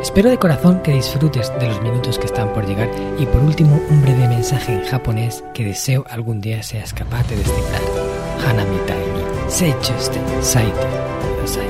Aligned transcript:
Espero 0.00 0.30
de 0.30 0.38
corazón 0.38 0.80
que 0.82 0.92
disfrutes 0.92 1.52
de 1.58 1.66
los 1.66 1.82
minutos 1.82 2.20
que 2.20 2.26
están 2.26 2.52
por 2.52 2.64
llegar 2.66 2.88
y 3.18 3.26
por 3.26 3.42
último 3.42 3.80
un 3.90 4.00
breve 4.00 4.28
mensaje 4.28 4.72
en 4.72 4.84
japonés 4.84 5.42
que 5.54 5.64
deseo 5.64 6.04
algún 6.08 6.40
día 6.40 6.62
seas 6.62 6.94
capaz 6.94 7.28
de 7.28 7.36
descifrar. 7.36 7.82
Hanami 8.46 8.76
ni 8.76 9.50
seichuste 9.50 10.20
saite 10.40 10.86
kudasai. 11.20 11.68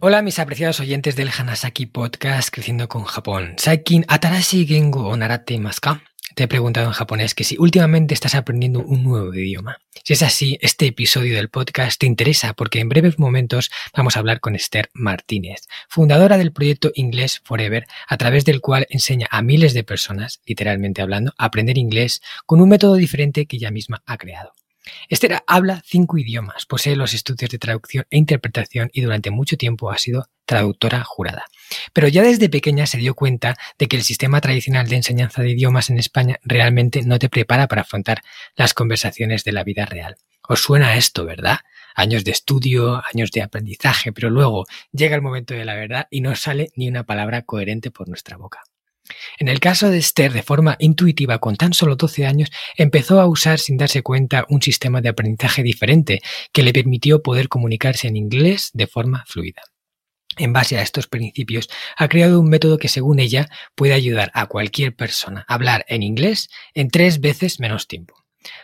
Hola 0.00 0.22
mis 0.22 0.38
apreciados 0.38 0.78
oyentes 0.80 1.16
del 1.16 1.30
Hanasaki 1.36 1.86
Podcast 1.86 2.50
Creciendo 2.52 2.88
con 2.88 3.04
Japón. 3.04 3.54
Saikin 3.56 4.04
atarashi 4.06 4.66
gengo 4.66 5.08
o 5.08 5.16
naratte 5.16 5.54
imasu 5.54 5.80
ka? 5.80 6.07
Te 6.34 6.44
he 6.44 6.48
preguntado 6.48 6.86
en 6.86 6.92
japonés 6.92 7.34
que 7.34 7.44
si 7.44 7.56
últimamente 7.58 8.14
estás 8.14 8.34
aprendiendo 8.34 8.80
un 8.80 9.02
nuevo 9.02 9.32
idioma. 9.34 9.78
Si 10.04 10.12
es 10.12 10.22
así, 10.22 10.58
este 10.60 10.86
episodio 10.86 11.36
del 11.36 11.48
podcast 11.48 12.00
te 12.00 12.06
interesa 12.06 12.52
porque 12.54 12.80
en 12.80 12.88
breves 12.88 13.18
momentos 13.18 13.70
vamos 13.96 14.16
a 14.16 14.20
hablar 14.20 14.40
con 14.40 14.54
Esther 14.54 14.90
Martínez, 14.92 15.66
fundadora 15.88 16.38
del 16.38 16.52
proyecto 16.52 16.90
Inglés 16.94 17.40
Forever, 17.44 17.86
a 18.06 18.16
través 18.16 18.44
del 18.44 18.60
cual 18.60 18.86
enseña 18.90 19.26
a 19.30 19.42
miles 19.42 19.74
de 19.74 19.84
personas, 19.84 20.40
literalmente 20.46 21.02
hablando, 21.02 21.32
a 21.38 21.46
aprender 21.46 21.78
inglés 21.78 22.22
con 22.46 22.60
un 22.60 22.68
método 22.68 22.94
diferente 22.94 23.46
que 23.46 23.56
ella 23.56 23.70
misma 23.70 24.02
ha 24.06 24.16
creado. 24.18 24.52
Esther 25.08 25.42
habla 25.46 25.82
cinco 25.84 26.18
idiomas, 26.18 26.66
posee 26.66 26.96
los 26.96 27.14
estudios 27.14 27.50
de 27.50 27.58
traducción 27.58 28.06
e 28.10 28.18
interpretación 28.18 28.90
y 28.92 29.02
durante 29.02 29.30
mucho 29.30 29.56
tiempo 29.56 29.90
ha 29.90 29.98
sido 29.98 30.28
traductora 30.46 31.04
jurada. 31.04 31.44
Pero 31.92 32.08
ya 32.08 32.22
desde 32.22 32.48
pequeña 32.48 32.86
se 32.86 32.98
dio 32.98 33.14
cuenta 33.14 33.56
de 33.78 33.88
que 33.88 33.96
el 33.96 34.02
sistema 34.02 34.40
tradicional 34.40 34.88
de 34.88 34.96
enseñanza 34.96 35.42
de 35.42 35.50
idiomas 35.50 35.90
en 35.90 35.98
España 35.98 36.38
realmente 36.42 37.02
no 37.02 37.18
te 37.18 37.28
prepara 37.28 37.68
para 37.68 37.82
afrontar 37.82 38.22
las 38.56 38.74
conversaciones 38.74 39.44
de 39.44 39.52
la 39.52 39.64
vida 39.64 39.86
real. 39.86 40.16
Os 40.48 40.60
suena 40.60 40.96
esto, 40.96 41.24
¿verdad? 41.24 41.58
Años 41.94 42.24
de 42.24 42.30
estudio, 42.30 43.02
años 43.12 43.30
de 43.32 43.42
aprendizaje, 43.42 44.12
pero 44.12 44.30
luego 44.30 44.64
llega 44.92 45.14
el 45.14 45.22
momento 45.22 45.54
de 45.54 45.64
la 45.64 45.74
verdad 45.74 46.06
y 46.10 46.20
no 46.20 46.34
sale 46.36 46.68
ni 46.74 46.88
una 46.88 47.04
palabra 47.04 47.42
coherente 47.42 47.90
por 47.90 48.08
nuestra 48.08 48.36
boca. 48.36 48.62
En 49.38 49.48
el 49.48 49.60
caso 49.60 49.90
de 49.90 49.98
Esther, 49.98 50.32
de 50.32 50.42
forma 50.42 50.76
intuitiva, 50.78 51.38
con 51.38 51.56
tan 51.56 51.72
solo 51.72 51.96
12 51.96 52.26
años, 52.26 52.50
empezó 52.76 53.20
a 53.20 53.26
usar 53.26 53.58
sin 53.58 53.76
darse 53.76 54.02
cuenta 54.02 54.44
un 54.48 54.62
sistema 54.62 55.00
de 55.00 55.08
aprendizaje 55.08 55.62
diferente 55.62 56.20
que 56.52 56.62
le 56.62 56.72
permitió 56.72 57.22
poder 57.22 57.48
comunicarse 57.48 58.08
en 58.08 58.16
inglés 58.16 58.70
de 58.74 58.86
forma 58.86 59.24
fluida. 59.26 59.62
En 60.38 60.52
base 60.52 60.78
a 60.78 60.82
estos 60.82 61.08
principios, 61.08 61.68
ha 61.96 62.08
creado 62.08 62.40
un 62.40 62.48
método 62.48 62.78
que, 62.78 62.88
según 62.88 63.18
ella, 63.18 63.48
puede 63.74 63.92
ayudar 63.92 64.30
a 64.34 64.46
cualquier 64.46 64.94
persona 64.94 65.44
a 65.48 65.54
hablar 65.54 65.84
en 65.88 66.02
inglés 66.02 66.48
en 66.74 66.90
tres 66.90 67.20
veces 67.20 67.60
menos 67.60 67.88
tiempo. 67.88 68.14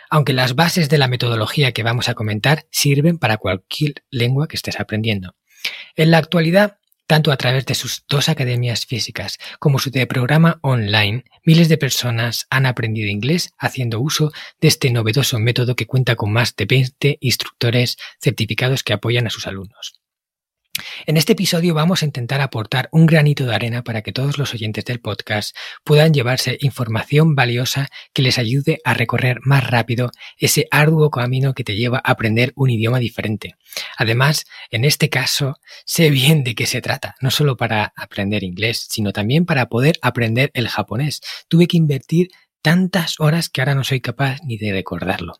Aunque 0.08 0.32
las 0.32 0.54
bases 0.54 0.88
de 0.88 0.98
la 0.98 1.08
metodología 1.08 1.72
que 1.72 1.82
vamos 1.82 2.08
a 2.08 2.14
comentar 2.14 2.66
sirven 2.70 3.18
para 3.18 3.38
cualquier 3.38 4.04
lengua 4.10 4.46
que 4.46 4.56
estés 4.56 4.78
aprendiendo. 4.78 5.34
En 5.96 6.10
la 6.10 6.18
actualidad, 6.18 6.78
tanto 7.06 7.32
a 7.32 7.36
través 7.36 7.66
de 7.66 7.74
sus 7.74 8.04
dos 8.08 8.28
academias 8.28 8.86
físicas 8.86 9.38
como 9.58 9.78
su 9.78 9.90
programa 9.90 10.58
online, 10.62 11.24
miles 11.44 11.68
de 11.68 11.76
personas 11.76 12.46
han 12.50 12.66
aprendido 12.66 13.08
inglés 13.08 13.52
haciendo 13.58 14.00
uso 14.00 14.32
de 14.60 14.68
este 14.68 14.90
novedoso 14.90 15.38
método 15.38 15.74
que 15.76 15.86
cuenta 15.86 16.16
con 16.16 16.32
más 16.32 16.54
de 16.56 16.66
20 16.66 17.18
instructores 17.20 17.96
certificados 18.20 18.82
que 18.82 18.92
apoyan 18.92 19.26
a 19.26 19.30
sus 19.30 19.46
alumnos. 19.46 20.03
En 21.06 21.16
este 21.16 21.34
episodio 21.34 21.72
vamos 21.72 22.02
a 22.02 22.06
intentar 22.06 22.40
aportar 22.40 22.88
un 22.90 23.06
granito 23.06 23.44
de 23.44 23.54
arena 23.54 23.84
para 23.84 24.02
que 24.02 24.12
todos 24.12 24.38
los 24.38 24.54
oyentes 24.54 24.84
del 24.84 25.00
podcast 25.00 25.56
puedan 25.84 26.12
llevarse 26.12 26.58
información 26.60 27.34
valiosa 27.34 27.88
que 28.12 28.22
les 28.22 28.38
ayude 28.38 28.80
a 28.84 28.94
recorrer 28.94 29.38
más 29.42 29.68
rápido 29.68 30.10
ese 30.36 30.66
arduo 30.70 31.10
camino 31.10 31.54
que 31.54 31.62
te 31.62 31.76
lleva 31.76 31.98
a 31.98 32.10
aprender 32.10 32.52
un 32.56 32.70
idioma 32.70 32.98
diferente. 32.98 33.54
Además, 33.96 34.46
en 34.70 34.84
este 34.84 35.08
caso, 35.08 35.60
sé 35.84 36.10
bien 36.10 36.42
de 36.42 36.54
qué 36.54 36.66
se 36.66 36.80
trata, 36.80 37.14
no 37.20 37.30
solo 37.30 37.56
para 37.56 37.92
aprender 37.96 38.42
inglés, 38.42 38.86
sino 38.90 39.12
también 39.12 39.46
para 39.46 39.68
poder 39.68 39.98
aprender 40.02 40.50
el 40.54 40.68
japonés. 40.68 41.20
Tuve 41.48 41.68
que 41.68 41.76
invertir 41.76 42.30
tantas 42.62 43.20
horas 43.20 43.48
que 43.48 43.60
ahora 43.60 43.74
no 43.74 43.84
soy 43.84 44.00
capaz 44.00 44.38
ni 44.42 44.56
de 44.56 44.72
recordarlo. 44.72 45.34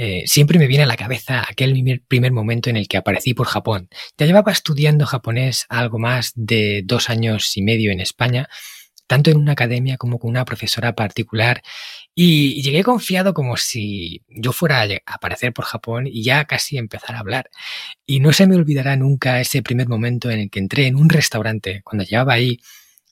Eh, 0.00 0.22
siempre 0.26 0.60
me 0.60 0.68
viene 0.68 0.84
a 0.84 0.86
la 0.86 0.96
cabeza 0.96 1.44
aquel 1.48 1.72
primer, 2.06 2.30
momento 2.30 2.70
en 2.70 2.76
el 2.76 2.86
que 2.86 2.96
aparecí 2.96 3.34
por 3.34 3.48
Japón. 3.48 3.88
Ya 4.16 4.26
llevaba 4.26 4.52
estudiando 4.52 5.06
japonés 5.06 5.66
algo 5.68 5.98
más 5.98 6.32
de 6.36 6.82
dos 6.84 7.10
años 7.10 7.56
y 7.56 7.62
medio 7.62 7.90
en 7.90 7.98
España, 7.98 8.48
tanto 9.08 9.32
en 9.32 9.38
una 9.38 9.52
academia 9.52 9.96
como 9.96 10.20
con 10.20 10.30
una 10.30 10.44
profesora 10.44 10.94
particular, 10.94 11.62
y 12.14 12.62
llegué 12.62 12.84
confiado 12.84 13.34
como 13.34 13.56
si 13.56 14.22
yo 14.28 14.52
fuera 14.52 14.82
a 14.82 15.14
aparecer 15.14 15.52
por 15.52 15.64
Japón 15.64 16.06
y 16.06 16.22
ya 16.22 16.44
casi 16.44 16.78
empezar 16.78 17.16
a 17.16 17.18
hablar. 17.18 17.50
Y 18.06 18.20
no 18.20 18.32
se 18.32 18.46
me 18.46 18.54
olvidará 18.54 18.94
nunca 18.94 19.40
ese 19.40 19.62
primer 19.64 19.88
momento 19.88 20.30
en 20.30 20.38
el 20.38 20.50
que 20.50 20.60
entré 20.60 20.86
en 20.86 20.94
un 20.94 21.08
restaurante, 21.08 21.82
cuando 21.82 22.04
llevaba 22.04 22.34
ahí 22.34 22.60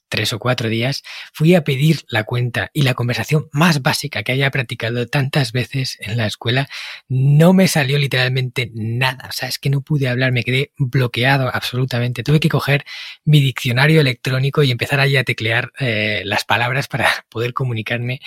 tres 0.09 0.33
o 0.33 0.39
cuatro 0.39 0.69
días, 0.69 1.03
fui 1.33 1.55
a 1.55 1.63
pedir 1.63 2.05
la 2.07 2.23
cuenta 2.23 2.69
y 2.73 2.83
la 2.83 2.93
conversación 2.93 3.49
más 3.51 3.81
básica 3.81 4.23
que 4.23 4.31
haya 4.31 4.51
practicado 4.51 5.07
tantas 5.07 5.51
veces 5.51 5.97
en 5.99 6.17
la 6.17 6.25
escuela 6.25 6.67
no 7.07 7.53
me 7.53 7.67
salió 7.67 7.97
literalmente 7.97 8.71
nada. 8.73 9.27
O 9.29 9.31
sea, 9.31 9.49
es 9.49 9.59
que 9.59 9.69
no 9.69 9.81
pude 9.81 10.07
hablar, 10.07 10.31
me 10.31 10.43
quedé 10.43 10.71
bloqueado 10.77 11.49
absolutamente. 11.53 12.23
Tuve 12.23 12.39
que 12.39 12.49
coger 12.49 12.85
mi 13.25 13.39
diccionario 13.39 14.01
electrónico 14.01 14.63
y 14.63 14.71
empezar 14.71 14.99
ahí 14.99 15.17
a 15.17 15.23
teclear 15.23 15.71
eh, 15.79 16.21
las 16.25 16.45
palabras 16.45 16.87
para 16.87 17.07
poder 17.29 17.53
comunicarme 17.53 18.19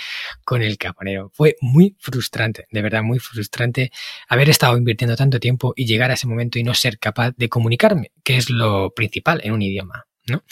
con 0.45 0.63
el 0.63 0.79
caponero. 0.79 1.31
Fue 1.35 1.57
muy 1.61 1.97
frustrante, 1.99 2.67
de 2.71 2.83
verdad, 2.83 3.03
muy 3.03 3.19
frustrante 3.19 3.93
haber 4.29 4.49
estado 4.51 4.77
invirtiendo 4.77 5.17
tanto 5.17 5.41
tiempo 5.41 5.73
y 5.77 5.87
llegar 5.87 6.11
a 6.11 6.15
ese 6.15 6.27
momento 6.27 6.59
y 6.59 6.63
no 6.63 6.75
ser 6.75 6.99
capaz 6.99 7.33
de 7.37 7.49
comunicarme, 7.49 8.13
que 8.25 8.37
es 8.37 8.51
lo 8.51 8.93
principal 8.95 9.41
en 9.45 9.53
un 9.53 9.63
idioma. 9.63 10.07
¿no? 10.27 10.45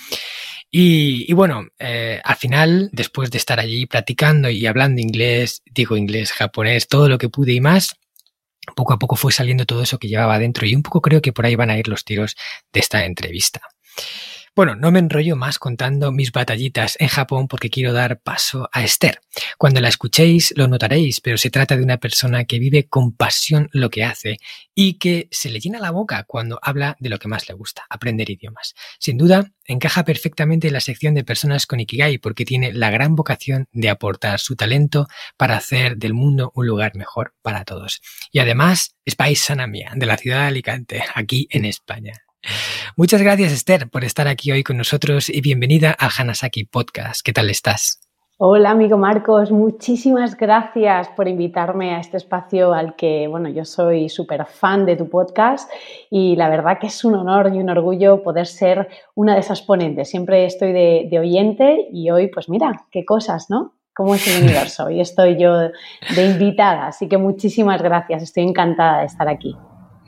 Y, 0.71 1.33
bueno, 1.33 1.67
eh, 1.79 2.21
al 2.23 2.37
final, 2.37 2.91
después 2.93 3.31
de 3.31 3.39
estar 3.39 3.59
allí 3.59 3.87
practicando 3.87 4.51
y 4.51 4.67
hablando 4.67 5.01
inglés, 5.01 5.63
digo 5.65 5.97
inglés, 5.97 6.33
japonés, 6.33 6.89
todo 6.89 7.09
lo 7.09 7.17
que 7.17 7.31
pude 7.31 7.55
y 7.55 7.61
más, 7.61 7.97
poco 8.77 8.93
a 8.93 8.99
poco 8.99 9.17
fue 9.17 9.33
saliendo 9.33 9.65
todo 9.65 9.83
eso 9.83 9.99
que 9.99 10.09
llevaba 10.09 10.39
dentro 10.39 10.67
y 10.67 10.75
un 10.75 10.83
poco 10.83 11.01
creo 11.01 11.23
que 11.23 11.33
por 11.33 11.47
ahí 11.47 11.57
van 11.57 11.71
a 11.71 11.79
ir 11.79 11.89
los 11.89 12.05
tiros 12.05 12.37
de 12.73 12.81
esta 12.81 13.05
entrevista. 13.07 13.63
Bueno, 14.55 14.75
no 14.75 14.91
me 14.91 14.99
enrollo 14.99 15.37
más 15.37 15.59
contando 15.59 16.11
mis 16.13 16.33
batallitas 16.33 16.97
en 16.99 17.09
Japón 17.09 17.49
porque 17.49 17.71
quiero 17.71 17.93
dar 17.93 18.21
paso 18.21 18.69
a 18.73 18.83
Esther. 18.83 19.21
Cuando 19.57 19.81
la 19.81 19.89
escuchéis 19.89 20.53
lo 20.57 20.69
notaréis, 20.69 21.21
pero 21.21 21.39
se 21.39 21.51
trata 21.51 21.77
de 21.77 21.83
una 21.83 21.99
persona 21.99 22.45
que 22.45 22.59
vive 22.59 22.89
con 22.89 23.13
pasión 23.13 23.69
lo 23.73 23.91
que 23.91 24.05
hace 24.05 24.39
y 24.75 24.95
que 24.95 25.29
se 25.31 25.51
le 25.51 25.61
llena 25.61 25.79
la 25.79 25.91
boca 25.91 26.25
cuando 26.25 26.59
habla 26.63 26.97
de 26.99 27.09
lo 27.09 27.19
que 27.19 27.29
más 27.29 27.49
le 27.49 27.55
gusta, 27.55 27.87
aprender 27.89 28.31
idiomas. 28.31 28.75
Sin 28.99 29.19
duda, 29.19 29.53
encaja 29.65 30.05
perfectamente 30.05 30.69
en 30.69 30.73
la 30.73 30.81
sección 30.81 31.15
de 31.15 31.25
personas 31.25 31.67
con 31.67 31.81
Ikigai 31.81 32.19
porque 32.19 32.45
tiene 32.45 32.73
la 32.73 32.91
gran 32.91 33.15
vocación 33.15 33.69
de 33.73 33.91
aportar 33.91 34.41
su 34.41 34.57
talento 34.57 35.07
para 35.37 35.57
hacer 35.57 35.97
del 35.97 36.15
mundo 36.15 36.53
un 36.55 36.67
lugar 36.67 36.97
mejor 36.97 37.35
para 37.43 37.65
todos. 37.65 38.01
Y 38.33 38.41
además 38.41 38.97
es 39.05 39.15
paisana 39.15 39.67
mía, 39.67 39.93
de 39.95 40.07
la 40.07 40.17
ciudad 40.17 40.43
de 40.43 40.47
Alicante, 40.47 41.05
aquí 41.15 41.47
en 41.51 41.65
España. 41.65 42.28
Muchas 42.97 43.23
gracias 43.23 43.53
Esther 43.53 43.89
por 43.89 44.05
estar 44.05 44.29
aquí 44.29 44.53
hoy 44.53 44.63
con 44.63 44.77
nosotros 44.77 45.29
y 45.29 45.41
bienvenida 45.41 45.91
al 45.91 46.11
Hanasaki 46.17 46.65
Podcast. 46.65 47.23
¿Qué 47.25 47.33
tal 47.33 47.51
estás? 47.51 48.01
Hola 48.41 48.71
amigo 48.71 48.97
Marcos, 48.97 49.51
muchísimas 49.51 50.37
gracias 50.37 51.09
por 51.09 51.27
invitarme 51.27 51.97
a 51.97 51.99
este 51.99 52.19
espacio 52.19 52.73
al 52.73 52.95
que, 52.95 53.27
bueno, 53.27 53.49
yo 53.49 53.65
soy 53.65 54.09
súper 54.09 54.47
fan 54.47 54.87
de 54.87 54.95
tu 54.95 55.09
podcast 55.09 55.69
y 56.09 56.37
la 56.37 56.49
verdad 56.49 56.79
que 56.79 56.87
es 56.87 57.05
un 57.05 57.17
honor 57.17 57.51
y 57.53 57.59
un 57.59 57.69
orgullo 57.69 58.23
poder 58.23 58.47
ser 58.47 58.89
una 59.17 59.35
de 59.35 59.41
esas 59.41 59.61
ponentes. 59.63 60.09
Siempre 60.09 60.45
estoy 60.45 60.73
de, 60.73 61.09
de 61.11 61.19
oyente 61.19 61.89
y 61.93 62.11
hoy, 62.11 62.29
pues 62.29 62.49
mira, 62.49 62.85
qué 62.93 63.05
cosas, 63.05 63.51
¿no? 63.51 63.75
¿Cómo 63.93 64.15
es 64.15 64.25
el 64.29 64.43
universo? 64.45 64.85
Hoy 64.85 65.01
estoy 65.01 65.37
yo 65.37 65.59
de 65.59 66.25
invitada, 66.25 66.87
así 66.87 67.09
que 67.09 67.19
muchísimas 67.19 67.83
gracias, 67.83 68.23
estoy 68.23 68.45
encantada 68.45 69.01
de 69.01 69.07
estar 69.07 69.29
aquí. 69.29 69.57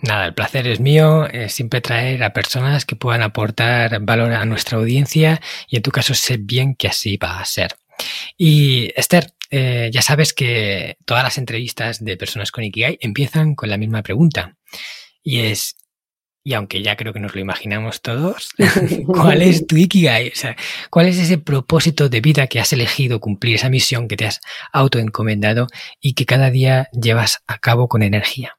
Nada, 0.02 0.26
el 0.26 0.34
placer 0.34 0.66
es 0.66 0.80
mío, 0.80 1.26
es 1.26 1.52
siempre 1.52 1.80
traer 1.80 2.24
a 2.24 2.32
personas 2.32 2.86
que 2.86 2.96
puedan 2.96 3.22
aportar 3.22 4.00
valor 4.00 4.32
a 4.32 4.46
nuestra 4.46 4.78
audiencia 4.78 5.40
y 5.68 5.76
en 5.76 5.82
tu 5.82 5.90
caso 5.90 6.14
sé 6.14 6.38
bien 6.38 6.74
que 6.74 6.88
así 6.88 7.18
va 7.18 7.40
a 7.40 7.44
ser. 7.44 7.76
Y 8.38 8.90
Esther, 8.96 9.34
eh, 9.50 9.90
ya 9.92 10.00
sabes 10.00 10.32
que 10.32 10.96
todas 11.04 11.22
las 11.22 11.36
entrevistas 11.36 12.02
de 12.02 12.16
personas 12.16 12.50
con 12.50 12.64
Ikigai 12.64 12.98
empiezan 13.02 13.54
con 13.54 13.68
la 13.68 13.76
misma 13.76 14.02
pregunta 14.02 14.56
y 15.22 15.40
es, 15.40 15.76
y 16.42 16.54
aunque 16.54 16.82
ya 16.82 16.96
creo 16.96 17.12
que 17.12 17.20
nos 17.20 17.34
lo 17.34 17.40
imaginamos 17.42 18.00
todos, 18.00 18.50
¿cuál 19.06 19.42
es 19.42 19.66
tu 19.66 19.76
Ikigai? 19.76 20.28
O 20.28 20.34
sea, 20.34 20.56
¿cuál 20.88 21.08
es 21.08 21.18
ese 21.18 21.36
propósito 21.36 22.08
de 22.08 22.22
vida 22.22 22.46
que 22.46 22.58
has 22.58 22.72
elegido 22.72 23.20
cumplir, 23.20 23.56
esa 23.56 23.68
misión 23.68 24.08
que 24.08 24.16
te 24.16 24.24
has 24.24 24.40
autoencomendado 24.72 25.66
y 26.00 26.14
que 26.14 26.24
cada 26.24 26.50
día 26.50 26.88
llevas 26.92 27.42
a 27.46 27.58
cabo 27.58 27.88
con 27.88 28.02
energía? 28.02 28.56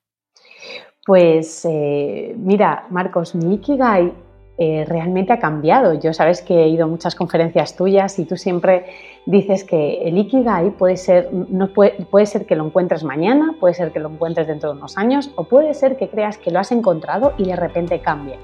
Pues 1.06 1.66
eh, 1.66 2.36
mira, 2.38 2.86
Marcos, 2.92 3.34
mi 3.34 3.56
Ikigai 3.56 4.14
eh, 4.58 4.86
realmente 4.88 5.34
ha 5.34 5.40
cambiado. 5.40 6.00
Yo 6.00 6.14
sabes 6.14 6.42
que 6.42 6.64
he 6.64 6.68
ido 6.68 6.86
a 6.86 6.88
muchas 6.88 7.16
conferencias 7.16 7.76
tuyas 7.76 8.20
y 8.20 8.26
tú 8.26 8.38
siempre 8.38 8.86
dices 9.26 9.64
que 9.64 10.02
el 10.04 10.18
Ikigai 10.18 10.72
puede 10.72 10.98
ser, 10.98 11.30
no 11.32 11.68
puede, 11.68 11.92
puede, 12.06 12.26
ser 12.26 12.46
que 12.46 12.56
lo 12.56 12.66
encuentres 12.66 13.04
mañana, 13.04 13.56
puede 13.60 13.74
ser 13.74 13.92
que 13.92 14.00
lo 14.00 14.10
encuentres 14.10 14.48
dentro 14.48 14.72
de 14.72 14.78
unos 14.78 14.98
años 14.98 15.32
o 15.36 15.44
puede 15.44 15.74
ser 15.74 15.98
que 15.98 16.10
creas 16.10 16.38
que 16.38 16.52
lo 16.52 16.60
has 16.60 16.72
encontrado 16.72 17.34
y 17.38 17.46
de 17.46 17.56
repente 17.56 18.00
cambie. 18.00 18.38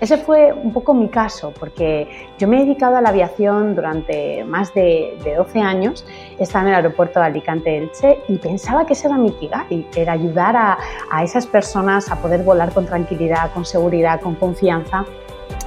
Ese 0.00 0.16
fue 0.16 0.52
un 0.52 0.72
poco 0.72 0.94
mi 0.94 1.08
caso 1.08 1.52
porque 1.58 2.08
yo 2.38 2.48
me 2.48 2.56
he 2.56 2.64
dedicado 2.64 2.96
a 2.96 3.00
la 3.00 3.10
aviación 3.10 3.76
durante 3.76 4.42
más 4.44 4.74
de, 4.74 5.16
12 5.36 5.60
años, 5.60 6.04
estaba 6.38 6.64
en 6.64 6.68
el 6.70 6.74
aeropuerto 6.76 7.20
de 7.20 7.26
Alicante 7.26 7.76
Elche 7.76 8.18
y 8.26 8.36
pensaba 8.38 8.84
que 8.84 8.94
ese 8.94 9.06
era 9.06 9.16
mi 9.16 9.28
Ikigai, 9.28 9.86
era 9.94 10.14
ayudar 10.14 10.56
a, 10.56 10.78
a 11.10 11.22
esas 11.22 11.46
personas 11.46 12.10
a 12.10 12.20
poder 12.20 12.42
volar 12.42 12.72
con 12.72 12.86
tranquilidad, 12.86 13.52
con 13.52 13.64
seguridad, 13.64 14.20
con 14.20 14.34
confianza 14.34 15.06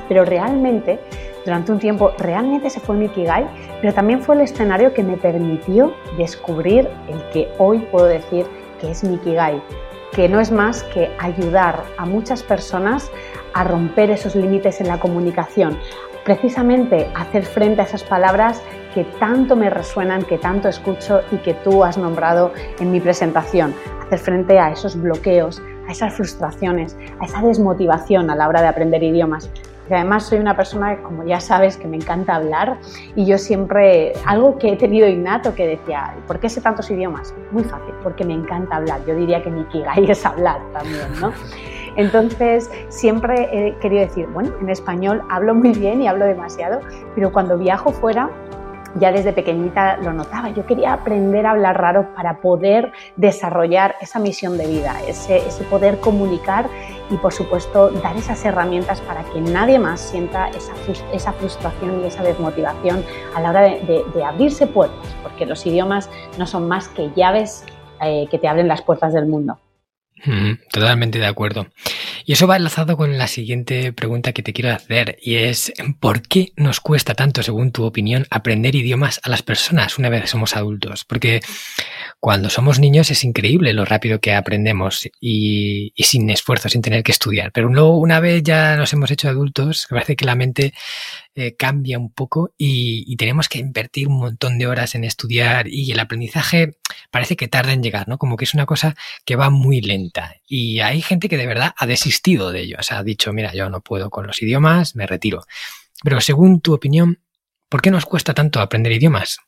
pero 0.08 0.26
realmente, 0.26 1.00
durante 1.46 1.72
un 1.72 1.80
tiempo, 1.80 2.12
realmente 2.18 2.70
se 2.70 2.80
fue 2.80 2.98
mi 2.98 3.06
Ikigai, 3.06 3.48
pero 3.80 3.94
también 3.94 4.22
fue 4.22 4.36
el 4.36 4.42
escenario 4.42 4.94
que 4.94 5.04
me 5.04 5.16
permitió 5.16 5.94
descubrir 6.18 6.90
el 7.08 7.22
que 7.30 7.48
hoy 7.60 7.80
puedo 7.92 8.08
decir 8.08 8.46
que 8.82 8.92
es 8.92 9.04
mi 9.04 9.16
Ikigai, 9.16 9.62
que 10.12 10.28
no 10.28 10.40
es 10.40 10.52
más 10.52 10.84
que 10.84 11.12
ayudar 11.20 11.84
a 11.98 12.06
muchas 12.06 12.42
personas 12.42 13.12
a 13.54 13.64
romper 13.64 14.10
esos 14.10 14.36
límites 14.36 14.82
en 14.82 14.88
la 14.88 15.00
comunicación, 15.00 15.78
precisamente 16.26 17.08
hacer 17.16 17.46
frente 17.46 17.82
a 17.82 17.86
esas 17.86 18.04
palabras 18.04 18.62
que 18.96 19.04
tanto 19.20 19.56
me 19.56 19.70
resuenan, 19.70 20.24
que 20.24 20.40
tanto 20.40 20.68
escucho 20.68 21.22
y 21.32 21.38
que 21.38 21.54
tú 21.54 21.84
has 21.84 21.98
nombrado 21.98 22.54
en 22.80 22.92
mi 22.92 23.00
presentación, 23.00 23.76
hacer 24.06 24.20
frente 24.20 24.58
a 24.58 24.72
esos 24.72 25.00
bloqueos, 25.00 25.62
a 25.88 25.92
esas 25.92 26.14
frustraciones, 26.14 26.98
a 27.20 27.26
esa 27.26 27.42
desmotivación 27.42 28.30
a 28.32 28.36
la 28.36 28.48
hora 28.48 28.62
de 28.62 28.68
aprender 28.68 29.04
idiomas, 29.04 29.52
además 29.94 30.26
soy 30.26 30.40
una 30.40 30.56
persona, 30.56 30.98
como 31.04 31.24
ya 31.24 31.40
sabes, 31.40 31.78
que 31.78 31.88
me 31.88 31.98
encanta 31.98 32.36
hablar 32.36 32.78
y 33.16 33.26
yo 33.26 33.38
siempre, 33.38 34.14
algo 34.26 34.58
que 34.58 34.74
he 34.74 34.76
tenido 34.76 35.08
innato 35.08 35.54
que 35.54 35.68
decía, 35.68 36.16
¿por 36.28 36.40
qué 36.40 36.50
sé 36.50 36.62
tantos 36.62 36.90
idiomas? 36.90 37.34
Muy 37.52 37.64
fácil, 37.64 37.94
porque 38.02 38.26
me 38.26 38.34
encanta 38.34 38.78
hablar. 38.78 39.02
Yo 39.06 39.16
diría 39.16 39.44
que 39.44 39.50
mi 39.50 39.64
kigai 39.66 40.10
es 40.10 40.26
hablar 40.26 40.60
también, 40.74 41.08
¿no? 41.22 41.32
Entonces, 41.98 42.70
siempre 42.90 43.48
he 43.52 43.76
querido 43.78 44.02
decir, 44.02 44.28
bueno, 44.28 44.52
en 44.60 44.70
español 44.70 45.22
hablo 45.30 45.56
muy 45.56 45.72
bien 45.72 46.02
y 46.02 46.08
hablo 46.08 46.26
demasiado, 46.26 46.82
pero 47.14 47.32
cuando 47.32 47.58
viajo 47.58 47.92
fuera 47.92 48.30
ya 48.96 49.12
desde 49.12 49.34
pequeñita 49.34 49.98
lo 49.98 50.14
notaba. 50.14 50.50
Yo 50.50 50.66
quería 50.66 50.94
aprender 50.94 51.46
a 51.46 51.52
hablar 51.52 51.80
raro 51.80 52.14
para 52.16 52.40
poder 52.40 52.92
desarrollar 53.16 53.96
esa 54.02 54.20
misión 54.20 54.58
de 54.58 54.68
vida, 54.68 54.96
ese, 55.08 55.42
poder 55.70 56.00
comunicar 56.00 56.70
y, 57.10 57.18
por 57.18 57.34
supuesto, 57.34 57.90
dar 57.90 58.16
esas 58.18 58.44
herramientas 58.46 59.02
para 59.02 59.24
que 59.24 59.42
nadie 59.42 59.80
más 59.80 60.02
sienta 60.02 60.50
esa, 60.50 61.34
frustración 61.34 62.04
y 62.04 62.08
esa 62.08 62.24
desmotivación 62.24 63.04
a 63.36 63.42
la 63.42 63.50
hora 63.50 63.62
de, 63.62 64.04
abrirse 64.26 64.68
puertas, 64.68 65.16
porque 65.22 65.46
los 65.46 65.66
idiomas 65.66 66.10
no 66.38 66.48
son 66.48 66.68
más 66.68 66.88
que 66.88 67.12
llaves 67.16 67.66
eh, 68.02 68.28
que 68.32 68.40
te 68.40 68.48
abren 68.48 68.68
las 68.68 68.82
puertas 68.82 69.14
del 69.14 69.28
mundo. 69.28 69.60
Totalmente 70.72 71.20
de 71.20 71.28
acuerdo. 71.28 71.68
Y 72.28 72.34
eso 72.34 72.48
va 72.48 72.58
enlazado 72.58 72.98
con 72.98 73.20
la 73.20 73.28
siguiente 73.28 73.94
pregunta 73.94 74.34
que 74.34 74.42
te 74.42 74.52
quiero 74.52 74.74
hacer 74.74 75.20
y 75.22 75.36
es 75.36 75.72
¿por 76.00 76.24
qué 76.24 76.54
nos 76.56 76.80
cuesta 76.80 77.14
tanto, 77.14 77.44
según 77.44 77.72
tu 77.72 77.84
opinión, 77.84 78.26
aprender 78.32 78.74
idiomas 78.74 79.20
a 79.22 79.30
las 79.30 79.44
personas 79.44 80.00
una 80.00 80.10
vez 80.10 80.28
somos 80.28 80.56
adultos? 80.56 81.06
Porque 81.06 81.42
cuando 82.20 82.50
somos 82.50 82.80
niños 82.80 83.12
es 83.12 83.24
increíble 83.24 83.74
lo 83.74 83.86
rápido 83.86 84.20
que 84.20 84.34
aprendemos 84.34 85.08
y, 85.22 85.94
sin 85.98 86.28
esfuerzo, 86.32 86.68
sin 86.68 86.82
tener 86.82 87.04
que 87.04 87.12
estudiar. 87.12 87.52
Pero 87.52 87.70
luego 87.70 88.00
una 88.00 88.20
vez 88.20 88.42
ya 88.42 88.76
nos 88.76 88.92
hemos 88.94 89.12
hecho 89.12 89.30
adultos, 89.30 89.86
parece 89.88 90.16
que 90.16 90.26
la 90.26 90.34
mente 90.34 90.74
eh, 91.36 91.56
cambia 91.56 92.00
un 92.00 92.12
poco 92.12 92.54
y, 92.58 93.16
tenemos 93.18 93.50
que 93.50 93.60
invertir 93.60 94.08
un 94.08 94.18
montón 94.18 94.58
de 94.58 94.66
horas 94.66 94.96
en 94.96 95.04
estudiar 95.04 95.68
y 95.68 95.92
el 95.92 96.00
aprendizaje 96.00 96.78
parece 97.12 97.36
que 97.36 97.48
tarda 97.48 97.74
en 97.74 97.84
llegar, 97.84 98.08
¿no? 98.08 98.18
Como 98.18 98.38
que 98.38 98.46
es 98.46 98.54
una 98.54 98.66
cosa 98.66 98.96
que 99.26 99.36
va 99.36 99.50
muy 99.50 99.82
lenta. 99.82 100.36
Y 100.48 100.80
hay 100.80 101.02
gente 101.02 101.30
que 101.30 101.38
de 101.38 101.48
verdad 101.48 101.74
ha 101.78 101.86
desistido 101.86 102.52
de 102.52 102.62
ello. 102.62 102.78
O 102.80 102.84
sea, 102.84 103.00
ha 103.00 103.04
dicho, 103.04 103.34
mira, 103.34 103.54
yo 103.54 103.70
no 103.70 103.82
puedo 103.82 104.10
con 104.10 104.28
los 104.28 104.42
idiomas, 104.42 104.96
me 104.96 105.08
retiro. 105.08 105.44
Pero 106.04 106.22
según 106.22 106.62
tu 106.62 106.74
opinión, 106.74 107.20
¿por 107.70 107.82
qué 107.82 107.92
nos 107.92 108.06
cuesta 108.06 108.34
tanto 108.34 108.60
aprender 108.60 108.92
idiomas? 108.92 109.40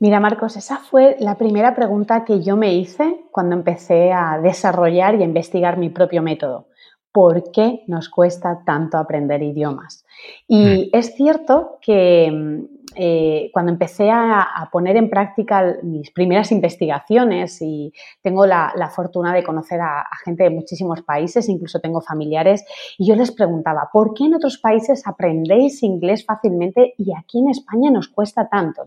Mira, 0.00 0.18
Marcos, 0.18 0.56
esa 0.56 0.78
fue 0.78 1.16
la 1.20 1.36
primera 1.36 1.74
pregunta 1.74 2.24
que 2.24 2.42
yo 2.42 2.56
me 2.56 2.72
hice 2.72 3.20
cuando 3.30 3.54
empecé 3.54 4.12
a 4.12 4.38
desarrollar 4.42 5.14
y 5.14 5.22
a 5.22 5.26
investigar 5.26 5.76
mi 5.76 5.90
propio 5.90 6.22
método. 6.22 6.68
¿Por 7.12 7.50
qué 7.52 7.82
nos 7.86 8.08
cuesta 8.08 8.62
tanto 8.64 8.96
aprender 8.96 9.42
idiomas? 9.42 10.06
Y 10.48 10.90
mm. 10.92 10.96
es 10.96 11.14
cierto 11.14 11.78
que 11.82 12.30
mm, 12.32 12.79
eh, 12.96 13.50
cuando 13.52 13.72
empecé 13.72 14.10
a, 14.10 14.68
poner 14.72 14.96
en 14.96 15.10
práctica 15.10 15.76
mis 15.82 16.10
primeras 16.10 16.52
investigaciones 16.52 17.60
y 17.60 17.92
tengo 18.22 18.46
la, 18.46 18.92
fortuna 18.94 19.32
de 19.34 19.42
conocer 19.42 19.80
a, 19.80 20.04
gente 20.24 20.44
de 20.44 20.50
muchísimos 20.50 21.02
países, 21.02 21.48
incluso 21.48 21.80
tengo 21.80 22.00
familiares, 22.00 22.64
y 22.98 23.08
yo 23.08 23.14
les 23.14 23.32
preguntaba, 23.32 23.88
¿por 23.92 24.14
qué 24.14 24.24
en 24.24 24.34
otros 24.34 24.58
países 24.58 25.06
aprendéis 25.06 25.82
inglés 25.82 26.24
fácilmente 26.24 26.94
y 26.98 27.12
aquí 27.16 27.40
en 27.40 27.50
España 27.50 27.90
nos 27.90 28.08
cuesta 28.08 28.48
tanto? 28.48 28.82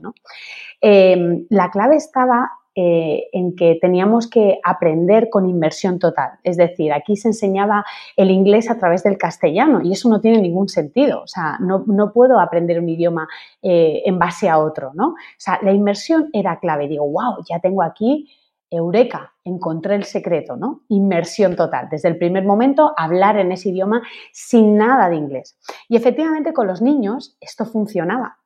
Eh, 0.81 1.45
la 1.49 1.69
clave 1.71 1.95
estaba 1.95 2.51
eh, 2.75 3.29
en 3.33 3.55
que 3.55 3.77
teníamos 3.79 4.27
que 4.27 4.59
aprender 4.63 5.29
con 5.29 5.47
inmersión 5.47 5.99
total. 5.99 6.31
Es 6.43 6.57
decir, 6.57 6.91
aquí 6.91 7.15
se 7.15 7.27
enseñaba 7.27 7.85
el 8.17 8.31
inglés 8.31 8.69
a 8.69 8.77
través 8.77 9.03
del 9.03 9.17
castellano 9.17 9.81
y 9.83 9.91
eso 9.91 10.09
no 10.09 10.21
tiene 10.21 10.41
ningún 10.41 10.69
sentido. 10.69 11.21
O 11.21 11.27
sea, 11.27 11.57
no, 11.59 11.83
puedo 12.13 12.39
aprender 12.39 12.79
un 12.79 12.89
idioma 12.89 13.27
eh, 13.61 14.01
en 14.05 14.17
base 14.17 14.49
a 14.49 14.57
otro, 14.57 14.91
¿no? 14.95 15.09
O 15.09 15.15
sea, 15.37 15.59
la 15.61 15.71
inmersión 15.71 16.29
era 16.33 16.59
clave. 16.59 16.87
Digo, 16.87 17.07
wow, 17.07 17.43
ya 17.47 17.59
tengo 17.59 17.83
aquí 17.83 18.27
Eureka, 18.71 19.33
encontré 19.43 19.93
el 19.93 20.03
secreto, 20.03 20.55
¿no? 20.55 20.81
Inmersión 20.87 21.55
total. 21.55 21.89
Desde 21.91 22.09
el 22.09 22.17
primer 22.17 22.43
momento, 22.43 22.93
hablar 22.97 23.37
en 23.37 23.51
ese 23.51 23.69
idioma 23.69 24.01
sin 24.31 24.77
nada 24.77 25.09
de 25.09 25.15
inglés. 25.15 25.59
Y 25.87 25.95
efectivamente 25.95 26.53
con 26.53 26.65
los 26.65 26.81
niños 26.81 27.37
esto 27.39 27.65
funcionaba. 27.65 28.39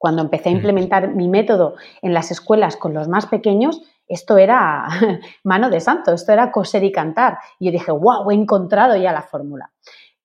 Cuando 0.00 0.22
empecé 0.22 0.48
a 0.48 0.52
implementar 0.52 1.14
mi 1.14 1.28
método 1.28 1.74
en 2.00 2.14
las 2.14 2.30
escuelas 2.30 2.78
con 2.78 2.94
los 2.94 3.06
más 3.06 3.26
pequeños, 3.26 3.82
esto 4.08 4.38
era 4.38 4.88
mano 5.44 5.68
de 5.68 5.78
santo, 5.78 6.14
esto 6.14 6.32
era 6.32 6.50
coser 6.50 6.84
y 6.84 6.90
cantar. 6.90 7.36
Y 7.58 7.66
yo 7.66 7.72
dije, 7.72 7.92
wow, 7.92 8.30
he 8.30 8.34
encontrado 8.34 8.96
ya 8.96 9.12
la 9.12 9.20
fórmula. 9.20 9.72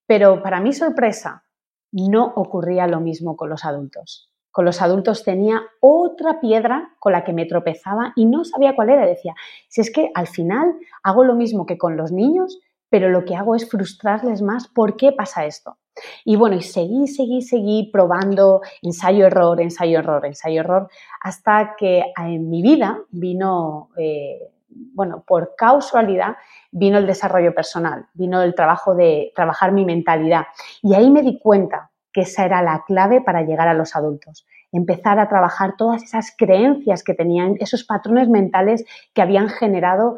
Pero 0.07 0.41
para 0.41 0.61
mi 0.61 0.71
sorpresa, 0.71 1.43
no 1.91 2.31
ocurría 2.37 2.87
lo 2.87 3.01
mismo 3.01 3.35
con 3.35 3.49
los 3.49 3.65
adultos. 3.65 4.31
Con 4.49 4.63
los 4.63 4.81
adultos 4.81 5.25
tenía 5.25 5.61
otra 5.81 6.39
piedra 6.39 6.95
con 6.99 7.11
la 7.11 7.25
que 7.25 7.33
me 7.33 7.45
tropezaba 7.45 8.13
y 8.15 8.23
no 8.23 8.45
sabía 8.45 8.77
cuál 8.77 8.91
era. 8.91 9.05
Decía, 9.05 9.35
si 9.67 9.81
es 9.81 9.91
que 9.91 10.09
al 10.15 10.27
final 10.27 10.73
hago 11.03 11.25
lo 11.25 11.35
mismo 11.35 11.65
que 11.65 11.77
con 11.77 11.97
los 11.97 12.13
niños, 12.13 12.59
pero 12.89 13.09
lo 13.09 13.25
que 13.25 13.35
hago 13.35 13.55
es 13.55 13.69
frustrarles 13.69 14.41
más. 14.41 14.69
¿Por 14.69 14.95
qué 14.95 15.11
pasa 15.11 15.43
esto? 15.43 15.77
Y 16.23 16.35
bueno, 16.35 16.55
y 16.55 16.61
seguí, 16.61 17.07
seguí, 17.07 17.41
seguí 17.41 17.89
probando 17.91 18.61
ensayo, 18.81 19.27
error, 19.27 19.61
ensayo, 19.61 19.99
error, 19.99 20.25
ensayo, 20.25 20.61
error, 20.61 20.89
hasta 21.21 21.75
que 21.77 22.03
en 22.17 22.49
mi 22.49 22.61
vida 22.61 22.99
vino, 23.11 23.89
eh, 23.97 24.51
bueno, 24.67 25.23
por 25.25 25.55
causalidad, 25.55 26.35
vino 26.71 26.97
el 26.97 27.07
desarrollo 27.07 27.53
personal, 27.53 28.07
vino 28.13 28.41
el 28.41 28.55
trabajo 28.55 28.95
de 28.95 29.31
trabajar 29.35 29.71
mi 29.71 29.85
mentalidad. 29.85 30.43
Y 30.81 30.93
ahí 30.93 31.09
me 31.09 31.21
di 31.21 31.39
cuenta 31.39 31.91
que 32.15 32.21
esa 32.21 32.45
era 32.45 32.61
la 32.61 32.83
clave 32.87 33.21
para 33.21 33.41
llegar 33.41 33.67
a 33.67 33.73
los 33.73 33.93
adultos. 33.95 34.47
Empezar 34.71 35.19
a 35.19 35.27
trabajar 35.27 35.75
todas 35.77 36.01
esas 36.01 36.33
creencias 36.37 37.03
que 37.03 37.13
tenían, 37.13 37.55
esos 37.59 37.83
patrones 37.83 38.29
mentales 38.29 38.85
que 39.13 39.21
habían 39.21 39.49
generado 39.49 40.15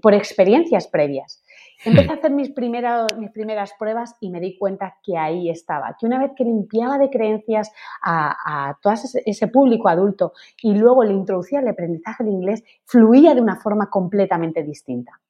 por 0.00 0.14
experiencias 0.14 0.88
previas. 0.88 1.43
Empecé 1.84 2.10
a 2.10 2.14
hacer 2.14 2.30
mis, 2.30 2.50
primeras, 2.50 3.16
mis 3.18 3.30
primeras 3.30 3.72
pruebas 3.78 4.16
y 4.20 4.30
me 4.30 4.40
di 4.40 4.56
cuenta 4.58 4.96
que 5.02 5.18
ahí 5.18 5.50
estaba, 5.50 5.96
que 5.98 6.06
una 6.06 6.18
vez 6.18 6.32
que 6.36 6.44
limpiaba 6.44 6.98
de 6.98 7.10
creencias 7.10 7.72
a, 8.02 8.68
a 8.68 8.78
todo 8.80 8.92
ese, 8.92 9.48
público 9.48 9.88
adulto 9.88 10.32
y 10.62 10.74
luego 10.74 11.04
le 11.04 11.12
introducía 11.12 11.60
el 11.60 11.68
aprendizaje 11.68 12.24
de 12.24 12.30
inglés, 12.30 12.64
fluía 12.84 13.34
de 13.34 13.40
una 13.40 13.56
forma 13.56 13.90
completamente 13.90 14.62
distinta. 14.62 15.20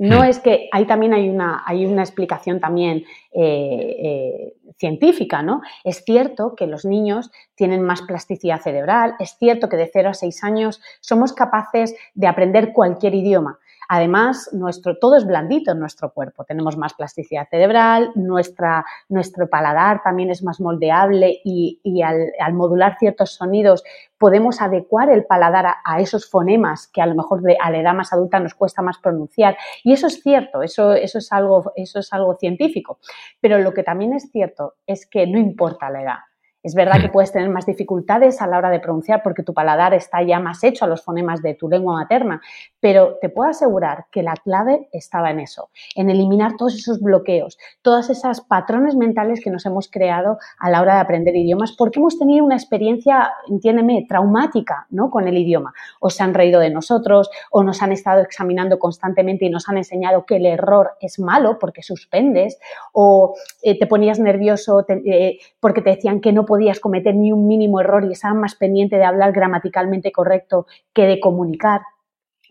No 0.00 0.24
es 0.24 0.38
que 0.38 0.70
ahí 0.72 0.86
también 0.86 1.12
hay 1.12 1.28
una, 1.28 1.62
hay 1.66 1.84
una 1.84 2.02
explicación 2.02 2.58
también 2.58 3.04
eh, 3.32 3.96
eh, 4.02 4.54
científica, 4.78 5.42
¿no? 5.42 5.60
Es 5.84 6.04
cierto 6.06 6.54
que 6.54 6.66
los 6.66 6.86
niños 6.86 7.30
tienen 7.54 7.82
más 7.82 8.00
plasticidad 8.00 8.62
cerebral, 8.62 9.14
es 9.18 9.36
cierto 9.36 9.68
que 9.68 9.76
de 9.76 9.90
0 9.92 10.08
a 10.08 10.14
6 10.14 10.42
años 10.42 10.80
somos 11.00 11.34
capaces 11.34 11.94
de 12.14 12.26
aprender 12.26 12.72
cualquier 12.72 13.14
idioma, 13.14 13.58
Además, 13.92 14.50
nuestro, 14.52 14.98
todo 14.98 15.16
es 15.16 15.26
blandito 15.26 15.72
en 15.72 15.80
nuestro 15.80 16.12
cuerpo. 16.12 16.44
Tenemos 16.44 16.76
más 16.76 16.94
plasticidad 16.94 17.48
cerebral, 17.50 18.12
nuestra, 18.14 18.84
nuestro 19.08 19.50
paladar 19.50 20.00
también 20.04 20.30
es 20.30 20.44
más 20.44 20.60
moldeable 20.60 21.40
y, 21.44 21.80
al, 22.00 22.54
modular 22.54 22.98
ciertos 23.00 23.32
sonidos 23.32 23.82
podemos 24.16 24.60
adecuar 24.60 25.10
el 25.10 25.24
paladar 25.24 25.66
a, 25.84 26.00
esos 26.00 26.30
fonemas 26.30 26.86
que 26.86 27.02
a 27.02 27.06
lo 27.06 27.16
mejor 27.16 27.42
de, 27.42 27.56
a 27.60 27.68
la 27.72 27.78
edad 27.78 27.94
más 27.94 28.12
adulta 28.12 28.38
nos 28.38 28.54
cuesta 28.54 28.80
más 28.80 28.98
pronunciar. 28.98 29.56
Y 29.82 29.92
eso 29.92 30.06
es 30.06 30.22
cierto, 30.22 30.62
eso, 30.62 30.92
eso, 30.92 31.18
es 31.18 31.32
algo, 31.32 31.72
eso 31.74 31.98
es 31.98 32.12
algo 32.12 32.36
científico. 32.36 33.00
Pero 33.40 33.58
lo 33.58 33.74
que 33.74 33.82
también 33.82 34.12
es 34.12 34.30
cierto 34.30 34.74
es 34.86 35.04
que 35.04 35.26
no 35.26 35.40
importa 35.40 35.90
la 35.90 36.02
edad. 36.02 36.29
Es 36.62 36.74
verdad 36.74 37.00
que 37.00 37.08
mm. 37.08 37.12
puedes 37.12 37.32
tener 37.32 37.48
más 37.48 37.66
dificultades 37.66 38.42
a 38.42 38.46
la 38.46 38.58
hora 38.58 38.70
de 38.70 38.80
pronunciar 38.80 39.22
porque 39.22 39.42
tu 39.42 39.54
paladar 39.54 39.94
está 39.94 40.22
ya 40.22 40.40
más 40.40 40.62
hecho 40.62 40.84
a 40.84 40.88
los 40.88 41.02
fonemas 41.02 41.42
de 41.42 41.54
tu 41.54 41.68
lengua 41.68 41.94
materna, 41.94 42.40
pero 42.80 43.16
te 43.20 43.30
puedo 43.30 43.48
asegurar 43.48 44.06
que 44.10 44.22
la 44.22 44.34
clave 44.34 44.88
estaba 44.92 45.30
en 45.30 45.40
eso, 45.40 45.70
en 45.94 46.10
eliminar 46.10 46.56
todos 46.56 46.74
esos 46.74 47.00
bloqueos, 47.00 47.58
todas 47.82 48.10
esas 48.10 48.42
patrones 48.42 48.94
mentales 48.94 49.40
que 49.42 49.50
nos 49.50 49.64
hemos 49.64 49.90
creado 49.90 50.38
a 50.58 50.70
la 50.70 50.82
hora 50.82 50.94
de 50.96 51.00
aprender 51.00 51.34
idiomas 51.34 51.72
porque 51.72 51.98
hemos 51.98 52.18
tenido 52.18 52.44
una 52.44 52.56
experiencia, 52.56 53.32
entiéndeme, 53.48 54.04
traumática 54.08 54.86
¿no? 54.90 55.10
con 55.10 55.28
el 55.28 55.38
idioma. 55.38 55.72
O 56.00 56.10
se 56.10 56.22
han 56.22 56.34
reído 56.34 56.60
de 56.60 56.70
nosotros 56.70 57.30
o 57.50 57.62
nos 57.62 57.82
han 57.82 57.92
estado 57.92 58.20
examinando 58.20 58.78
constantemente 58.78 59.46
y 59.46 59.50
nos 59.50 59.68
han 59.68 59.78
enseñado 59.78 60.26
que 60.26 60.36
el 60.36 60.46
error 60.46 60.92
es 61.00 61.18
malo 61.18 61.58
porque 61.58 61.82
suspendes 61.82 62.58
o 62.92 63.34
eh, 63.62 63.78
te 63.78 63.86
ponías 63.86 64.18
nervioso 64.18 64.84
eh, 64.88 65.38
porque 65.58 65.80
te 65.82 65.90
decían 65.90 66.20
que 66.20 66.32
no 66.32 66.44
podías 66.50 66.80
cometer 66.80 67.14
ni 67.14 67.30
un 67.30 67.46
mínimo 67.46 67.80
error 67.80 68.04
y 68.04 68.10
estaban 68.10 68.40
más 68.40 68.56
pendiente 68.56 68.96
de 68.96 69.04
hablar 69.04 69.30
gramaticalmente 69.30 70.10
correcto 70.10 70.66
que 70.92 71.06
de 71.06 71.20
comunicar. 71.20 71.82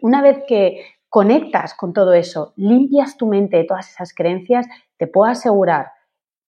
Una 0.02 0.22
vez 0.22 0.38
que 0.48 0.86
conectas 1.10 1.74
con 1.74 1.92
todo 1.92 2.14
eso, 2.14 2.54
limpias 2.56 3.18
tu 3.18 3.28
mente 3.28 3.58
de 3.58 3.66
todas 3.66 3.90
esas 3.90 4.14
creencias, 4.14 4.68
te 4.96 5.08
puedo 5.08 5.30
asegurar 5.30 5.88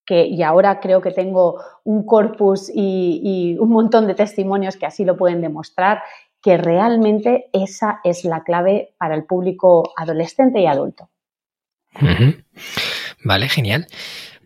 que, 0.06 0.28
y 0.28 0.44
ahora 0.44 0.80
creo 0.80 1.02
que 1.02 1.12
tengo 1.12 1.62
un 1.84 2.06
corpus 2.06 2.72
y, 2.74 3.58
un 3.60 3.70
montón 3.70 4.08
de 4.08 4.16
testimonios 4.16 4.78
que 4.78 4.86
así 4.86 5.04
lo 5.04 5.18
pueden 5.18 5.42
demostrar, 5.42 6.02
que 6.42 6.56
realmente 6.56 7.50
esa 7.52 8.00
es 8.06 8.24
la 8.24 8.44
clave 8.46 8.94
para 8.98 9.14
el 9.14 9.26
público 9.26 9.92
adolescente 9.98 10.62
y 10.62 10.68
adulto. 10.68 11.10
Vale, 13.26 13.50
genial. 13.50 13.88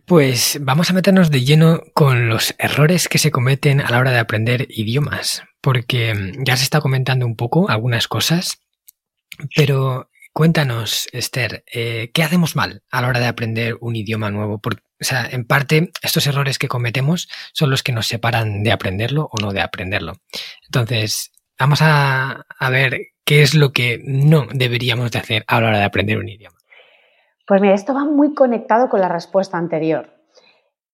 Pues 0.06 0.58
vamos 0.60 0.88
a 0.88 0.92
meternos 0.92 1.32
de 1.32 1.44
lleno 1.44 1.82
con 1.92 2.28
los 2.28 2.54
errores 2.60 3.08
que 3.08 3.18
se 3.18 3.32
cometen 3.32 3.80
a 3.80 3.90
la 3.90 3.98
hora 3.98 4.12
de 4.12 4.20
aprender 4.20 4.68
idiomas, 4.70 5.42
porque 5.60 6.14
mm, 6.14 6.44
ya 6.44 6.56
se 6.56 6.62
está 6.62 6.80
comentando 6.80 7.26
un 7.26 7.34
poco 7.34 7.68
algunas 7.68 8.06
cosas, 8.06 8.60
pero 9.56 10.08
cuéntanos, 10.32 11.08
Esther, 11.10 11.64
eh, 11.74 12.12
¿qué 12.14 12.22
hacemos 12.22 12.54
mal 12.54 12.84
a 12.88 13.02
la 13.02 13.08
hora 13.08 13.18
de 13.18 13.26
aprender 13.26 13.78
un 13.80 13.96
idioma 13.96 14.30
nuevo? 14.30 14.60
Porque, 14.60 14.84
o 15.00 15.04
sea, 15.04 15.26
en 15.28 15.44
parte, 15.44 15.90
estos 16.02 16.24
errores 16.28 16.60
que 16.60 16.68
cometemos 16.68 17.28
son 17.52 17.70
los 17.70 17.82
que 17.82 17.90
nos 17.90 18.06
separan 18.06 18.62
de 18.62 18.70
aprenderlo 18.70 19.28
o 19.32 19.40
no 19.40 19.52
de 19.52 19.60
aprenderlo. 19.60 20.20
Entonces, 20.66 21.32
vamos 21.58 21.82
a, 21.82 22.46
a 22.60 22.70
ver 22.70 23.08
qué 23.24 23.42
es 23.42 23.54
lo 23.54 23.72
que 23.72 24.00
no 24.04 24.46
deberíamos 24.52 25.10
de 25.10 25.18
hacer 25.18 25.44
a 25.48 25.60
la 25.60 25.66
hora 25.66 25.78
de 25.78 25.84
aprender 25.84 26.18
un 26.18 26.28
idioma. 26.28 26.55
Pues 27.46 27.60
mira, 27.60 27.74
esto 27.74 27.94
va 27.94 28.04
muy 28.04 28.34
conectado 28.34 28.88
con 28.88 29.00
la 29.00 29.08
respuesta 29.08 29.56
anterior. 29.56 30.10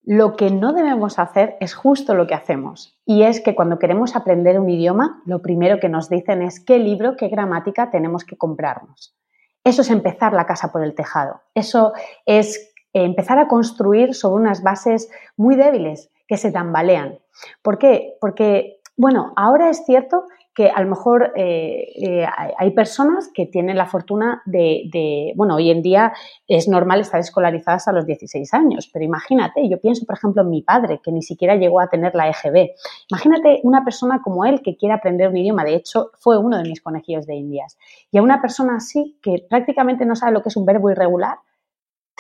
Lo 0.04 0.36
que 0.36 0.50
no 0.50 0.72
debemos 0.72 1.18
hacer 1.18 1.56
es 1.60 1.74
justo 1.74 2.14
lo 2.14 2.26
que 2.26 2.34
hacemos. 2.34 3.00
Y 3.06 3.22
es 3.22 3.40
que 3.40 3.54
cuando 3.54 3.78
queremos 3.78 4.16
aprender 4.16 4.60
un 4.60 4.68
idioma, 4.68 5.22
lo 5.24 5.40
primero 5.40 5.78
que 5.80 5.88
nos 5.88 6.10
dicen 6.10 6.42
es 6.42 6.60
qué 6.60 6.78
libro, 6.78 7.16
qué 7.16 7.28
gramática 7.28 7.90
tenemos 7.90 8.24
que 8.24 8.36
comprarnos. 8.36 9.16
Eso 9.64 9.82
es 9.82 9.90
empezar 9.90 10.32
la 10.32 10.44
casa 10.44 10.72
por 10.72 10.82
el 10.82 10.94
tejado. 10.94 11.40
Eso 11.54 11.92
es 12.26 12.74
empezar 12.92 13.38
a 13.38 13.48
construir 13.48 14.14
sobre 14.14 14.42
unas 14.42 14.62
bases 14.62 15.08
muy 15.36 15.56
débiles 15.56 16.10
que 16.26 16.36
se 16.36 16.52
tambalean. 16.52 17.18
¿Por 17.62 17.78
qué? 17.78 18.18
Porque, 18.20 18.80
bueno, 18.96 19.32
ahora 19.36 19.70
es 19.70 19.86
cierto 19.86 20.26
que 20.54 20.68
a 20.68 20.82
lo 20.82 20.88
mejor 20.88 21.32
eh, 21.34 21.92
eh, 21.96 22.26
hay 22.58 22.70
personas 22.72 23.30
que 23.32 23.46
tienen 23.46 23.76
la 23.76 23.86
fortuna 23.86 24.42
de, 24.44 25.32
bueno, 25.34 25.56
hoy 25.56 25.70
en 25.70 25.80
día 25.80 26.12
es 26.46 26.68
normal 26.68 27.00
estar 27.00 27.20
escolarizadas 27.20 27.88
a 27.88 27.92
los 27.92 28.04
16 28.04 28.52
años, 28.52 28.90
pero 28.92 29.04
imagínate, 29.04 29.66
yo 29.68 29.80
pienso, 29.80 30.04
por 30.04 30.16
ejemplo, 30.16 30.42
en 30.42 30.50
mi 30.50 30.62
padre, 30.62 31.00
que 31.02 31.10
ni 31.10 31.22
siquiera 31.22 31.56
llegó 31.56 31.80
a 31.80 31.88
tener 31.88 32.14
la 32.14 32.28
EGB. 32.28 32.72
Imagínate 33.08 33.60
una 33.62 33.82
persona 33.82 34.20
como 34.22 34.44
él 34.44 34.60
que 34.62 34.76
quiere 34.76 34.94
aprender 34.94 35.28
un 35.28 35.38
idioma, 35.38 35.64
de 35.64 35.74
hecho, 35.74 36.10
fue 36.18 36.38
uno 36.38 36.58
de 36.58 36.68
mis 36.68 36.82
conejillos 36.82 37.26
de 37.26 37.34
indias, 37.34 37.78
y 38.10 38.18
a 38.18 38.22
una 38.22 38.42
persona 38.42 38.76
así 38.76 39.18
que 39.22 39.44
prácticamente 39.48 40.04
no 40.04 40.16
sabe 40.16 40.32
lo 40.32 40.42
que 40.42 40.50
es 40.50 40.56
un 40.56 40.66
verbo 40.66 40.90
irregular, 40.90 41.38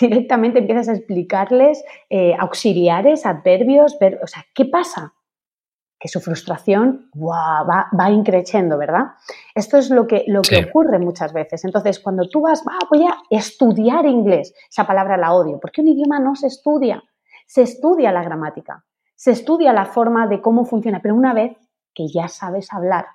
directamente 0.00 0.60
empiezas 0.60 0.88
a 0.88 0.94
explicarles 0.94 1.84
eh, 2.08 2.34
auxiliares, 2.38 3.26
adverbios, 3.26 3.96
o 4.22 4.26
sea, 4.26 4.44
¿qué 4.54 4.64
pasa? 4.64 5.12
Que 6.02 6.08
su 6.08 6.20
frustración 6.20 7.08
va, 7.14 7.88
va 7.96 8.10
increciendo, 8.10 8.76
¿verdad? 8.76 9.12
Esto 9.54 9.78
es 9.78 9.88
lo 9.88 10.08
que, 10.08 10.24
lo 10.26 10.42
que 10.42 10.66
ocurre 10.68 10.98
muchas 10.98 11.32
veces. 11.32 11.64
Entonces, 11.64 12.00
cuando 12.00 12.28
tú 12.28 12.40
vas, 12.40 12.64
voy 12.90 13.06
a 13.06 13.14
estudiar 13.30 14.04
inglés, 14.06 14.52
esa 14.68 14.84
palabra 14.84 15.16
la 15.16 15.32
odio, 15.32 15.60
porque 15.60 15.80
un 15.80 15.86
idioma 15.86 16.18
no 16.18 16.34
se 16.34 16.48
estudia, 16.48 17.00
se 17.46 17.62
estudia 17.62 18.10
la 18.10 18.24
gramática, 18.24 18.84
se 19.14 19.30
estudia 19.30 19.72
la 19.72 19.84
forma 19.84 20.26
de 20.26 20.40
cómo 20.42 20.64
funciona, 20.64 20.98
pero 21.00 21.14
una 21.14 21.34
vez 21.34 21.56
que 21.94 22.08
ya 22.08 22.26
sabes 22.26 22.72
hablar. 22.72 23.06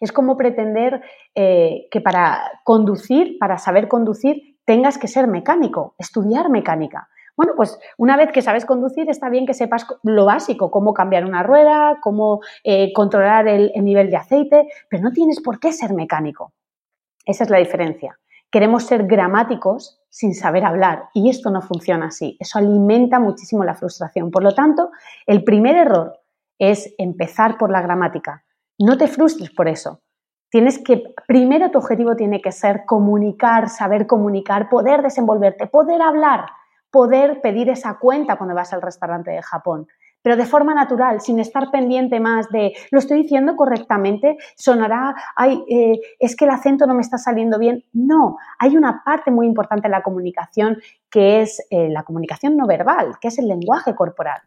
Es 0.00 0.10
como 0.10 0.38
pretender 0.38 1.02
eh, 1.34 1.88
que 1.90 2.00
para 2.00 2.40
conducir, 2.64 3.36
para 3.38 3.58
saber 3.58 3.86
conducir, 3.86 4.56
tengas 4.64 4.96
que 4.96 5.08
ser 5.08 5.26
mecánico, 5.26 5.94
estudiar 5.98 6.48
mecánica. 6.48 7.10
Bueno, 7.40 7.54
pues 7.56 7.78
una 7.96 8.18
vez 8.18 8.32
que 8.32 8.42
sabes 8.42 8.66
conducir, 8.66 9.08
está 9.08 9.30
bien 9.30 9.46
que 9.46 9.54
sepas 9.54 9.86
lo 10.02 10.26
básico, 10.26 10.70
cómo 10.70 10.92
cambiar 10.92 11.24
una 11.24 11.42
rueda, 11.42 11.96
cómo 12.02 12.40
eh, 12.64 12.92
controlar 12.92 13.48
el, 13.48 13.72
nivel 13.82 14.10
de 14.10 14.18
aceite, 14.18 14.68
pero 14.90 15.02
no 15.02 15.10
tienes 15.10 15.40
por 15.40 15.58
qué 15.58 15.72
ser 15.72 15.94
mecánico. 15.94 16.52
Esa 17.24 17.44
es 17.44 17.48
la 17.48 17.56
diferencia. 17.56 18.18
Queremos 18.50 18.84
ser 18.84 19.06
gramáticos 19.06 20.02
sin 20.10 20.34
saber 20.34 20.66
hablar 20.66 21.04
y 21.14 21.30
esto 21.30 21.50
no 21.50 21.62
funciona 21.62 22.08
así. 22.08 22.36
Eso 22.38 22.58
alimenta 22.58 23.18
muchísimo 23.18 23.64
la 23.64 23.74
frustración. 23.74 24.30
Por 24.30 24.42
lo 24.42 24.54
tanto, 24.54 24.90
el 25.24 25.42
primer 25.42 25.76
error 25.76 26.20
es 26.58 26.94
empezar 26.98 27.56
por 27.56 27.70
la 27.70 27.80
gramática. 27.80 28.44
No 28.78 28.98
te 28.98 29.06
frustres 29.06 29.48
por 29.48 29.66
eso. 29.66 30.02
Tienes 30.50 30.78
que, 30.78 31.14
primero 31.26 31.70
tu 31.70 31.78
objetivo 31.78 32.16
tiene 32.16 32.42
que 32.42 32.52
ser 32.52 32.84
comunicar, 32.84 33.70
saber 33.70 34.06
comunicar, 34.06 34.68
poder 34.68 35.00
desenvolverte, 35.00 35.68
poder 35.68 36.02
hablar 36.02 36.44
poder 36.90 37.40
pedir 37.40 37.68
esa 37.68 37.98
cuenta 37.98 38.36
cuando 38.36 38.54
vas 38.54 38.72
al 38.72 38.82
restaurante 38.82 39.30
de 39.30 39.42
Japón, 39.42 39.86
pero 40.22 40.36
de 40.36 40.44
forma 40.44 40.74
natural, 40.74 41.20
sin 41.20 41.38
estar 41.38 41.70
pendiente 41.70 42.20
más 42.20 42.48
de, 42.50 42.74
lo 42.90 42.98
estoy 42.98 43.22
diciendo 43.22 43.56
correctamente, 43.56 44.36
sonará, 44.56 45.14
ay, 45.34 45.62
eh, 45.68 45.98
es 46.18 46.36
que 46.36 46.44
el 46.44 46.50
acento 46.50 46.86
no 46.86 46.94
me 46.94 47.00
está 47.00 47.16
saliendo 47.16 47.58
bien. 47.58 47.84
No, 47.92 48.36
hay 48.58 48.76
una 48.76 49.02
parte 49.04 49.30
muy 49.30 49.46
importante 49.46 49.86
en 49.86 49.92
la 49.92 50.02
comunicación 50.02 50.78
que 51.10 51.42
es 51.42 51.66
eh, 51.70 51.88
la 51.90 52.02
comunicación 52.02 52.56
no 52.56 52.66
verbal, 52.66 53.18
que 53.20 53.28
es 53.28 53.38
el 53.38 53.48
lenguaje 53.48 53.94
corporal. 53.94 54.40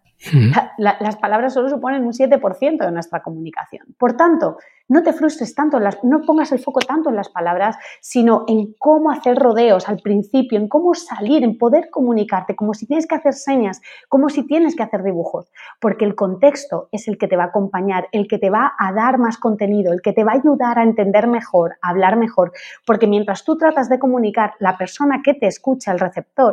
las 0.78 1.16
palabras 1.18 1.54
solo 1.54 1.70
suponen 1.70 2.06
un 2.06 2.14
7% 2.14 2.86
de 2.86 2.92
nuestra 2.92 3.22
comunicación. 3.22 3.88
Por 3.98 4.14
tanto, 4.14 4.58
no 4.90 5.02
te 5.02 5.14
frustres 5.14 5.56
tanto, 5.56 5.80
no 6.04 6.22
pongas 6.22 6.52
el 6.52 6.60
foco 6.60 6.80
tanto 6.82 7.10
en 7.10 7.16
las 7.16 7.30
palabras, 7.30 7.78
sino 8.02 8.44
en 8.48 8.74
cómo 8.78 9.12
hacer 9.12 9.38
rodeos 9.38 9.88
al 9.88 10.00
principio, 10.00 10.60
en 10.60 10.68
cómo 10.68 10.94
salir, 10.94 11.44
en 11.44 11.58
poder 11.58 11.90
comunicarte, 11.90 12.56
como 12.56 12.74
si 12.74 12.86
tienes 12.86 13.08
que 13.08 13.16
hacer 13.16 13.34
señas, 13.34 13.82
como 14.10 14.30
si 14.30 14.46
tienes 14.46 14.76
que 14.76 14.84
hacer 14.84 15.04
dibujos, 15.04 15.48
porque 15.80 16.06
el 16.06 16.16
contexto 16.16 16.90
es 16.92 17.08
el 17.08 17.18
que 17.18 17.28
te 17.28 17.38
va 17.38 17.46
a 17.46 17.48
acompañar, 17.48 18.08
el 18.12 18.28
que 18.28 18.38
te 18.38 18.50
va 18.50 18.74
a 18.78 18.92
dar 18.92 19.18
más 19.20 19.38
contenido, 19.38 19.94
el 19.94 20.02
que 20.02 20.14
te 20.14 20.24
va 20.24 20.34
a 20.34 20.36
ayudar 20.36 20.78
a 20.78 20.84
entender 20.84 21.28
mejor, 21.28 21.78
a 21.82 21.90
hablar 21.90 22.18
mejor, 22.18 22.52
porque 22.86 23.08
mientras 23.08 23.46
tú 23.46 23.58
tratas 23.58 23.90
de 23.90 24.00
comunicar, 24.00 24.54
la 24.60 24.78
persona 24.78 25.22
que 25.24 25.34
te 25.34 25.48
escucha, 25.48 25.94
el 25.94 26.00
receptor, 26.00 26.53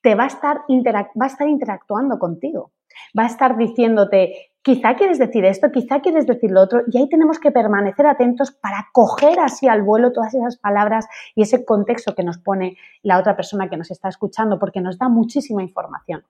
te 0.00 0.14
va 0.14 0.24
a 0.24 0.28
estar, 0.28 0.62
va 0.68 1.24
a 1.24 1.26
estar 1.26 1.48
interactuando 1.48 2.18
contigo 2.18 2.72
va 3.18 3.24
a 3.24 3.26
estar 3.26 3.56
diciéndote, 3.56 4.52
quizá 4.62 4.94
quieres 4.94 5.18
decir 5.18 5.44
esto, 5.44 5.70
quizá 5.70 6.00
quieres 6.00 6.26
decir 6.26 6.50
lo 6.50 6.62
otro, 6.62 6.82
y 6.90 6.98
ahí 6.98 7.08
tenemos 7.08 7.38
que 7.38 7.50
permanecer 7.50 8.06
atentos 8.06 8.52
para 8.52 8.88
coger 8.92 9.40
así 9.40 9.68
al 9.68 9.82
vuelo 9.82 10.12
todas 10.12 10.34
esas 10.34 10.56
palabras 10.56 11.06
y 11.34 11.42
ese 11.42 11.64
contexto 11.64 12.14
que 12.14 12.24
nos 12.24 12.38
pone 12.38 12.76
la 13.02 13.18
otra 13.18 13.36
persona 13.36 13.68
que 13.68 13.76
nos 13.76 13.90
está 13.90 14.08
escuchando, 14.08 14.58
porque 14.58 14.80
nos 14.80 14.98
da 14.98 15.08
muchísima 15.08 15.62
información. 15.62 16.24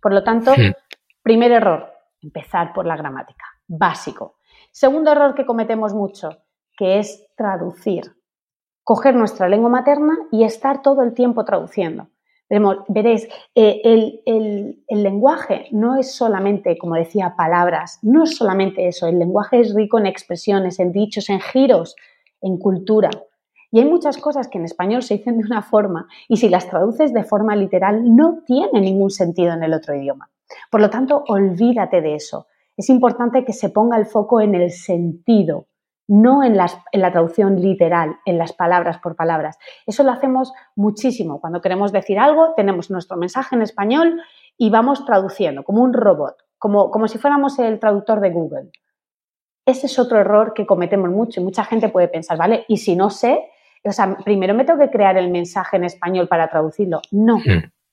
Por 0.00 0.12
lo 0.12 0.24
tanto, 0.24 0.52
primer 1.22 1.52
error, 1.52 1.92
empezar 2.22 2.72
por 2.72 2.86
la 2.86 2.96
gramática, 2.96 3.44
básico. 3.66 4.36
Segundo 4.72 5.12
error 5.12 5.34
que 5.34 5.46
cometemos 5.46 5.94
mucho, 5.94 6.42
que 6.76 6.98
es 6.98 7.26
traducir. 7.36 8.16
Coger 8.82 9.14
nuestra 9.14 9.48
lengua 9.48 9.68
materna 9.68 10.16
y 10.32 10.44
estar 10.44 10.82
todo 10.82 11.02
el 11.02 11.12
tiempo 11.12 11.44
traduciendo 11.44 12.08
veréis, 12.88 13.28
eh, 13.54 13.80
el, 13.84 15.02
lenguaje 15.02 15.68
no 15.70 15.96
es 15.96 16.12
solamente, 16.12 16.76
como 16.76 16.96
decía, 16.96 17.34
palabras, 17.36 18.00
no 18.02 18.24
es 18.24 18.36
solamente 18.36 18.88
eso, 18.88 19.06
el 19.06 19.18
lenguaje 19.18 19.60
es 19.60 19.74
rico 19.74 19.98
en 19.98 20.06
expresiones, 20.06 20.80
en 20.80 20.92
dichos, 20.92 21.30
en 21.30 21.40
giros, 21.40 21.94
en 22.40 22.58
cultura. 22.58 23.10
Y 23.70 23.78
hay 23.78 23.84
muchas 23.84 24.18
cosas 24.18 24.48
que 24.48 24.58
en 24.58 24.64
español 24.64 25.02
se 25.02 25.18
dicen 25.18 25.38
de 25.38 25.44
una 25.44 25.62
forma 25.62 26.08
y 26.28 26.38
si 26.38 26.48
las 26.48 26.68
traduces 26.68 27.12
de 27.12 27.22
forma 27.22 27.54
literal 27.54 28.16
no 28.16 28.42
tiene 28.44 28.80
ningún 28.80 29.10
sentido 29.10 29.52
en 29.52 29.62
el 29.62 29.72
otro 29.72 29.94
idioma. 29.94 30.28
Por 30.72 30.80
lo 30.80 30.90
tanto, 30.90 31.22
olvídate 31.28 32.00
de 32.00 32.16
eso. 32.16 32.48
Es 32.76 32.88
importante 32.88 33.44
que 33.44 33.52
se 33.52 33.68
ponga 33.68 33.96
el 33.96 34.06
foco 34.06 34.40
en 34.40 34.56
el 34.56 34.70
sentido, 34.72 35.66
no 36.10 36.42
en, 36.42 36.58
en, 36.90 37.00
la 37.00 37.12
traducción 37.12 37.60
literal, 37.60 38.16
en 38.24 38.36
las 38.36 38.52
palabras 38.52 38.98
por 38.98 39.14
palabras. 39.14 39.58
Eso 39.86 40.02
lo 40.02 40.10
hacemos 40.10 40.52
muchísimo. 40.74 41.40
Cuando 41.40 41.60
queremos 41.60 41.92
decir 41.92 42.18
algo, 42.18 42.52
tenemos 42.56 42.90
nuestro 42.90 43.16
mensaje 43.16 43.54
en 43.54 43.62
español 43.62 44.20
y 44.58 44.70
vamos 44.70 45.04
traduciendo 45.04 45.62
como 45.62 45.82
un 45.82 45.92
robot, 45.92 46.34
como, 46.58 46.90
como 46.90 47.06
si 47.06 47.18
fuéramos 47.18 47.60
el 47.60 47.78
traductor 47.78 48.20
de 48.20 48.30
Google. 48.30 48.70
Ese 49.64 49.86
es 49.86 50.00
otro 50.00 50.18
error 50.18 50.52
que 50.52 50.66
cometemos 50.66 51.10
mucho 51.10 51.40
y 51.40 51.44
mucha 51.44 51.64
gente 51.64 51.88
puede 51.90 52.08
pensar, 52.08 52.36
¿vale? 52.36 52.64
Y 52.66 52.78
si 52.78 52.96
no 52.96 53.10
sé, 53.10 53.48
o 53.84 53.92
sea, 53.92 54.16
primero 54.24 54.52
me 54.52 54.64
tengo 54.64 54.80
que 54.80 54.90
crear 54.90 55.16
el 55.16 55.30
mensaje 55.30 55.76
en 55.76 55.84
español 55.84 56.26
para 56.26 56.50
traducirlo. 56.50 57.02
No, 57.12 57.38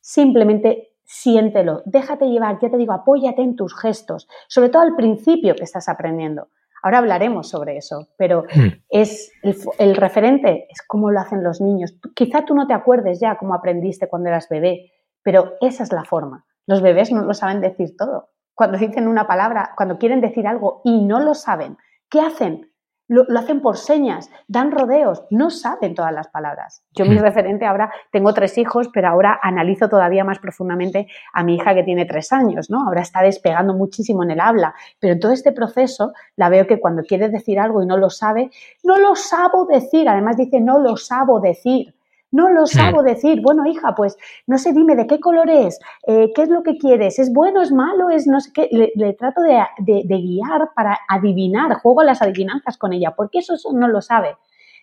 simplemente 0.02 0.96
siéntelo, 1.04 1.84
déjate 1.86 2.26
llevar, 2.26 2.58
ya 2.60 2.72
te 2.72 2.78
digo, 2.78 2.94
apóyate 2.94 3.44
en 3.44 3.56
tus 3.56 3.80
gestos, 3.80 4.28
sobre 4.48 4.70
todo 4.70 4.82
al 4.82 4.96
principio 4.96 5.54
que 5.54 5.66
estás 5.66 5.88
aprendiendo. 5.88 6.48
Ahora 6.84 7.00
hablaremos 7.00 7.50
sobre 7.50 7.78
eso, 7.78 8.08
pero 8.18 8.44
hmm. 8.44 8.84
es 8.90 9.32
el, 9.80 9.96
referente 9.96 10.68
es 10.70 10.82
cómo 10.88 11.12
lo 11.12 11.20
hacen 11.20 11.44
los 11.44 11.62
niños. 11.62 11.96
Quizá 12.16 12.46
tú 12.46 12.54
no 12.56 12.68
te 12.68 12.74
acuerdes 12.74 13.20
ya 13.20 13.38
cómo 13.38 13.54
aprendiste 13.54 14.08
cuando 14.08 14.30
eras 14.30 14.48
bebé, 14.50 14.92
pero 15.24 15.54
esa 15.62 15.84
es 15.84 15.92
la 15.92 16.04
forma. 16.04 16.46
Los 16.66 16.82
bebés 16.82 17.12
no 17.12 17.24
lo 17.24 17.34
saben 17.34 17.62
decir 17.62 17.96
todo. 17.98 18.30
Cuando 18.54 18.78
dicen 18.78 19.08
una 19.08 19.28
palabra, 19.28 19.72
cuando 19.76 19.98
quieren 19.98 20.22
decir 20.22 20.48
algo 20.48 20.82
y 20.84 21.06
no 21.06 21.20
lo 21.20 21.34
saben, 21.34 21.78
¿qué 22.10 22.22
hacen? 22.22 22.72
Lo, 23.08 23.26
hacen 23.38 23.62
por 23.62 23.78
señas, 23.78 24.30
dan 24.48 24.72
rodeos, 24.72 25.24
no 25.30 25.50
saben 25.50 25.96
todas 25.96 26.14
las 26.14 26.28
palabras. 26.28 26.84
Yo 26.94 27.06
mi 27.06 27.16
mm. 27.16 27.22
referente 27.22 27.66
ahora, 27.66 27.92
tengo 28.12 28.34
tres 28.34 28.58
hijos, 28.58 28.90
pero 28.94 29.08
ahora 29.08 29.40
analizo 29.42 29.90
todavía 29.90 30.24
más 30.24 30.40
profundamente 30.40 31.08
a 31.34 31.44
mi 31.44 31.56
hija 31.56 31.74
que 31.74 31.84
tiene 31.84 32.06
tres 32.06 32.32
años, 32.34 32.70
¿no? 32.70 32.86
Ahora 32.86 33.02
está 33.02 33.22
despegando 33.22 33.74
muchísimo 33.74 34.24
en 34.24 34.32
el 34.32 34.40
habla, 34.40 34.74
pero 35.00 35.14
en 35.14 35.20
todo 35.20 35.32
este 35.32 35.52
proceso 35.52 36.14
la 36.36 36.50
veo 36.50 36.68
que 36.68 36.80
cuando 36.80 37.04
quiere 37.04 37.30
decir 37.30 37.60
algo 37.60 37.82
y 37.82 37.86
no 37.86 37.98
lo 37.98 38.10
sabe, 38.10 38.52
no 38.84 38.98
lo 38.98 39.16
sabo 39.16 39.66
decir, 39.66 40.10
además 40.10 40.38
dice 40.38 40.60
no 40.60 40.80
lo 40.80 40.98
sabo 40.98 41.40
decir. 41.40 41.97
No 42.32 42.50
lo 42.50 42.68
sabo 42.68 43.04
decir. 43.04 43.42
Bueno, 43.42 43.66
hija, 43.66 43.96
pues 43.96 44.18
no 44.48 44.58
sé, 44.58 44.74
dime 44.74 44.96
de 44.96 45.08
qué 45.08 45.20
color 45.20 45.50
es, 45.50 45.80
eh, 46.06 46.32
qué 46.36 46.44
es 46.44 46.50
lo 46.50 46.62
que 46.62 46.78
quieres, 46.78 47.20
es 47.20 47.32
bueno, 47.32 47.62
es 47.62 47.72
malo, 47.72 48.10
es 48.10 48.28
no 48.28 48.42
sé 48.42 48.52
qué. 48.54 48.92
Le, 48.96 49.14
trato 49.14 49.42
de, 49.42 49.64
guiar 50.08 50.72
para 50.76 51.00
adivinar, 51.08 51.76
juego 51.76 52.02
a 52.02 52.06
las 52.06 52.22
adivinanzas 52.22 52.78
con 52.78 52.92
ella, 52.92 53.14
porque 53.16 53.40
eso, 53.40 53.56
no 53.74 53.88
lo 53.88 54.02
sabe. 54.02 54.36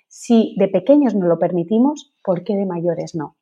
Si 0.08 0.54
de 0.58 0.68
pequeños 0.68 1.14
no 1.14 1.26
lo 1.26 1.38
permitimos, 1.38 2.14
¿por 2.22 2.44
qué 2.44 2.56
de 2.56 2.66
mayores 2.66 3.14
no? 3.14 3.36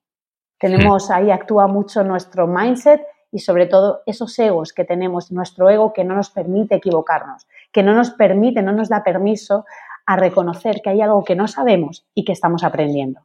Tenemos 0.59 1.11
ahí, 1.11 1.31
actúa 1.31 1.67
mucho 1.67 2.03
nuestro 2.03 2.47
mindset 2.47 3.03
y 3.31 3.41
sobre 3.41 3.67
todo 3.67 4.03
esos 4.07 4.39
egos 4.39 4.73
que 4.73 4.85
tenemos, 4.85 5.33
nuestro 5.33 5.69
ego 5.71 5.93
que 5.93 6.05
no 6.05 6.15
nos 6.15 6.31
permite 6.31 6.77
equivocarnos, 6.77 7.47
que 7.73 7.83
no 7.83 7.95
nos 7.95 8.11
permite, 8.11 8.63
no 8.63 8.73
nos 8.73 8.89
da 8.89 9.03
permiso 9.03 9.65
a 10.07 10.17
reconocer 10.17 10.81
que 10.83 10.91
hay 10.91 11.01
algo 11.01 11.25
que 11.25 11.37
no 11.37 11.49
sabemos 11.49 12.07
y 12.15 12.25
que 12.25 12.33
estamos 12.33 12.65
aprendiendo. 12.65 13.21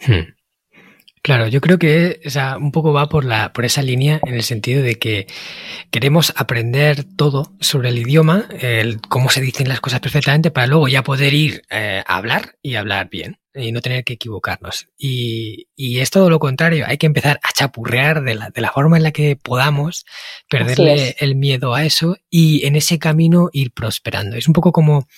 Hmm. 0.00 0.36
Claro, 1.26 1.48
yo 1.48 1.60
creo 1.60 1.76
que 1.76 2.20
un 2.60 2.70
poco 2.70 2.92
va 2.92 3.08
por, 3.08 3.24
la, 3.24 3.52
por 3.52 3.64
esa 3.64 3.82
línea 3.82 4.20
en 4.24 4.34
el 4.34 4.44
sentido 4.44 4.80
de 4.80 4.94
que 4.94 5.26
queremos 5.90 6.32
aprender 6.36 7.02
todo 7.02 7.52
sobre 7.58 7.88
el 7.88 7.98
idioma, 7.98 8.46
el, 8.60 9.00
cómo 9.00 9.28
se 9.28 9.40
dicen 9.40 9.68
las 9.68 9.80
cosas 9.80 9.98
perfectamente, 9.98 10.52
para 10.52 10.68
luego 10.68 10.86
ya 10.86 11.02
poder 11.02 11.34
ir 11.34 11.62
eh, 11.68 12.04
a 12.06 12.16
hablar 12.16 12.54
y 12.62 12.76
hablar 12.76 13.08
bien 13.10 13.40
y 13.56 13.72
no 13.72 13.80
tener 13.80 14.04
que 14.04 14.12
equivocarnos. 14.12 14.86
Y, 14.96 15.66
es 15.76 16.10
todo 16.10 16.30
lo 16.30 16.38
contrario, 16.38 16.84
hay 16.86 16.96
que 16.96 17.06
empezar 17.06 17.40
a 17.42 17.52
chapurrear 17.52 18.22
de 18.22 18.36
la, 18.36 18.50
de 18.50 18.60
la 18.60 18.70
forma 18.70 18.96
en 18.96 19.02
la 19.02 19.10
que 19.10 19.34
podamos, 19.34 20.06
perderle 20.48 21.16
el 21.18 21.34
miedo 21.34 21.74
a 21.74 21.84
eso 21.84 22.18
y 22.30 22.64
en 22.66 22.76
ese 22.76 23.00
camino 23.00 23.48
ir 23.52 23.72
prosperando. 23.72 24.36
Es 24.36 24.46
un 24.46 24.54
poco 24.54 24.70
como 24.70 25.08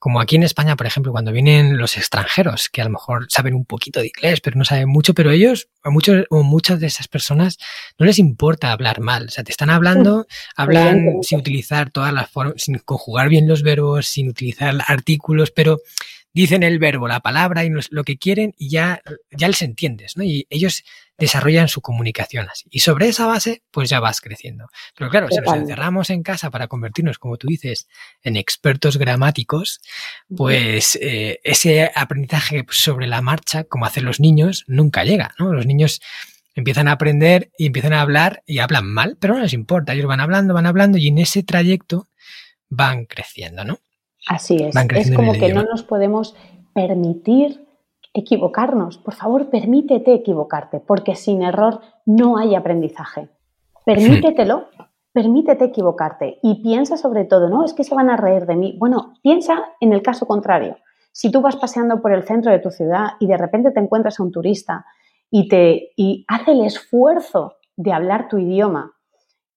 como 0.00 0.18
aquí 0.18 0.36
en 0.36 0.44
España, 0.44 0.76
por 0.76 0.86
ejemplo, 0.86 1.12
cuando 1.12 1.30
vienen 1.30 1.76
los 1.76 1.98
extranjeros, 1.98 2.70
que 2.70 2.80
a 2.80 2.84
lo 2.84 2.90
mejor 2.90 3.26
saben 3.28 3.54
un 3.54 3.66
poquito 3.66 4.00
de 4.00 4.06
inglés, 4.06 4.40
pero 4.40 4.56
no 4.56 4.64
saben 4.64 4.88
mucho, 4.88 5.12
pero 5.12 5.30
ellos, 5.30 5.68
a 5.82 5.90
muchos 5.90 6.24
o 6.30 6.42
muchas 6.42 6.80
de 6.80 6.86
esas 6.86 7.06
personas, 7.06 7.58
no 7.98 8.06
les 8.06 8.18
importa 8.18 8.72
hablar 8.72 9.00
mal. 9.00 9.26
O 9.26 9.30
sea, 9.30 9.44
te 9.44 9.50
están 9.52 9.68
hablando, 9.68 10.26
hablan 10.56 11.18
sin 11.20 11.38
utilizar 11.38 11.90
todas 11.90 12.14
las 12.14 12.30
formas, 12.30 12.54
sin 12.56 12.78
conjugar 12.78 13.28
bien 13.28 13.46
los 13.46 13.62
verbos, 13.62 14.06
sin 14.06 14.30
utilizar 14.30 14.74
artículos, 14.86 15.50
pero 15.50 15.80
dicen 16.32 16.62
el 16.62 16.78
verbo, 16.78 17.08
la 17.08 17.20
palabra 17.20 17.64
y 17.64 17.70
lo 17.90 18.04
que 18.04 18.16
quieren 18.18 18.54
y 18.56 18.70
ya, 18.70 19.02
ya 19.30 19.48
les 19.48 19.62
entiendes, 19.62 20.16
¿no? 20.16 20.24
Y 20.24 20.46
ellos 20.50 20.84
desarrollan 21.18 21.68
su 21.68 21.82
comunicación 21.82 22.48
así. 22.48 22.66
Y 22.70 22.80
sobre 22.80 23.08
esa 23.08 23.26
base, 23.26 23.62
pues 23.70 23.90
ya 23.90 24.00
vas 24.00 24.20
creciendo. 24.20 24.68
Pero 24.96 25.10
claro, 25.10 25.28
si 25.30 25.36
nos 25.36 25.54
encerramos 25.54 26.10
en 26.10 26.22
casa 26.22 26.50
para 26.50 26.66
convertirnos, 26.66 27.18
como 27.18 27.36
tú 27.36 27.46
dices, 27.46 27.88
en 28.22 28.36
expertos 28.36 28.96
gramáticos, 28.96 29.80
pues 30.34 30.96
eh, 31.00 31.40
ese 31.44 31.90
aprendizaje 31.94 32.64
sobre 32.70 33.06
la 33.06 33.20
marcha, 33.20 33.64
como 33.64 33.84
hacen 33.86 34.04
los 34.04 34.18
niños, 34.18 34.64
nunca 34.66 35.04
llega, 35.04 35.34
¿no? 35.38 35.52
Los 35.52 35.66
niños 35.66 36.00
empiezan 36.54 36.88
a 36.88 36.92
aprender 36.92 37.50
y 37.58 37.66
empiezan 37.66 37.92
a 37.92 38.00
hablar 38.00 38.42
y 38.46 38.58
hablan 38.58 38.86
mal, 38.86 39.16
pero 39.20 39.34
no 39.34 39.40
les 39.40 39.52
importa. 39.52 39.92
Ellos 39.92 40.06
van 40.06 40.20
hablando, 40.20 40.54
van 40.54 40.66
hablando 40.66 40.98
y 40.98 41.08
en 41.08 41.18
ese 41.18 41.42
trayecto 41.42 42.08
van 42.68 43.04
creciendo, 43.04 43.64
¿no? 43.64 43.80
Así 44.28 44.56
es. 44.56 44.74
Es 44.76 45.14
como 45.14 45.32
que 45.32 45.52
no 45.52 45.62
nos 45.62 45.82
podemos 45.82 46.36
permitir 46.74 47.66
equivocarnos. 48.12 48.98
Por 48.98 49.14
favor, 49.14 49.50
permítete 49.50 50.14
equivocarte, 50.14 50.80
porque 50.80 51.14
sin 51.14 51.42
error 51.42 51.80
no 52.06 52.36
hay 52.38 52.54
aprendizaje. 52.54 53.28
Permítetelo, 53.84 54.68
permítete 55.12 55.66
equivocarte 55.66 56.38
y 56.42 56.62
piensa 56.62 56.96
sobre 56.96 57.24
todo, 57.24 57.48
no, 57.48 57.64
es 57.64 57.72
que 57.72 57.84
se 57.84 57.94
van 57.94 58.10
a 58.10 58.16
reír 58.16 58.46
de 58.46 58.56
mí. 58.56 58.76
Bueno, 58.78 59.14
piensa 59.22 59.64
en 59.80 59.92
el 59.92 60.02
caso 60.02 60.26
contrario. 60.26 60.76
Si 61.12 61.30
tú 61.30 61.40
vas 61.40 61.56
paseando 61.56 62.00
por 62.00 62.12
el 62.12 62.24
centro 62.24 62.52
de 62.52 62.60
tu 62.60 62.70
ciudad 62.70 63.10
y 63.18 63.26
de 63.26 63.36
repente 63.36 63.72
te 63.72 63.80
encuentras 63.80 64.20
a 64.20 64.22
un 64.22 64.30
turista 64.30 64.86
y, 65.30 65.48
te, 65.48 65.90
y 65.96 66.24
hace 66.28 66.52
el 66.52 66.64
esfuerzo 66.64 67.56
de 67.76 67.92
hablar 67.92 68.28
tu 68.28 68.38
idioma, 68.38 68.92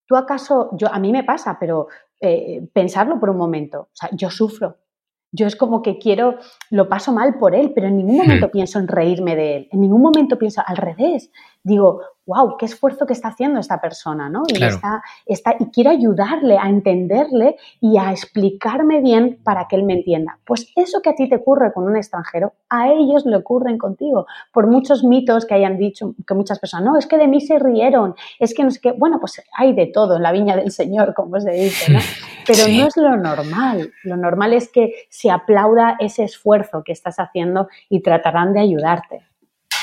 ¿tú 0.08 0.15
acaso, 0.15 0.69
yo, 0.73 0.91
a 0.91 0.99
mí 0.99 1.12
me 1.12 1.23
pasa, 1.23 1.58
pero 1.60 1.88
eh, 2.26 2.66
pensarlo 2.72 3.20
por 3.20 3.30
un 3.30 3.36
momento. 3.36 3.82
O 3.82 3.96
sea, 3.96 4.10
yo 4.14 4.30
sufro. 4.30 4.78
Yo 5.34 5.46
es 5.46 5.58
como 5.58 5.82
que 5.82 5.98
quiero, 5.98 6.38
lo 6.70 6.88
paso 6.88 7.12
mal 7.12 7.38
por 7.38 7.54
él, 7.54 7.74
pero 7.76 7.88
en 7.88 7.98
ningún 7.98 8.16
momento 8.16 8.50
pienso 8.50 8.80
en 8.80 8.88
reírme 8.88 9.36
de 9.36 9.58
él. 9.58 9.68
En 9.72 9.82
ningún 9.82 10.02
momento 10.02 10.38
pienso 10.38 10.62
al 10.66 10.78
revés. 10.78 11.32
Digo, 11.64 12.02
wow, 12.26 12.56
qué 12.58 12.66
esfuerzo 12.66 13.06
que 13.06 13.14
está 13.14 13.30
haciendo 13.30 13.60
esta 13.60 13.82
persona, 13.82 14.30
¿no? 14.30 14.44
Y, 14.48 14.64
está, 14.64 15.02
está, 15.26 15.56
y 15.60 15.66
quiero 15.66 15.90
ayudarle 15.90 16.58
a 16.58 16.70
entenderle 16.70 17.58
y 17.82 17.98
a 17.98 18.12
explicarme 18.12 19.02
bien 19.02 19.40
para 19.44 19.68
que 19.68 19.76
él 19.76 19.84
me 19.84 19.94
entienda. 19.94 20.40
Pues 20.46 20.72
eso 20.76 21.02
que 21.02 21.10
a 21.10 21.16
ti 21.16 21.28
te 21.28 21.36
ocurre 21.36 21.74
con 21.74 21.84
un 21.84 21.98
extranjero, 21.98 22.54
a 22.70 22.90
ellos 22.92 23.26
le 23.26 23.36
ocurren 23.36 23.78
contigo. 23.78 24.26
Por 24.54 24.68
muchos 24.68 25.04
mitos 25.04 25.46
que 25.46 25.56
hayan 25.56 25.78
dicho, 25.78 26.16
que 26.26 26.34
muchas 26.34 26.60
personas, 26.60 26.86
no, 26.86 26.98
es 26.98 27.08
que 27.08 27.18
de 27.18 27.28
mí 27.28 27.42
se 27.42 27.60
rieron, 27.60 28.16
es 28.40 28.54
que 28.54 28.64
no 28.64 28.72
sé 28.72 28.80
qué, 28.82 28.92
bueno, 28.94 29.20
pues 29.20 29.42
hay 29.58 29.74
de 29.74 29.88
todo 29.88 30.16
en 30.16 30.24
la 30.24 30.32
viña 30.32 30.56
del 30.56 30.72
Señor, 30.72 31.14
como 31.14 31.40
se 31.40 31.52
dice, 31.52 31.92
¿no? 31.92 32.00
Pero 32.48 32.68
no 32.68 32.88
es 32.88 32.98
lo 32.98 33.18
normal. 33.18 33.92
Lo 34.04 34.18
normal 34.18 34.54
es 34.54 34.70
que 34.70 34.94
se 35.10 35.30
aplauda 35.30 35.96
ese 36.00 36.24
esfuerzo 36.24 36.84
que 36.84 36.92
estás 36.92 37.18
haciendo 37.18 37.68
y 37.90 38.02
tratarán 38.02 38.54
de 38.54 38.60
ayudarte. 38.62 39.22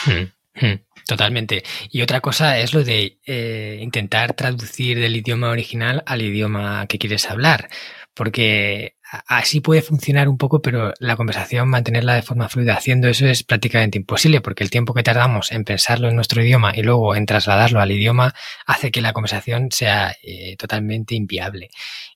Hmm, 0.07 0.64
hmm. 0.66 0.89
Totalmente. 1.11 1.64
Y 1.90 2.03
otra 2.03 2.20
cosa 2.20 2.61
es 2.61 2.73
lo 2.73 2.85
de 2.85 3.18
eh, 3.27 3.81
intentar 3.83 4.33
traducir 4.35 4.96
del 5.01 5.16
idioma 5.16 5.49
original 5.51 6.05
al 6.07 6.23
idioma 6.23 6.87
que 6.87 6.99
quieres 6.99 7.29
hablar, 7.29 7.68
porque 8.14 8.94
así 9.27 9.61
puede 9.61 9.83
funcionar 9.83 10.29
un 10.29 10.38
poco, 10.38 10.62
pero 10.62 10.94
la 11.01 11.16
conversación, 11.16 11.68
mantenerla 11.68 12.14
de 12.14 12.23
forma 12.23 12.49
fluida 12.49 12.75
haciendo 12.75 13.09
eso 13.09 13.27
es 13.27 13.42
prácticamente 13.42 13.99
imposible, 13.99 14.40
porque 14.40 14.62
el 14.62 14.70
tiempo 14.70 14.94
que 14.94 15.03
tardamos 15.03 15.51
en 15.51 15.64
pensarlo 15.64 16.09
en 16.09 16.14
nuestro 16.14 16.44
idioma 16.44 16.77
y 16.77 16.83
luego 16.85 17.16
en 17.16 17.27
trasladarlo 17.27 17.81
al 17.81 17.90
idioma 17.90 18.33
hace 18.64 18.92
que 18.92 19.01
la 19.01 19.12
conversación 19.12 19.73
sea 19.73 20.14
eh, 20.23 20.55
totalmente 20.59 21.16
inviable. 21.16 21.70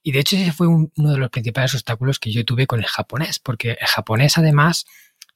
Y 0.05 0.13
de 0.13 0.21
hecho 0.21 0.37
ese 0.37 0.53
fue 0.53 0.69
uno 0.69 0.91
de 0.95 1.19
los 1.19 1.31
principales 1.31 1.75
obstáculos 1.75 2.21
que 2.21 2.31
yo 2.31 2.45
tuve 2.45 2.69
con 2.69 2.79
el 2.79 2.87
japonés, 2.87 3.41
porque 3.41 3.73
el 3.73 3.89
japonés 3.89 4.39
además 4.39 4.87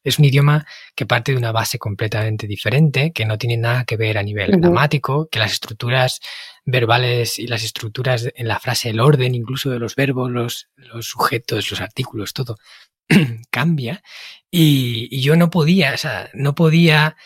es 0.05 0.19
un 0.19 0.25
idioma 0.25 0.67
que 0.95 1.07
parte 1.07 1.33
de 1.33 1.39
una 1.39 1.53
base 1.53 1.79
completamente 1.79 2.47
diferente, 2.47 3.13
que 3.13 3.25
no 3.25 3.39
tiene 3.39 3.57
nada 3.57 3.85
que 3.85 3.97
ver 3.97 4.19
a 4.19 4.23
nivel 4.23 4.53
gramático, 4.61 5.29
que 5.31 5.39
las 5.39 5.53
estructuras 5.53 6.21
verbales 6.65 7.39
y 7.39 7.47
las 7.47 7.65
estructuras 7.65 8.29
en 8.35 8.49
la 8.49 8.59
frase, 8.59 8.91
el 8.91 9.01
orden 9.01 9.35
incluso 9.35 9.71
de 9.71 9.79
los 9.79 9.97
verbos, 9.97 10.31
los, 10.31 10.69
sujetos, 11.07 11.71
los 11.71 11.81
artículos, 11.81 12.33
todo 12.33 12.57
cambia. 13.51 14.03
Y, 14.51 15.21
yo 15.21 15.37
no 15.37 15.51
podía, 15.51 15.95
o 15.95 15.99
sea, 15.99 16.31
no 16.35 16.55
podía 16.55 17.17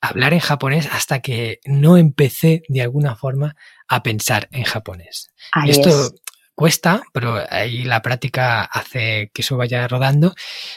hablar 0.00 0.32
en 0.32 0.40
japonés 0.40 0.88
hasta 0.90 1.20
que 1.20 1.60
no 1.64 1.96
empecé 1.96 2.62
de 2.68 2.82
alguna 2.82 3.14
forma 3.14 3.54
a 3.86 4.02
pensar 4.02 4.48
en 4.50 4.64
japonés. 4.64 5.30
Esto 5.66 6.12
cuesta, 6.54 7.02
pero 7.12 7.38
ahí 7.50 7.84
la 7.84 8.02
práctica 8.02 8.62
hace 8.62 9.30
que 9.32 9.42
eso 9.42 9.56
vaya 9.56 9.86
rodando. 9.88 10.34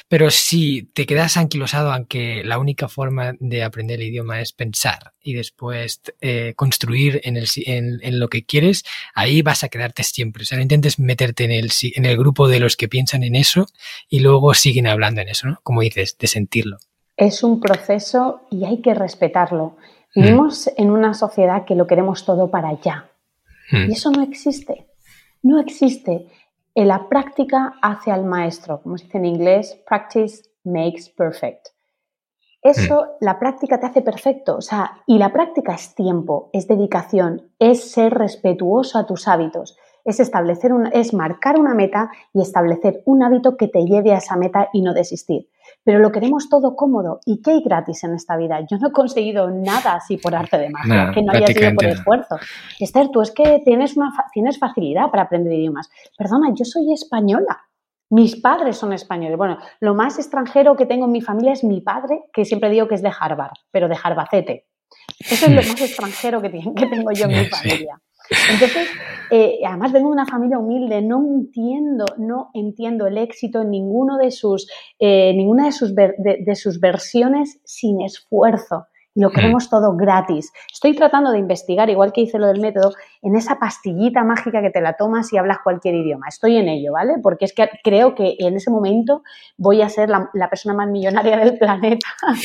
Pero 0.07 0.31
si 0.31 0.83
te 0.93 1.05
quedas 1.05 1.37
anquilosado, 1.37 1.91
aunque 1.91 2.43
la 2.43 2.59
única 2.59 2.87
forma 2.87 3.33
de 3.39 3.63
aprender 3.63 3.99
el 3.99 4.07
idioma 4.07 4.41
es 4.41 4.53
pensar 4.53 5.13
y 5.21 5.33
después 5.33 6.01
eh, 6.21 6.53
construir 6.55 7.21
en, 7.23 7.37
el, 7.37 7.47
en, 7.65 8.19
lo 8.19 8.27
que 8.29 8.45
quieres, 8.45 8.83
ahí 9.13 9.41
vas 9.41 9.63
a 9.63 9.69
quedarte 9.69 10.03
siempre. 10.03 10.43
O 10.43 10.45
sea, 10.45 10.57
no 10.57 10.61
intentes 10.61 10.99
meterte 10.99 11.43
en 11.45 11.51
el, 11.51 11.71
en 11.95 12.05
el 12.05 12.17
grupo 12.17 12.47
de 12.47 12.59
los 12.59 12.77
que 12.77 12.87
piensan 12.87 13.23
en 13.23 13.35
eso 13.35 13.67
y 14.09 14.19
luego 14.19 14.53
siguen 14.53 14.87
hablando 14.87 15.21
en 15.21 15.29
eso, 15.29 15.47
¿no? 15.47 15.59
Como 15.63 15.81
dices, 15.81 16.17
de 16.17 16.27
sentirlo. 16.27 16.77
Es 17.17 17.43
un 17.43 17.59
proceso 17.59 18.41
y 18.51 18.65
hay 18.65 18.81
que 18.81 18.93
respetarlo. 18.93 19.77
Mm. 20.15 20.21
Vivimos 20.21 20.69
en 20.77 20.89
una 20.89 21.13
sociedad 21.13 21.65
que 21.65 21.75
lo 21.75 21.87
queremos 21.87 22.25
todo 22.25 22.49
para 22.49 22.69
allá. 22.69 23.09
Mm. 23.71 23.89
Y 23.89 23.93
eso 23.93 24.11
no 24.11 24.21
existe. 24.21 24.85
No 25.45 25.59
existe. 25.59 26.25
En 26.73 26.87
la 26.87 27.07
práctica 27.07 27.75
hace 27.79 28.11
al 28.11 28.25
maestro, 28.25 28.81
como 28.81 28.97
se 28.97 29.05
dice 29.05 29.19
en 29.19 29.25
inglés, 29.25 29.79
practice 29.87 30.41
makes 30.63 31.11
perfect. 31.15 31.67
Eso, 32.63 32.95
mm. 32.95 33.07
la 33.25 33.37
práctica 33.37 33.79
te 33.79 33.85
hace 33.85 34.01
perfecto. 34.01 34.57
O 34.57 34.61
sea, 34.61 35.03
y 35.05 35.19
la 35.19 35.31
práctica 35.31 35.75
es 35.75 35.93
tiempo, 35.93 36.49
es 36.51 36.67
dedicación, 36.67 37.51
es 37.59 37.91
ser 37.91 38.15
respetuoso 38.15 38.97
a 38.97 39.05
tus 39.05 39.27
hábitos, 39.27 39.77
es 40.05 40.19
establecer 40.19 40.71
un, 40.71 40.87
es 40.93 41.13
marcar 41.13 41.59
una 41.59 41.73
meta 41.73 42.09
y 42.33 42.41
establecer 42.41 43.01
un 43.05 43.23
hábito 43.23 43.57
que 43.57 43.67
te 43.67 43.83
lleve 43.83 44.13
a 44.13 44.17
esa 44.17 44.37
meta 44.37 44.69
y 44.71 44.81
no 44.81 44.93
desistir 44.93 45.49
pero 45.85 45.99
lo 45.99 46.11
queremos 46.11 46.49
todo 46.49 46.75
cómodo. 46.75 47.19
¿Y 47.25 47.41
qué 47.41 47.51
hay 47.51 47.61
gratis 47.63 48.03
en 48.03 48.15
esta 48.15 48.35
vida? 48.35 48.59
Yo 48.69 48.77
no 48.77 48.89
he 48.89 48.91
conseguido 48.91 49.49
nada 49.51 49.93
así 49.93 50.17
por 50.17 50.35
arte 50.35 50.57
de 50.57 50.69
magia, 50.71 51.11
que 51.13 51.21
no 51.21 51.31
haya 51.31 51.47
sido 51.47 51.75
por 51.75 51.85
esfuerzo. 51.85 52.35
Esther, 52.79 53.09
tú 53.09 53.21
es 53.21 53.31
que 53.31 53.61
tienes, 53.63 53.95
una, 53.95 54.11
tienes 54.33 54.57
facilidad 54.57 55.11
para 55.11 55.23
aprender 55.23 55.53
idiomas. 55.53 55.89
Perdona, 56.17 56.49
yo 56.55 56.65
soy 56.65 56.91
española. 56.91 57.61
Mis 58.09 58.35
padres 58.35 58.77
son 58.77 58.93
españoles. 58.93 59.37
Bueno, 59.37 59.57
lo 59.79 59.93
más 59.93 60.17
extranjero 60.17 60.75
que 60.75 60.87
tengo 60.87 61.05
en 61.05 61.11
mi 61.11 61.21
familia 61.21 61.53
es 61.53 61.63
mi 61.63 61.81
padre, 61.81 62.23
que 62.33 62.45
siempre 62.45 62.69
digo 62.69 62.87
que 62.87 62.95
es 62.95 63.01
de 63.03 63.11
Harvard, 63.17 63.53
pero 63.71 63.87
de 63.87 63.97
Harbacete. 64.01 64.65
Eso 65.19 65.45
es 65.45 65.51
lo 65.51 65.61
más 65.61 65.81
extranjero 65.81 66.41
que, 66.41 66.49
tengo 66.49 67.11
yo 67.11 67.25
en 67.25 67.39
mi 67.39 67.45
familia. 67.45 68.01
Entonces, 68.51 68.89
eh, 69.31 69.59
además 69.65 69.91
vengo 69.91 70.09
de 70.09 70.13
una 70.13 70.25
familia 70.25 70.59
humilde, 70.59 71.01
no 71.01 71.23
entiendo, 71.25 72.05
no 72.17 72.49
entiendo 72.53 73.07
el 73.07 73.17
éxito 73.17 73.61
en 73.61 73.71
ninguno 73.71 74.17
de 74.17 74.31
sus, 74.31 74.67
eh, 74.99 75.33
ninguna 75.35 75.65
de 75.65 75.71
sus, 75.71 75.93
de 75.95 76.55
sus 76.55 76.79
versiones 76.79 77.59
sin 77.63 78.01
esfuerzo 78.01 78.87
lo 79.15 79.31
queremos 79.31 79.69
todo 79.69 79.95
gratis. 79.95 80.51
Estoy 80.71 80.93
tratando 80.93 81.31
de 81.31 81.39
investigar, 81.39 81.89
igual 81.89 82.11
que 82.11 82.21
hice 82.21 82.37
lo 82.37 82.47
del 82.47 82.59
método, 82.59 82.93
en 83.21 83.35
esa 83.35 83.57
pastillita 83.57 84.23
mágica 84.23 84.61
que 84.61 84.69
te 84.69 84.81
la 84.81 84.93
tomas 84.93 85.31
y 85.31 85.37
hablas 85.37 85.59
cualquier 85.63 85.95
idioma. 85.95 86.27
Estoy 86.27 86.57
en 86.57 86.67
ello, 86.67 86.91
¿vale? 86.91 87.15
Porque 87.23 87.45
es 87.45 87.53
que 87.53 87.69
creo 87.81 88.13
que 88.13 88.35
en 88.39 88.57
ese 88.57 88.69
momento 88.69 89.23
voy 89.57 89.81
a 89.81 89.89
ser 89.89 90.09
la, 90.09 90.49
persona 90.49 90.75
más 90.75 90.89
millonaria 90.89 91.37
del 91.37 91.57
planeta. 91.57 92.07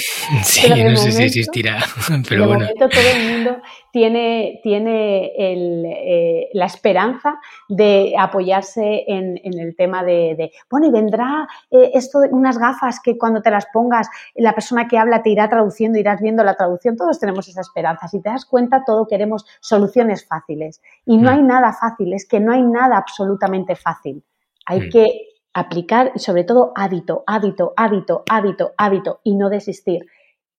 Sí, 0.43 0.69
no 0.83 0.97
sé 0.97 1.13
si 1.13 1.25
existirá, 1.25 1.79
pero 2.29 2.47
bueno. 2.47 2.61
Momento 2.61 2.89
todo 2.89 3.03
el 3.15 3.33
mundo 3.33 3.63
tiene, 3.93 4.61
tiene 4.63 5.33
eh, 5.37 6.49
la 6.53 6.67
esperanza 6.67 7.39
de 7.69 8.15
apoyarse 8.19 9.05
en, 9.09 9.39
el 9.43 9.75
tema 9.77 10.05
de, 10.05 10.53
bueno, 10.71 10.87
y 10.87 10.91
vendrá 10.91 11.49
eh, 11.71 11.91
esto 11.95 12.21
de 12.21 12.29
unas 12.29 12.59
gafas 12.59 13.01
que 13.03 13.19
cuando 13.19 13.43
te 13.43 13.51
las 13.51 13.67
pongas, 13.73 14.09
la 14.35 14.55
persona 14.55 14.87
que 14.87 14.99
habla 14.99 15.23
te 15.23 15.31
irá 15.31 15.49
traduciendo, 15.49 15.99
irás 15.99 16.21
viendo 16.21 16.45
la 16.45 16.55
traducción, 16.61 16.97
todos 16.97 17.19
tenemos 17.19 17.49
esa 17.49 17.61
esperanza. 17.61 18.09
Si 18.09 18.21
te 18.21 18.31
das 18.31 18.45
cuenta, 18.45 18.85
todo 18.85 19.07
queremos 19.07 19.47
soluciones 19.61 20.27
fáciles. 20.27 20.81
Y 21.07 21.17
no 21.17 21.31
mm. 21.31 21.35
hay 21.35 21.43
nada 21.43 21.73
fácil, 21.73 22.13
es 22.13 22.27
que 22.27 22.41
no 22.41 22.53
hay 22.53 22.63
nada 22.63 22.97
absolutamente 22.97 23.75
fácil. 23.77 24.23
Hay 24.67 24.81
mm. 24.81 24.91
que 24.91 25.29
aplicar, 25.53 26.13
sobre 26.17 26.45
todo, 26.45 26.73
hábito, 26.77 27.25
hábito, 27.27 27.73
hábito, 27.77 28.25
hábito, 28.29 28.73
hábito 28.77 29.21
y 29.25 29.35
no 29.35 29.49
desistir. 29.49 30.07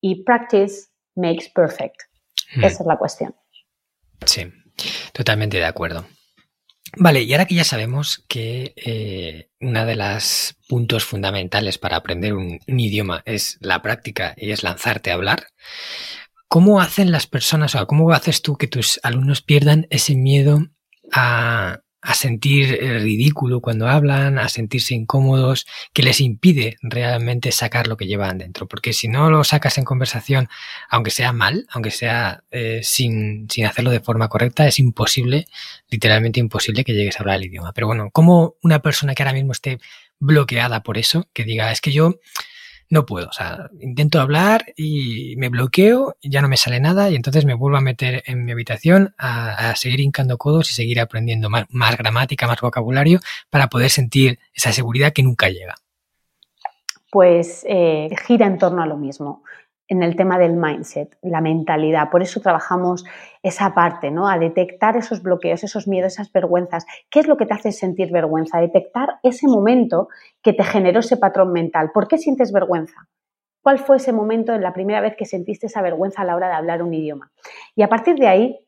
Y 0.02 0.24
practice 0.24 0.90
makes 1.16 1.50
perfect. 1.54 2.02
Mm. 2.56 2.64
Esa 2.64 2.84
es 2.84 2.88
la 2.88 2.98
cuestión. 2.98 3.36
Sí, 4.26 4.52
totalmente 5.14 5.58
de 5.58 5.66
acuerdo. 5.66 6.06
Vale, 6.98 7.22
y 7.24 7.32
ahora 7.32 7.46
que 7.46 7.56
ya 7.56 7.64
sabemos 7.64 8.24
que 8.28 8.74
eh, 8.76 9.50
una 9.62 9.86
de 9.86 9.96
los 9.96 10.56
puntos 10.68 11.06
fundamentales 11.06 11.78
para 11.78 11.96
aprender 11.96 12.34
un, 12.34 12.60
idioma 12.68 13.24
es 13.26 13.58
la 13.62 13.82
práctica 13.82 14.34
y 14.38 14.52
es 14.52 14.64
lanzarte 14.64 15.12
a 15.12 15.14
hablar, 15.14 15.48
¿cómo 16.48 16.82
hacen 16.82 17.12
las 17.12 17.28
personas 17.28 17.76
o 17.76 17.88
cómo 17.88 18.12
haces 18.12 18.42
tú 18.42 18.58
que 18.58 18.68
tus 18.68 19.00
alumnos 19.04 19.42
pierdan 19.42 19.88
ese 19.90 20.16
miedo 20.16 20.68
a, 21.14 21.82
a 22.02 22.14
sentir 22.16 22.80
ridículo 23.02 23.62
cuando 23.62 23.88
hablan, 23.88 24.40
a 24.40 24.50
sentirse 24.50 24.96
incómodos, 24.96 25.68
que 25.94 26.04
les 26.04 26.20
impide 26.20 26.78
realmente 26.82 27.52
sacar 27.52 27.88
lo 27.88 27.98
que 27.98 28.08
llevan 28.08 28.40
dentro. 28.40 28.68
Porque 28.68 28.94
si 28.94 29.08
no 29.08 29.30
lo 29.30 29.44
sacas 29.44 29.78
en 29.78 29.86
conversación, 29.86 30.50
aunque 30.90 31.12
sea 31.12 31.32
mal, 31.32 31.68
aunque 31.70 31.92
sea 31.92 32.44
eh, 32.52 32.82
sin, 32.84 33.48
sin 33.50 33.66
hacerlo 33.66 33.92
de 33.92 34.00
forma 34.00 34.30
correcta, 34.30 34.68
es 34.68 34.80
imposible, 34.80 35.48
literalmente 35.90 36.40
imposible 36.40 36.84
que 36.84 36.94
llegues 36.94 37.18
a 37.18 37.20
hablar 37.20 37.38
el 37.38 37.46
idioma. 37.46 37.74
Pero 37.74 37.88
bueno, 37.88 38.10
como 38.12 38.56
una 38.62 38.82
persona 38.82 39.14
que 39.14 39.24
ahora 39.24 39.34
mismo 39.34 39.52
esté 39.52 39.80
bloqueada 40.20 40.84
por 40.84 40.98
eso, 40.98 41.28
que 41.34 41.44
diga, 41.44 41.72
es 41.72 41.82
que 41.82 41.92
yo 41.92 42.20
no 42.92 43.06
puedo. 43.06 43.30
O 43.30 43.34
sea, 43.34 43.70
intento 43.80 44.20
hablar 44.20 44.66
y 44.76 45.36
me 45.38 45.50
bloqueo, 45.50 46.18
ya 46.22 46.42
no 46.42 46.50
me 46.50 46.58
sale 46.58 46.80
nada 46.80 47.10
y 47.10 47.16
entonces 47.16 47.46
me 47.46 47.54
vuelvo 47.54 47.78
a 47.78 47.82
meter 47.82 48.22
en 48.26 48.46
mi 48.46 48.52
habitación 48.52 49.16
a, 49.18 49.74
seguir 49.76 50.02
hincando 50.02 50.38
codos 50.38 50.70
y 50.70 50.74
seguir 50.74 51.00
aprendiendo 51.00 51.50
más, 51.50 51.98
gramática, 51.98 52.48
más 52.48 52.60
vocabulario 52.62 53.20
para 53.50 53.68
poder 53.68 53.90
sentir 53.90 54.40
esa 54.54 54.74
seguridad 54.74 55.14
que 55.14 55.24
nunca 55.24 55.50
llega. 55.50 55.76
Pues 57.10 57.66
eh, 57.68 58.10
gira 58.28 58.46
en 58.46 58.58
torno 58.58 58.84
a 58.84 58.86
lo 58.86 58.98
mismo 58.98 59.44
en 59.92 60.04
el 60.04 60.16
tema 60.16 60.40
del 60.40 60.54
mindset, 60.54 61.18
la 61.22 61.42
mentalidad. 61.42 62.10
Por 62.10 62.22
eso 62.22 62.40
trabajamos 62.40 63.04
esa 63.44 63.74
parte, 63.74 64.10
¿no? 64.10 64.30
A 64.30 64.40
detectar 64.40 64.96
esos 64.96 65.22
bloqueos, 65.22 65.66
esos 65.66 65.86
miedos, 65.86 66.14
esas 66.14 66.32
vergüenzas. 66.32 66.86
¿Qué 67.10 67.20
es 67.20 67.28
lo 67.28 67.36
que 67.36 67.46
te 67.46 67.56
hace 67.56 67.74
sentir 67.74 68.10
vergüenza? 68.10 68.62
Detectar 68.62 69.20
ese 69.22 69.48
momento 69.48 70.08
que 70.42 70.54
te 70.54 70.64
generó 70.64 71.02
ese 71.02 71.18
patrón 71.18 71.52
mental. 71.52 71.92
¿Por 71.94 72.08
qué 72.08 72.18
sientes 72.18 72.54
vergüenza? 72.54 73.10
¿Cuál 73.62 73.80
fue 73.80 73.98
ese 73.98 74.14
momento 74.14 74.54
en 74.54 74.62
la 74.62 74.72
primera 74.72 75.02
vez 75.02 75.18
que 75.18 75.26
sentiste 75.26 75.66
esa 75.66 75.82
vergüenza 75.82 76.22
a 76.22 76.26
la 76.26 76.38
hora 76.38 76.48
de 76.48 76.54
hablar 76.54 76.84
un 76.84 76.94
idioma? 76.94 77.30
Y 77.76 77.82
a 77.82 77.90
partir 77.90 78.16
de 78.16 78.28
ahí, 78.28 78.60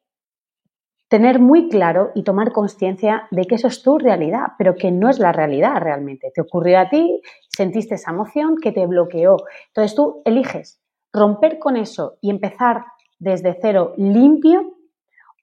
tener 1.08 1.40
muy 1.40 1.70
claro 1.70 2.12
y 2.16 2.24
tomar 2.24 2.52
conciencia 2.52 3.30
de 3.32 3.46
que 3.46 3.56
eso 3.56 3.70
es 3.70 3.82
tu 3.82 3.98
realidad, 3.98 4.48
pero 4.58 4.76
que 4.76 4.92
no 4.92 5.10
es 5.10 5.20
la 5.20 5.32
realidad 5.32 5.80
realmente. 5.80 6.32
Te 6.36 6.42
ocurrió 6.42 6.80
a 6.80 6.90
ti, 6.90 7.22
sentiste 7.48 7.96
esa 7.96 8.12
emoción 8.12 8.58
que 8.62 8.74
te 8.74 8.86
bloqueó. 8.88 9.38
Entonces 9.68 9.96
tú 9.96 10.22
eliges 10.26 10.83
romper 11.14 11.60
con 11.60 11.78
eso 11.78 12.18
y 12.22 12.30
empezar 12.30 12.84
desde 13.20 13.58
cero 13.62 13.94
limpio 13.98 14.74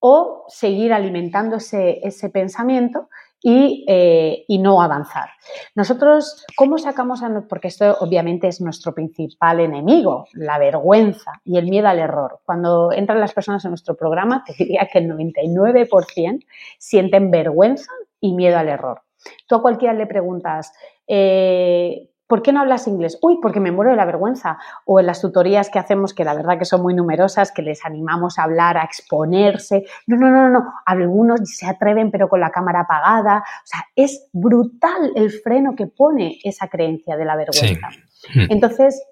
o 0.01 0.45
seguir 0.49 0.93
alimentando 0.93 1.57
ese, 1.57 2.31
pensamiento 2.33 3.09
eh, 3.43 4.45
y, 4.49 4.59
no 4.59 4.83
avanzar. 4.83 5.31
Nosotros, 5.75 6.45
¿cómo 6.57 6.79
sacamos 6.79 7.23
a 7.23 7.45
Porque 7.49 7.69
esto 7.69 7.97
obviamente 8.01 8.49
es 8.49 8.61
nuestro 8.61 8.95
principal 8.95 9.61
enemigo, 9.61 10.27
la 10.33 10.59
vergüenza 10.59 11.33
y 11.45 11.59
el 11.59 11.67
miedo 11.69 11.89
al 11.89 11.99
error. 11.99 12.41
Cuando 12.45 12.93
entran 12.93 13.21
las 13.21 13.33
personas 13.33 13.65
en 13.65 13.71
nuestro 13.71 13.95
programa, 13.95 14.43
te 14.45 14.55
diría 14.59 14.89
que 14.91 14.99
el 14.99 15.09
99% 15.09 16.45
sienten 16.79 17.31
vergüenza 17.31 17.93
y 18.21 18.35
miedo 18.35 18.59
al 18.59 18.69
error. 18.69 19.03
Tú 19.47 19.57
a 19.57 19.63
cualquiera 19.63 19.95
le 19.95 20.07
preguntas, 20.07 20.73
eh, 21.07 22.10
¿Por 22.31 22.43
qué 22.43 22.53
no 22.53 22.61
hablas 22.61 22.87
inglés? 22.87 23.19
Uy, 23.23 23.41
porque 23.43 23.59
me 23.59 23.73
muero 23.73 23.91
de 23.91 23.97
la 23.97 24.05
vergüenza. 24.05 24.59
O 24.85 25.01
en 25.01 25.07
las 25.07 25.21
tutorías 25.21 25.69
que 25.69 25.81
hacemos, 25.81 26.15
que 26.15 26.25
la 26.25 26.33
verdad 26.33 26.59
que 26.59 26.65
son 26.65 26.81
muy 26.81 26.95
numerosas, 26.95 27.51
que 27.51 27.61
les 27.61 27.85
animamos 27.85 28.39
a 28.39 28.45
hablar, 28.45 28.79
a 28.79 28.85
exponerse. 28.85 29.85
No, 30.07 30.17
no, 30.17 30.31
no, 30.31 30.49
no. 30.49 30.73
Algunos 30.87 31.41
se 31.45 31.67
atreven 31.67 32.13
pero 32.13 32.29
con 32.29 32.39
la 32.39 32.51
cámara 32.51 32.83
apagada. 32.83 33.39
O 33.39 33.67
sea, 33.67 33.85
es 33.97 34.29
brutal 34.33 35.11
el 35.17 35.33
freno 35.33 35.75
que 35.75 35.89
pone 35.89 36.39
esa 36.45 36.69
creencia 36.69 37.17
de 37.17 37.25
la 37.25 37.35
vergüenza. 37.35 37.89
Hmm. 38.33 38.47
Entonces, 38.49 39.03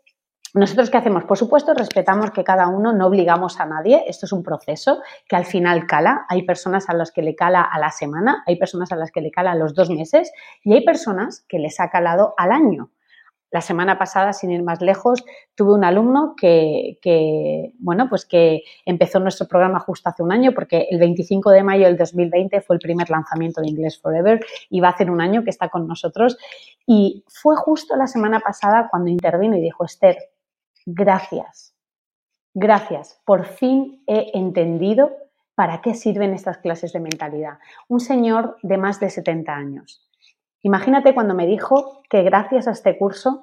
¿Nosotros 0.55 0.89
qué 0.89 0.97
hacemos? 0.97 1.25
Por 1.25 1.37
supuesto, 1.37 1.75
respetamos 1.75 2.31
que 2.31 2.43
cada 2.43 2.69
uno 2.69 2.95
no 2.95 3.07
obligamos 3.07 3.61
a 3.61 3.67
nadie. 3.67 4.05
Esto 4.07 4.25
es 4.25 4.33
un 4.33 4.43
proceso 4.43 5.03
que 5.29 5.37
al 5.37 5.45
final 5.45 5.87
cala. 5.87 6.25
Hay 6.29 6.43
personas 6.43 6.89
a 6.89 6.95
las 6.95 7.13
que 7.13 7.21
le 7.21 7.35
cala 7.35 7.61
a 7.63 7.79
la 7.79 7.91
semana, 7.91 8.43
hay 8.47 8.57
personas 8.57 8.91
a 8.91 8.97
las 8.97 9.11
que 9.11 9.21
le 9.21 9.31
cala 9.31 9.53
a 9.53 9.55
los 9.55 9.75
dos 9.75 9.91
meses 9.91 10.33
y 10.65 10.73
hay 10.73 10.85
personas 10.85 11.45
que 11.49 11.59
les 11.59 11.79
ha 11.81 11.91
calado 11.91 12.33
al 12.39 12.53
año. 12.53 12.91
La 13.51 13.61
semana 13.61 13.99
pasada, 13.99 14.33
sin 14.33 14.51
ir 14.51 14.63
más 14.63 14.81
lejos, 14.83 15.25
tuve 15.55 15.73
un 15.73 15.85
alumno 15.85 16.35
que, 16.37 17.73
bueno, 17.79 18.09
pues 18.09 18.27
que 18.27 18.63
empezó 18.85 19.21
nuestro 19.21 19.47
programa 19.49 19.81
justo 19.81 20.09
hace 20.09 20.23
un 20.23 20.33
año, 20.33 20.53
porque 20.53 20.87
el 20.91 20.99
25 20.99 21.51
de 21.51 21.63
mayo 21.63 21.87
del 21.87 21.97
2020 21.97 22.61
fue 22.61 22.77
el 22.77 22.81
primer 22.81 23.09
lanzamiento 23.09 23.61
de 23.61 23.69
Inglés 23.69 23.99
Forever 24.01 24.45
y 24.69 24.81
va 24.81 24.89
a 24.89 24.93
hacer 24.93 25.11
un 25.11 25.21
año 25.21 25.45
que 25.45 25.51
está 25.51 25.69
con 25.69 25.87
nosotros. 25.87 26.37
Y 26.87 27.25
fue 27.29 27.57
justo 27.57 27.97
la 27.97 28.07
semana 28.07 28.41
pasada 28.41 28.89
cuando 28.91 29.11
intervino 29.11 29.57
y 29.57 29.61
dijo, 29.61 29.85
Esther, 29.85 30.17
gracias, 30.85 31.75
gracias, 32.53 33.21
por 33.25 33.47
fin 33.47 34.03
he 34.07 34.31
entendido 34.35 35.11
¿para 35.59 35.81
qué 35.81 35.93
sirven 35.95 36.35
estas 36.35 36.59
clases 36.59 36.93
de 36.93 37.01
mentalidad? 37.01 37.59
Un 37.89 37.99
señor 37.99 38.59
de 38.63 38.79
más 38.79 39.01
de 39.01 39.11
70 39.11 39.53
años. 39.53 40.08
Imagínate 40.69 41.15
cuando 41.15 41.35
me 41.35 41.47
dijo 41.47 42.03
que 42.11 42.23
gracias 42.23 42.69
a 42.69 42.73
este 42.73 42.99
curso 42.99 43.43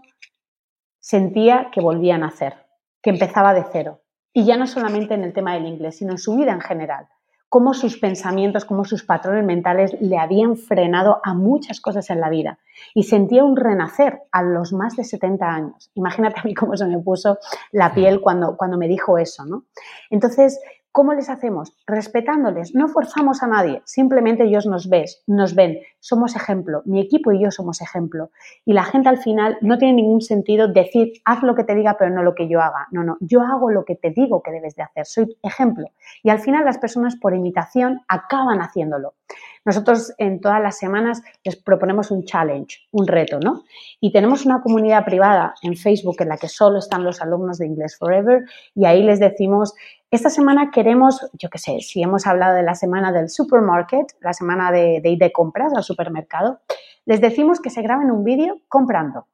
sentía 0.99 1.71
que 1.71 1.81
volvía 1.81 2.13
a 2.13 2.17
nacer, 2.19 2.53
que 3.01 3.09
empezaba 3.09 3.55
de 3.55 3.65
cero. 3.71 4.01
Y 4.31 4.45
ya 4.45 4.57
no 4.57 4.67
solamente 4.67 5.15
en 5.15 5.23
el 5.23 5.33
tema 5.33 5.55
del 5.55 5.65
inglés, 5.65 5.97
sino 5.97 6.11
en 6.11 6.19
su 6.19 6.35
vida 6.35 6.51
en 6.51 6.61
general 6.61 7.07
cómo 7.49 7.73
sus 7.73 7.97
pensamientos, 7.97 8.63
cómo 8.65 8.85
sus 8.85 9.03
patrones 9.03 9.43
mentales 9.43 9.95
le 10.01 10.19
habían 10.19 10.55
frenado 10.55 11.19
a 11.23 11.33
muchas 11.33 11.81
cosas 11.81 12.11
en 12.11 12.19
la 12.19 12.29
vida. 12.29 12.59
Y 12.93 13.03
sentía 13.03 13.43
un 13.43 13.55
renacer 13.55 14.21
a 14.31 14.43
los 14.43 14.71
más 14.71 14.95
de 14.95 15.03
70 15.03 15.47
años. 15.47 15.89
Imagínate 15.95 16.41
a 16.41 16.43
mí 16.43 16.53
cómo 16.53 16.77
se 16.77 16.85
me 16.85 16.99
puso 16.99 17.39
la 17.71 17.91
piel 17.95 18.21
cuando, 18.21 18.55
cuando 18.55 18.77
me 18.77 18.87
dijo 18.87 19.17
eso, 19.17 19.45
¿no? 19.45 19.63
Entonces, 20.11 20.59
¿Cómo 20.95 21.13
les 21.13 21.29
hacemos? 21.29 21.73
Respetándoles, 21.85 22.73
no 22.73 22.87
forzamos 22.87 23.43
a 23.43 23.47
nadie, 23.47 23.81
simplemente 23.83 24.45
ellos 24.45 24.65
nos 24.65 24.87
ven, 24.87 25.03
nos 25.27 25.53
ven, 25.53 25.79
somos 25.99 26.37
ejemplo, 26.37 26.83
mi 26.85 27.01
equipo 27.01 27.33
y 27.33 27.43
yo 27.43 27.51
somos 27.51 27.81
ejemplo. 27.81 28.29
Y 28.63 28.71
la 28.71 28.85
gente 28.85 29.09
al 29.09 29.17
final 29.17 29.57
no 29.59 29.77
tiene 29.77 29.95
ningún 29.95 30.21
sentido 30.21 30.69
decir, 30.69 31.11
haz 31.25 31.43
lo 31.43 31.53
que 31.53 31.65
te 31.65 31.75
diga, 31.75 31.97
pero 31.99 32.11
no 32.11 32.23
lo 32.23 32.33
que 32.33 32.47
yo 32.47 32.61
haga. 32.61 32.87
No, 32.91 33.03
no, 33.03 33.17
yo 33.19 33.41
hago 33.41 33.71
lo 33.71 33.83
que 33.83 33.95
te 33.95 34.11
digo 34.11 34.41
que 34.41 34.51
debes 34.51 34.77
de 34.77 34.83
hacer, 34.83 35.05
soy 35.05 35.37
ejemplo. 35.43 35.89
Y 36.23 36.29
al 36.29 36.39
final 36.39 36.63
las 36.63 36.77
personas 36.77 37.17
por 37.17 37.35
imitación 37.35 37.99
acaban 38.07 38.61
haciéndolo. 38.61 39.15
Nosotros 39.65 40.13
en 40.19 40.39
todas 40.39 40.61
las 40.61 40.77
semanas 40.77 41.23
les 41.43 41.55
proponemos 41.55 42.11
un 42.11 42.23
challenge, 42.23 42.87
un 42.91 43.07
reto, 43.07 43.39
¿no? 43.39 43.63
Y 43.99 44.11
tenemos 44.11 44.45
una 44.45 44.61
comunidad 44.61 45.03
privada 45.03 45.55
en 45.63 45.75
Facebook 45.75 46.17
en 46.19 46.29
la 46.29 46.37
que 46.37 46.47
solo 46.47 46.77
están 46.77 47.03
los 47.03 47.19
alumnos 47.19 47.57
de 47.57 47.65
English 47.65 47.97
Forever 47.97 48.43
y 48.75 48.85
ahí 48.85 49.01
les 49.01 49.19
decimos, 49.19 49.73
esta 50.11 50.29
semana 50.29 50.69
queremos, 50.69 51.27
yo 51.33 51.49
qué 51.49 51.57
sé, 51.57 51.79
si 51.81 52.03
hemos 52.03 52.27
hablado 52.27 52.55
de 52.55 52.61
la 52.63 52.75
semana 52.75 53.11
del 53.11 53.27
supermarket, 53.27 54.05
la 54.21 54.33
semana 54.33 54.71
de, 54.71 55.01
ir 55.03 55.17
de 55.17 55.31
compras 55.31 55.73
al 55.75 55.83
supermercado, 55.83 56.59
les 57.05 57.19
decimos 57.19 57.59
que 57.59 57.71
se 57.71 57.81
graben 57.81 58.11
un 58.11 58.23
vídeo 58.23 58.61
comprando. 58.67 59.27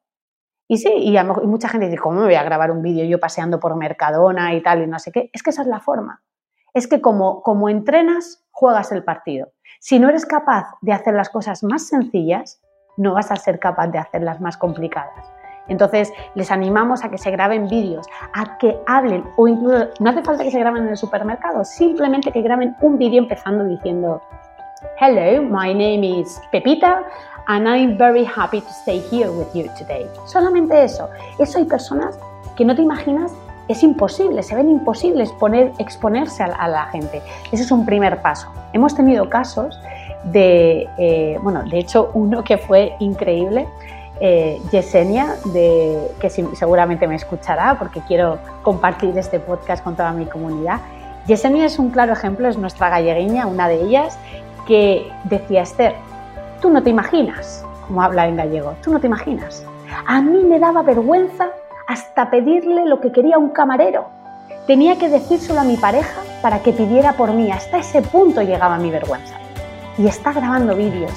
Y 0.69 0.77
sí, 0.77 0.93
y, 0.95 1.17
mucha 1.45 1.67
gente 1.67 1.87
dice, 1.87 1.97
¿cómo 1.97 2.21
me 2.21 2.25
voy 2.25 2.35
a 2.35 2.43
grabar 2.43 2.71
un 2.71 2.81
vídeo 2.81 3.03
yo 3.03 3.19
paseando 3.19 3.59
por 3.59 3.75
Mercadona 3.75 4.55
y 4.55 4.63
tal 4.63 4.81
y 4.81 4.87
no 4.87 4.97
sé 4.97 5.11
qué? 5.11 5.29
Es 5.33 5.43
que 5.43 5.49
esa 5.49 5.63
es 5.63 5.67
la 5.67 5.81
forma. 5.81 6.23
Es 6.73 6.87
que 6.87 7.01
como, 7.01 7.41
como 7.41 7.69
entrenas, 7.69 8.45
juegas 8.51 8.91
el 8.91 9.03
partido. 9.03 9.51
Si 9.79 9.99
no 9.99 10.09
eres 10.09 10.25
capaz 10.25 10.67
de 10.81 10.93
hacer 10.93 11.13
las 11.13 11.29
cosas 11.29 11.63
más 11.63 11.87
sencillas, 11.87 12.61
no 12.97 13.13
vas 13.13 13.31
a 13.31 13.35
ser 13.35 13.59
capaz 13.59 13.87
de 13.87 13.99
hacerlas 13.99 14.39
más 14.39 14.57
complicadas. 14.57 15.31
Entonces, 15.67 16.11
les 16.35 16.51
animamos 16.51 17.03
a 17.03 17.09
que 17.09 17.17
se 17.17 17.31
graben 17.31 17.67
vídeos, 17.67 18.05
a 18.33 18.57
que 18.57 18.77
hablen 18.87 19.23
o 19.37 19.47
incluso, 19.47 19.87
no 19.99 20.09
hace 20.09 20.23
falta 20.23 20.43
que 20.43 20.51
se 20.51 20.59
graben 20.59 20.83
en 20.83 20.89
el 20.89 20.97
supermercado, 20.97 21.63
simplemente 21.63 22.31
que 22.31 22.41
graben 22.41 22.75
un 22.81 22.97
vídeo 22.97 23.19
empezando 23.19 23.63
diciendo, 23.65 24.21
Hello, 24.99 25.41
my 25.43 25.73
name 25.73 26.03
is 26.03 26.41
Pepita 26.51 27.03
and 27.47 27.67
I'm 27.67 27.97
very 27.97 28.25
happy 28.25 28.61
to 28.61 28.69
stay 28.81 28.99
here 29.11 29.29
with 29.29 29.47
you 29.53 29.69
today. 29.77 30.07
Solamente 30.25 30.83
eso. 30.83 31.09
Eso 31.39 31.59
hay 31.59 31.65
personas 31.65 32.17
que 32.55 32.65
no 32.65 32.75
te 32.75 32.81
imaginas, 32.81 33.31
es 33.71 33.83
imposible, 33.83 34.43
se 34.43 34.55
ven 34.55 34.69
imposibles 34.69 35.31
poner, 35.33 35.71
exponerse 35.77 36.43
a, 36.43 36.67
la 36.67 36.85
gente. 36.87 37.21
Ese 37.51 37.63
es 37.63 37.71
un 37.71 37.85
primer 37.85 38.21
paso. 38.21 38.47
Hemos 38.73 38.95
tenido 38.95 39.29
casos 39.29 39.79
de, 40.25 40.87
eh, 40.97 41.37
bueno, 41.41 41.63
de 41.63 41.79
hecho 41.79 42.11
uno 42.13 42.43
que 42.43 42.57
fue 42.57 42.93
increíble, 42.99 43.67
eh, 44.19 44.61
Yesenia, 44.71 45.35
que 46.19 46.29
seguramente 46.29 47.07
me 47.07 47.15
escuchará 47.15 47.77
porque 47.79 48.01
quiero 48.01 48.37
compartir 48.61 49.17
este 49.17 49.39
podcast 49.39 49.83
con 49.83 49.95
toda 49.95 50.11
mi 50.11 50.25
comunidad. 50.25 50.79
Yesenia 51.27 51.65
es 51.65 51.79
un 51.79 51.89
claro 51.89 52.13
ejemplo, 52.13 52.47
es 52.47 52.57
nuestra 52.57 52.89
gallegueña, 52.89 53.47
una 53.47 53.67
de 53.67 53.81
ellas, 53.81 54.17
que 54.67 55.11
decía 55.23 55.63
Esther, 55.63 55.95
tú 56.61 56.69
no 56.69 56.83
te 56.83 56.89
imaginas 56.91 57.65
cómo 57.87 58.03
habla 58.03 58.27
en 58.27 58.35
gallego, 58.35 58.75
tú 58.83 58.91
no 58.91 58.99
te 58.99 59.07
imaginas. 59.07 59.65
A 60.05 60.21
mí 60.21 60.43
me 60.43 60.59
daba 60.59 60.83
vergüenza 60.83 61.49
hasta 61.91 62.29
pedirle 62.29 62.85
lo 62.85 62.99
que 63.01 63.11
quería 63.11 63.37
un 63.37 63.49
camarero. 63.49 64.05
Tenía 64.67 64.97
que 64.97 65.09
decírselo 65.09 65.59
a 65.59 65.63
mi 65.63 65.77
pareja 65.77 66.21
para 66.41 66.59
que 66.59 66.71
pidiera 66.71 67.13
por 67.13 67.33
mí. 67.33 67.51
Hasta 67.51 67.79
ese 67.79 68.01
punto 68.01 68.41
llegaba 68.41 68.77
mi 68.77 68.89
vergüenza. 68.89 69.35
Y 69.97 70.07
está 70.07 70.31
grabando 70.31 70.75
vídeos. 70.75 71.11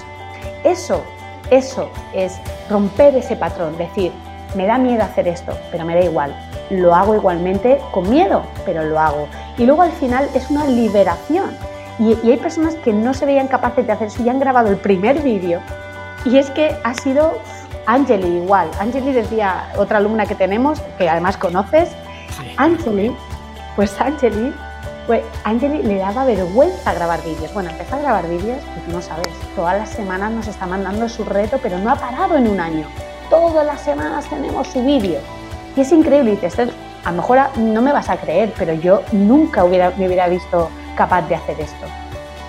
Eso 0.64 1.02
eso 1.50 1.90
es 2.14 2.40
romper 2.70 3.14
ese 3.16 3.36
patrón, 3.36 3.76
decir, 3.76 4.12
me 4.56 4.66
da 4.66 4.78
miedo 4.78 5.02
hacer 5.02 5.28
esto, 5.28 5.52
pero 5.70 5.84
me 5.84 5.94
da 5.94 6.02
igual. 6.02 6.34
Lo 6.70 6.94
hago 6.94 7.14
igualmente 7.14 7.78
con 7.92 8.08
miedo, 8.08 8.42
pero 8.64 8.82
lo 8.82 8.98
hago. 8.98 9.28
Y 9.58 9.66
luego 9.66 9.82
al 9.82 9.92
final 9.92 10.28
es 10.34 10.50
una 10.50 10.64
liberación. 10.64 11.50
Y, 11.98 12.14
hay 12.28 12.38
personas 12.38 12.74
que 12.76 12.92
no 12.92 13.12
se 13.14 13.26
veían 13.26 13.48
capaces 13.48 13.86
de 13.86 13.92
hacer 13.92 14.08
eso 14.08 14.22
y 14.22 14.28
han 14.28 14.40
grabado 14.40 14.70
el 14.70 14.76
primer 14.76 15.20
vídeo. 15.20 15.60
Y 16.24 16.38
es 16.38 16.50
que 16.50 16.74
ha 16.82 16.94
sido 16.94 17.34
Angeli 17.86 18.38
igual. 18.38 18.70
Angeli 18.78 19.12
decía, 19.12 19.70
otra 19.76 19.98
alumna 19.98 20.26
que 20.26 20.34
tenemos, 20.34 20.80
que 20.98 21.08
además 21.08 21.36
conoces, 21.36 21.90
Angeli, 22.56 23.14
pues 23.76 24.00
Angeli 24.00 24.54
pues 25.06 25.22
Angeli 25.44 25.82
le 25.82 25.98
daba 25.98 26.24
vergüenza 26.24 26.94
grabar 26.94 27.22
vídeos. 27.22 27.52
Bueno, 27.52 27.70
empezó 27.70 27.96
a 27.96 27.98
grabar 27.98 28.26
vídeos 28.26 28.58
y 28.76 28.80
tú 28.80 28.96
no 28.96 29.02
sabes, 29.02 29.28
todas 29.54 29.76
las 29.76 29.90
semanas 29.90 30.32
nos 30.32 30.46
está 30.46 30.66
mandando 30.66 31.08
su 31.08 31.24
reto, 31.24 31.58
pero 31.62 31.78
no 31.78 31.90
ha 31.90 31.96
parado 31.96 32.36
en 32.36 32.48
un 32.48 32.58
año. 32.58 32.86
Todas 33.28 33.66
las 33.66 33.82
semanas 33.82 34.24
tenemos 34.30 34.68
su 34.68 34.82
vídeo. 34.82 35.20
Y 35.76 35.80
es 35.80 35.92
increíble. 35.92 36.32
Y 36.32 36.36
dices, 36.36 36.70
a 37.04 37.10
lo 37.10 37.16
mejor 37.18 37.38
no 37.58 37.82
me 37.82 37.92
vas 37.92 38.08
a 38.08 38.16
creer, 38.16 38.54
pero 38.56 38.72
yo 38.72 39.02
nunca 39.12 39.64
hubiera, 39.64 39.92
me 39.96 40.06
hubiera 40.06 40.28
visto 40.28 40.70
capaz 40.96 41.22
de 41.28 41.34
hacer 41.34 41.60
esto. 41.60 41.86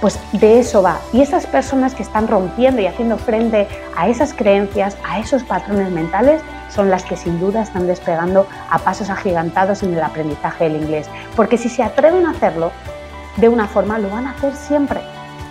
Pues 0.06 0.20
de 0.40 0.60
eso 0.60 0.84
va. 0.84 1.02
Y 1.14 1.22
esas 1.22 1.48
personas 1.48 1.96
que 1.96 2.04
están 2.04 2.28
rompiendo 2.28 2.80
y 2.80 2.86
haciendo 2.86 3.18
frente 3.18 3.68
a 3.98 4.08
esas 4.08 4.36
creencias, 4.36 4.96
a 5.04 5.20
esos 5.20 5.44
patrones 5.44 5.92
mentales, 5.92 6.44
son 6.70 6.92
las 6.92 7.04
que 7.04 7.18
sin 7.18 7.40
duda 7.40 7.64
están 7.64 7.88
despegando 7.88 8.46
a 8.70 8.78
pasos 8.78 9.10
agigantados 9.10 9.82
en 9.82 9.96
el 9.96 10.04
aprendizaje 10.04 10.66
del 10.66 10.80
inglés. 10.80 11.10
Porque 11.36 11.58
si 11.58 11.70
se 11.70 11.82
atreven 11.82 12.28
a 12.28 12.34
hacerlo 12.34 12.72
de 13.38 13.50
una 13.50 13.68
forma, 13.68 13.98
lo 13.98 14.12
van 14.12 14.28
a 14.28 14.34
hacer 14.34 14.54
siempre. 14.54 15.00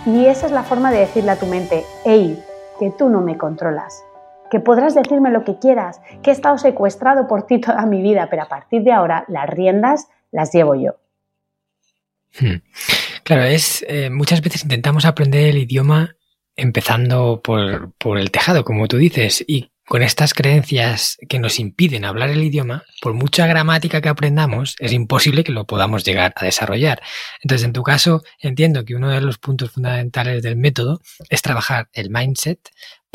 Y 0.05 0.27
esa 0.27 0.45
es 0.45 0.53
la 0.53 0.63
forma 0.63 0.89
de 0.89 0.99
decirle 0.99 1.31
a 1.31 1.37
tu 1.37 1.47
mente, 1.47 1.83
hey, 2.05 2.41
que 2.79 2.91
tú 2.91 3.09
no 3.09 3.19
me 3.19 3.37
controlas, 3.37 4.05
que 4.49 4.61
podrás 4.61 4.95
decirme 4.95 5.31
lo 5.31 5.43
que 5.43 5.59
quieras, 5.59 5.99
que 6.23 6.29
he 6.29 6.33
estado 6.33 6.57
secuestrado 6.57 7.27
por 7.27 7.43
ti 7.43 7.59
toda 7.59 7.85
mi 7.85 8.01
vida, 8.01 8.29
pero 8.29 8.43
a 8.43 8.47
partir 8.47 8.83
de 8.83 8.93
ahora 8.93 9.25
las 9.27 9.49
riendas 9.49 10.07
las 10.31 10.53
llevo 10.53 10.75
yo. 10.75 10.95
Hmm. 12.39 12.61
Claro, 13.25 13.43
es 13.43 13.83
eh, 13.89 14.11
muchas 14.11 14.39
veces 14.41 14.61
intentamos 14.61 15.03
aprender 15.03 15.47
el 15.47 15.57
idioma 15.57 16.15
empezando 16.55 17.41
por, 17.43 17.91
por, 17.97 18.19
el 18.19 18.29
tejado, 18.29 18.63
como 18.63 18.87
tú 18.87 18.97
dices, 18.97 19.43
y 19.47 19.71
con 19.87 20.03
estas 20.03 20.35
creencias 20.35 21.17
que 21.27 21.39
nos 21.39 21.59
impiden 21.59 22.05
hablar 22.05 22.29
el 22.29 22.43
idioma, 22.43 22.83
por 23.01 23.13
mucha 23.13 23.47
gramática 23.47 23.99
que 23.99 24.09
aprendamos, 24.09 24.75
es 24.77 24.93
imposible 24.93 25.43
que 25.43 25.51
lo 25.51 25.65
podamos 25.65 26.03
llegar 26.03 26.33
a 26.35 26.45
desarrollar. 26.45 27.01
Entonces, 27.41 27.65
en 27.65 27.73
tu 27.73 27.81
caso, 27.81 28.21
entiendo 28.39 28.85
que 28.85 28.93
uno 28.93 29.09
de 29.09 29.21
los 29.21 29.39
puntos 29.39 29.71
fundamentales 29.71 30.43
del 30.43 30.55
método 30.55 31.01
es 31.27 31.41
trabajar 31.41 31.89
el 31.93 32.11
mindset 32.11 32.59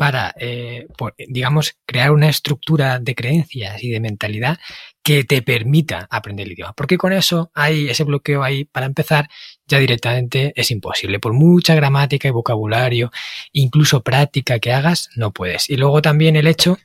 para, 0.01 0.33
eh, 0.39 0.87
digamos, 1.27 1.77
crear 1.85 2.11
una 2.11 2.27
estructura 2.27 2.99
de 2.99 3.13
creencias 3.13 3.83
y 3.83 3.91
de 3.91 3.99
mentalidad 3.99 4.57
que 5.03 5.23
te 5.25 5.43
permita 5.43 6.07
aprender 6.09 6.47
el 6.47 6.53
idioma. 6.53 6.73
Porque 6.73 6.97
con 6.97 7.13
eso 7.13 7.51
hay 7.53 7.89
ese 7.89 8.03
bloqueo 8.03 8.43
ahí, 8.43 8.65
para 8.65 8.87
empezar, 8.87 9.29
ya 9.71 9.79
directamente 9.79 10.53
es 10.55 10.69
imposible. 10.69 11.19
Por 11.19 11.33
mucha 11.33 11.73
gramática 11.73 12.27
y 12.27 12.31
vocabulario, 12.31 13.11
incluso 13.53 14.03
práctica 14.03 14.59
que 14.59 14.73
hagas, 14.73 15.09
no 15.15 15.31
puedes. 15.31 15.69
Y 15.69 15.77
luego 15.77 16.01
también 16.01 16.35
el 16.35 16.47
hecho 16.47 16.77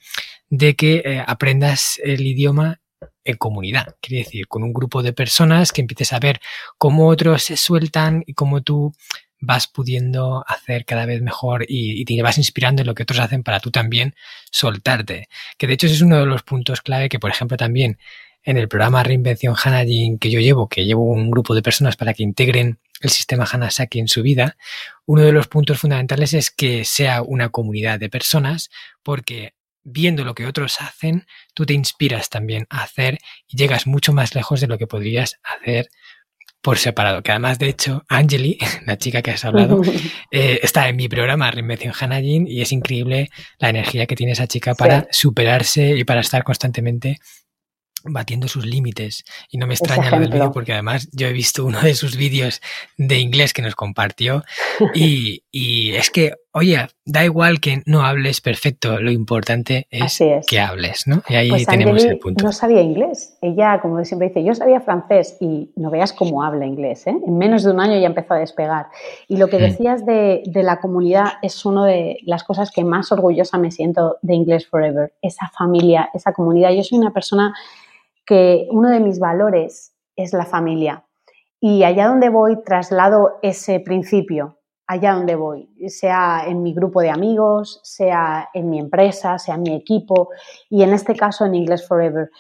de 0.48 0.76
que 0.76 1.02
eh, 1.04 1.24
aprendas 1.26 2.00
el 2.02 2.24
idioma 2.26 2.80
en 3.24 3.36
comunidad, 3.36 3.96
quiere 4.00 4.24
decir, 4.24 4.46
con 4.46 4.62
un 4.62 4.72
grupo 4.72 5.02
de 5.02 5.12
personas 5.12 5.72
que 5.72 5.80
empieces 5.80 6.12
a 6.12 6.20
ver 6.20 6.40
cómo 6.78 7.08
otros 7.08 7.42
se 7.42 7.56
sueltan 7.56 8.22
y 8.24 8.34
cómo 8.34 8.62
tú 8.62 8.94
vas 9.40 9.66
pudiendo 9.66 10.44
hacer 10.46 10.84
cada 10.84 11.06
vez 11.06 11.20
mejor 11.20 11.66
y, 11.68 12.04
te 12.04 12.22
vas 12.22 12.38
inspirando 12.38 12.82
en 12.82 12.86
lo 12.86 12.94
que 12.94 13.02
otros 13.02 13.18
hacen 13.18 13.42
para 13.42 13.60
tú 13.60 13.70
también 13.70 14.14
soltarte. 14.50 15.28
Que 15.58 15.66
de 15.66 15.74
hecho 15.74 15.86
ese 15.86 15.96
es 15.96 16.02
uno 16.02 16.18
de 16.20 16.26
los 16.26 16.42
puntos 16.42 16.80
clave 16.80 17.08
que, 17.08 17.18
por 17.18 17.30
ejemplo, 17.30 17.56
también 17.56 17.98
en 18.46 18.56
el 18.56 18.68
programa 18.68 19.02
Reinvención 19.02 19.54
Hanajin 19.62 20.18
que 20.18 20.30
yo 20.30 20.40
llevo, 20.40 20.68
que 20.68 20.84
llevo 20.84 21.04
un 21.04 21.30
grupo 21.30 21.54
de 21.54 21.62
personas 21.62 21.96
para 21.96 22.14
que 22.14 22.22
integren 22.22 22.78
el 23.00 23.10
sistema 23.10 23.44
Hanasaki 23.50 23.98
en 23.98 24.08
su 24.08 24.22
vida, 24.22 24.56
uno 25.04 25.22
de 25.22 25.32
los 25.32 25.48
puntos 25.48 25.78
fundamentales 25.78 26.32
es 26.32 26.50
que 26.50 26.84
sea 26.84 27.22
una 27.22 27.50
comunidad 27.50 27.98
de 27.98 28.08
personas 28.08 28.70
porque 29.02 29.52
viendo 29.82 30.24
lo 30.24 30.34
que 30.34 30.46
otros 30.46 30.80
hacen, 30.80 31.26
tú 31.54 31.66
te 31.66 31.74
inspiras 31.74 32.30
también 32.30 32.66
a 32.70 32.84
hacer 32.84 33.18
y 33.48 33.56
llegas 33.56 33.86
mucho 33.86 34.12
más 34.12 34.34
lejos 34.34 34.60
de 34.60 34.68
lo 34.68 34.78
que 34.78 34.86
podrías 34.86 35.38
hacer 35.42 35.88
por 36.60 36.78
separado. 36.78 37.22
Que 37.22 37.32
además, 37.32 37.58
de 37.58 37.68
hecho, 37.68 38.04
Angeli, 38.08 38.58
la 38.86 38.96
chica 38.96 39.22
que 39.22 39.32
has 39.32 39.44
hablado, 39.44 39.82
eh, 40.30 40.60
está 40.62 40.88
en 40.88 40.96
mi 40.96 41.08
programa 41.08 41.50
Reinvención 41.50 41.94
Hanajin 41.98 42.46
y 42.46 42.62
es 42.62 42.72
increíble 42.72 43.28
la 43.58 43.70
energía 43.70 44.06
que 44.06 44.16
tiene 44.16 44.32
esa 44.32 44.46
chica 44.46 44.74
para 44.74 45.08
superarse 45.10 45.96
y 45.96 46.04
para 46.04 46.20
estar 46.20 46.44
constantemente 46.44 47.18
batiendo 48.08 48.48
sus 48.48 48.66
límites. 48.66 49.24
Y 49.50 49.58
no 49.58 49.66
me 49.66 49.74
extraña 49.74 50.10
lo 50.10 50.20
del 50.20 50.30
vídeo 50.30 50.52
porque 50.52 50.72
además 50.72 51.08
yo 51.12 51.26
he 51.26 51.32
visto 51.32 51.64
uno 51.64 51.80
de 51.80 51.94
sus 51.94 52.16
vídeos 52.16 52.60
de 52.96 53.18
inglés 53.18 53.52
que 53.52 53.62
nos 53.62 53.74
compartió 53.74 54.44
y, 54.94 55.42
y, 55.50 55.94
es 55.94 56.10
que, 56.10 56.34
oye, 56.52 56.86
da 57.04 57.24
igual 57.24 57.60
que 57.60 57.82
no 57.86 58.02
hables 58.02 58.40
perfecto, 58.40 59.00
lo 59.00 59.10
importante 59.10 59.86
es, 59.90 60.18
que 60.46 60.60
hables, 60.60 61.06
¿no? 61.06 61.22
Y 61.28 61.34
ahí 61.34 61.48
pues 61.50 61.66
tenemos 61.66 62.04
el 62.04 62.18
punto. 62.18 62.44
No 62.44 62.52
sabía 62.52 62.80
inglés. 62.80 63.38
Ella, 63.40 63.80
como 63.80 64.04
siempre 64.04 64.28
dice, 64.28 64.44
yo 64.44 64.54
sabía 64.54 64.80
francés 64.80 65.36
y 65.40 65.70
no 65.76 65.90
veas 65.90 66.12
cómo 66.12 66.42
habla 66.42 66.66
inglés. 66.66 67.06
¿eh? 67.06 67.16
En 67.26 67.38
menos 67.38 67.62
de 67.62 67.70
un 67.70 67.80
año 67.80 67.98
ya 67.98 68.06
empezó 68.06 68.34
a 68.34 68.38
despegar. 68.38 68.86
Y 69.28 69.36
lo 69.36 69.48
que 69.48 69.58
mm. 69.58 69.60
decías 69.60 70.06
de, 70.06 70.42
de 70.46 70.62
la 70.62 70.80
comunidad 70.80 71.34
es 71.42 71.64
una 71.64 71.86
de 71.86 72.18
las 72.24 72.42
cosas 72.44 72.70
que 72.70 72.84
más 72.84 73.12
orgullosa 73.12 73.58
me 73.58 73.70
siento 73.70 74.16
de 74.22 74.34
English 74.34 74.68
Forever. 74.68 75.12
Esa 75.22 75.48
familia, 75.56 76.10
esa 76.12 76.32
comunidad. 76.32 76.70
Yo 76.72 76.82
soy 76.82 76.98
una 76.98 77.12
persona 77.12 77.54
que 78.26 78.66
uno 78.70 78.90
de 78.90 79.00
mis 79.00 79.18
valores 79.18 79.94
es 80.16 80.32
la 80.32 80.44
familia. 80.44 81.04
Y 81.60 81.84
allá 81.84 82.08
donde 82.08 82.28
voy 82.28 82.62
traslado 82.64 83.38
ese 83.42 83.80
principio, 83.80 84.58
allá 84.86 85.14
donde 85.14 85.36
voy, 85.36 85.70
sea 85.88 86.44
en 86.46 86.62
mi 86.62 86.74
grupo 86.74 87.00
de 87.00 87.10
amigos, 87.10 87.80
sea 87.82 88.50
en 88.52 88.68
mi 88.68 88.78
empresa, 88.78 89.38
sea 89.38 89.54
en 89.54 89.62
mi 89.62 89.74
equipo 89.74 90.28
y 90.68 90.82
en 90.82 90.92
este 90.92 91.14
caso 91.14 91.44
en 91.44 91.54
English 91.54 91.86
Forever. 91.86 92.30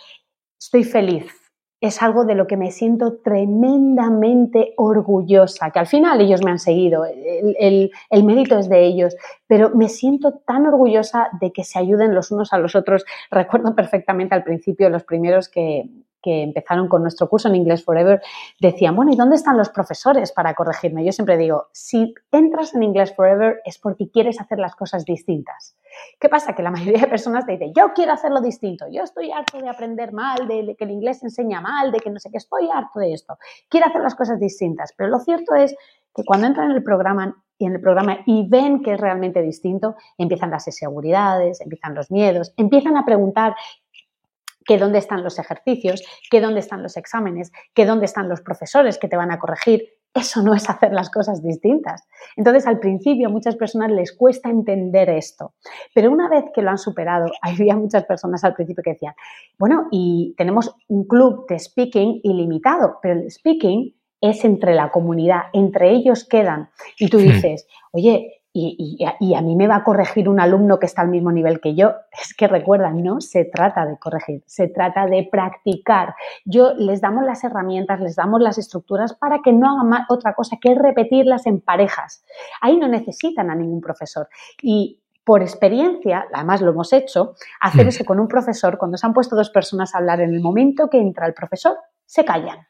Estoy 0.58 0.84
feliz. 0.84 1.45
Es 1.80 2.02
algo 2.02 2.24
de 2.24 2.34
lo 2.34 2.46
que 2.46 2.56
me 2.56 2.70
siento 2.70 3.18
tremendamente 3.18 4.72
orgullosa, 4.76 5.70
que 5.70 5.78
al 5.78 5.86
final 5.86 6.20
ellos 6.20 6.42
me 6.42 6.50
han 6.50 6.58
seguido, 6.58 7.04
el, 7.04 7.90
mérito 8.24 8.58
es 8.58 8.68
de 8.70 8.86
ellos, 8.86 9.14
pero 9.46 9.70
me 9.70 9.90
siento 9.90 10.40
tan 10.46 10.66
orgullosa 10.66 11.28
de 11.40 11.52
que 11.52 11.64
se 11.64 11.78
ayuden 11.78 12.14
los 12.14 12.30
unos 12.30 12.52
a 12.54 12.58
los 12.58 12.74
otros. 12.74 13.04
Recuerdo 13.30 13.74
perfectamente 13.74 14.34
al 14.34 14.42
principio, 14.42 14.88
los 14.88 15.04
primeros 15.04 15.50
que, 15.50 15.90
que 16.26 16.42
empezaron 16.42 16.88
con 16.88 17.02
nuestro 17.02 17.28
curso 17.28 17.46
en 17.46 17.54
English 17.54 17.84
Forever, 17.84 18.20
decían, 18.58 18.96
bueno, 18.96 19.12
¿y 19.12 19.16
dónde 19.16 19.36
están 19.36 19.56
los 19.56 19.68
profesores 19.68 20.32
para 20.32 20.54
corregirme? 20.54 21.04
Yo 21.04 21.12
siempre 21.12 21.36
digo, 21.36 21.68
si 21.70 22.14
entras 22.32 22.74
en 22.74 22.82
English 22.82 23.14
Forever 23.14 23.60
es 23.64 23.78
porque 23.78 24.10
quieres 24.10 24.40
hacer 24.40 24.58
las 24.58 24.74
cosas 24.74 25.04
distintas. 25.04 25.76
¿Qué 26.18 26.28
pasa? 26.28 26.54
Que 26.54 26.62
la 26.62 26.70
mayoría 26.70 27.00
de 27.00 27.06
personas 27.08 27.46
te 27.46 27.52
dicen, 27.52 27.72
yo 27.76 27.92
quiero 27.94 28.12
hacerlo 28.12 28.40
distinto, 28.40 28.86
yo 28.90 29.02
estoy 29.02 29.30
harto 29.30 29.58
de 29.58 29.68
aprender 29.68 30.12
mal, 30.12 30.46
de 30.48 30.74
que 30.76 30.84
el 30.84 30.90
inglés 30.90 31.22
enseña 31.22 31.60
mal, 31.60 31.92
de 31.92 32.00
que 32.00 32.10
no 32.10 32.18
sé 32.18 32.30
qué, 32.30 32.38
estoy 32.38 32.68
harto 32.72 33.00
de 33.00 33.12
esto, 33.12 33.38
quiero 33.68 33.86
hacer 33.86 34.02
las 34.02 34.14
cosas 34.14 34.38
distintas. 34.40 34.92
Pero 34.96 35.10
lo 35.10 35.18
cierto 35.18 35.54
es 35.54 35.74
que 36.14 36.24
cuando 36.24 36.46
entran 36.46 36.70
en 36.70 36.76
el 36.76 36.82
programa 36.82 37.42
y 37.58 37.66
en 37.66 37.74
el 37.74 37.80
programa 37.80 38.18
y 38.26 38.46
ven 38.48 38.82
que 38.82 38.94
es 38.94 39.00
realmente 39.00 39.42
distinto, 39.42 39.96
empiezan 40.18 40.50
las 40.50 40.66
inseguridades, 40.66 41.60
empiezan 41.60 41.94
los 41.94 42.10
miedos, 42.10 42.52
empiezan 42.56 42.96
a 42.96 43.04
preguntar 43.04 43.54
que 44.66 44.78
dónde 44.78 44.98
están 44.98 45.22
los 45.22 45.38
ejercicios, 45.38 46.02
que 46.30 46.40
dónde 46.40 46.60
están 46.60 46.82
los 46.82 46.96
exámenes, 46.96 47.52
que 47.72 47.86
dónde 47.86 48.06
están 48.06 48.28
los 48.28 48.40
profesores 48.40 48.98
que 48.98 49.08
te 49.08 49.16
van 49.16 49.30
a 49.30 49.38
corregir. 49.38 49.95
Eso 50.16 50.42
no 50.42 50.54
es 50.54 50.68
hacer 50.70 50.92
las 50.94 51.10
cosas 51.10 51.42
distintas. 51.42 52.02
Entonces, 52.36 52.66
al 52.66 52.78
principio, 52.78 53.28
a 53.28 53.30
muchas 53.30 53.54
personas 53.54 53.90
les 53.90 54.16
cuesta 54.16 54.48
entender 54.48 55.10
esto. 55.10 55.52
Pero 55.94 56.10
una 56.10 56.26
vez 56.30 56.46
que 56.54 56.62
lo 56.62 56.70
han 56.70 56.78
superado, 56.78 57.26
había 57.42 57.76
muchas 57.76 58.04
personas 58.06 58.42
al 58.42 58.54
principio 58.54 58.82
que 58.82 58.92
decían, 58.92 59.14
bueno, 59.58 59.88
y 59.90 60.34
tenemos 60.38 60.74
un 60.88 61.04
club 61.04 61.46
de 61.48 61.58
speaking 61.58 62.20
ilimitado, 62.22 62.98
pero 63.02 63.20
el 63.20 63.30
speaking 63.30 63.94
es 64.22 64.42
entre 64.46 64.74
la 64.74 64.90
comunidad, 64.90 65.42
entre 65.52 65.90
ellos 65.90 66.24
quedan. 66.24 66.70
Y 66.98 67.08
tú 67.08 67.18
dices, 67.18 67.66
oye, 67.92 68.42
y, 68.58 69.34
a 69.34 69.42
mí 69.42 69.54
me 69.54 69.68
va 69.68 69.76
a 69.76 69.84
corregir 69.84 70.28
un 70.28 70.40
alumno 70.40 70.78
que 70.78 70.86
está 70.86 71.02
al 71.02 71.08
mismo 71.08 71.30
nivel 71.30 71.60
que 71.60 71.74
yo. 71.74 71.94
Es 72.22 72.34
que 72.34 72.48
recuerda, 72.48 72.90
no 72.90 73.20
se 73.20 73.44
trata 73.44 73.84
de 73.84 73.98
corregir, 73.98 74.42
se 74.46 74.68
trata 74.68 75.06
de 75.06 75.28
practicar. 75.30 76.14
Yo 76.44 76.72
les 76.74 77.00
damos 77.00 77.24
las 77.24 77.44
herramientas, 77.44 78.00
les 78.00 78.16
damos 78.16 78.40
las 78.40 78.56
estructuras 78.56 79.14
para 79.14 79.40
que 79.44 79.52
no 79.52 79.68
hagan 79.70 80.06
otra 80.08 80.34
cosa 80.34 80.56
que 80.60 80.74
repetirlas 80.74 81.46
en 81.46 81.60
parejas. 81.60 82.24
Ahí 82.62 82.78
no 82.78 82.88
necesitan 82.88 83.50
a 83.50 83.54
ningún 83.54 83.80
profesor. 83.80 84.28
Y 84.62 85.00
por 85.22 85.42
experiencia, 85.42 86.26
además 86.32 86.62
lo 86.62 86.70
hemos 86.70 86.92
hecho, 86.92 87.34
hacer 87.60 87.84
mm. 87.84 87.88
eso 87.88 88.04
con 88.04 88.20
un 88.20 88.28
profesor, 88.28 88.78
cuando 88.78 88.96
se 88.96 89.06
han 89.06 89.12
puesto 89.12 89.36
dos 89.36 89.50
personas 89.50 89.94
a 89.94 89.98
hablar 89.98 90.20
en 90.20 90.32
el 90.32 90.40
momento 90.40 90.88
que 90.88 90.98
entra 90.98 91.26
el 91.26 91.34
profesor, 91.34 91.76
se 92.06 92.24
callan. 92.24 92.66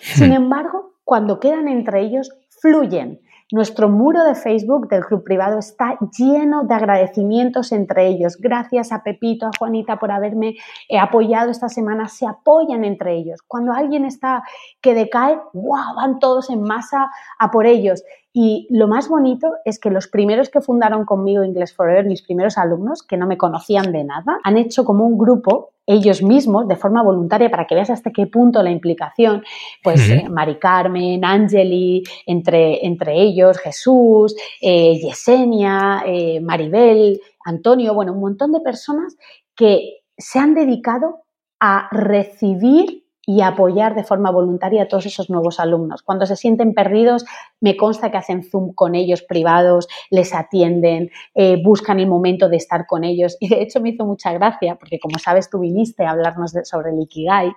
Sin 0.00 0.32
embargo, 0.32 0.96
cuando 1.02 1.40
quedan 1.40 1.66
entre 1.68 2.02
ellos, 2.02 2.30
fluyen 2.60 3.20
nuestro 3.52 3.88
muro 3.88 4.24
de 4.24 4.34
Facebook 4.34 4.88
del 4.88 5.04
club 5.04 5.22
privado 5.22 5.58
está 5.58 5.96
lleno 6.18 6.64
de 6.64 6.74
agradecimientos 6.74 7.70
entre 7.70 8.08
ellos. 8.08 8.38
Gracias 8.38 8.90
a 8.90 9.04
Pepito, 9.04 9.46
a 9.46 9.50
Juanita 9.56 9.98
por 9.98 10.10
haberme 10.10 10.56
eh, 10.88 10.98
apoyado 10.98 11.50
esta 11.50 11.68
semana. 11.68 12.08
Se 12.08 12.26
apoyan 12.26 12.84
entre 12.84 13.14
ellos. 13.14 13.42
Cuando 13.46 13.72
alguien 13.72 14.04
está 14.04 14.42
que 14.80 14.94
decae, 14.94 15.38
¡wow! 15.52 15.94
Van 15.94 16.18
todos 16.18 16.50
en 16.50 16.62
masa 16.62 17.10
a 17.38 17.50
por 17.52 17.66
ellos. 17.66 18.02
Y 18.38 18.66
lo 18.68 18.86
más 18.86 19.08
bonito 19.08 19.54
es 19.64 19.78
que 19.78 19.88
los 19.88 20.08
primeros 20.08 20.50
que 20.50 20.60
fundaron 20.60 21.06
conmigo 21.06 21.42
English 21.42 21.74
Forever, 21.74 22.04
mis 22.04 22.20
primeros 22.20 22.58
alumnos, 22.58 23.02
que 23.02 23.16
no 23.16 23.26
me 23.26 23.38
conocían 23.38 23.92
de 23.92 24.04
nada, 24.04 24.40
han 24.44 24.58
hecho 24.58 24.84
como 24.84 25.06
un 25.06 25.16
grupo 25.16 25.70
ellos 25.86 26.22
mismos 26.22 26.68
de 26.68 26.76
forma 26.76 27.02
voluntaria 27.02 27.50
para 27.50 27.66
que 27.66 27.74
veas 27.74 27.88
hasta 27.88 28.10
qué 28.10 28.26
punto 28.26 28.62
la 28.62 28.70
implicación, 28.70 29.42
pues 29.82 30.10
eh, 30.10 30.28
Mari 30.28 30.58
Carmen, 30.58 31.24
Angeli, 31.24 32.02
entre, 32.26 32.84
entre 32.84 33.22
ellos 33.22 33.56
Jesús, 33.56 34.36
eh, 34.60 34.98
Yesenia, 35.00 36.02
eh, 36.04 36.38
Maribel, 36.42 37.18
Antonio, 37.42 37.94
bueno, 37.94 38.12
un 38.12 38.20
montón 38.20 38.52
de 38.52 38.60
personas 38.60 39.16
que 39.54 40.00
se 40.18 40.38
han 40.38 40.52
dedicado 40.52 41.22
a 41.58 41.88
recibir 41.90 43.05
y 43.26 43.40
apoyar 43.40 43.96
de 43.96 44.04
forma 44.04 44.30
voluntaria 44.30 44.84
a 44.84 44.88
todos 44.88 45.04
esos 45.04 45.28
nuevos 45.28 45.58
alumnos. 45.58 46.02
Cuando 46.02 46.26
se 46.26 46.36
sienten 46.36 46.72
perdidos, 46.74 47.24
me 47.60 47.76
consta 47.76 48.12
que 48.12 48.18
hacen 48.18 48.44
Zoom 48.44 48.72
con 48.72 48.94
ellos 48.94 49.22
privados, 49.22 49.88
les 50.10 50.32
atienden, 50.32 51.10
eh, 51.34 51.60
buscan 51.62 51.98
el 51.98 52.06
momento 52.06 52.48
de 52.48 52.56
estar 52.56 52.86
con 52.86 53.02
ellos. 53.02 53.36
Y 53.40 53.48
de 53.48 53.62
hecho 53.62 53.80
me 53.80 53.90
hizo 53.90 54.06
mucha 54.06 54.32
gracia, 54.32 54.76
porque 54.76 55.00
como 55.00 55.18
sabes, 55.18 55.50
tú 55.50 55.58
viniste 55.58 56.04
a 56.04 56.10
hablarnos 56.10 56.54
sobre 56.64 56.90
el 56.90 57.00
Ikigai. 57.00 57.52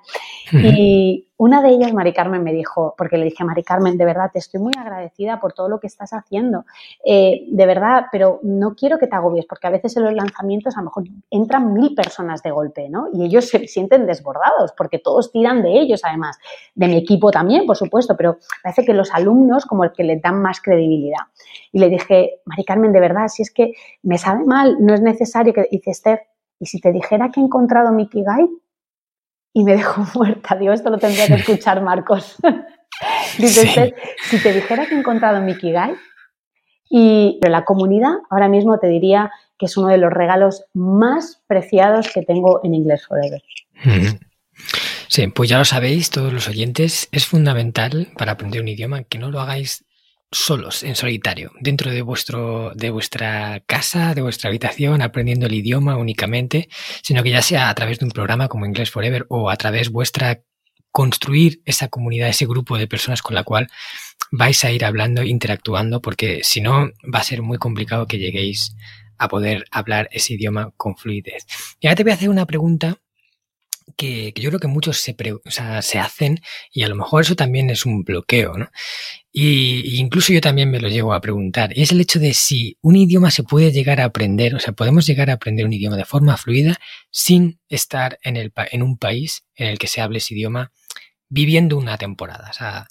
Y 0.51 1.28
una 1.39 1.61
de 1.61 1.69
ellas, 1.69 1.93
Mari 1.93 2.11
Carmen, 2.11 2.43
me 2.43 2.51
dijo, 2.51 2.93
porque 2.97 3.17
le 3.17 3.23
dije, 3.23 3.45
Mari 3.45 3.63
Carmen, 3.63 3.97
de 3.97 4.03
verdad, 4.03 4.29
te 4.29 4.39
estoy 4.39 4.59
muy 4.59 4.73
agradecida 4.77 5.39
por 5.39 5.53
todo 5.53 5.69
lo 5.69 5.79
que 5.79 5.87
estás 5.87 6.11
haciendo. 6.11 6.65
Eh, 7.05 7.45
de 7.47 7.65
verdad, 7.65 8.07
pero 8.11 8.41
no 8.43 8.75
quiero 8.75 8.97
que 8.97 9.07
te 9.07 9.15
agobies, 9.15 9.45
porque 9.45 9.65
a 9.65 9.69
veces 9.69 9.95
en 9.95 10.03
los 10.03 10.13
lanzamientos 10.13 10.75
a 10.75 10.81
lo 10.81 10.87
mejor 10.87 11.05
entran 11.31 11.71
mil 11.71 11.95
personas 11.95 12.43
de 12.43 12.51
golpe, 12.51 12.89
¿no? 12.89 13.07
Y 13.13 13.23
ellos 13.23 13.47
se 13.47 13.69
sienten 13.69 14.05
desbordados, 14.05 14.73
porque 14.75 14.99
todos 14.99 15.31
tiran 15.31 15.63
de 15.63 15.79
ellos, 15.79 16.01
además. 16.03 16.37
De 16.75 16.89
mi 16.89 16.97
equipo 16.97 17.31
también, 17.31 17.65
por 17.65 17.77
supuesto, 17.77 18.17
pero 18.17 18.39
parece 18.61 18.83
que 18.83 18.93
los 18.93 19.13
alumnos 19.13 19.65
como 19.65 19.85
el 19.85 19.93
que 19.93 20.03
les 20.03 20.21
dan 20.21 20.41
más 20.41 20.59
credibilidad. 20.59 21.23
Y 21.71 21.79
le 21.79 21.87
dije, 21.87 22.41
Mari 22.43 22.65
Carmen, 22.65 22.91
de 22.91 22.99
verdad, 22.99 23.29
si 23.29 23.43
es 23.43 23.51
que 23.53 23.71
me 24.03 24.17
sabe 24.17 24.43
mal, 24.43 24.75
no 24.81 24.93
es 24.93 24.99
necesario 24.99 25.53
que, 25.53 25.69
dice 25.71 25.91
Esther, 25.91 26.19
¿y 26.59 26.65
si 26.65 26.81
te 26.81 26.91
dijera 26.91 27.31
que 27.31 27.39
he 27.39 27.43
encontrado 27.43 27.93
mi 27.93 28.09
Kigai? 28.09 28.49
Y 29.53 29.63
me 29.63 29.75
dejó 29.75 30.05
muerta. 30.15 30.55
Digo, 30.55 30.73
esto 30.73 30.89
lo 30.89 30.97
tendría 30.97 31.27
que 31.27 31.35
escuchar 31.35 31.81
Marcos. 31.81 32.35
Dice, 33.37 33.95
si 34.23 34.41
te 34.41 34.51
dijera 34.51 34.85
que 34.85 34.95
he 34.95 34.99
encontrado 34.99 35.41
mi 35.41 35.55
Kigai, 35.55 35.95
y 36.89 37.39
la 37.41 37.63
comunidad 37.65 38.15
ahora 38.29 38.49
mismo 38.49 38.79
te 38.79 38.87
diría 38.87 39.31
que 39.57 39.67
es 39.67 39.77
uno 39.77 39.89
de 39.89 39.99
los 39.99 40.11
regalos 40.11 40.65
más 40.73 41.43
preciados 41.47 42.11
que 42.11 42.23
tengo 42.23 42.61
en 42.63 42.73
Inglés 42.73 43.05
Forever. 43.05 43.43
Sí, 45.07 45.27
pues 45.27 45.49
ya 45.49 45.59
lo 45.59 45.65
sabéis, 45.65 46.09
todos 46.09 46.33
los 46.33 46.47
oyentes, 46.47 47.07
es 47.11 47.25
fundamental 47.25 48.09
para 48.17 48.33
aprender 48.33 48.61
un 48.61 48.67
idioma 48.67 49.03
que 49.03 49.19
no 49.19 49.29
lo 49.29 49.39
hagáis 49.39 49.85
solos, 50.31 50.83
en 50.83 50.95
solitario, 50.95 51.51
dentro 51.59 51.91
de, 51.91 52.01
vuestro, 52.01 52.71
de 52.75 52.89
vuestra 52.89 53.61
casa, 53.65 54.13
de 54.13 54.21
vuestra 54.21 54.49
habitación, 54.49 55.01
aprendiendo 55.01 55.47
el 55.47 55.53
idioma 55.53 55.97
únicamente, 55.97 56.69
sino 57.01 57.23
que 57.23 57.31
ya 57.31 57.41
sea 57.41 57.69
a 57.69 57.75
través 57.75 57.99
de 57.99 58.05
un 58.05 58.11
programa 58.11 58.47
como 58.47 58.65
English 58.65 58.91
Forever 58.91 59.25
o 59.29 59.49
a 59.49 59.57
través 59.57 59.89
vuestra 59.89 60.41
construir 60.91 61.61
esa 61.65 61.87
comunidad, 61.87 62.29
ese 62.29 62.45
grupo 62.45 62.77
de 62.77 62.87
personas 62.87 63.21
con 63.21 63.35
la 63.35 63.43
cual 63.43 63.67
vais 64.31 64.63
a 64.63 64.71
ir 64.71 64.85
hablando, 64.85 65.23
interactuando, 65.23 66.01
porque 66.01 66.41
si 66.43 66.61
no 66.61 66.91
va 67.13 67.19
a 67.19 67.23
ser 67.23 67.41
muy 67.41 67.57
complicado 67.57 68.07
que 68.07 68.19
lleguéis 68.19 68.75
a 69.17 69.27
poder 69.27 69.65
hablar 69.71 70.09
ese 70.11 70.35
idioma 70.35 70.71
con 70.77 70.95
fluidez. 70.95 71.45
Y 71.79 71.87
ahora 71.87 71.95
te 71.95 72.03
voy 72.03 72.11
a 72.11 72.15
hacer 72.15 72.29
una 72.29 72.45
pregunta 72.45 72.97
que, 73.97 74.33
yo 74.35 74.49
creo 74.49 74.59
que 74.59 74.67
muchos 74.67 74.97
se, 74.97 75.15
se 75.81 75.99
hacen 75.99 76.39
y 76.71 76.83
a 76.83 76.87
lo 76.87 76.95
mejor 76.95 77.23
eso 77.23 77.35
también 77.35 77.69
es 77.69 77.85
un 77.85 78.03
bloqueo, 78.03 78.57
¿no? 78.57 78.69
Y, 79.31 79.99
incluso 79.99 80.33
yo 80.33 80.41
también 80.41 80.71
me 80.71 80.79
lo 80.79 80.89
llego 80.89 81.13
a 81.13 81.21
preguntar. 81.21 81.77
Y 81.77 81.83
es 81.83 81.91
el 81.91 82.01
hecho 82.01 82.19
de 82.19 82.33
si 82.33 82.77
un 82.81 82.95
idioma 82.95 83.31
se 83.31 83.43
puede 83.43 83.71
llegar 83.71 84.01
a 84.01 84.05
aprender, 84.05 84.55
o 84.55 84.59
sea, 84.59 84.73
podemos 84.73 85.05
llegar 85.05 85.29
a 85.29 85.33
aprender 85.33 85.65
un 85.65 85.73
idioma 85.73 85.97
de 85.97 86.05
forma 86.05 86.37
fluida 86.37 86.77
sin 87.11 87.59
estar 87.69 88.19
en, 88.23 88.37
el, 88.37 88.51
en 88.71 88.81
un 88.83 88.97
país 88.97 89.45
en 89.55 89.67
el 89.67 89.77
que 89.77 89.87
se 89.87 90.01
hable 90.01 90.17
ese 90.17 90.33
idioma 90.33 90.71
viviendo 91.29 91.77
una 91.77 91.97
temporada. 91.97 92.49
O 92.49 92.53
sea, 92.53 92.87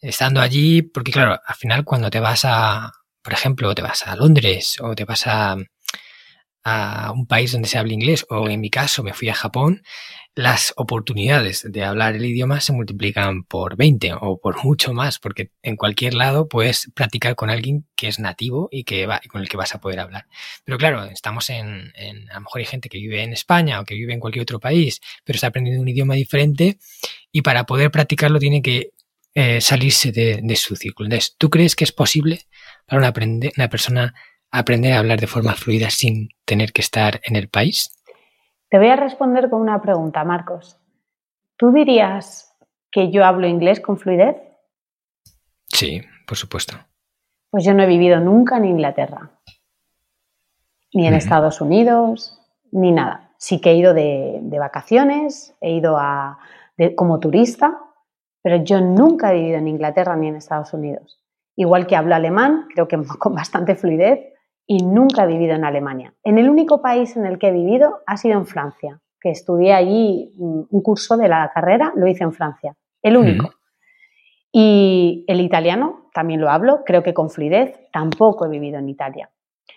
estando 0.00 0.40
allí, 0.40 0.82
porque 0.82 1.12
claro, 1.12 1.40
al 1.44 1.56
final 1.56 1.84
cuando 1.84 2.10
te 2.10 2.20
vas 2.20 2.44
a, 2.44 2.92
por 3.22 3.32
ejemplo, 3.32 3.74
te 3.74 3.82
vas 3.82 4.06
a 4.06 4.16
Londres 4.16 4.76
o 4.80 4.94
te 4.94 5.04
vas 5.04 5.26
a, 5.26 5.56
a 6.64 7.12
un 7.12 7.26
país 7.26 7.52
donde 7.52 7.68
se 7.68 7.78
habla 7.78 7.92
inglés, 7.92 8.26
o 8.28 8.48
en 8.48 8.60
mi 8.60 8.70
caso 8.70 9.02
me 9.02 9.14
fui 9.14 9.28
a 9.28 9.34
Japón, 9.34 9.82
las 10.34 10.72
oportunidades 10.76 11.66
de 11.68 11.82
hablar 11.82 12.14
el 12.14 12.24
idioma 12.24 12.60
se 12.60 12.72
multiplican 12.72 13.42
por 13.42 13.76
20 13.76 14.12
o 14.20 14.40
por 14.40 14.56
mucho 14.64 14.92
más, 14.92 15.18
porque 15.18 15.50
en 15.62 15.76
cualquier 15.76 16.14
lado 16.14 16.48
puedes 16.48 16.90
practicar 16.94 17.34
con 17.34 17.50
alguien 17.50 17.86
que 17.96 18.08
es 18.08 18.18
nativo 18.20 18.68
y 18.70 18.84
que 18.84 19.06
va, 19.06 19.20
con 19.28 19.42
el 19.42 19.48
que 19.48 19.56
vas 19.56 19.74
a 19.74 19.80
poder 19.80 20.00
hablar. 20.00 20.26
Pero 20.64 20.78
claro, 20.78 21.04
estamos 21.04 21.50
en, 21.50 21.92
a 22.30 22.34
lo 22.34 22.40
mejor 22.42 22.60
hay 22.60 22.66
gente 22.66 22.88
que 22.88 22.98
vive 22.98 23.22
en 23.22 23.32
España 23.32 23.80
o 23.80 23.84
que 23.84 23.94
vive 23.94 24.14
en 24.14 24.20
cualquier 24.20 24.42
otro 24.42 24.60
país, 24.60 25.00
pero 25.24 25.36
está 25.36 25.48
aprendiendo 25.48 25.82
un 25.82 25.88
idioma 25.88 26.14
diferente 26.14 26.78
y 27.32 27.42
para 27.42 27.64
poder 27.64 27.90
practicarlo 27.90 28.38
tiene 28.38 28.62
que 28.62 28.92
eh, 29.34 29.60
salirse 29.60 30.12
de, 30.12 30.56
su 30.56 30.76
círculo. 30.76 31.06
Entonces, 31.06 31.34
¿tú 31.38 31.50
crees 31.50 31.76
que 31.76 31.84
es 31.84 31.92
posible 31.92 32.46
para 32.86 33.00
una, 33.00 33.12
una 33.56 33.68
persona 33.68 34.14
aprender 34.50 34.94
a 34.94 35.00
hablar 35.00 35.20
de 35.20 35.26
forma 35.26 35.54
fluida 35.54 35.90
sin 35.90 36.30
tener 36.44 36.72
que 36.72 36.80
estar 36.80 37.20
en 37.24 37.36
el 37.36 37.48
país? 37.48 37.92
Te 38.70 38.78
voy 38.78 38.88
a 38.88 38.96
responder 38.96 39.48
con 39.48 39.62
una 39.62 39.80
pregunta, 39.80 40.24
Marcos. 40.24 40.78
¿Tú 41.56 41.72
dirías 41.72 42.54
que 42.90 43.10
yo 43.10 43.24
hablo 43.24 43.46
inglés 43.46 43.80
con 43.80 43.98
fluidez? 43.98 44.36
Sí, 45.68 46.02
por 46.26 46.36
supuesto. 46.36 46.76
Pues 47.50 47.64
yo 47.64 47.72
no 47.72 47.82
he 47.82 47.86
vivido 47.86 48.20
nunca 48.20 48.58
en 48.58 48.66
Inglaterra, 48.66 49.30
ni 50.92 51.06
en 51.06 51.14
Estados 51.14 51.62
Unidos, 51.62 52.38
ni 52.70 52.92
nada. 52.92 53.32
Sí 53.38 53.60
que 53.60 53.70
he 53.70 53.76
ido 53.76 53.94
de, 53.94 54.40
vacaciones, 54.58 55.56
he 55.60 55.70
ido 55.70 55.96
a, 55.96 56.38
como 56.94 57.20
turista, 57.20 57.78
pero 58.42 58.56
yo 58.56 58.80
nunca 58.80 59.32
he 59.32 59.36
vivido 59.36 59.58
en 59.58 59.68
Inglaterra 59.68 60.14
ni 60.14 60.28
en 60.28 60.36
Estados 60.36 60.74
Unidos. 60.74 61.22
Igual 61.56 61.86
que 61.86 61.96
hablo 61.96 62.14
alemán, 62.14 62.66
creo 62.74 62.86
que 62.86 62.98
con 63.18 63.34
bastante 63.34 63.74
fluidez, 63.76 64.34
y 64.70 64.84
nunca 64.84 65.24
he 65.24 65.26
vivido 65.26 65.54
en 65.54 65.64
Alemania. 65.64 66.12
En 66.22 66.36
el 66.36 66.50
único 66.50 66.82
país 66.82 67.16
en 67.16 67.24
el 67.24 67.38
que 67.38 67.48
he 67.48 67.52
vivido 67.52 68.02
ha 68.06 68.18
sido 68.18 68.38
en 68.38 68.46
Francia, 68.46 69.00
que 69.18 69.30
estudié 69.30 69.72
allí 69.72 70.30
un 70.36 70.82
curso 70.82 71.16
de 71.16 71.26
la 71.26 71.50
carrera, 71.54 71.92
lo 71.96 72.06
hice 72.06 72.22
en 72.22 72.34
Francia, 72.34 72.76
el 73.02 73.16
único. 73.16 73.50
Y 74.52 75.24
el 75.26 75.40
italiano 75.40 76.10
también 76.12 76.42
lo 76.42 76.50
hablo, 76.50 76.82
creo 76.84 77.02
que 77.02 77.14
con 77.14 77.30
fluidez, 77.30 77.80
tampoco 77.92 78.44
he 78.44 78.50
vivido 78.50 78.78
en 78.78 78.90
Italia. 78.90 79.30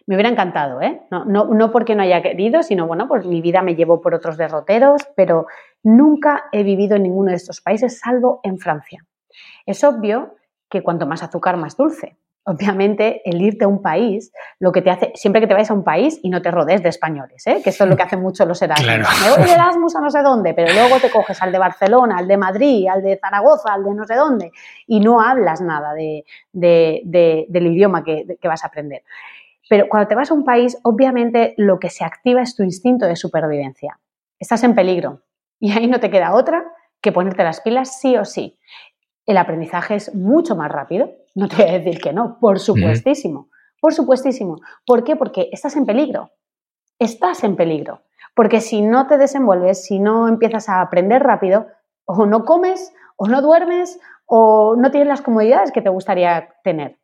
Me 0.07 0.15
hubiera 0.15 0.29
encantado, 0.29 0.81
¿eh? 0.81 1.03
No, 1.09 1.23
no, 1.23 1.45
no 1.45 1.71
porque 1.71 1.95
no 1.95 2.03
haya 2.03 2.21
querido, 2.21 2.61
sino 2.61 2.85
bueno, 2.85 3.07
pues 3.07 3.25
mi 3.25 3.39
vida 3.39 3.61
me 3.61 3.75
llevó 3.75 4.01
por 4.01 4.13
otros 4.13 4.35
derroteros, 4.35 5.07
pero 5.15 5.47
nunca 5.83 6.45
he 6.51 6.63
vivido 6.63 6.97
en 6.97 7.03
ninguno 7.03 7.29
de 7.29 7.37
estos 7.37 7.61
países, 7.61 7.99
salvo 7.99 8.41
en 8.43 8.57
Francia. 8.57 9.05
Es 9.65 9.85
obvio 9.85 10.35
que 10.69 10.83
cuanto 10.83 11.07
más 11.07 11.23
azúcar, 11.23 11.55
más 11.55 11.77
dulce 11.77 12.17
obviamente 12.43 13.21
el 13.25 13.41
irte 13.41 13.65
a 13.65 13.67
un 13.67 13.81
país, 13.81 14.31
lo 14.59 14.71
que 14.71 14.81
te 14.81 14.89
hace, 14.89 15.11
siempre 15.15 15.41
que 15.41 15.47
te 15.47 15.53
vayas 15.53 15.69
a 15.71 15.73
un 15.73 15.83
país 15.83 16.19
y 16.23 16.29
no 16.29 16.41
te 16.41 16.49
rodees 16.49 16.81
de 16.81 16.89
españoles, 16.89 17.45
¿eh? 17.45 17.61
que 17.63 17.69
eso 17.69 17.83
es 17.83 17.89
lo 17.89 17.95
que 17.95 18.03
hacen 18.03 18.21
muchos 18.21 18.47
los 18.47 18.61
Erasmus. 18.61 18.87
Me 18.87 19.37
voy 19.37 19.45
de 19.45 19.53
Erasmus 19.53 19.95
a 19.95 20.01
no 20.01 20.09
sé 20.09 20.21
dónde, 20.21 20.53
pero 20.53 20.73
luego 20.73 20.99
te 20.99 21.11
coges 21.11 21.41
al 21.41 21.51
de 21.51 21.59
Barcelona, 21.59 22.17
al 22.17 22.27
de 22.27 22.37
Madrid, 22.37 22.87
al 22.87 23.03
de 23.03 23.17
Zaragoza, 23.17 23.73
al 23.73 23.83
de 23.83 23.93
no 23.93 24.05
sé 24.05 24.15
dónde, 24.15 24.51
y 24.87 24.99
no 24.99 25.21
hablas 25.21 25.61
nada 25.61 25.93
de, 25.93 26.25
del 26.51 27.67
idioma 27.67 28.03
que, 28.03 28.25
que 28.41 28.47
vas 28.47 28.63
a 28.63 28.67
aprender. 28.67 29.03
Pero 29.69 29.87
cuando 29.87 30.07
te 30.07 30.15
vas 30.15 30.31
a 30.31 30.33
un 30.33 30.43
país, 30.43 30.77
obviamente 30.83 31.53
lo 31.57 31.79
que 31.79 31.89
se 31.89 32.03
activa 32.03 32.41
es 32.41 32.55
tu 32.55 32.63
instinto 32.63 33.05
de 33.05 33.15
supervivencia. 33.15 33.99
Estás 34.39 34.63
en 34.63 34.75
peligro 34.75 35.21
y 35.59 35.71
ahí 35.71 35.87
no 35.87 35.99
te 35.99 36.09
queda 36.09 36.33
otra 36.33 36.63
que 36.99 37.11
ponerte 37.11 37.43
las 37.43 37.61
pilas 37.61 37.99
sí 37.99 38.17
o 38.17 38.25
sí. 38.25 38.57
El 39.25 39.37
aprendizaje 39.37 39.95
es 39.95 40.13
mucho 40.15 40.55
más 40.55 40.71
rápido, 40.71 41.20
no 41.35 41.47
te 41.47 41.55
voy 41.57 41.65
a 41.65 41.79
decir 41.79 42.01
que 42.01 42.13
no, 42.13 42.37
por 42.39 42.59
supuestísimo, 42.59 43.49
por 43.79 43.93
supuestísimo. 43.93 44.59
¿Por 44.85 45.03
qué? 45.03 45.15
Porque 45.15 45.49
estás 45.51 45.75
en 45.75 45.85
peligro, 45.85 46.31
estás 46.99 47.43
en 47.43 47.55
peligro. 47.55 48.01
Porque 48.35 48.61
si 48.61 48.81
no 48.81 49.07
te 49.07 49.17
desenvuelves, 49.17 49.83
si 49.83 49.99
no 49.99 50.27
empiezas 50.27 50.69
a 50.69 50.81
aprender 50.81 51.21
rápido, 51.21 51.67
o 52.05 52.25
no 52.25 52.45
comes, 52.45 52.93
o 53.17 53.27
no 53.27 53.41
duermes, 53.41 53.99
o 54.25 54.75
no 54.77 54.91
tienes 54.91 55.09
las 55.09 55.21
comodidades 55.21 55.71
que 55.71 55.81
te 55.81 55.89
gustaría 55.89 56.49
tener. 56.63 56.97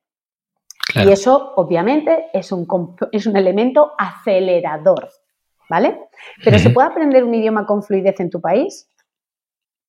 Y 0.95 1.11
eso, 1.11 1.53
obviamente, 1.57 2.27
es 2.33 2.51
un, 2.51 2.65
es 3.11 3.27
un 3.27 3.35
elemento 3.35 3.91
acelerador, 3.97 5.09
¿vale? 5.69 6.07
Pero 6.43 6.57
¿se 6.57 6.69
puede 6.69 6.87
aprender 6.87 7.23
un 7.23 7.35
idioma 7.35 7.65
con 7.65 7.83
fluidez 7.83 8.19
en 8.21 8.29
tu 8.29 8.39
país? 8.39 8.89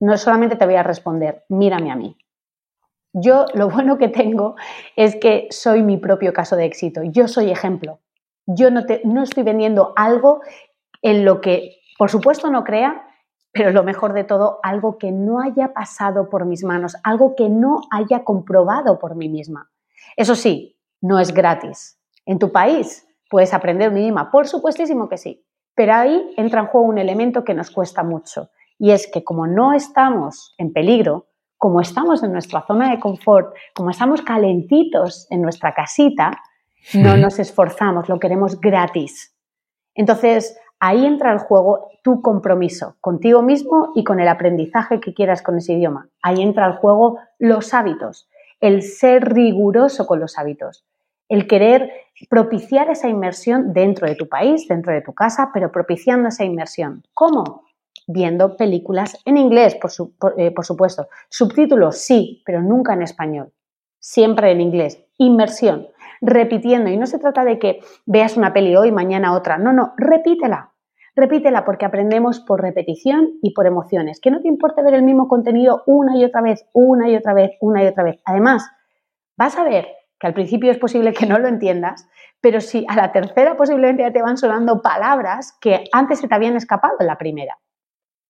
No 0.01 0.17
solamente 0.19 0.57
te 0.57 0.67
voy 0.67 0.75
a 0.75 0.83
responder, 0.83 1.45
mírame 1.49 1.93
a 1.93 1.97
mí. 1.97 2.19
Yo 3.13 3.47
lo 3.55 3.69
bueno 3.71 3.99
que 3.99 4.09
tengo 4.09 4.57
es 4.97 5.17
que 5.17 5.49
soy 5.51 5.83
mi 5.83 5.97
propio 5.97 6.33
caso 6.33 6.57
de 6.57 6.67
éxito. 6.67 7.03
Yo 7.05 7.29
soy 7.29 7.51
ejemplo. 7.51 8.01
Yo 8.47 8.71
no, 8.71 8.87
te, 8.87 9.01
no 9.05 9.23
estoy 9.23 9.43
vendiendo 9.43 9.93
algo 9.97 10.41
en 11.03 11.25
lo 11.25 11.41
que, 11.41 11.77
por 11.99 12.11
supuesto, 12.11 12.51
no 12.51 12.65
crea, 12.65 13.07
pero 13.53 13.73
lo 13.73 13.83
mejor 13.83 14.13
de 14.13 14.25
todo, 14.25 14.59
algo 14.63 14.99
que 14.99 15.11
no 15.11 15.41
haya 15.41 15.73
pasado 15.73 16.29
por 16.29 16.45
mis 16.45 16.65
manos, 16.65 16.97
algo 17.03 17.35
que 17.35 17.49
no 17.49 17.81
haya 17.91 18.25
comprobado 18.25 18.99
por 18.99 19.17
mí 19.17 19.29
misma. 19.29 19.71
Eso 20.17 20.35
sí, 20.35 20.79
no 21.01 21.19
es 21.19 21.33
gratis. 21.33 21.99
En 22.27 22.39
tu 22.39 22.53
país 22.53 23.07
puedes 23.31 23.55
aprender 23.55 23.91
un 23.91 23.99
idioma, 23.99 24.31
por 24.31 24.47
supuestísimo 24.47 25.09
que 25.09 25.19
sí, 25.19 25.45
pero 25.75 25.95
ahí 25.95 26.35
entra 26.37 26.61
en 26.61 26.67
juego 26.67 26.87
un 26.87 26.99
elemento 26.99 27.45
que 27.45 27.55
nos 27.55 27.71
cuesta 27.71 28.03
mucho, 28.03 28.51
y 28.79 28.91
es 28.91 29.11
que 29.11 29.25
como 29.25 29.47
no 29.47 29.73
estamos 29.73 30.55
en 30.59 30.73
peligro, 30.73 31.27
como 31.59 31.81
estamos 31.81 32.23
en 32.23 32.33
nuestra 32.33 32.65
zona 32.67 32.91
de 32.91 33.01
confort, 33.01 33.55
como 33.75 33.91
estamos 33.91 34.23
calentitos 34.23 35.27
en 35.31 35.43
nuestra 35.43 35.75
casita, 35.75 36.31
no 36.95 37.17
nos 37.17 37.39
esforzamos, 37.39 38.09
lo 38.09 38.19
queremos 38.19 38.61
gratis. 38.61 39.35
Entonces, 39.95 40.57
ahí 40.79 41.05
entra 41.05 41.33
el 41.33 41.39
juego 41.39 41.91
tu 42.03 42.23
compromiso 42.23 42.97
contigo 43.01 43.43
mismo 43.43 43.93
y 43.95 44.05
con 44.05 44.21
el 44.21 44.29
aprendizaje 44.29 45.01
que 45.01 45.13
quieras 45.13 45.43
con 45.43 45.59
ese 45.59 45.75
idioma. 45.75 46.09
Ahí 46.23 46.41
entra 46.41 46.67
el 46.67 46.75
juego 46.75 47.19
los 47.39 47.75
hábitos, 47.75 48.29
el 48.61 48.83
ser 48.83 49.35
riguroso 49.35 50.07
con 50.07 50.21
los 50.21 50.39
hábitos, 50.39 50.85
el 51.29 51.47
querer 51.47 51.91
propiciar 52.31 52.89
esa 52.91 53.09
inmersión 53.09 53.73
dentro 53.73 54.09
de 54.09 54.15
tu 54.15 54.29
país, 54.29 54.67
dentro 54.69 54.93
de 54.93 55.03
tu 55.03 55.13
casa, 55.13 55.51
pero 55.53 55.71
propiciando 55.71 56.29
esa 56.29 56.45
inmersión. 56.45 57.03
¿Cómo? 57.13 57.68
Viendo 58.07 58.57
películas 58.57 59.21
en 59.25 59.37
inglés, 59.37 59.77
eh, 60.37 60.51
por, 60.51 60.65
supuesto. 60.65 61.09
Subtítulos, 61.29 61.99
sí, 61.99 62.43
pero 62.45 62.63
nunca 62.63 62.93
en 62.93 63.03
español. 63.03 63.53
Siempre 63.99 64.51
en 64.51 64.61
inglés. 64.61 65.05
Inmersión. 65.19 65.89
Repitiendo. 66.21 66.91
Y 66.91 66.97
no 66.97 67.07
se 67.07 67.19
trata 67.19 67.45
de 67.45 67.59
que 67.59 67.81
veas 68.07 68.37
una 68.37 68.53
peli 68.53 68.77
hoy, 68.77 68.93
mañana 68.93 69.35
otra. 69.35 69.59
No, 69.59 69.73
no, 69.73 69.95
repítela. 69.97 70.73
Repítela 71.17 71.65
porque 71.65 71.85
aprendemos 71.85 72.41
por 72.41 72.63
repetición 72.63 73.39
y 73.43 73.53
por 73.53 73.67
emociones. 73.67 74.21
Que 74.21 74.31
no 74.31 74.41
te 74.41 74.49
importe 74.49 74.83
ver 74.83 74.95
el 74.95 75.03
mismo 75.03 75.27
contenido 75.27 75.83
una 75.87 76.17
y 76.17 76.25
otra 76.25 76.43
vez, 76.43 76.65
una 76.73 77.11
y 77.11 77.17
otra 77.17 77.35
vez, 77.35 77.53
una 77.61 77.83
y 77.83 77.89
otra 77.89 78.05
vez. 78.05 78.21
Además, 78.25 78.71
vas 79.37 79.57
a 79.57 79.65
ver 79.65 79.89
que 80.19 80.27
al 80.27 80.35
principio 80.35 80.71
es 80.71 80.79
posible 80.79 81.13
que 81.13 81.27
no 81.27 81.39
lo 81.39 81.49
entiendas, 81.49 82.07
pero 82.41 82.61
si 82.61 82.85
a 82.89 82.97
la 82.97 83.13
tercera 83.13 83.57
posiblemente 83.57 84.03
ya 84.03 84.13
te 84.13 84.23
van 84.23 84.37
sonando 84.37 84.83
palabras 84.83 85.57
que 85.61 85.85
antes 85.93 86.21
se 86.21 86.29
te 86.29 86.35
habían 86.35 86.57
escapado 86.57 86.95
en 87.01 87.07
la 87.07 87.19
primera. 87.19 87.59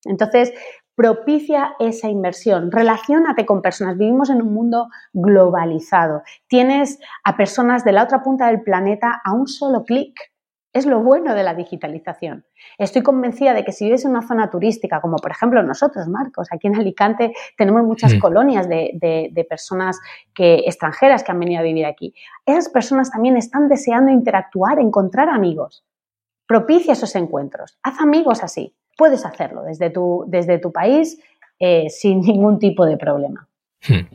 Entonces, 0.08 0.52
propicia 0.98 1.76
esa 1.78 2.08
inversión, 2.08 2.72
relaciónate 2.72 3.46
con 3.46 3.62
personas. 3.62 3.96
Vivimos 3.96 4.30
en 4.30 4.42
un 4.42 4.52
mundo 4.52 4.88
globalizado. 5.12 6.22
Tienes 6.48 6.98
a 7.22 7.36
personas 7.36 7.84
de 7.84 7.92
la 7.92 8.02
otra 8.02 8.20
punta 8.20 8.48
del 8.48 8.62
planeta 8.62 9.22
a 9.24 9.32
un 9.32 9.46
solo 9.46 9.84
clic. 9.84 10.18
Es 10.72 10.86
lo 10.86 11.00
bueno 11.00 11.36
de 11.36 11.44
la 11.44 11.54
digitalización. 11.54 12.44
Estoy 12.78 13.02
convencida 13.02 13.54
de 13.54 13.64
que 13.64 13.70
si 13.70 13.84
vives 13.84 14.06
en 14.06 14.10
una 14.10 14.26
zona 14.26 14.50
turística, 14.50 15.00
como 15.00 15.18
por 15.18 15.30
ejemplo 15.30 15.62
nosotros, 15.62 16.08
Marcos, 16.08 16.48
aquí 16.50 16.66
en 16.66 16.74
Alicante 16.74 17.32
tenemos 17.56 17.84
muchas 17.84 18.14
mm. 18.14 18.18
colonias 18.18 18.68
de, 18.68 19.46
personas 19.48 20.00
que, 20.34 20.64
extranjeras 20.66 21.22
que 21.22 21.30
han 21.30 21.38
venido 21.38 21.60
a 21.60 21.64
vivir 21.64 21.86
aquí. 21.86 22.12
Esas 22.44 22.70
personas 22.70 23.12
también 23.12 23.36
están 23.36 23.68
deseando 23.68 24.10
interactuar, 24.10 24.80
encontrar 24.80 25.28
amigos. 25.28 25.84
Propicia 26.44 26.94
esos 26.94 27.14
encuentros. 27.14 27.78
Haz 27.84 28.00
amigos 28.00 28.42
así 28.42 28.74
puedes 28.98 29.24
hacerlo 29.24 29.62
desde 29.62 29.88
tu, 29.88 30.24
desde 30.26 30.58
tu 30.58 30.72
país 30.72 31.18
eh, 31.58 31.86
sin 31.88 32.20
ningún 32.28 32.58
tipo 32.58 32.84
de 32.84 32.98
problema. 32.98 33.48
Hmm. 33.86 34.06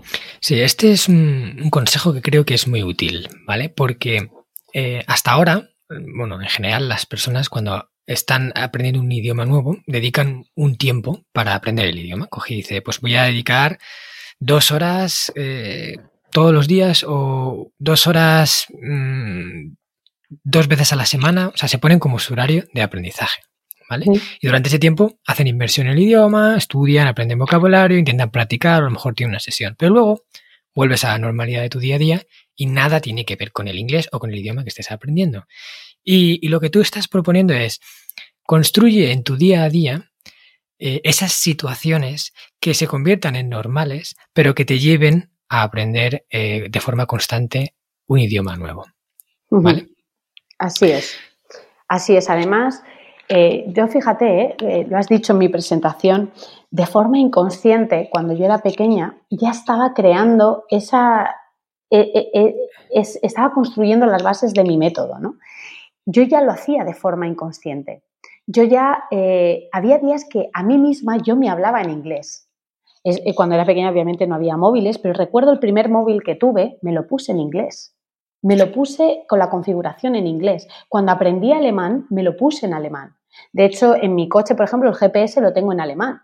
Sí, 0.42 0.62
este 0.62 0.92
es 0.92 1.08
un, 1.08 1.70
consejo 1.72 2.14
que 2.14 2.22
creo 2.22 2.46
que 2.46 2.54
es 2.54 2.68
muy 2.68 2.84
útil, 2.84 3.30
¿vale? 3.48 3.70
Porque 3.70 4.30
eh, 4.74 5.04
hasta 5.08 5.32
ahora, 5.32 5.70
bueno, 5.90 6.42
en 6.42 6.50
general 6.50 6.90
las 6.90 7.06
personas 7.06 7.48
cuando 7.48 7.90
están 8.06 8.52
aprendiendo 8.56 9.00
un 9.00 9.12
idioma 9.12 9.46
nuevo 9.46 9.78
dedican 9.88 10.46
un 10.56 10.76
tiempo 10.76 11.24
para 11.32 11.56
aprender 11.56 11.86
el 11.86 11.98
idioma. 11.98 12.28
Coge 12.28 12.54
y 12.54 12.58
dice, 12.58 12.82
pues 12.82 13.00
voy 13.00 13.16
a 13.16 13.24
dedicar 13.24 13.80
dos 14.40 14.72
horas 14.72 15.32
eh, 15.36 15.98
todos 16.32 16.54
los 16.54 16.68
días 16.68 17.06
o 17.08 17.72
dos 17.80 18.08
horas 18.08 18.68
mm, 18.82 19.72
dos 20.44 20.68
veces 20.68 20.92
a 20.92 20.98
la 20.98 21.06
semana, 21.06 21.50
o 21.50 21.58
sea, 21.58 21.70
se 21.70 21.78
ponen 21.78 22.00
como 22.00 22.20
su 22.20 22.34
horario 22.34 22.66
de 22.74 22.82
aprendizaje. 22.82 23.42
Y 24.40 24.48
durante 24.48 24.70
ese 24.70 24.80
tiempo 24.80 25.20
hacen 25.26 25.48
inversión 25.48 25.88
en 25.88 25.94
el 25.94 26.00
idioma, 26.00 26.58
estudian, 26.58 27.08
aprenden 27.08 27.40
vocabulario, 27.40 27.98
intentan 27.98 28.32
practicar, 28.32 28.82
a 28.82 28.86
lo 28.86 28.92
mejor 28.92 29.14
tienen 29.14 29.32
una 29.32 29.40
sesión. 29.40 29.76
Pero 29.78 29.94
luego 29.94 30.26
vuelves 30.74 31.04
a 31.04 31.10
la 31.10 31.20
normalidad 31.20 31.62
de 31.62 31.70
tu 31.70 31.80
día 31.80 31.96
a 31.96 32.00
día 32.00 32.24
y 32.56 32.66
nada 32.66 33.00
tiene 33.00 33.26
que 33.26 33.36
ver 33.36 33.52
con 33.52 33.68
el 33.68 33.80
inglés 33.80 34.10
o 34.12 34.20
con 34.20 34.32
el 34.32 34.40
idioma 34.40 34.64
que 34.64 34.70
estés 34.70 34.92
aprendiendo. 34.92 35.46
Y, 36.04 36.48
lo 36.48 36.60
que 36.60 36.70
tú 36.70 36.82
estás 36.82 37.08
proponiendo 37.08 37.54
es 37.54 37.80
construye 38.44 39.12
en 39.12 39.24
tu 39.24 39.38
día 39.38 39.64
a 39.64 39.70
día 39.70 40.12
eh, 40.78 41.00
esas 41.04 41.32
situaciones 41.32 42.34
que 42.60 42.74
se 42.74 42.88
conviertan 42.88 43.36
en 43.36 43.50
normales, 43.50 44.16
pero 44.34 44.54
que 44.54 44.66
te 44.66 44.80
lleven 44.80 45.32
a 45.48 45.64
aprender 45.64 46.26
eh, 46.30 46.68
de 46.70 46.80
forma 46.82 47.06
constante 47.06 47.76
un 48.08 48.20
idioma 48.20 48.58
nuevo. 48.58 48.86
¿Vale? 49.50 49.88
Así 50.58 50.86
es. 50.86 51.16
Así 51.88 52.16
es. 52.16 52.30
Además, 52.30 52.84
eh, 53.30 53.66
yo 53.68 53.88
fíjate, 53.88 54.56
lo 54.88 54.98
has 54.98 55.08
dicho 55.08 55.34
en 55.34 55.40
mi 55.40 55.50
presentación, 55.50 56.32
de 56.72 56.86
forma 56.86 57.18
inconsciente, 57.20 58.10
cuando 58.12 58.34
yo 58.34 58.46
era 58.46 58.60
pequeña, 58.60 59.18
ya 59.30 59.52
estaba 59.52 59.94
creando 59.94 60.66
esa, 60.70 61.36
estaba 61.90 63.54
construyendo 63.54 64.06
las 64.06 64.24
bases 64.24 64.54
de 64.54 64.64
mi 64.64 64.78
método, 64.78 65.20
¿no? 65.20 65.36
Yo 66.06 66.24
ya 66.24 66.42
lo 66.42 66.52
hacía 66.52 66.84
de 66.84 66.94
forma 66.94 67.28
inconsciente. 67.28 68.04
Yo 68.46 68.64
ya, 68.64 69.06
eh, 69.10 69.70
había 69.72 70.00
días 70.00 70.26
que 70.30 70.50
a 70.54 70.64
mí 70.64 70.78
misma 70.78 71.18
yo 71.18 71.36
me 71.36 71.50
hablaba 71.50 71.82
en 71.82 71.90
inglés. 71.90 72.50
Eh, 73.06 73.34
cuando 73.36 73.56
era 73.56 73.66
pequeña 73.66 73.90
obviamente 73.90 74.28
no 74.28 74.36
había 74.36 74.58
móviles, 74.58 74.98
pero 74.98 75.14
recuerdo 75.14 75.52
el 75.52 75.60
primer 75.60 75.90
móvil 75.90 76.24
que 76.24 76.36
tuve, 76.36 76.78
me 76.82 76.92
lo 76.92 77.08
puse 77.08 77.32
en 77.32 77.40
inglés. 77.40 77.93
Me 78.44 78.56
lo 78.56 78.72
puse 78.72 79.26
con 79.28 79.40
la 79.40 79.50
configuración 79.50 80.16
en 80.16 80.28
inglés. 80.28 80.68
Cuando 80.88 81.12
aprendí 81.12 81.52
alemán, 81.52 82.06
me 82.12 82.22
lo 82.22 82.38
puse 82.38 82.68
en 82.68 82.76
alemán. 82.76 83.16
De 83.52 83.66
hecho, 83.66 83.96
en 83.96 84.14
mi 84.14 84.30
coche, 84.30 84.54
por 84.54 84.66
ejemplo, 84.66 84.90
el 84.90 84.96
GPS 84.96 85.42
lo 85.42 85.52
tengo 85.52 85.74
en 85.74 85.82
alemán 85.82 86.22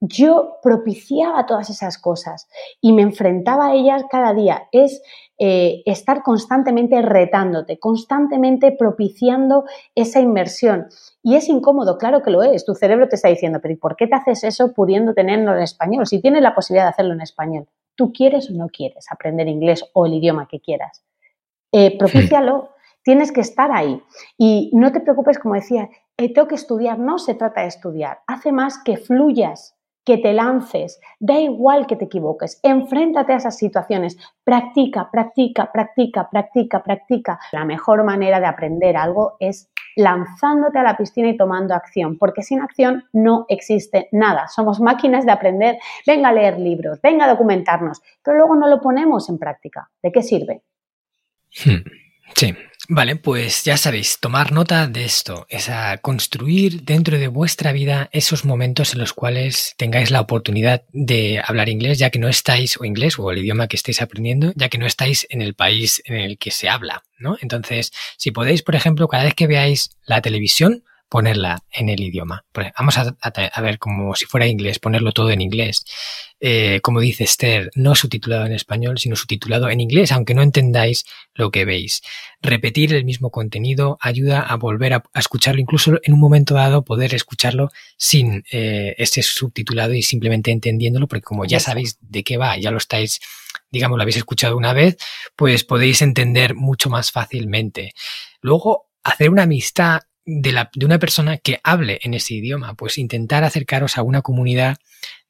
yo 0.00 0.58
propiciaba 0.62 1.46
todas 1.46 1.70
esas 1.70 1.98
cosas 1.98 2.48
y 2.80 2.92
me 2.92 3.02
enfrentaba 3.02 3.68
a 3.68 3.74
ellas 3.74 4.04
cada 4.10 4.32
día. 4.32 4.68
Es 4.70 5.02
eh, 5.38 5.82
estar 5.86 6.22
constantemente 6.22 7.02
retándote, 7.02 7.78
constantemente 7.78 8.72
propiciando 8.72 9.64
esa 9.94 10.20
inmersión. 10.20 10.86
Y 11.22 11.34
es 11.34 11.48
incómodo, 11.48 11.98
claro 11.98 12.22
que 12.22 12.30
lo 12.30 12.42
es. 12.42 12.64
Tu 12.64 12.74
cerebro 12.74 13.08
te 13.08 13.16
está 13.16 13.28
diciendo, 13.28 13.58
pero 13.60 13.74
¿y 13.74 13.76
por 13.76 13.96
qué 13.96 14.06
te 14.06 14.14
haces 14.14 14.44
eso 14.44 14.72
pudiendo 14.72 15.14
tenerlo 15.14 15.54
en 15.56 15.62
español? 15.62 16.06
Si 16.06 16.20
tienes 16.20 16.42
la 16.42 16.54
posibilidad 16.54 16.86
de 16.86 16.90
hacerlo 16.90 17.14
en 17.14 17.20
español, 17.20 17.68
¿tú 17.96 18.12
quieres 18.12 18.50
o 18.50 18.54
no 18.54 18.68
quieres 18.68 19.06
aprender 19.10 19.48
inglés 19.48 19.84
o 19.92 20.06
el 20.06 20.14
idioma 20.14 20.46
que 20.48 20.60
quieras? 20.60 21.02
Eh, 21.72 21.96
propícialo. 21.98 22.70
Tienes 23.02 23.32
que 23.32 23.40
estar 23.40 23.70
ahí. 23.72 24.02
Y 24.36 24.70
no 24.74 24.92
te 24.92 25.00
preocupes, 25.00 25.38
como 25.38 25.54
decía, 25.54 25.88
eh, 26.16 26.32
tengo 26.32 26.48
que 26.48 26.56
estudiar. 26.56 26.98
No 26.98 27.18
se 27.18 27.34
trata 27.34 27.62
de 27.62 27.68
estudiar. 27.68 28.20
Hace 28.26 28.52
más 28.52 28.82
que 28.82 28.96
fluyas 28.96 29.78
que 30.08 30.16
te 30.16 30.32
lances, 30.32 30.98
da 31.20 31.38
igual 31.38 31.86
que 31.86 31.94
te 31.94 32.06
equivoques, 32.06 32.60
enfréntate 32.62 33.34
a 33.34 33.36
esas 33.36 33.58
situaciones, 33.58 34.16
practica, 34.42 35.10
practica, 35.10 35.70
practica, 35.70 36.30
practica, 36.30 36.82
practica. 36.82 37.38
La 37.52 37.66
mejor 37.66 38.02
manera 38.04 38.40
de 38.40 38.46
aprender 38.46 38.96
algo 38.96 39.36
es 39.38 39.70
lanzándote 39.96 40.78
a 40.78 40.82
la 40.82 40.96
piscina 40.96 41.28
y 41.28 41.36
tomando 41.36 41.74
acción, 41.74 42.16
porque 42.16 42.42
sin 42.42 42.62
acción 42.62 43.04
no 43.12 43.44
existe 43.50 44.08
nada. 44.10 44.48
Somos 44.48 44.80
máquinas 44.80 45.26
de 45.26 45.32
aprender, 45.32 45.78
venga 46.06 46.30
a 46.30 46.32
leer 46.32 46.58
libros, 46.58 47.02
venga 47.02 47.26
a 47.26 47.28
documentarnos, 47.28 48.00
pero 48.22 48.38
luego 48.38 48.56
no 48.56 48.66
lo 48.66 48.80
ponemos 48.80 49.28
en 49.28 49.36
práctica. 49.36 49.90
¿De 50.02 50.10
qué 50.10 50.22
sirve? 50.22 50.62
Hmm. 51.64 51.82
Sí, 52.34 52.54
vale, 52.88 53.16
pues 53.16 53.64
ya 53.64 53.76
sabéis, 53.76 54.18
tomar 54.20 54.52
nota 54.52 54.86
de 54.86 55.04
esto, 55.04 55.46
es 55.48 55.68
a 55.68 55.96
construir 55.98 56.82
dentro 56.82 57.18
de 57.18 57.28
vuestra 57.28 57.72
vida 57.72 58.08
esos 58.12 58.44
momentos 58.44 58.92
en 58.92 59.00
los 59.00 59.12
cuales 59.12 59.74
tengáis 59.76 60.10
la 60.10 60.20
oportunidad 60.20 60.84
de 60.92 61.42
hablar 61.44 61.68
inglés, 61.68 61.98
ya 61.98 62.10
que 62.10 62.18
no 62.18 62.28
estáis, 62.28 62.78
o 62.80 62.84
inglés, 62.84 63.18
o 63.18 63.30
el 63.32 63.38
idioma 63.38 63.66
que 63.66 63.76
estéis 63.76 64.02
aprendiendo, 64.02 64.52
ya 64.54 64.68
que 64.68 64.78
no 64.78 64.86
estáis 64.86 65.26
en 65.30 65.42
el 65.42 65.54
país 65.54 66.02
en 66.04 66.16
el 66.16 66.38
que 66.38 66.50
se 66.50 66.68
habla, 66.68 67.02
¿no? 67.18 67.36
Entonces, 67.40 67.92
si 68.16 68.30
podéis, 68.30 68.62
por 68.62 68.76
ejemplo, 68.76 69.08
cada 69.08 69.24
vez 69.24 69.34
que 69.34 69.46
veáis 69.46 69.90
la 70.04 70.20
televisión, 70.20 70.84
ponerla 71.08 71.62
en 71.70 71.88
el 71.88 72.00
idioma. 72.00 72.44
Vamos 72.78 72.98
a, 72.98 73.60
ver 73.60 73.78
como 73.78 74.14
si 74.14 74.26
fuera 74.26 74.46
inglés, 74.46 74.78
ponerlo 74.78 75.12
todo 75.12 75.30
en 75.30 75.40
inglés. 75.40 75.84
Eh, 76.40 76.80
como 76.82 77.00
dice 77.00 77.24
Esther, 77.24 77.70
no 77.74 77.94
subtitulado 77.94 78.46
en 78.46 78.52
español, 78.52 78.98
sino 78.98 79.16
subtitulado 79.16 79.70
en 79.70 79.80
inglés, 79.80 80.12
aunque 80.12 80.34
no 80.34 80.42
entendáis 80.42 81.04
lo 81.34 81.50
que 81.50 81.64
veis. 81.64 82.02
Repetir 82.42 82.94
el 82.94 83.04
mismo 83.04 83.30
contenido 83.30 83.98
ayuda 84.00 84.40
a 84.40 84.56
volver 84.56 84.94
a, 84.94 85.02
escucharlo, 85.14 85.60
incluso 85.60 85.98
en 86.02 86.12
un 86.12 86.20
momento 86.20 86.54
dado 86.54 86.84
poder 86.84 87.14
escucharlo 87.14 87.70
sin 87.96 88.44
eh, 88.52 88.94
ese 88.98 89.22
subtitulado 89.22 89.94
y 89.94 90.02
simplemente 90.02 90.50
entendiéndolo, 90.50 91.08
porque 91.08 91.22
como 91.22 91.44
ya 91.44 91.58
sabéis 91.58 91.98
de 92.00 92.22
qué 92.22 92.36
va, 92.36 92.58
ya 92.58 92.70
lo 92.70 92.78
estáis 92.78 93.20
digamos, 93.70 93.98
lo 93.98 94.02
habéis 94.02 94.16
escuchado 94.16 94.56
una 94.56 94.72
vez, 94.72 94.96
pues 95.36 95.62
podéis 95.62 96.00
entender 96.00 96.54
mucho 96.54 96.88
más 96.88 97.12
fácilmente. 97.12 97.92
Luego, 98.40 98.88
hacer 99.02 99.30
una 99.30 99.42
amistad 99.42 100.00
de, 100.30 100.84
una 100.84 100.98
persona 100.98 101.38
que 101.38 101.58
hable 101.64 102.00
en 102.02 102.12
ese 102.12 102.34
idioma, 102.34 102.74
pues 102.74 102.98
intentar 102.98 103.44
acercaros 103.44 103.96
a 103.96 104.02
una 104.02 104.20
comunidad 104.20 104.76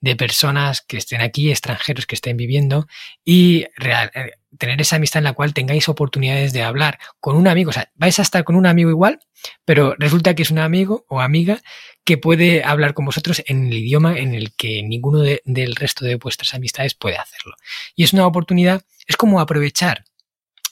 de 0.01 0.16
personas 0.16 0.80
que 0.80 0.96
estén 0.96 1.20
aquí, 1.20 1.51
extranjeros 1.51 2.05
que 2.05 2.16
estén 2.16 2.36
viviendo 2.36 2.88
y 3.24 3.66
eh, 3.80 4.32
tener 4.59 4.80
esa 4.80 4.96
amistad 4.96 5.18
en 5.20 5.24
la 5.24 5.34
cual 5.34 5.55
tengáis 5.55 5.88
oportunidades 5.88 6.53
de 6.53 6.62
hablar 6.62 6.99
con 7.20 7.36
un 7.36 7.46
amigo. 7.46 7.70
O 7.70 7.72
sea, 7.72 7.92
vais 7.94 8.18
a 8.18 8.22
estar 8.22 8.42
con 8.42 8.57
un 8.57 8.66
amigo 8.66 8.90
igual, 8.90 9.20
pero 9.64 9.94
resulta 9.99 10.34
que 10.34 10.42
es 10.42 10.51
un 10.51 10.59
amigo 10.59 11.05
o 11.09 11.20
amiga 11.20 11.62
que 12.03 12.18
puede 12.18 12.64
hablar 12.64 12.94
con 12.94 13.05
vosotros 13.05 13.42
en 13.46 13.68
el 13.68 13.74
idioma 13.74 14.18
en 14.18 14.34
el 14.34 14.53
que 14.55 14.82
ninguno 14.82 15.20
del 15.22 15.76
resto 15.76 16.07
de 16.07 16.16
vuestras 16.16 16.55
amistades 16.55 16.94
puede 16.94 17.18
hacerlo. 17.18 17.55
Y 17.94 18.03
es 18.03 18.12
una 18.12 18.26
oportunidad, 18.26 18.82
es 19.07 19.16
como 19.16 19.38
aprovechar 19.38 20.05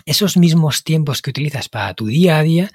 esos 0.05 0.37
mismos 0.37 0.85
tiempos 0.85 1.21
que 1.21 1.31
utilizas 1.31 1.69
para 1.69 1.95
tu 1.95 2.07
día 2.07 2.39
a 2.39 2.43
día 2.43 2.73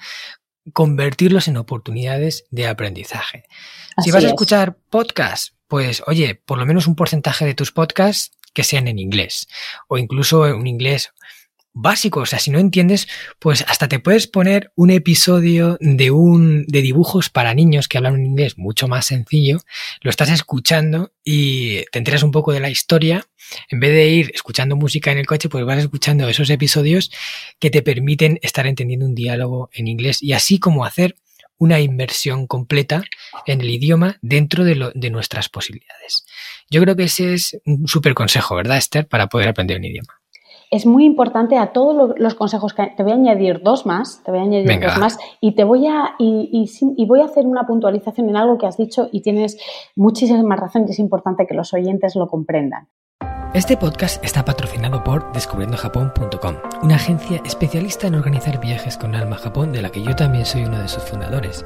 convertirlos 0.74 1.48
en 1.48 1.58
oportunidades 1.58 2.46
de 2.52 2.68
aprendizaje. 2.68 3.46
si 4.04 4.12
vas 4.12 4.24
a 4.24 4.28
escuchar 4.28 4.78
podcasts, 4.90 5.56
pues 5.68 6.04
oye, 6.08 6.36
por 6.36 6.58
lo 6.58 6.66
menos 6.66 6.88
un 6.88 6.96
porcentaje 6.96 7.46
de 7.46 7.54
tus 7.54 7.72
podcasts 7.72 8.32
que 8.54 8.64
sean 8.64 8.88
en 8.88 9.00
inglés 9.00 9.48
o 9.88 9.98
incluso 9.98 10.42
un 10.42 10.68
inglés 10.68 11.14
básico. 11.74 12.22
O 12.22 12.26
sea, 12.26 12.40
si 12.40 12.52
no 12.52 12.60
entiendes, 12.60 13.08
pues 13.40 13.64
hasta 13.68 13.88
te 13.88 14.00
puedes 14.00 14.28
poner 14.28 14.72
un 14.76 14.90
episodio 14.90 15.78
de 15.80 16.12
un 16.12 16.66
de 16.68 16.82
dibujos 16.82 17.30
para 17.30 17.54
niños 17.54 17.88
que 17.88 17.98
hablan 17.98 18.14
un 18.14 18.26
inglés 18.26 18.58
mucho 18.58 18.88
más 18.88 19.06
sencillo. 19.06 19.60
Lo 20.02 20.10
estás 20.10 20.30
escuchando 20.30 21.14
y 21.24 21.84
te 21.92 22.00
enteras 22.00 22.24
un 22.24 22.32
poco 22.32 22.52
de 22.52 22.60
la 22.60 22.70
historia. 22.70 23.26
En 23.70 23.80
vez 23.80 23.92
de 23.92 24.08
ir 24.08 24.32
escuchando 24.34 24.76
música 24.76 25.12
en 25.12 25.18
el 25.18 25.26
coche, 25.26 25.50
pues 25.50 25.66
vas 25.66 25.80
escuchando 25.80 26.28
esos 26.28 26.50
episodios 26.50 27.12
que 27.60 27.70
te 27.70 27.82
permiten 27.82 28.40
estar 28.42 28.68
entendiendo 28.68 29.06
un 29.06 29.16
diálogo 29.16 29.70
en 29.74 29.88
inglés 29.88 30.22
y 30.22 30.34
así 30.34 30.60
como 30.60 30.86
hacer 30.86 31.16
una 31.58 31.80
inversión 31.80 32.48
completa 32.48 33.04
en 33.46 33.62
el 33.62 33.70
idioma 33.70 34.18
dentro 34.24 34.64
de, 34.64 34.76
lo, 34.76 34.92
de 34.96 35.12
nuestras 35.12 35.48
posibilidades. 35.48 36.26
Yo 36.72 36.82
creo 36.82 36.96
que 36.96 37.04
ese 37.04 37.36
es 37.36 37.58
un 37.66 37.88
súper 37.88 38.16
consejo, 38.16 38.56
¿verdad, 38.56 38.78
Esther? 38.78 39.08
Para 39.08 39.28
poder 39.28 39.50
aprender 39.50 39.78
un 39.78 39.86
idioma 39.86 40.21
es 40.72 40.86
muy 40.86 41.06
importante 41.06 41.58
a 41.58 41.74
todos 41.74 42.16
los 42.18 42.34
consejos 42.34 42.74
que 42.74 42.88
te 42.96 43.04
voy 43.04 43.12
a 43.12 43.16
añadir 43.16 43.62
dos 43.62 43.86
más, 43.86 44.24
te 44.24 44.32
voy 44.32 44.40
a 44.40 44.44
añadir 44.44 44.82
dos 44.82 44.98
más 44.98 45.20
y 45.42 45.54
te 45.54 45.66
voy 45.66 45.86
a 45.86 46.16
y, 46.18 46.66
y, 46.98 47.06
voy 47.06 47.20
a 47.20 47.26
hacer 47.26 47.46
una 47.46 47.68
puntualización 47.68 48.30
en 48.30 48.38
algo 48.38 48.58
que 48.58 48.66
has 48.66 48.78
dicho 48.78 49.10
y 49.12 49.22
tienes 49.22 49.60
muchísimas 49.98 50.60
razones 50.60 50.90
y 50.90 50.94
es 50.94 51.00
importante 51.00 51.46
que 51.46 51.54
los 51.54 51.74
oyentes 51.74 52.16
lo 52.16 52.28
comprendan. 52.28 52.88
Este 53.54 53.76
podcast 53.76 54.24
está 54.24 54.46
patrocinado 54.46 55.04
por 55.04 55.30
descubriendojapón.com, 55.34 56.56
una 56.84 56.96
agencia 56.96 57.42
especialista 57.44 58.08
en 58.08 58.16
organizar 58.16 58.62
viajes 58.62 58.98
con 58.98 59.14
alma 59.14 59.36
a 59.36 59.40
Japón 59.40 59.74
de 59.74 59.82
la 59.82 59.90
que 59.90 60.02
yo 60.02 60.16
también 60.16 60.46
soy 60.46 60.64
uno 60.64 60.80
de 60.80 60.88
sus 60.88 61.04
fundadores. 61.04 61.66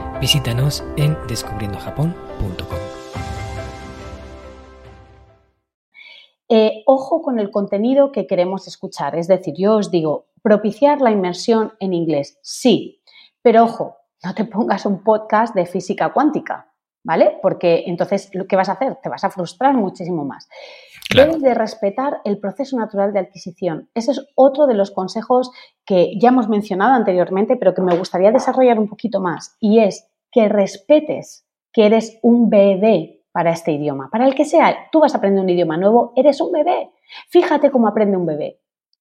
Visítanos 0.21 0.83
en 0.97 1.17
descubriendojapón.com. 1.27 2.77
Eh, 6.47 6.83
ojo 6.85 7.23
con 7.23 7.39
el 7.39 7.49
contenido 7.49 8.11
que 8.11 8.27
queremos 8.27 8.67
escuchar. 8.67 9.15
Es 9.15 9.27
decir, 9.27 9.55
yo 9.57 9.77
os 9.77 9.89
digo, 9.89 10.27
propiciar 10.43 11.01
la 11.01 11.09
inmersión 11.09 11.73
en 11.79 11.93
inglés, 11.93 12.37
sí, 12.43 13.01
pero 13.41 13.63
ojo, 13.63 13.97
no 14.23 14.35
te 14.35 14.45
pongas 14.45 14.85
un 14.85 15.03
podcast 15.03 15.55
de 15.55 15.65
física 15.65 16.13
cuántica. 16.13 16.71
¿vale? 17.03 17.39
Porque 17.41 17.83
entonces, 17.87 18.31
¿qué 18.47 18.55
vas 18.55 18.69
a 18.69 18.73
hacer? 18.73 18.97
Te 19.01 19.09
vas 19.09 19.23
a 19.23 19.29
frustrar 19.29 19.75
muchísimo 19.75 20.23
más. 20.23 20.47
Debes 21.13 21.41
de 21.41 21.53
respetar 21.53 22.21
el 22.23 22.39
proceso 22.39 22.77
natural 22.77 23.11
de 23.11 23.19
adquisición. 23.19 23.89
Ese 23.93 24.11
es 24.11 24.25
otro 24.35 24.65
de 24.65 24.75
los 24.75 24.91
consejos 24.91 25.51
que 25.85 26.13
ya 26.19 26.29
hemos 26.29 26.47
mencionado 26.47 26.93
anteriormente, 26.93 27.57
pero 27.57 27.73
que 27.73 27.81
me 27.81 27.97
gustaría 27.97 28.31
desarrollar 28.31 28.79
un 28.79 28.87
poquito 28.87 29.19
más, 29.19 29.57
y 29.59 29.79
es 29.79 30.10
que 30.31 30.49
respetes 30.49 31.45
que 31.71 31.85
eres 31.85 32.19
un 32.21 32.49
bebé 32.49 33.21
para 33.31 33.51
este 33.51 33.71
idioma. 33.71 34.09
Para 34.11 34.25
el 34.25 34.35
que 34.35 34.45
sea, 34.45 34.89
tú 34.91 34.99
vas 34.99 35.13
a 35.13 35.17
aprender 35.17 35.43
un 35.43 35.49
idioma 35.49 35.77
nuevo, 35.77 36.13
eres 36.15 36.41
un 36.41 36.51
bebé. 36.51 36.91
Fíjate 37.29 37.71
cómo 37.71 37.87
aprende 37.87 38.17
un 38.17 38.25
bebé. 38.25 38.59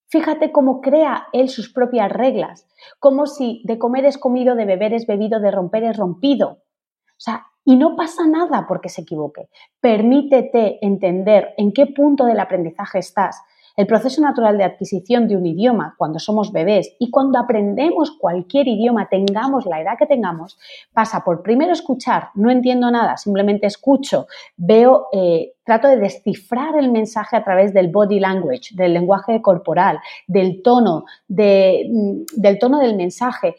Fíjate 0.09 0.51
cómo 0.51 0.81
crea 0.81 1.28
él 1.33 1.49
sus 1.49 1.72
propias 1.72 2.11
reglas. 2.11 2.68
Como 2.99 3.26
si 3.26 3.62
de 3.64 3.78
comer 3.78 4.05
es 4.05 4.18
comido, 4.18 4.57
de 4.57 4.64
beber 4.64 4.93
es 4.93 5.07
bebido, 5.07 5.41
de 5.41 5.53
romper 5.53 5.85
es 5.85 5.97
rompido. 5.97 6.49
O 6.51 7.22
sea, 7.22 7.47
y 7.64 7.76
no 7.76 7.95
pasa 7.95 8.26
nada 8.26 8.66
porque 8.68 8.89
se 8.89 9.03
equivoque. 9.03 9.49
Permítete 9.81 10.85
entender 10.85 11.55
en 11.57 11.72
qué 11.72 11.87
punto 11.87 12.24
del 12.24 12.41
aprendizaje 12.41 12.99
estás. 12.99 13.41
El 13.77 13.87
proceso 13.87 14.21
natural 14.21 14.59
de 14.59 14.64
adquisición 14.64 15.29
de 15.29 15.37
un 15.37 15.47
idioma 15.47 15.95
cuando 15.97 16.18
somos 16.18 16.53
bebés 16.53 16.95
y 16.99 17.11
cuando 17.11 17.39
aprendemos 17.39 18.11
cualquier 18.12 18.68
idioma, 18.68 19.09
tengamos 19.09 19.66
la 19.66 19.81
edad 19.81 19.99
que 19.99 20.07
tengamos, 20.07 20.59
pasa 20.93 21.23
por 21.25 21.43
primero 21.43 21.73
escuchar, 21.73 22.29
no 22.35 22.51
entiendo 22.51 22.91
nada, 22.91 23.16
simplemente 23.16 23.66
escucho, 23.66 24.27
veo, 24.57 25.09
eh, 25.12 25.55
trato 25.64 25.89
de 25.89 25.99
descifrar 25.99 26.77
el 26.79 26.91
mensaje 26.91 27.37
a 27.37 27.45
través 27.45 27.73
del 27.73 27.89
body 27.89 28.18
language, 28.18 28.75
del 28.75 28.95
lenguaje 28.95 29.41
corporal, 29.41 30.01
del 30.27 30.62
tono, 30.62 31.05
mm, 31.29 32.23
del 32.37 32.59
tono 32.59 32.79
del 32.81 32.97
mensaje 32.97 33.57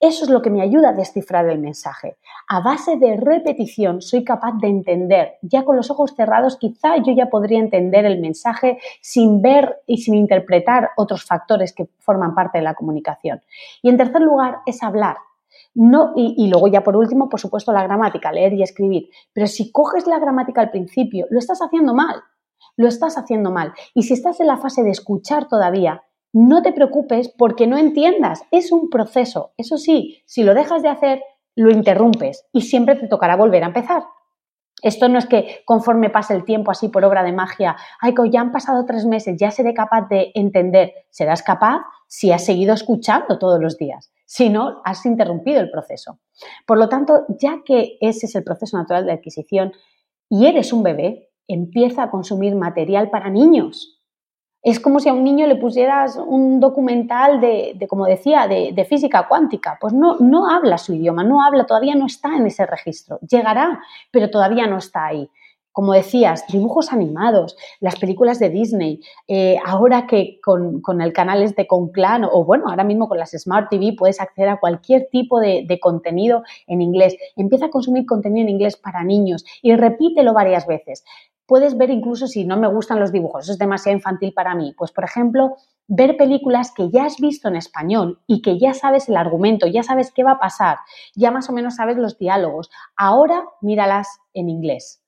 eso 0.00 0.24
es 0.24 0.30
lo 0.30 0.40
que 0.40 0.48
me 0.48 0.62
ayuda 0.62 0.88
a 0.88 0.92
descifrar 0.94 1.46
el 1.50 1.58
mensaje. 1.58 2.16
A 2.52 2.58
base 2.58 2.96
de 2.96 3.16
repetición 3.16 4.02
soy 4.02 4.24
capaz 4.24 4.58
de 4.60 4.66
entender. 4.66 5.34
Ya 5.40 5.64
con 5.64 5.76
los 5.76 5.88
ojos 5.88 6.14
cerrados 6.16 6.56
quizá 6.56 6.96
yo 6.96 7.12
ya 7.12 7.26
podría 7.26 7.60
entender 7.60 8.04
el 8.04 8.20
mensaje 8.20 8.78
sin 9.00 9.40
ver 9.40 9.82
y 9.86 9.98
sin 9.98 10.16
interpretar 10.16 10.90
otros 10.96 11.24
factores 11.24 11.72
que 11.72 11.86
forman 12.00 12.34
parte 12.34 12.58
de 12.58 12.64
la 12.64 12.74
comunicación. 12.74 13.40
Y 13.82 13.88
en 13.88 13.96
tercer 13.96 14.22
lugar 14.22 14.62
es 14.66 14.82
hablar. 14.82 15.18
No, 15.74 16.12
y, 16.16 16.34
y, 16.38 16.50
luego 16.50 16.66
ya 16.66 16.82
por 16.82 16.96
último, 16.96 17.28
por 17.28 17.38
supuesto, 17.38 17.70
la 17.70 17.84
gramática, 17.84 18.32
leer 18.32 18.54
y 18.54 18.64
escribir. 18.64 19.10
Pero 19.32 19.46
si 19.46 19.70
coges 19.70 20.08
la 20.08 20.18
gramática 20.18 20.60
al 20.60 20.72
principio, 20.72 21.26
lo 21.30 21.38
estás 21.38 21.62
haciendo 21.62 21.94
mal. 21.94 22.16
Lo 22.76 22.88
estás 22.88 23.16
haciendo 23.16 23.52
mal. 23.52 23.74
Y 23.94 24.02
si 24.02 24.14
estás 24.14 24.40
en 24.40 24.48
la 24.48 24.56
fase 24.56 24.82
de 24.82 24.90
escuchar 24.90 25.46
todavía, 25.46 26.02
no 26.32 26.62
te 26.62 26.72
preocupes 26.72 27.28
porque 27.28 27.68
no 27.68 27.78
entiendas, 27.78 28.42
es 28.50 28.72
un 28.72 28.90
proceso. 28.90 29.52
Eso 29.56 29.78
sí, 29.78 30.22
si 30.26 30.42
lo 30.42 30.54
dejas 30.54 30.82
de 30.82 30.88
hacer, 30.88 31.22
lo 31.56 31.70
interrumpes 31.70 32.46
y 32.52 32.62
siempre 32.62 32.96
te 32.96 33.08
tocará 33.08 33.36
volver 33.36 33.64
a 33.64 33.68
empezar. 33.68 34.02
Esto 34.82 35.08
no 35.08 35.18
es 35.18 35.26
que 35.26 35.62
conforme 35.66 36.10
pase 36.10 36.34
el 36.34 36.44
tiempo 36.44 36.70
así 36.70 36.88
por 36.88 37.04
obra 37.04 37.22
de 37.22 37.32
magia, 37.32 37.76
ay, 38.00 38.14
ya 38.30 38.40
han 38.40 38.52
pasado 38.52 38.84
tres 38.86 39.04
meses, 39.04 39.36
ya 39.38 39.50
seré 39.50 39.74
capaz 39.74 40.08
de 40.08 40.32
entender. 40.34 40.92
Serás 41.10 41.42
capaz 41.42 41.82
si 42.06 42.32
has 42.32 42.44
seguido 42.44 42.72
escuchando 42.72 43.38
todos 43.38 43.60
los 43.60 43.76
días. 43.76 44.10
Si 44.24 44.48
no, 44.48 44.80
has 44.84 45.04
interrumpido 45.06 45.60
el 45.60 45.70
proceso. 45.70 46.20
Por 46.66 46.78
lo 46.78 46.88
tanto, 46.88 47.26
ya 47.28 47.62
que 47.64 47.98
ese 48.00 48.26
es 48.26 48.34
el 48.34 48.44
proceso 48.44 48.78
natural 48.78 49.04
de 49.04 49.12
adquisición 49.12 49.72
y 50.28 50.46
eres 50.46 50.72
un 50.72 50.82
bebé, 50.82 51.30
empieza 51.46 52.04
a 52.04 52.10
consumir 52.10 52.54
material 52.54 53.10
para 53.10 53.28
niños. 53.28 53.99
Es 54.62 54.78
como 54.78 55.00
si 55.00 55.08
a 55.08 55.14
un 55.14 55.24
niño 55.24 55.46
le 55.46 55.56
pusieras 55.56 56.16
un 56.16 56.60
documental 56.60 57.40
de, 57.40 57.86
como 57.88 58.04
decía, 58.04 58.46
de, 58.46 58.84
física 58.84 59.26
cuántica. 59.26 59.78
Pues 59.80 59.94
no, 59.94 60.16
no 60.18 60.50
habla 60.50 60.76
su 60.76 60.92
idioma, 60.92 61.24
no 61.24 61.42
habla, 61.42 61.64
todavía 61.64 61.94
no 61.94 62.06
está 62.06 62.36
en 62.36 62.46
ese 62.46 62.66
registro. 62.66 63.18
Llegará, 63.20 63.80
pero 64.10 64.28
todavía 64.28 64.66
no 64.66 64.76
está 64.76 65.06
ahí. 65.06 65.30
Como 65.72 65.94
decías, 65.94 66.44
dibujos 66.48 66.92
animados, 66.92 67.56
las 67.78 67.96
películas 67.96 68.38
de 68.38 68.50
Disney, 68.50 69.00
eh, 69.28 69.56
ahora 69.64 70.06
que 70.06 70.40
con, 70.42 70.82
el 71.00 71.12
canal 71.12 71.42
este 71.42 71.66
con 71.66 71.90
Clan, 71.90 72.24
o 72.24 72.44
bueno, 72.44 72.64
ahora 72.68 72.84
mismo 72.84 73.08
con 73.08 73.18
las 73.18 73.30
Smart 73.30 73.70
TV 73.70 73.94
puedes 73.96 74.20
acceder 74.20 74.50
a 74.50 74.60
cualquier 74.60 75.08
tipo 75.10 75.40
de 75.40 75.78
contenido 75.80 76.42
en 76.66 76.82
inglés. 76.82 77.16
Empieza 77.36 77.66
a 77.66 77.70
consumir 77.70 78.04
contenido 78.04 78.42
en 78.42 78.50
inglés 78.50 78.76
para 78.76 79.04
niños 79.04 79.44
y 79.62 79.74
repítelo 79.74 80.34
varias 80.34 80.66
veces 80.66 81.04
puedes 81.50 81.76
ver 81.76 81.90
incluso 81.90 82.28
si 82.28 82.44
no 82.44 82.56
me 82.56 82.68
gustan 82.68 83.00
los 83.00 83.10
dibujos, 83.10 83.42
eso 83.42 83.52
es 83.54 83.58
demasiado 83.58 83.96
infantil 83.96 84.32
para 84.32 84.54
mí. 84.54 84.72
Pues, 84.78 84.92
por 84.92 85.02
ejemplo, 85.02 85.56
ver 85.88 86.16
películas 86.16 86.72
que 86.72 86.90
ya 86.90 87.06
has 87.06 87.16
visto 87.16 87.48
en 87.48 87.56
español 87.56 88.20
y 88.28 88.40
que 88.40 88.56
ya 88.56 88.72
sabes 88.72 89.08
el 89.08 89.16
argumento, 89.16 89.66
ya 89.66 89.82
sabes 89.82 90.12
qué 90.12 90.22
va 90.22 90.32
a 90.34 90.38
pasar, 90.38 90.78
ya 91.16 91.32
más 91.32 91.50
o 91.50 91.52
menos 91.52 91.74
sabes 91.74 91.96
los 91.96 92.16
diálogos. 92.18 92.70
Ahora 92.96 93.42
míralas 93.62 94.20
en 94.32 94.48
inglés. 94.48 95.02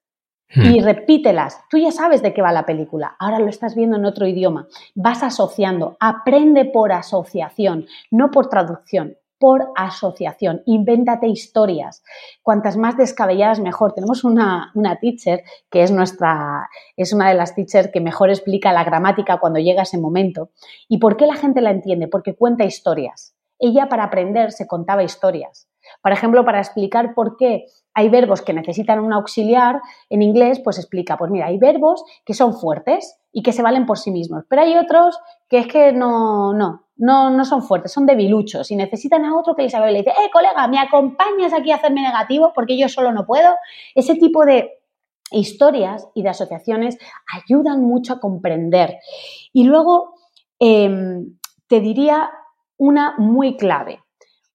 Hmm. 0.52 0.64
Y 0.64 0.80
repítelas. 0.80 1.60
Tú 1.70 1.78
ya 1.78 1.92
sabes 1.92 2.22
de 2.22 2.34
qué 2.34 2.42
va 2.42 2.50
la 2.50 2.66
película. 2.66 3.14
Ahora 3.20 3.38
lo 3.38 3.48
estás 3.48 3.76
viendo 3.76 3.96
en 3.96 4.04
otro 4.04 4.26
idioma. 4.26 4.66
Vas 4.96 5.22
asociando. 5.22 5.96
Aprende 6.00 6.64
por 6.64 6.90
asociación, 6.90 7.86
no 8.10 8.32
por 8.32 8.48
traducción 8.48 9.16
por 9.42 9.72
asociación. 9.74 10.62
Invéntate 10.66 11.26
historias. 11.26 12.04
Cuantas 12.44 12.76
más 12.76 12.96
descabelladas, 12.96 13.58
mejor. 13.58 13.92
Tenemos 13.92 14.22
una, 14.22 14.70
una 14.76 15.00
teacher 15.00 15.42
que 15.68 15.82
es 15.82 15.90
nuestra, 15.90 16.68
es 16.96 17.12
una 17.12 17.28
de 17.28 17.34
las 17.34 17.56
teachers 17.56 17.90
que 17.92 18.00
mejor 18.00 18.30
explica 18.30 18.72
la 18.72 18.84
gramática 18.84 19.40
cuando 19.40 19.58
llega 19.58 19.82
ese 19.82 19.98
momento. 19.98 20.50
¿Y 20.88 20.98
por 20.98 21.16
qué 21.16 21.26
la 21.26 21.34
gente 21.34 21.60
la 21.60 21.72
entiende? 21.72 22.06
Porque 22.06 22.36
cuenta 22.36 22.64
historias. 22.64 23.34
Ella 23.58 23.88
para 23.88 24.04
aprender 24.04 24.52
se 24.52 24.68
contaba 24.68 25.02
historias. 25.02 25.66
Por 26.02 26.12
ejemplo, 26.12 26.44
para 26.44 26.58
explicar 26.58 27.14
por 27.14 27.36
qué 27.36 27.66
hay 27.94 28.08
verbos 28.08 28.42
que 28.42 28.52
necesitan 28.52 29.00
un 29.00 29.12
auxiliar 29.12 29.80
en 30.08 30.22
inglés, 30.22 30.60
pues 30.62 30.78
explica, 30.78 31.16
pues 31.16 31.30
mira, 31.30 31.46
hay 31.46 31.58
verbos 31.58 32.04
que 32.24 32.34
son 32.34 32.54
fuertes 32.54 33.18
y 33.32 33.42
que 33.42 33.52
se 33.52 33.62
valen 33.62 33.86
por 33.86 33.98
sí 33.98 34.10
mismos, 34.10 34.44
pero 34.48 34.62
hay 34.62 34.76
otros 34.76 35.18
que 35.48 35.58
es 35.58 35.66
que 35.66 35.92
no, 35.92 36.52
no, 36.54 36.86
no, 36.96 37.30
no 37.30 37.44
son 37.44 37.62
fuertes, 37.62 37.92
son 37.92 38.06
debiluchos 38.06 38.70
y 38.70 38.76
necesitan 38.76 39.24
a 39.24 39.36
otro 39.36 39.54
que 39.54 39.62
les 39.62 39.74
y 39.74 39.76
le 39.76 39.98
dice, 39.98 40.10
eh, 40.10 40.30
colega, 40.32 40.66
¿me 40.68 40.78
acompañas 40.78 41.52
aquí 41.52 41.70
a 41.70 41.76
hacerme 41.76 42.02
negativo 42.02 42.52
porque 42.54 42.78
yo 42.78 42.88
solo 42.88 43.12
no 43.12 43.26
puedo? 43.26 43.54
Ese 43.94 44.14
tipo 44.14 44.44
de 44.44 44.78
historias 45.30 46.08
y 46.14 46.22
de 46.22 46.28
asociaciones 46.28 46.98
ayudan 47.32 47.82
mucho 47.82 48.14
a 48.14 48.20
comprender. 48.20 48.98
Y 49.52 49.64
luego 49.64 50.14
em, 50.58 51.38
te 51.68 51.80
diría 51.80 52.30
una 52.76 53.14
muy 53.18 53.56
clave. 53.56 54.00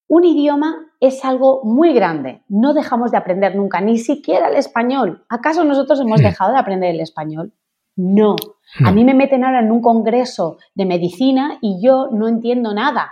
Un 0.07 0.23
idioma 0.23 0.86
es 0.99 1.23
algo 1.23 1.61
muy 1.63 1.93
grande. 1.93 2.41
No 2.47 2.73
dejamos 2.73 3.11
de 3.11 3.17
aprender 3.17 3.55
nunca, 3.55 3.81
ni 3.81 3.97
siquiera 3.97 4.49
el 4.49 4.55
español. 4.55 5.25
¿Acaso 5.29 5.63
nosotros 5.63 5.99
hemos 5.99 6.21
dejado 6.21 6.53
de 6.53 6.59
aprender 6.59 6.95
el 6.95 7.01
español? 7.01 7.53
No. 7.95 8.35
A 8.83 8.91
mí 8.91 9.03
me 9.03 9.13
meten 9.13 9.43
ahora 9.43 9.59
en 9.59 9.71
un 9.71 9.81
congreso 9.81 10.57
de 10.75 10.85
medicina 10.85 11.57
y 11.61 11.81
yo 11.81 12.09
no 12.11 12.27
entiendo 12.27 12.73
nada. 12.73 13.09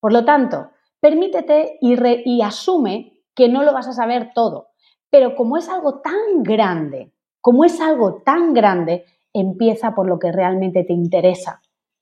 Por 0.00 0.12
lo 0.12 0.24
tanto, 0.24 0.70
permítete 1.00 1.78
y, 1.80 1.96
y 2.24 2.42
asume 2.42 3.22
que 3.34 3.48
no 3.48 3.62
lo 3.62 3.72
vas 3.72 3.88
a 3.88 3.92
saber 3.92 4.32
todo. 4.34 4.68
Pero 5.10 5.34
como 5.34 5.56
es 5.56 5.68
algo 5.68 6.00
tan 6.00 6.42
grande, 6.42 7.12
como 7.40 7.64
es 7.64 7.80
algo 7.80 8.22
tan 8.24 8.52
grande, 8.54 9.04
empieza 9.32 9.94
por 9.94 10.08
lo 10.08 10.18
que 10.18 10.32
realmente 10.32 10.84
te 10.84 10.92
interesa. 10.92 11.60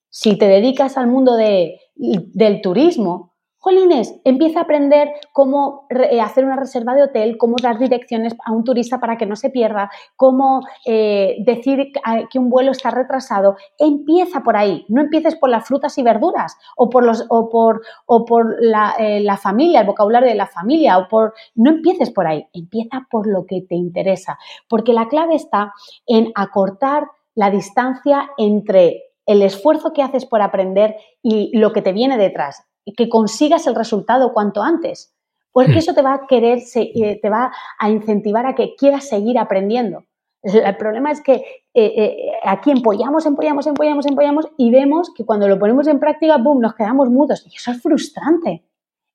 Si 0.08 0.36
te 0.36 0.46
dedicas 0.46 0.98
al 0.98 1.06
mundo 1.06 1.36
de, 1.36 1.80
del 1.94 2.60
turismo, 2.60 3.31
Jolines, 3.64 4.20
empieza 4.24 4.58
a 4.58 4.62
aprender 4.64 5.08
cómo 5.32 5.86
eh, 5.88 6.20
hacer 6.20 6.44
una 6.44 6.56
reserva 6.56 6.96
de 6.96 7.04
hotel, 7.04 7.38
cómo 7.38 7.54
dar 7.62 7.78
direcciones 7.78 8.34
a 8.44 8.50
un 8.50 8.64
turista 8.64 8.98
para 8.98 9.16
que 9.16 9.24
no 9.24 9.36
se 9.36 9.50
pierda, 9.50 9.88
cómo 10.16 10.62
eh, 10.84 11.36
decir 11.46 11.92
que 12.28 12.38
un 12.40 12.50
vuelo 12.50 12.72
está 12.72 12.90
retrasado. 12.90 13.56
Empieza 13.78 14.40
por 14.40 14.56
ahí, 14.56 14.84
no 14.88 15.00
empieces 15.00 15.36
por 15.36 15.48
las 15.48 15.64
frutas 15.64 15.96
y 15.96 16.02
verduras 16.02 16.56
o 16.76 16.90
por, 16.90 17.04
los, 17.04 17.24
o 17.28 17.48
por, 17.48 17.82
o 18.06 18.24
por 18.24 18.56
la, 18.58 18.96
eh, 18.98 19.20
la 19.20 19.36
familia, 19.36 19.82
el 19.82 19.86
vocabulario 19.86 20.28
de 20.28 20.34
la 20.34 20.48
familia, 20.48 20.98
o 20.98 21.06
por... 21.06 21.32
No 21.54 21.70
empieces 21.70 22.10
por 22.10 22.26
ahí, 22.26 22.44
empieza 22.52 23.06
por 23.12 23.28
lo 23.28 23.46
que 23.46 23.60
te 23.60 23.76
interesa, 23.76 24.40
porque 24.68 24.92
la 24.92 25.06
clave 25.06 25.36
está 25.36 25.72
en 26.08 26.32
acortar 26.34 27.06
la 27.36 27.48
distancia 27.48 28.28
entre 28.38 29.04
el 29.24 29.40
esfuerzo 29.42 29.92
que 29.92 30.02
haces 30.02 30.26
por 30.26 30.42
aprender 30.42 30.96
y 31.22 31.56
lo 31.56 31.72
que 31.72 31.80
te 31.80 31.92
viene 31.92 32.18
detrás 32.18 32.66
que 32.96 33.08
consigas 33.08 33.66
el 33.66 33.74
resultado 33.74 34.32
cuanto 34.32 34.62
antes, 34.62 35.14
porque 35.52 35.72
hmm. 35.72 35.78
eso 35.78 35.94
te 35.94 36.02
va 36.02 36.14
a 36.14 36.26
querer, 36.26 36.58
eh, 36.74 37.18
te 37.20 37.30
va 37.30 37.52
a 37.78 37.90
incentivar 37.90 38.46
a 38.46 38.54
que 38.54 38.74
quieras 38.76 39.08
seguir 39.08 39.38
aprendiendo. 39.38 40.04
El 40.42 40.76
problema 40.76 41.12
es 41.12 41.20
que 41.20 41.34
eh, 41.34 41.62
eh, 41.74 42.32
aquí 42.42 42.72
empollamos, 42.72 43.26
empollamos, 43.26 43.66
empollamos, 43.68 44.06
empollamos 44.06 44.48
y 44.56 44.72
vemos 44.72 45.12
que 45.14 45.24
cuando 45.24 45.46
lo 45.46 45.58
ponemos 45.58 45.86
en 45.86 46.00
práctica, 46.00 46.36
boom, 46.36 46.60
nos 46.60 46.74
quedamos 46.74 47.10
mudos 47.10 47.46
y 47.46 47.54
eso 47.54 47.70
es 47.70 47.80
frustrante. 47.80 48.64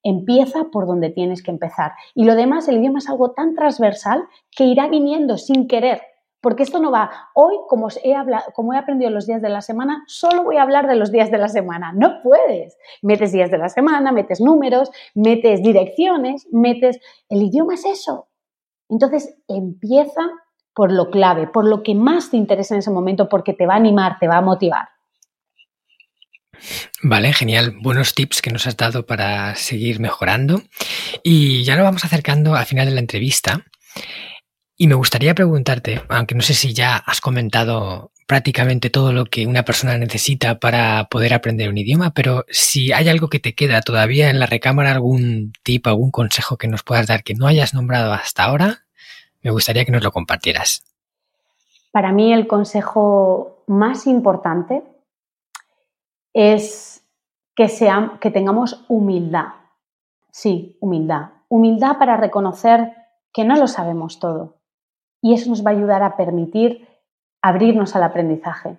Empieza 0.03 0.65
por 0.72 0.88
donde 0.88 1.09
tienes 1.09 1.43
que 1.43 1.51
empezar. 1.51 1.91
Y 2.15 2.24
lo 2.24 2.36
demás, 2.36 2.70
el 2.70 2.78
idioma 2.78 2.99
es 2.99 3.09
algo 3.09 3.32
tan 3.32 3.55
transversal 3.55 4.24
que 4.55 4.63
irá 4.63 4.88
viniendo 4.88 5.38
sin 5.38 5.68
querer. 5.68 6.01
Porque 6.40 6.64
esto 6.64 6.80
no 6.80 6.92
va, 6.92 7.30
hoy 7.34 7.56
como 7.68 7.90
he, 7.90 8.16
como 8.54 8.74
he 8.74 8.78
aprendido 8.78 9.10
los 9.10 9.26
días 9.26 9.42
de 9.42 9.50
la 9.50 9.62
semana, 9.62 10.04
solo 10.08 10.44
voy 10.44 10.58
a 10.58 10.62
hablar 10.62 10.88
de 10.88 10.96
los 10.96 11.12
días 11.12 11.32
de 11.32 11.40
la 11.40 11.48
semana. 11.48 11.94
No 11.94 12.22
puedes. 12.22 12.78
Metes 13.02 13.32
días 13.32 13.50
de 13.50 13.58
la 13.58 13.70
semana, 13.70 14.12
metes 14.12 14.40
números, 14.40 14.92
metes 15.16 15.64
direcciones, 15.64 16.48
metes... 16.52 17.00
El 17.28 17.42
idioma 17.42 17.74
es 17.74 17.86
eso. 17.86 18.28
Entonces 18.90 19.36
empieza 19.48 20.22
por 20.74 20.92
lo 20.92 21.10
clave, 21.10 21.48
por 21.48 21.66
lo 21.66 21.82
que 21.82 21.96
más 21.96 22.30
te 22.30 22.38
interesa 22.38 22.76
en 22.76 22.80
ese 22.80 22.92
momento, 22.92 23.28
porque 23.28 23.54
te 23.54 23.66
va 23.66 23.74
a 23.74 23.78
animar, 23.78 24.18
te 24.20 24.28
va 24.28 24.38
a 24.38 24.42
motivar. 24.42 24.88
Vale, 27.02 27.34
genial. 27.34 27.76
Buenos 27.82 28.14
tips 28.14 28.42
que 28.42 28.52
nos 28.52 28.68
has 28.68 28.78
dado 28.78 29.06
para 29.06 29.56
seguir 29.56 30.00
mejorando. 30.00 30.62
Y 31.24 31.64
ya 31.64 31.76
nos 31.76 31.84
vamos 31.84 32.06
acercando 32.06 32.56
al 32.56 32.66
final 32.66 32.86
de 32.88 32.94
la 32.94 33.00
entrevista. 33.00 33.66
Y 34.80 34.88
me 34.88 34.93
gustaría 34.93 35.34
preguntarte, 35.34 36.03
aunque 36.07 36.36
no 36.36 36.41
sé 36.41 36.53
si 36.53 36.71
ya 36.71 36.97
has 36.97 37.19
comentado 37.19 38.11
prácticamente 38.28 38.91
todo 38.91 39.11
lo 39.11 39.25
que 39.25 39.47
una 39.47 39.63
persona 39.63 39.97
necesita 39.97 40.59
para 40.59 41.07
poder 41.09 41.34
aprender 41.34 41.69
un 41.69 41.78
idioma, 41.80 42.11
pero 42.11 42.45
si 42.49 42.91
hay 42.91 43.09
algo 43.09 43.28
que 43.28 43.39
te 43.39 43.55
queda 43.55 43.82
todavía 43.82 44.30
en 44.30 44.39
la 44.39 44.45
recámara, 44.45 44.91
algún 44.91 45.53
tip, 45.63 45.88
algún 45.88 46.11
consejo 46.11 46.57
que 46.57 46.67
nos 46.67 46.84
puedas 46.84 47.07
dar 47.07 47.23
que 47.23 47.34
no 47.34 47.47
hayas 47.47 47.73
nombrado 47.73 48.13
hasta 48.13 48.43
ahora, 48.43 48.84
me 49.41 49.49
gustaría 49.49 49.84
que 49.84 49.91
nos 49.91 50.03
lo 50.03 50.11
compartieras. 50.11 50.84
Para 51.91 52.11
mí 52.11 52.32
el 52.32 52.45
consejo 52.45 53.63
más 53.65 54.05
importante 54.05 54.84
es 56.34 57.01
que, 57.55 57.67
que 58.21 58.30
tengamos 58.30 58.86
humildad. 58.89 59.47
Sí, 60.32 60.78
humildad. 60.82 61.30
Humildad 61.47 61.97
para 61.97 62.17
reconocer 62.17 62.91
que 63.34 63.43
no 63.43 63.55
lo 63.55 63.67
sabemos 63.67 64.19
todo. 64.19 64.57
Y 65.28 65.34
eso 65.34 65.49
nos 65.49 65.65
va 65.65 65.71
a 65.71 65.73
ayudar 65.73 66.03
a 66.03 66.15
permitir 66.15 66.88
abrirnos 67.41 67.97
al 67.97 68.03
aprendizaje. 68.03 68.78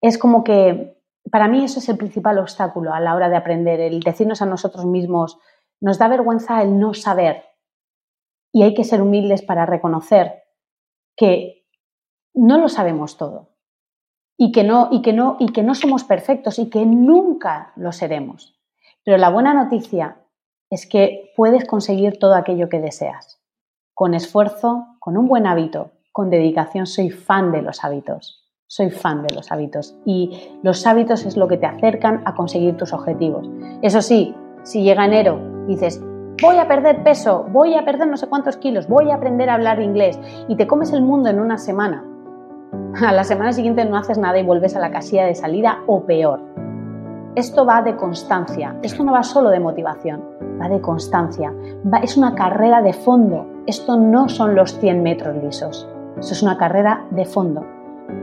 Es 0.00 0.18
como 0.18 0.42
que, 0.42 1.00
para 1.30 1.46
mí 1.46 1.62
eso 1.62 1.78
es 1.78 1.88
el 1.88 1.96
principal 1.96 2.40
obstáculo 2.40 2.92
a 2.92 2.98
la 2.98 3.14
hora 3.14 3.28
de 3.28 3.36
aprender, 3.36 3.78
el 3.78 4.00
decirnos 4.00 4.42
a 4.42 4.46
nosotros 4.46 4.86
mismos, 4.86 5.38
nos 5.80 5.96
da 5.96 6.08
vergüenza 6.08 6.60
el 6.62 6.80
no 6.80 6.94
saber. 6.94 7.44
Y 8.52 8.64
hay 8.64 8.74
que 8.74 8.82
ser 8.82 9.00
humildes 9.00 9.42
para 9.42 9.66
reconocer 9.66 10.42
que 11.16 11.64
no 12.34 12.58
lo 12.58 12.68
sabemos 12.68 13.16
todo 13.16 13.50
y 14.36 14.50
que 14.50 14.64
no, 14.64 14.88
y 14.90 15.00
que 15.00 15.12
no, 15.12 15.36
y 15.38 15.52
que 15.52 15.62
no 15.62 15.76
somos 15.76 16.02
perfectos 16.02 16.58
y 16.58 16.70
que 16.70 16.86
nunca 16.86 17.72
lo 17.76 17.92
seremos. 17.92 18.58
Pero 19.04 19.16
la 19.16 19.30
buena 19.30 19.54
noticia 19.54 20.24
es 20.70 20.88
que 20.88 21.32
puedes 21.36 21.64
conseguir 21.66 22.18
todo 22.18 22.34
aquello 22.34 22.68
que 22.68 22.80
deseas. 22.80 23.40
Con 23.94 24.14
esfuerzo, 24.14 24.97
con 25.08 25.16
un 25.16 25.26
buen 25.26 25.46
hábito, 25.46 25.92
con 26.12 26.28
dedicación, 26.28 26.86
soy 26.86 27.08
fan 27.08 27.50
de 27.50 27.62
los 27.62 27.82
hábitos. 27.82 28.44
Soy 28.66 28.90
fan 28.90 29.22
de 29.22 29.34
los 29.34 29.50
hábitos. 29.50 29.96
Y 30.04 30.50
los 30.62 30.86
hábitos 30.86 31.24
es 31.24 31.38
lo 31.38 31.48
que 31.48 31.56
te 31.56 31.64
acercan 31.64 32.20
a 32.26 32.34
conseguir 32.34 32.76
tus 32.76 32.92
objetivos. 32.92 33.48
Eso 33.80 34.02
sí, 34.02 34.34
si 34.64 34.82
llega 34.82 35.06
enero 35.06 35.40
dices, 35.66 36.04
voy 36.42 36.58
a 36.58 36.68
perder 36.68 37.02
peso, 37.04 37.46
voy 37.50 37.72
a 37.72 37.86
perder 37.86 38.06
no 38.08 38.18
sé 38.18 38.26
cuántos 38.26 38.58
kilos, 38.58 38.86
voy 38.86 39.10
a 39.10 39.14
aprender 39.14 39.48
a 39.48 39.54
hablar 39.54 39.80
inglés 39.80 40.20
y 40.46 40.56
te 40.56 40.66
comes 40.66 40.92
el 40.92 41.00
mundo 41.00 41.30
en 41.30 41.40
una 41.40 41.56
semana 41.56 42.04
a 43.02 43.10
la 43.10 43.24
semana 43.24 43.54
siguiente 43.54 43.86
no 43.86 43.96
haces 43.96 44.18
nada 44.18 44.38
y 44.38 44.42
vuelves 44.42 44.76
a 44.76 44.80
la 44.80 44.90
casilla 44.90 45.24
de 45.24 45.34
salida 45.34 45.78
o 45.86 46.04
peor. 46.04 46.40
Esto 47.34 47.64
va 47.64 47.80
de 47.80 47.96
constancia, 47.96 48.76
esto 48.82 49.02
no 49.04 49.12
va 49.12 49.22
solo 49.22 49.48
de 49.48 49.58
motivación, 49.58 50.22
va 50.60 50.68
de 50.68 50.80
constancia, 50.80 51.52
es 52.02 52.16
una 52.16 52.34
carrera 52.34 52.82
de 52.82 52.92
fondo, 52.92 53.46
esto 53.66 53.96
no 53.96 54.28
son 54.28 54.54
los 54.54 54.78
100 54.78 55.02
metros 55.02 55.36
lisos, 55.42 55.88
eso 56.18 56.32
es 56.32 56.42
una 56.42 56.56
carrera 56.58 57.04
de 57.10 57.24
fondo. 57.24 57.64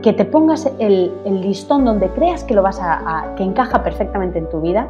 Que 0.02 0.12
te 0.12 0.24
pongas 0.24 0.68
el, 0.80 1.12
listón 1.24 1.84
donde 1.84 2.10
creas 2.10 2.42
que 2.42 2.54
lo 2.54 2.62
vas 2.62 2.80
a, 2.80 3.34
que 3.36 3.44
encaja 3.44 3.82
perfectamente 3.84 4.38
en 4.38 4.48
tu 4.48 4.60
vida 4.60 4.88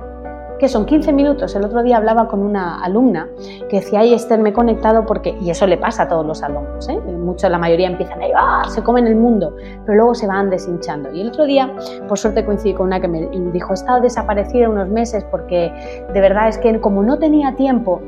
que 0.59 0.69
son 0.69 0.87
15 0.87 1.13
minutos. 1.13 1.55
El 1.55 1.65
otro 1.65 1.83
día 1.83 1.97
hablaba 1.97 2.29
con 2.29 2.41
una 2.41 2.83
alumna 2.83 3.29
que 3.69 3.81
decía, 3.81 4.01
ay 4.01 4.15
Esther, 4.15 4.41
me 4.41 4.51
he 4.51 4.53
conectado 4.53 5.05
porque, 5.07 5.37
y 5.41 5.51
eso 5.51 5.67
le 5.67 5.77
pasa 5.77 6.05
a 6.05 6.09
todos 6.09 6.27
los 6.27 6.43
alumnos, 6.43 6.89
¿eh? 6.89 6.97
muchos, 6.97 7.51
la 7.51 7.59
mayoría 7.59 7.89
empiezan 7.89 8.21
ahí, 8.21 8.31
¡ah! 8.37 8.65
se 8.69 8.83
comen 8.83 9.07
el 9.07 9.17
mundo, 9.17 9.55
pero 9.85 9.97
luego 9.97 10.15
se 10.15 10.27
van 10.27 10.51
deshinchando. 10.51 11.13
Y 11.13 11.21
el 11.21 11.29
otro 11.29 11.45
día, 11.45 11.75
por 12.09 12.19
suerte 12.19 12.45
coincidí 12.45 12.75
con 12.75 12.87
una 12.87 13.01
que 13.01 13.09
me 13.09 13.27
dijo, 13.53 13.73
he 13.73 13.75
estado 13.75 14.01
desaparecida 14.01 14.69
unos 14.69 14.89
meses 14.89 15.25
porque 15.31 15.73
de 16.13 16.21
verdad 16.21 16.49
es 16.49 16.59
que 16.59 16.81
como 16.81 17.03
no 17.03 17.19
tenía 17.19 17.55
tiempo, 17.57 18.01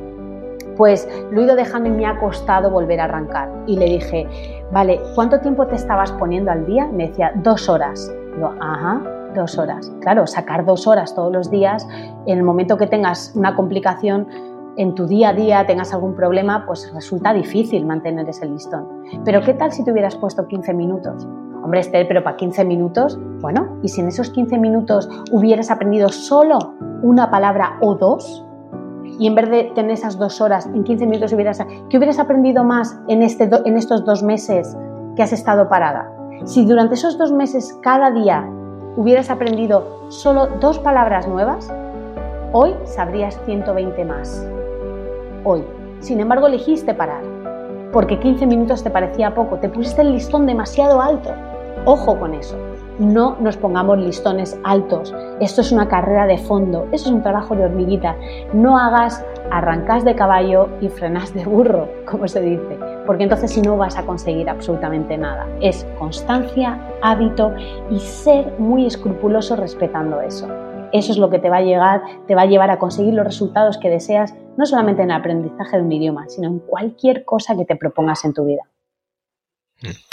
pues 0.76 1.08
lo 1.32 1.40
he 1.40 1.44
ido 1.44 1.56
dejando 1.56 1.88
y 1.88 1.92
me 1.92 2.06
ha 2.06 2.18
costado 2.18 2.70
volver 2.70 3.00
a 3.00 3.04
arrancar. 3.04 3.50
Y 3.66 3.76
le 3.76 3.86
dije, 3.86 4.26
vale, 4.70 5.00
¿cuánto 5.14 5.40
tiempo 5.40 5.66
te 5.66 5.74
estabas 5.74 6.12
poniendo 6.12 6.52
al 6.52 6.64
día? 6.66 6.86
Me 6.86 7.08
decía, 7.08 7.32
dos 7.34 7.68
horas. 7.68 8.10
Digo, 8.34 8.54
ajá, 8.60 9.02
dos 9.34 9.58
horas. 9.58 9.92
Claro, 10.00 10.26
sacar 10.26 10.64
dos 10.64 10.86
horas 10.86 11.14
todos 11.14 11.32
los 11.32 11.50
días, 11.50 11.86
en 12.26 12.38
el 12.38 12.44
momento 12.44 12.76
que 12.76 12.86
tengas 12.86 13.32
una 13.34 13.54
complicación 13.54 14.26
en 14.76 14.94
tu 14.94 15.06
día 15.06 15.30
a 15.30 15.32
día, 15.32 15.66
tengas 15.66 15.92
algún 15.92 16.14
problema, 16.14 16.64
pues 16.64 16.92
resulta 16.94 17.32
difícil 17.32 17.84
mantener 17.84 18.28
ese 18.28 18.46
listón. 18.46 18.86
Pero 19.24 19.42
¿qué 19.42 19.54
tal 19.54 19.72
si 19.72 19.84
te 19.84 19.90
hubieras 19.90 20.14
puesto 20.14 20.46
15 20.46 20.72
minutos? 20.72 21.26
Hombre, 21.64 21.80
Esther, 21.80 22.06
pero 22.06 22.22
para 22.22 22.36
15 22.36 22.64
minutos, 22.64 23.18
bueno, 23.40 23.78
¿y 23.82 23.88
si 23.88 24.00
en 24.00 24.08
esos 24.08 24.30
15 24.30 24.56
minutos 24.58 25.08
hubieras 25.32 25.72
aprendido 25.72 26.10
solo 26.10 26.74
una 27.02 27.28
palabra 27.28 27.76
o 27.80 27.96
dos? 27.96 28.46
Y 29.18 29.26
en 29.26 29.34
vez 29.34 29.50
de 29.50 29.64
tener 29.74 29.90
esas 29.90 30.16
dos 30.16 30.40
horas, 30.40 30.66
en 30.66 30.84
15 30.84 31.06
minutos 31.06 31.32
hubieras... 31.32 31.58
¿Qué 31.90 31.98
hubieras 31.98 32.20
aprendido 32.20 32.62
más 32.62 33.00
en, 33.08 33.22
este 33.22 33.50
en 33.64 33.76
estos 33.76 34.04
dos 34.04 34.22
meses 34.22 34.76
que 35.16 35.22
has 35.24 35.32
estado 35.32 35.68
parada? 35.68 36.08
Si 36.44 36.64
durante 36.64 36.94
esos 36.94 37.18
dos 37.18 37.32
meses 37.32 37.76
cada 37.82 38.12
día 38.12 38.48
hubieras 38.98 39.30
aprendido 39.30 40.06
solo 40.08 40.48
dos 40.60 40.80
palabras 40.80 41.28
nuevas, 41.28 41.72
hoy 42.52 42.74
sabrías 42.84 43.38
120 43.44 44.04
más. 44.04 44.44
Hoy. 45.44 45.62
Sin 46.00 46.18
embargo, 46.18 46.48
elegiste 46.48 46.94
parar, 46.94 47.22
porque 47.92 48.18
15 48.18 48.44
minutos 48.46 48.82
te 48.82 48.90
parecía 48.90 49.36
poco, 49.36 49.58
te 49.58 49.68
pusiste 49.68 50.02
el 50.02 50.14
listón 50.14 50.46
demasiado 50.46 51.00
alto. 51.00 51.30
Ojo 51.84 52.18
con 52.18 52.34
eso. 52.34 52.56
No 52.98 53.36
nos 53.38 53.56
pongamos 53.56 53.98
listones 53.98 54.58
altos. 54.64 55.14
Esto 55.38 55.60
es 55.60 55.70
una 55.70 55.86
carrera 55.86 56.26
de 56.26 56.38
fondo, 56.38 56.88
eso 56.90 57.08
es 57.08 57.14
un 57.14 57.22
trabajo 57.22 57.54
de 57.54 57.66
hormiguita. 57.66 58.16
No 58.52 58.76
hagas 58.76 59.24
arrancas 59.52 60.04
de 60.04 60.16
caballo 60.16 60.70
y 60.80 60.88
frenas 60.88 61.32
de 61.34 61.44
burro, 61.44 61.88
como 62.10 62.26
se 62.26 62.40
dice, 62.40 62.78
porque 63.08 63.22
entonces 63.22 63.50
si 63.50 63.62
no 63.62 63.78
vas 63.78 63.96
a 63.96 64.04
conseguir 64.04 64.50
absolutamente 64.50 65.16
nada. 65.16 65.48
Es 65.62 65.86
constancia, 65.98 66.78
hábito 67.00 67.54
y 67.90 68.00
ser 68.00 68.52
muy 68.58 68.84
escrupuloso 68.84 69.56
respetando 69.56 70.20
eso. 70.20 70.46
Eso 70.92 71.12
es 71.12 71.16
lo 71.16 71.30
que 71.30 71.38
te 71.38 71.48
va 71.48 71.56
a 71.56 71.62
llegar, 71.62 72.02
te 72.26 72.34
va 72.34 72.42
a 72.42 72.46
llevar 72.46 72.70
a 72.70 72.78
conseguir 72.78 73.14
los 73.14 73.24
resultados 73.24 73.78
que 73.78 73.88
deseas, 73.88 74.34
no 74.58 74.66
solamente 74.66 75.00
en 75.00 75.10
el 75.10 75.16
aprendizaje 75.16 75.78
de 75.78 75.84
un 75.84 75.92
idioma, 75.92 76.28
sino 76.28 76.48
en 76.48 76.58
cualquier 76.58 77.24
cosa 77.24 77.56
que 77.56 77.64
te 77.64 77.76
propongas 77.76 78.26
en 78.26 78.34
tu 78.34 78.44
vida. 78.44 78.64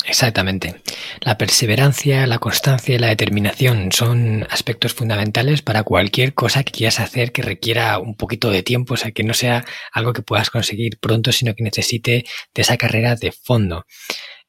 Exactamente. 0.06 0.76
La 1.22 1.38
perseverancia, 1.38 2.28
la 2.28 2.38
constancia 2.38 2.94
y 2.94 3.00
la 3.00 3.08
determinación 3.08 3.92
son 3.92 4.46
aspectos 4.52 4.94
fundamentales 4.94 5.64
para 5.64 5.84
cualquier 5.84 6.36
cosa 6.36 6.64
que 6.64 6.72
quieras 6.72 7.00
hacer 7.00 7.32
que 7.32 7.42
requiera 7.42 7.98
un 7.98 8.16
poquito 8.16 8.52
de 8.52 8.62
tiempo, 8.62 8.94
o 8.94 8.98
sea, 8.98 9.12
que 9.12 9.24
no 9.24 9.34
sea 9.34 9.66
algo 9.92 10.14
que 10.14 10.22
puedas 10.22 10.52
conseguir 10.52 11.00
pronto, 11.00 11.32
sino 11.32 11.56
que 11.56 11.64
necesite 11.64 12.26
de 12.54 12.62
esa 12.62 12.78
carrera 12.78 13.16
de 13.16 13.32
fondo. 13.32 13.86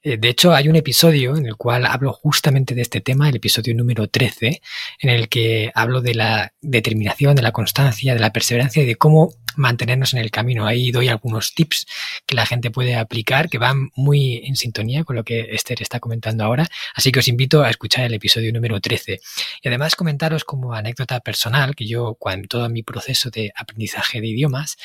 Eh, 0.03 0.19
de 0.19 0.29
hecho, 0.29 0.55
hay 0.55 0.69
un 0.69 0.77
episodio 0.77 1.37
en 1.37 1.47
el 1.47 1.57
cual 1.57 1.87
hablo 1.87 2.13
justamente 2.13 2.75
de 2.75 2.83
este 2.83 3.01
tema, 3.01 3.29
el 3.29 3.37
episodio 3.37 3.75
número 3.75 4.09
13, 4.09 4.61
en 5.01 5.11
el 5.11 5.29
que 5.29 5.73
hablo 5.75 6.03
de 6.03 6.15
la 6.15 6.53
determinación, 6.61 7.35
de 7.35 7.43
la 7.43 7.53
constancia, 7.53 8.13
de 8.13 8.21
la 8.21 8.33
perseverancia 8.33 8.83
y 8.83 8.87
de 8.87 8.97
cómo 8.97 9.33
mantenernos 9.57 10.15
en 10.15 10.21
el 10.21 10.31
camino. 10.31 10.67
Ahí 10.67 10.91
doy 10.91 11.09
algunos 11.09 11.55
tips 11.55 11.87
que 12.27 12.35
la 12.35 12.47
gente 12.47 12.71
puede 12.71 12.97
aplicar 12.97 13.49
que 13.49 13.59
van 13.59 13.91
muy 13.95 14.43
en 14.45 14.57
sintonía 14.57 15.05
con 15.05 15.17
lo 15.17 15.25
que 15.25 15.55
Esther 15.55 15.83
está 15.83 16.01
comentando 16.01 16.45
ahora. 16.45 16.69
Así 16.95 17.13
que 17.13 17.21
os 17.21 17.29
invito 17.29 17.63
a 17.63 17.71
escuchar 17.71 18.05
el 18.05 18.15
episodio 18.15 18.53
número 18.53 18.81
13. 18.81 19.21
Y 19.63 19.69
además 19.69 19.97
comentaros 19.97 20.45
como 20.45 20.75
anécdota 20.75 21.21
personal 21.21 21.75
que 21.75 21.87
yo, 21.87 22.15
cuando 22.15 22.49
todo 22.49 22.69
mi 22.69 22.83
proceso 22.83 23.31
de 23.31 23.53
aprendizaje 23.57 24.21
de 24.21 24.29
idiomas, 24.29 24.77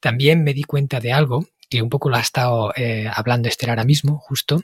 también 0.00 0.42
me 0.42 0.54
di 0.54 0.64
cuenta 0.64 1.00
de 1.00 1.12
algo 1.12 1.46
que 1.68 1.80
un 1.80 1.88
poco 1.88 2.10
lo 2.10 2.16
ha 2.16 2.20
estado 2.20 2.72
eh, 2.76 3.08
hablando 3.12 3.48
Esther 3.48 3.70
ahora 3.70 3.84
mismo, 3.84 4.18
justo, 4.18 4.62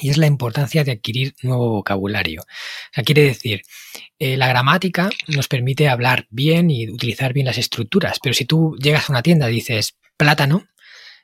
y 0.00 0.10
es 0.10 0.18
la 0.18 0.26
importancia 0.26 0.84
de 0.84 0.92
adquirir 0.92 1.34
nuevo 1.42 1.70
vocabulario. 1.70 2.42
O 2.96 3.02
quiere 3.02 3.22
decir, 3.22 3.62
eh, 4.18 4.36
la 4.36 4.48
gramática 4.48 5.10
nos 5.28 5.48
permite 5.48 5.88
hablar 5.88 6.26
bien 6.30 6.70
y 6.70 6.88
utilizar 6.88 7.32
bien 7.32 7.46
las 7.46 7.58
estructuras, 7.58 8.18
pero 8.22 8.34
si 8.34 8.44
tú 8.44 8.76
llegas 8.80 9.08
a 9.08 9.12
una 9.12 9.22
tienda 9.22 9.50
y 9.50 9.54
dices 9.54 9.96
plátano, 10.16 10.66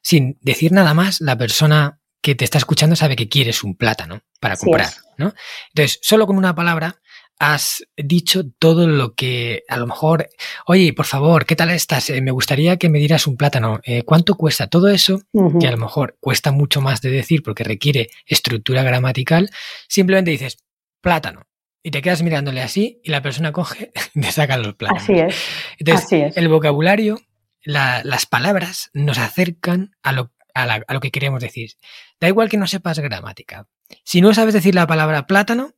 sin 0.03 0.39
decir 0.43 0.73
nada 0.73 0.95
más, 0.95 1.21
la 1.21 1.37
persona 1.37 2.01
que 2.21 2.35
te 2.35 2.45
está 2.45 2.59
escuchando 2.59 2.95
sabe 2.97 3.17
que 3.17 3.29
quieres 3.29 3.65
un 3.65 3.77
plátano 3.77 4.23
para 4.41 4.57
comprar, 4.57 4.93
¿no? 5.17 5.35
Entonces, 5.69 5.99
solo 6.03 6.27
con 6.27 6.37
una 6.37 6.55
palabra 6.55 7.01
has 7.39 7.85
dicho 7.97 8.45
todo 8.61 8.87
lo 8.87 9.15
que 9.15 9.65
a 9.69 9.77
lo 9.77 9.89
mejor, 9.89 10.29
oye, 10.67 10.93
por 10.93 11.07
favor, 11.07 11.45
¿qué 11.45 11.57
tal 11.57 11.71
estás? 11.71 12.11
Eh, 12.11 12.21
me 12.21 12.31
gustaría 12.31 12.77
que 12.77 12.89
me 12.89 13.01
dieras 13.01 13.27
un 13.27 13.37
plátano. 13.37 13.81
Eh, 13.83 14.05
¿Cuánto 14.05 14.37
cuesta? 14.37 14.69
Todo 14.69 14.89
eso, 14.89 15.23
que 15.59 15.67
a 15.67 15.73
lo 15.73 15.79
mejor 15.79 16.17
cuesta 16.21 16.53
mucho 16.53 16.81
más 16.81 17.01
de 17.01 17.11
decir 17.11 17.43
porque 17.43 17.65
requiere 17.65 18.11
estructura 18.27 18.85
gramatical, 18.85 19.51
simplemente 19.89 20.31
dices 20.31 20.59
plátano. 21.01 21.49
Y 21.83 21.91
te 21.91 22.01
quedas 22.01 22.23
mirándole 22.23 22.63
así 22.63 23.01
y 23.03 23.11
la 23.11 23.23
persona 23.23 23.53
coge 23.53 23.93
y 24.15 24.21
te 24.21 24.33
saca 24.33 24.57
los 24.57 24.75
plátanos. 24.75 25.03
Así 25.03 25.15
es. 25.15 25.37
Entonces, 25.79 26.37
el 26.37 26.49
vocabulario, 26.49 27.21
las 27.65 28.27
palabras 28.27 28.91
nos 28.93 29.19
acercan 29.19 29.97
a 30.03 30.13
lo 30.13 30.33
a, 30.55 30.93
lo 30.93 31.01
que 31.01 31.11
queremos 31.11 31.41
decir. 31.41 31.73
Da 32.21 32.29
igual 32.29 32.49
que 32.49 32.57
no 32.57 32.67
sepas 32.67 32.99
gramática. 32.99 33.67
Si 34.05 34.21
no 34.21 34.35
sabes 34.35 34.55
decir 34.55 34.75
la 34.75 34.87
palabra 34.87 35.27
plátano, 35.27 35.73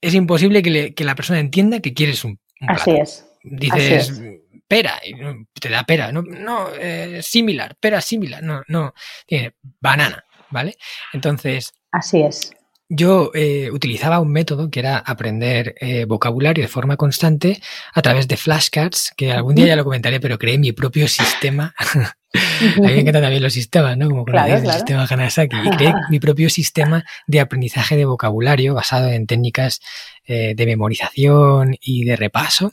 es 0.00 0.14
imposible 0.14 0.62
que, 0.62 1.04
la 1.04 1.14
persona 1.14 1.38
entienda 1.38 1.80
que 1.80 1.94
quieres 1.94 2.24
un, 2.24 2.40
Así 2.60 2.92
es. 2.92 3.26
Dices 3.42 4.20
pera, 4.68 5.00
y 5.04 5.14
te 5.60 5.68
da 5.68 5.84
pera, 5.84 6.12
no, 6.12 6.22
no 6.22 6.68
eh, 6.74 7.20
similar, 7.22 7.76
pera 7.78 8.00
similar, 8.00 8.42
no, 8.42 8.62
no, 8.68 8.94
tiene 9.26 9.54
banana, 9.80 10.24
¿vale? 10.50 10.76
Entonces. 11.12 11.74
Así 11.90 12.22
es 12.22 12.52
yo 12.94 13.30
eh, 13.32 13.70
utilizaba 13.70 14.20
un 14.20 14.30
método 14.30 14.70
que 14.70 14.80
era 14.80 14.98
aprender 14.98 15.74
eh, 15.80 16.04
vocabulario 16.04 16.62
de 16.62 16.68
forma 16.68 16.98
constante 16.98 17.58
a 17.94 18.02
través 18.02 18.28
de 18.28 18.36
flashcards, 18.36 19.12
que 19.16 19.32
algún 19.32 19.54
día 19.54 19.68
ya 19.68 19.76
lo 19.76 19.84
comentaré, 19.84 20.20
pero 20.20 20.38
creé 20.38 20.58
mi 20.58 20.72
propio 20.72 21.08
sistema. 21.08 21.74
a 21.78 22.80
mí 22.80 22.82
me 22.82 23.00
encantan 23.00 23.22
también 23.22 23.42
los 23.42 23.54
sistemas, 23.54 23.96
¿no? 23.96 24.10
Como 24.10 24.26
claro, 24.26 24.54
el 24.54 24.70
sistema 24.70 25.06
Hanasaki. 25.08 25.56
Y 25.64 25.70
creé 25.70 25.94
mi 26.10 26.20
propio 26.20 26.50
sistema 26.50 27.02
de 27.26 27.40
aprendizaje 27.40 27.96
de 27.96 28.04
vocabulario 28.04 28.74
basado 28.74 29.08
en 29.08 29.26
técnicas 29.26 29.80
eh, 30.26 30.52
de 30.54 30.66
memorización 30.66 31.74
y 31.80 32.04
de 32.04 32.16
repaso 32.16 32.72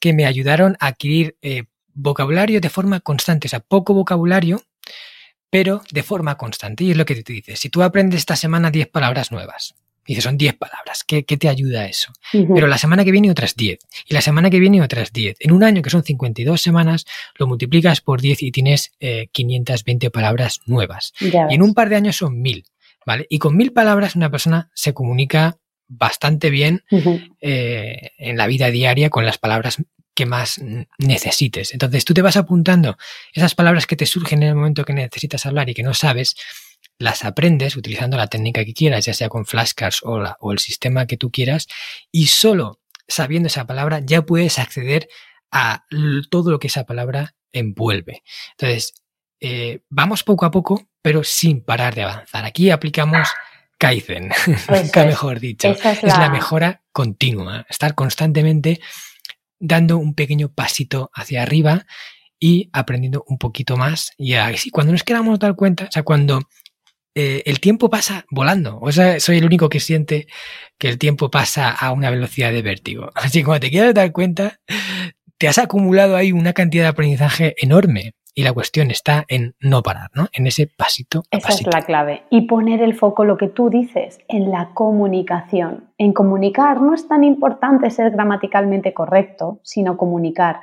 que 0.00 0.14
me 0.14 0.24
ayudaron 0.24 0.78
a 0.80 0.86
adquirir 0.86 1.36
vocabulario 1.92 2.60
de 2.60 2.70
forma 2.70 3.00
constante, 3.00 3.48
o 3.48 3.50
sea, 3.50 3.60
poco 3.60 3.92
vocabulario, 3.92 4.62
pero 5.50 5.82
de 5.90 6.02
forma 6.02 6.36
constante. 6.36 6.84
Y 6.84 6.90
es 6.90 6.96
lo 6.96 7.04
que 7.04 7.22
te 7.22 7.32
dices. 7.32 7.58
Si 7.58 7.68
tú 7.68 7.82
aprendes 7.82 8.20
esta 8.20 8.36
semana 8.36 8.70
10 8.70 8.88
palabras 8.88 9.32
nuevas, 9.32 9.74
dices, 10.06 10.24
son 10.24 10.38
10 10.38 10.56
palabras, 10.56 11.04
¿qué, 11.04 11.22
te 11.22 11.48
ayuda 11.48 11.86
eso? 11.86 12.12
Pero 12.32 12.66
la 12.66 12.78
semana 12.78 13.04
que 13.04 13.12
viene 13.12 13.30
otras 13.30 13.54
10, 13.54 13.78
y 14.06 14.14
la 14.14 14.22
semana 14.22 14.48
que 14.48 14.58
viene 14.58 14.82
otras 14.82 15.12
10. 15.12 15.36
En 15.40 15.52
un 15.52 15.62
año 15.62 15.82
que 15.82 15.90
son 15.90 16.02
52 16.02 16.60
semanas, 16.60 17.04
lo 17.36 17.46
multiplicas 17.46 18.00
por 18.00 18.20
10 18.20 18.42
y 18.42 18.50
tienes 18.50 18.92
520 19.32 20.06
eh, 20.06 20.10
palabras 20.10 20.60
nuevas. 20.66 21.12
y 21.20 21.54
en 21.54 21.62
un 21.62 21.74
par 21.74 21.90
de 21.90 21.96
años 21.96 22.16
son 22.16 22.40
1000, 22.40 22.64
¿vale? 23.04 23.26
Y 23.28 23.38
con 23.38 23.56
1000 23.56 23.72
palabras 23.72 24.16
una 24.16 24.30
persona 24.30 24.70
se 24.74 24.94
comunica 24.94 25.58
bastante 25.88 26.50
bien 26.50 26.84
eh, 27.40 28.10
en 28.18 28.36
la 28.36 28.46
vida 28.46 28.70
diaria 28.70 29.08
con 29.08 29.24
las 29.24 29.38
palabras 29.38 29.78
que 30.18 30.26
más 30.26 30.60
necesites. 30.98 31.72
Entonces 31.72 32.04
tú 32.04 32.12
te 32.12 32.22
vas 32.22 32.36
apuntando 32.36 32.98
esas 33.32 33.54
palabras 33.54 33.86
que 33.86 33.94
te 33.94 34.04
surgen 34.04 34.42
en 34.42 34.48
el 34.48 34.54
momento 34.56 34.84
que 34.84 34.92
necesitas 34.92 35.46
hablar 35.46 35.70
y 35.70 35.74
que 35.74 35.84
no 35.84 35.94
sabes, 35.94 36.34
las 36.98 37.24
aprendes 37.24 37.76
utilizando 37.76 38.16
la 38.16 38.26
técnica 38.26 38.64
que 38.64 38.74
quieras, 38.74 39.04
ya 39.04 39.14
sea 39.14 39.28
con 39.28 39.46
flashcards 39.46 40.02
o, 40.02 40.20
o 40.40 40.52
el 40.52 40.58
sistema 40.58 41.06
que 41.06 41.16
tú 41.16 41.30
quieras, 41.30 41.68
y 42.10 42.26
solo 42.26 42.80
sabiendo 43.06 43.46
esa 43.46 43.64
palabra 43.64 44.00
ya 44.04 44.22
puedes 44.22 44.58
acceder 44.58 45.08
a 45.52 45.84
todo 46.30 46.50
lo 46.50 46.58
que 46.58 46.66
esa 46.66 46.84
palabra 46.84 47.36
envuelve. 47.52 48.24
Entonces, 48.58 48.94
eh, 49.38 49.82
vamos 49.88 50.24
poco 50.24 50.46
a 50.46 50.50
poco, 50.50 50.88
pero 51.00 51.22
sin 51.22 51.62
parar 51.62 51.94
de 51.94 52.02
avanzar. 52.02 52.44
Aquí 52.44 52.70
aplicamos 52.70 53.28
Kaizen, 53.78 54.32
nunca 54.68 55.04
mejor 55.04 55.38
dicho. 55.38 55.68
Es 55.68 56.02
la 56.02 56.28
mejora 56.28 56.82
continua, 56.90 57.64
estar 57.70 57.94
constantemente 57.94 58.80
dando 59.60 59.98
un 59.98 60.14
pequeño 60.14 60.52
pasito 60.52 61.10
hacia 61.14 61.42
arriba 61.42 61.86
y 62.40 62.70
aprendiendo 62.72 63.24
un 63.26 63.38
poquito 63.38 63.76
más. 63.76 64.12
Y 64.16 64.34
así, 64.34 64.70
cuando 64.70 64.92
nos 64.92 65.02
queramos 65.02 65.38
dar 65.38 65.56
cuenta, 65.56 65.84
o 65.84 65.92
sea, 65.92 66.02
cuando 66.02 66.40
eh, 67.14 67.42
el 67.46 67.60
tiempo 67.60 67.90
pasa 67.90 68.24
volando, 68.30 68.78
o 68.80 68.92
sea, 68.92 69.18
soy 69.20 69.38
el 69.38 69.44
único 69.44 69.68
que 69.68 69.80
siente 69.80 70.28
que 70.78 70.88
el 70.88 70.98
tiempo 70.98 71.30
pasa 71.30 71.70
a 71.70 71.92
una 71.92 72.10
velocidad 72.10 72.52
de 72.52 72.62
vértigo. 72.62 73.10
Así 73.14 73.40
que 73.40 73.44
cuando 73.44 73.60
te 73.60 73.70
quieras 73.70 73.94
dar 73.94 74.12
cuenta, 74.12 74.60
te 75.38 75.48
has 75.48 75.58
acumulado 75.58 76.16
ahí 76.16 76.32
una 76.32 76.52
cantidad 76.52 76.84
de 76.84 76.88
aprendizaje 76.88 77.54
enorme. 77.58 78.12
Y 78.38 78.44
la 78.44 78.52
cuestión 78.52 78.92
está 78.92 79.24
en 79.26 79.56
no 79.58 79.82
parar, 79.82 80.10
¿no? 80.14 80.28
En 80.32 80.46
ese 80.46 80.68
pasito. 80.68 81.24
Esa 81.32 81.48
es 81.48 81.66
la 81.66 81.82
clave. 81.82 82.22
Y 82.30 82.42
poner 82.42 82.80
el 82.82 82.94
foco, 82.94 83.24
lo 83.24 83.36
que 83.36 83.48
tú 83.48 83.68
dices, 83.68 84.20
en 84.28 84.52
la 84.52 84.70
comunicación. 84.74 85.90
En 85.98 86.12
comunicar 86.12 86.80
no 86.80 86.94
es 86.94 87.08
tan 87.08 87.24
importante 87.24 87.90
ser 87.90 88.12
gramaticalmente 88.12 88.94
correcto, 88.94 89.58
sino 89.64 89.96
comunicar. 89.96 90.60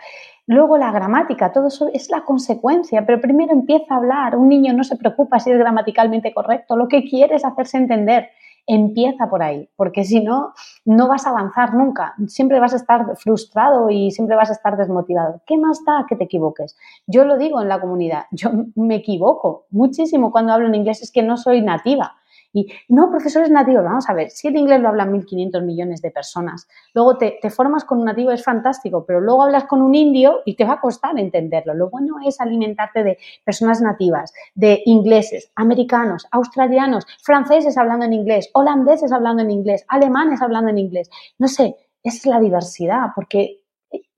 Luego 0.47 0.77
la 0.77 0.93
gramática, 0.93 1.51
todo 1.51 1.67
eso 1.67 1.89
es 1.93 2.09
la 2.09 2.21
consecuencia, 2.21 3.05
pero 3.05 3.19
primero 3.19 3.51
empieza 3.51 3.93
a 3.93 3.97
hablar. 3.97 4.37
Un 4.37 4.47
niño 4.47 4.71
no 4.71 4.85
se 4.85 4.95
preocupa 4.95 5.41
si 5.41 5.51
es 5.51 5.57
gramaticalmente 5.57 6.33
correcto, 6.33 6.77
lo 6.77 6.87
que 6.87 7.03
quiere 7.03 7.35
es 7.35 7.43
hacerse 7.43 7.75
entender. 7.75 8.29
Empieza 8.67 9.29
por 9.29 9.43
ahí, 9.43 9.69
porque 9.75 10.03
si 10.03 10.21
no, 10.21 10.53
no 10.85 11.07
vas 11.07 11.27
a 11.27 11.29
avanzar 11.29 11.73
nunca. 11.73 12.15
Siempre 12.27 12.59
vas 12.59 12.73
a 12.73 12.77
estar 12.77 13.15
frustrado 13.17 13.89
y 13.89 14.11
siempre 14.11 14.35
vas 14.35 14.49
a 14.49 14.53
estar 14.53 14.75
desmotivado. 14.75 15.41
¿Qué 15.45 15.57
más 15.57 15.83
da 15.85 16.05
que 16.07 16.15
te 16.15 16.23
equivoques? 16.23 16.75
Yo 17.05 17.25
lo 17.25 17.37
digo 17.37 17.61
en 17.61 17.69
la 17.69 17.79
comunidad, 17.79 18.25
yo 18.31 18.49
me 18.75 18.95
equivoco 18.95 19.65
muchísimo 19.69 20.31
cuando 20.31 20.53
hablo 20.53 20.67
en 20.67 20.75
inglés, 20.75 21.01
es 21.01 21.11
que 21.11 21.23
no 21.23 21.37
soy 21.37 21.61
nativa 21.61 22.15
y 22.55 22.71
no, 22.87 23.11
profesores 23.11 23.51
nativos, 23.51 23.83
vamos 23.83 24.09
a 24.09 24.13
ver, 24.13 24.29
si 24.29 24.47
el 24.47 24.55
inglés 24.55 24.79
lo 24.79 24.87
hablan 24.87 25.11
1.500 25.11 25.61
millones 25.61 26.01
de 26.01 26.09
personas, 26.09 26.69
luego 26.93 27.17
te, 27.17 27.37
formas 27.49 27.83
con 27.83 27.99
un 27.99 28.05
nativo, 28.05 28.31
es 28.31 28.45
fantástico, 28.45 29.05
pero 29.05 29.19
luego 29.19 29.43
hablas 29.43 29.65
con 29.65 29.81
un 29.81 29.93
indio 29.93 30.39
y 30.45 30.55
te 30.55 30.63
va 30.63 30.75
a 30.75 30.79
costar 30.79 31.19
entenderlo. 31.19 31.73
Lo 31.73 31.89
bueno 31.89 32.15
es 32.25 32.39
alimentarte 32.39 33.03
de 33.03 33.17
personas 33.43 33.81
nativas, 33.81 34.33
de 34.53 34.81
ingleses, 34.85 35.51
americanos, 35.55 36.27
australianos, 36.31 37.05
franceses 37.21 37.77
hablando 37.77 38.05
en 38.05 38.13
inglés, 38.13 38.49
holandeses 38.53 39.11
hablando 39.11 39.43
en 39.43 39.51
inglés, 39.51 39.83
alemanes 39.89 40.41
hablando 40.41 40.69
en 40.69 40.77
inglés. 40.77 41.09
No 41.37 41.49
sé, 41.49 41.75
es 42.03 42.25
la 42.25 42.39
diversidad, 42.39 43.07
porque 43.13 43.63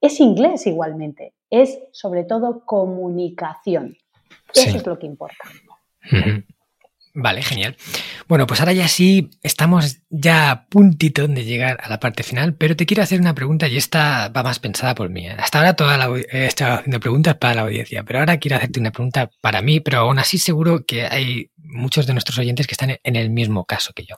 es 0.00 0.20
inglés 0.20 0.64
igualmente, 0.68 1.34
es 1.50 1.76
sobre 1.90 2.22
todo 2.22 2.64
comunicación. 2.64 3.96
Eso 4.54 4.76
es 4.76 4.86
lo 4.86 4.96
que 4.96 5.06
importa. 5.06 5.44
Vale, 7.14 7.42
genial. 7.42 7.76
Bueno, 8.28 8.46
pues 8.46 8.60
ahora 8.60 8.72
ya 8.72 8.86
sí 8.86 9.30
estamos 9.42 9.98
ya 10.10 10.50
a 10.50 10.66
puntito 10.66 11.26
de 11.26 11.44
llegar 11.44 11.78
a 11.82 11.88
la 11.88 11.98
parte 11.98 12.22
final, 12.22 12.54
pero 12.54 12.76
te 12.76 12.86
quiero 12.86 13.02
hacer 13.02 13.20
una 13.20 13.34
pregunta 13.34 13.66
y 13.66 13.76
esta 13.76 14.28
va 14.28 14.42
más 14.42 14.58
pensada 14.58 14.94
por 14.94 15.08
mí. 15.10 15.26
Hasta 15.26 15.58
ahora 15.58 15.74
toda 15.74 15.96
la 15.96 16.08
he 16.30 16.46
estado 16.46 16.74
haciendo 16.74 17.00
preguntas 17.00 17.36
para 17.36 17.54
la 17.54 17.62
audiencia, 17.62 18.04
pero 18.04 18.20
ahora 18.20 18.38
quiero 18.38 18.56
hacerte 18.56 18.80
una 18.80 18.92
pregunta 18.92 19.30
para 19.40 19.62
mí, 19.62 19.80
pero 19.80 19.98
aún 19.98 20.18
así 20.18 20.38
seguro 20.38 20.84
que 20.86 21.06
hay 21.06 21.50
muchos 21.56 22.06
de 22.06 22.12
nuestros 22.12 22.38
oyentes 22.38 22.66
que 22.66 22.74
están 22.74 22.98
en 23.02 23.16
el 23.16 23.30
mismo 23.30 23.64
caso 23.64 23.92
que 23.92 24.04
yo. 24.04 24.16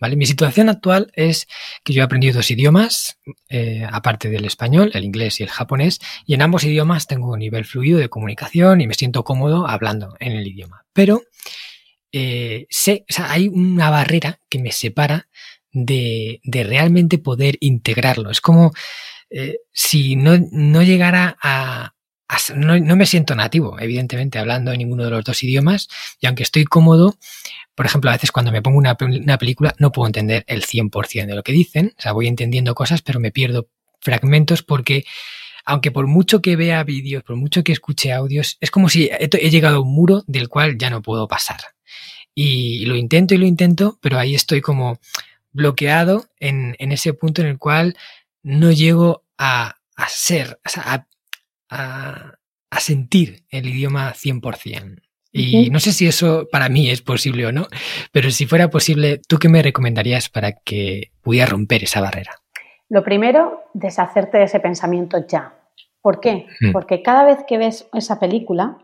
Vale, 0.00 0.16
mi 0.16 0.26
situación 0.26 0.68
actual 0.68 1.10
es 1.14 1.46
que 1.84 1.92
yo 1.92 2.02
he 2.02 2.04
aprendido 2.04 2.34
dos 2.34 2.50
idiomas, 2.50 3.18
eh, 3.48 3.86
aparte 3.90 4.28
del 4.28 4.44
español, 4.44 4.90
el 4.94 5.04
inglés 5.04 5.40
y 5.40 5.42
el 5.42 5.50
japonés, 5.50 5.98
y 6.26 6.34
en 6.34 6.42
ambos 6.42 6.64
idiomas 6.64 7.06
tengo 7.06 7.32
un 7.32 7.38
nivel 7.38 7.64
fluido 7.64 7.98
de 7.98 8.08
comunicación 8.08 8.80
y 8.80 8.86
me 8.86 8.94
siento 8.94 9.24
cómodo 9.24 9.68
hablando 9.68 10.14
en 10.20 10.32
el 10.32 10.46
idioma. 10.46 10.84
Pero 10.92 11.22
eh, 12.12 12.66
sé, 12.70 13.04
hay 13.18 13.48
una 13.48 13.90
barrera 13.90 14.40
que 14.48 14.58
me 14.58 14.72
separa 14.72 15.28
de, 15.72 16.40
de 16.44 16.64
realmente 16.64 17.18
poder 17.18 17.56
integrarlo. 17.60 18.30
Es 18.30 18.40
como 18.40 18.72
eh, 19.30 19.58
si 19.72 20.16
no, 20.16 20.38
no 20.50 20.82
llegara 20.82 21.36
a... 21.42 21.94
no, 22.54 22.78
no, 22.78 22.96
me 22.96 23.06
siento 23.06 23.34
nativo, 23.34 23.78
evidentemente, 23.78 24.38
hablando 24.38 24.72
en 24.72 24.78
ninguno 24.78 25.04
de 25.04 25.10
los 25.10 25.24
dos 25.24 25.42
idiomas, 25.42 25.88
y 26.20 26.26
aunque 26.26 26.42
estoy 26.42 26.64
cómodo, 26.64 27.18
por 27.74 27.86
ejemplo, 27.86 28.10
a 28.10 28.14
veces 28.14 28.32
cuando 28.32 28.52
me 28.52 28.62
pongo 28.62 28.78
una, 28.78 28.96
una 29.00 29.38
película 29.38 29.74
no 29.78 29.92
puedo 29.92 30.06
entender 30.06 30.44
el 30.46 30.64
100% 30.64 31.26
de 31.26 31.34
lo 31.34 31.42
que 31.42 31.52
dicen, 31.52 31.94
o 31.98 32.02
sea, 32.02 32.12
voy 32.12 32.26
entendiendo 32.26 32.74
cosas, 32.74 33.02
pero 33.02 33.20
me 33.20 33.30
pierdo 33.30 33.68
fragmentos 34.00 34.62
porque 34.62 35.04
aunque 35.68 35.90
por 35.92 36.06
mucho 36.06 36.40
que 36.40 36.56
vea 36.56 36.82
vídeos, 36.82 37.22
por 37.22 37.36
mucho 37.36 37.62
que 37.62 37.72
escuche 37.72 38.10
audios, 38.10 38.56
es 38.58 38.70
como 38.70 38.88
si 38.88 39.10
he, 39.12 39.50
llegado 39.50 39.76
a 39.76 39.80
un 39.82 39.94
muro 39.94 40.24
del 40.26 40.48
cual 40.48 40.78
ya 40.78 40.88
no 40.88 41.02
puedo 41.02 41.28
pasar. 41.28 41.58
Y 42.34 42.86
lo 42.86 42.96
intento 42.96 43.34
y 43.34 43.36
lo 43.36 43.44
intento, 43.44 43.98
pero 44.00 44.18
ahí 44.18 44.34
estoy 44.34 44.62
como 44.62 44.98
bloqueado 45.52 46.24
en, 46.40 46.74
ese 46.78 47.12
punto 47.12 47.42
en 47.42 47.48
el 47.48 47.58
cual 47.58 47.98
no 48.42 48.72
llego 48.72 49.24
a, 49.36 49.76
ser, 50.08 50.58
a, 50.64 51.06
a, 51.68 52.80
sentir 52.80 53.44
el 53.50 53.68
idioma 53.68 54.14
100%. 54.14 55.02
Y 55.32 55.68
no 55.68 55.80
sé 55.80 55.92
si 55.92 56.06
eso 56.06 56.48
para 56.50 56.70
mí 56.70 56.88
es 56.88 57.02
posible 57.02 57.44
o 57.44 57.52
no, 57.52 57.68
pero 58.10 58.30
si 58.30 58.46
fuera 58.46 58.70
posible, 58.70 59.20
¿tú 59.28 59.38
qué 59.38 59.50
me 59.50 59.62
recomendarías 59.62 60.30
para 60.30 60.52
que 60.52 61.12
pudiera 61.20 61.44
romper 61.44 61.84
esa 61.84 62.00
barrera? 62.00 62.32
Lo 62.88 63.04
primero, 63.04 63.64
deshacerte 63.74 64.38
de 64.38 64.44
ese 64.44 64.60
pensamiento 64.60 65.26
ya. 65.26 65.57
¿Por 66.08 66.20
qué? 66.20 66.46
Hmm. 66.60 66.72
Porque 66.72 67.02
cada 67.02 67.22
vez 67.22 67.44
que 67.46 67.58
ves 67.58 67.86
esa 67.92 68.18
película, 68.18 68.78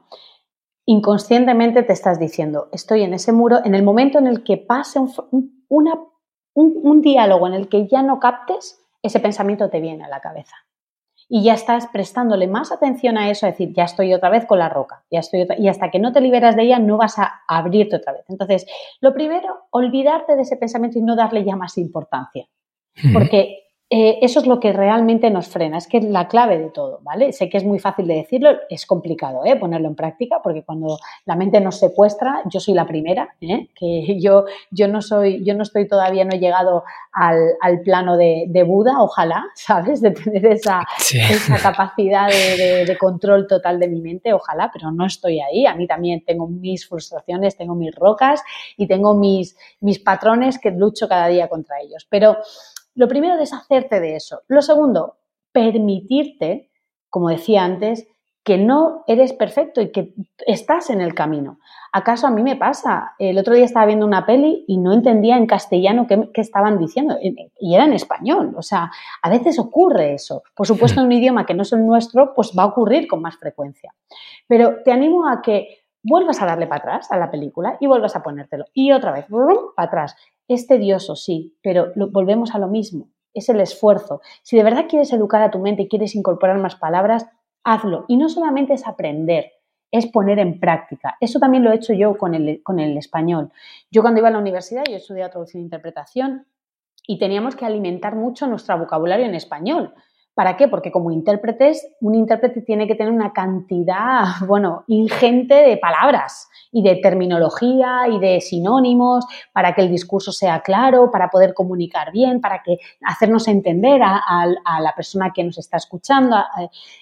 inconscientemente 0.84 1.82
te 1.82 1.94
estás 1.94 2.20
diciendo, 2.20 2.68
estoy 2.70 3.00
en 3.00 3.14
ese 3.14 3.32
muro, 3.32 3.60
en 3.64 3.74
el 3.74 3.82
momento 3.82 4.18
en 4.18 4.26
el 4.26 4.44
que 4.44 4.58
pase 4.58 4.98
un, 4.98 5.64
un, 5.70 7.00
diálogo 7.00 7.46
en 7.46 7.54
el 7.54 7.70
que 7.70 7.88
ya 7.88 8.02
no 8.02 8.20
captes, 8.20 8.78
ese 9.02 9.20
pensamiento 9.20 9.70
te 9.70 9.80
viene 9.80 10.04
a 10.04 10.08
la 10.08 10.20
cabeza. 10.20 10.54
Y 11.26 11.42
ya 11.42 11.54
estás 11.54 11.86
prestándole 11.86 12.46
más 12.46 12.70
atención 12.72 13.16
a 13.16 13.30
eso, 13.30 13.46
a 13.46 13.52
decir, 13.52 13.72
ya 13.72 13.84
estoy 13.84 14.12
otra 14.12 14.28
vez 14.28 14.44
con 14.44 14.58
la 14.58 14.68
roca, 14.68 15.02
ya 15.10 15.20
estoy 15.20 15.46
y 15.56 15.68
hasta 15.68 15.90
que 15.90 16.00
no 16.00 16.12
te 16.12 16.20
liberas 16.20 16.56
de 16.56 16.64
ella 16.64 16.78
no 16.78 16.98
vas 16.98 17.18
a 17.18 17.40
abrirte 17.48 17.96
otra 17.96 18.12
vez. 18.12 18.26
Entonces, 18.28 18.66
lo 19.00 19.14
primero, 19.14 19.64
olvidarte 19.70 20.36
de 20.36 20.42
ese 20.42 20.58
pensamiento 20.58 20.98
y 20.98 21.02
no 21.02 21.16
darle 21.16 21.42
ya 21.42 21.56
más 21.56 21.78
importancia. 21.78 22.44
Hmm. 23.02 23.14
Porque 23.14 23.63
eh, 23.90 24.18
eso 24.22 24.40
es 24.40 24.46
lo 24.46 24.60
que 24.60 24.72
realmente 24.72 25.30
nos 25.30 25.46
frena, 25.48 25.76
es 25.76 25.86
que 25.86 25.98
es 25.98 26.04
la 26.04 26.26
clave 26.26 26.58
de 26.58 26.70
todo, 26.70 27.00
¿vale? 27.02 27.32
Sé 27.32 27.50
que 27.50 27.58
es 27.58 27.64
muy 27.64 27.78
fácil 27.78 28.06
de 28.06 28.14
decirlo, 28.14 28.50
es 28.70 28.86
complicado 28.86 29.44
¿eh? 29.44 29.56
ponerlo 29.56 29.88
en 29.88 29.94
práctica, 29.94 30.40
porque 30.42 30.62
cuando 30.62 30.98
la 31.26 31.36
mente 31.36 31.60
nos 31.60 31.78
secuestra, 31.78 32.42
yo 32.50 32.60
soy 32.60 32.72
la 32.72 32.86
primera, 32.86 33.36
¿eh? 33.42 33.68
que 33.78 34.18
yo, 34.18 34.46
yo, 34.70 34.88
no 34.88 35.02
soy, 35.02 35.44
yo 35.44 35.54
no 35.54 35.62
estoy 35.62 35.86
todavía, 35.86 36.24
no 36.24 36.34
he 36.34 36.38
llegado 36.38 36.84
al, 37.12 37.82
plano 37.84 38.16
de, 38.16 38.64
Buda, 38.66 39.02
ojalá, 39.02 39.44
¿sabes? 39.54 40.00
De 40.00 40.12
tener 40.12 40.46
esa, 40.46 40.80
esa 40.98 41.58
capacidad 41.58 42.28
de, 42.28 42.86
de, 42.86 42.98
control 42.98 43.46
total 43.46 43.78
de 43.78 43.88
mi 43.88 44.00
mente, 44.00 44.32
ojalá, 44.32 44.70
pero 44.72 44.90
no 44.92 45.04
estoy 45.04 45.40
ahí. 45.40 45.66
A 45.66 45.74
mí 45.74 45.86
también 45.86 46.24
tengo 46.24 46.48
mis 46.48 46.88
frustraciones, 46.88 47.56
tengo 47.56 47.74
mis 47.74 47.94
rocas 47.94 48.42
y 48.78 48.86
tengo 48.86 49.14
mis, 49.14 49.56
mis 49.80 49.98
patrones 49.98 50.58
que 50.58 50.70
lucho 50.70 51.06
cada 51.06 51.28
día 51.28 51.48
contra 51.48 51.80
ellos. 51.80 52.06
Pero 52.08 52.38
lo 52.94 53.08
primero, 53.08 53.36
deshacerte 53.36 54.00
de 54.00 54.16
eso. 54.16 54.42
Lo 54.48 54.62
segundo, 54.62 55.16
permitirte, 55.52 56.70
como 57.10 57.28
decía 57.28 57.64
antes, 57.64 58.06
que 58.44 58.58
no 58.58 59.04
eres 59.06 59.32
perfecto 59.32 59.80
y 59.80 59.90
que 59.90 60.12
estás 60.46 60.90
en 60.90 61.00
el 61.00 61.14
camino. 61.14 61.58
¿Acaso 61.92 62.26
a 62.26 62.30
mí 62.30 62.42
me 62.42 62.56
pasa? 62.56 63.14
El 63.18 63.38
otro 63.38 63.54
día 63.54 63.64
estaba 63.64 63.86
viendo 63.86 64.04
una 64.04 64.26
peli 64.26 64.66
y 64.68 64.76
no 64.76 64.92
entendía 64.92 65.38
en 65.38 65.46
castellano 65.46 66.06
qué, 66.06 66.28
estaban 66.34 66.78
diciendo 66.78 67.16
y 67.22 67.74
era 67.74 67.86
en 67.86 67.94
español. 67.94 68.52
O 68.56 68.62
sea, 68.62 68.90
a 69.22 69.30
veces 69.30 69.58
ocurre 69.58 70.12
eso. 70.12 70.42
Por 70.54 70.66
supuesto, 70.66 71.00
en 71.00 71.06
un 71.06 71.12
idioma 71.12 71.46
que 71.46 71.54
no 71.54 71.62
es 71.62 71.72
el 71.72 71.86
nuestro, 71.86 72.34
pues 72.34 72.52
va 72.56 72.64
a 72.64 72.66
ocurrir 72.66 73.08
con 73.08 73.22
más 73.22 73.38
frecuencia. 73.38 73.94
Pero 74.46 74.82
te 74.84 74.92
animo 74.92 75.26
a 75.26 75.40
que 75.40 75.84
vuelvas 76.02 76.42
a 76.42 76.46
darle 76.46 76.66
para 76.66 76.80
atrás 76.80 77.10
a 77.10 77.16
la 77.16 77.30
película 77.30 77.78
y 77.80 77.86
vuelvas 77.86 78.14
a 78.14 78.22
ponértelo. 78.22 78.66
Y 78.74 78.92
otra 78.92 79.12
vez, 79.12 79.26
para 79.74 79.88
atrás. 79.88 80.16
Es 80.48 80.66
tedioso, 80.66 81.16
sí, 81.16 81.56
pero 81.62 81.92
volvemos 82.10 82.54
a 82.54 82.58
lo 82.58 82.68
mismo. 82.68 83.08
Es 83.32 83.48
el 83.48 83.60
esfuerzo. 83.60 84.20
Si 84.42 84.56
de 84.56 84.62
verdad 84.62 84.86
quieres 84.88 85.12
educar 85.12 85.42
a 85.42 85.50
tu 85.50 85.58
mente 85.58 85.82
y 85.82 85.88
quieres 85.88 86.14
incorporar 86.14 86.58
más 86.58 86.76
palabras, 86.76 87.26
hazlo. 87.64 88.04
Y 88.08 88.16
no 88.16 88.28
solamente 88.28 88.74
es 88.74 88.86
aprender, 88.86 89.52
es 89.90 90.06
poner 90.06 90.38
en 90.38 90.60
práctica. 90.60 91.16
Eso 91.20 91.38
también 91.38 91.64
lo 91.64 91.72
he 91.72 91.76
hecho 91.76 91.92
yo 91.92 92.16
con 92.18 92.34
el, 92.34 92.62
con 92.62 92.78
el 92.78 92.96
español. 92.98 93.50
Yo 93.90 94.02
cuando 94.02 94.20
iba 94.20 94.28
a 94.28 94.32
la 94.32 94.38
universidad, 94.38 94.84
yo 94.88 94.96
estudiaba 94.96 95.30
traducción 95.30 95.62
e 95.62 95.64
interpretación 95.64 96.46
y 97.06 97.18
teníamos 97.18 97.56
que 97.56 97.66
alimentar 97.66 98.16
mucho 98.16 98.46
nuestro 98.46 98.78
vocabulario 98.78 99.26
en 99.26 99.34
español. 99.34 99.94
¿Para 100.34 100.56
qué? 100.56 100.66
Porque 100.66 100.90
como 100.90 101.12
intérpretes, 101.12 101.94
un 102.00 102.16
intérprete 102.16 102.60
tiene 102.62 102.88
que 102.88 102.96
tener 102.96 103.12
una 103.12 103.32
cantidad, 103.32 104.24
bueno, 104.46 104.84
ingente 104.88 105.54
de 105.54 105.76
palabras 105.76 106.48
y 106.72 106.82
de 106.82 106.96
terminología 106.96 108.08
y 108.08 108.18
de 108.18 108.40
sinónimos 108.40 109.24
para 109.52 109.74
que 109.74 109.82
el 109.82 109.90
discurso 109.90 110.32
sea 110.32 110.60
claro, 110.60 111.10
para 111.12 111.28
poder 111.30 111.54
comunicar 111.54 112.10
bien, 112.10 112.40
para 112.40 112.62
que 112.62 112.78
hacernos 113.02 113.46
entender 113.46 114.02
a, 114.02 114.20
la 114.80 114.92
persona 114.96 115.32
que 115.32 115.44
nos 115.44 115.56
está 115.58 115.76
escuchando, 115.76 116.36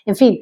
en 0.04 0.14
fin. 0.16 0.40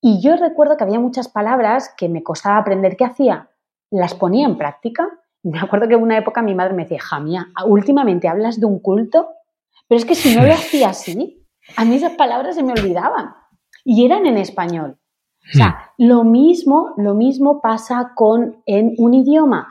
Y 0.00 0.20
yo 0.20 0.36
recuerdo 0.36 0.76
que 0.76 0.82
había 0.82 0.98
muchas 0.98 1.28
palabras 1.28 1.94
que 1.96 2.08
me 2.08 2.24
costaba 2.24 2.56
aprender. 2.56 2.96
¿Qué 2.96 3.04
hacía? 3.04 3.48
Las 3.90 4.14
ponía 4.14 4.46
en 4.46 4.58
práctica. 4.58 5.08
Me 5.44 5.60
acuerdo 5.60 5.86
que 5.86 5.94
en 5.94 6.02
una 6.02 6.18
época 6.18 6.42
mi 6.42 6.56
madre 6.56 6.74
me 6.74 6.82
decía, 6.82 6.98
Jamia, 7.00 7.48
últimamente 7.66 8.26
hablas 8.26 8.58
de 8.58 8.66
un 8.66 8.80
culto, 8.80 9.28
pero 9.86 9.98
es 9.98 10.04
que 10.04 10.16
si 10.16 10.34
no 10.34 10.44
lo 10.44 10.52
hacía 10.52 10.88
así, 10.88 11.41
a 11.76 11.84
mí 11.84 11.94
esas 11.96 12.12
palabras 12.12 12.56
se 12.56 12.62
me 12.62 12.72
olvidaban 12.72 13.34
y 13.84 14.04
eran 14.04 14.26
en 14.26 14.38
español. 14.38 14.98
O 15.52 15.56
sea, 15.56 15.92
hmm. 15.98 16.04
lo 16.06 16.24
mismo, 16.24 16.94
lo 16.96 17.14
mismo 17.14 17.60
pasa 17.60 18.12
con 18.14 18.62
en 18.66 18.94
un 18.98 19.14
idioma 19.14 19.68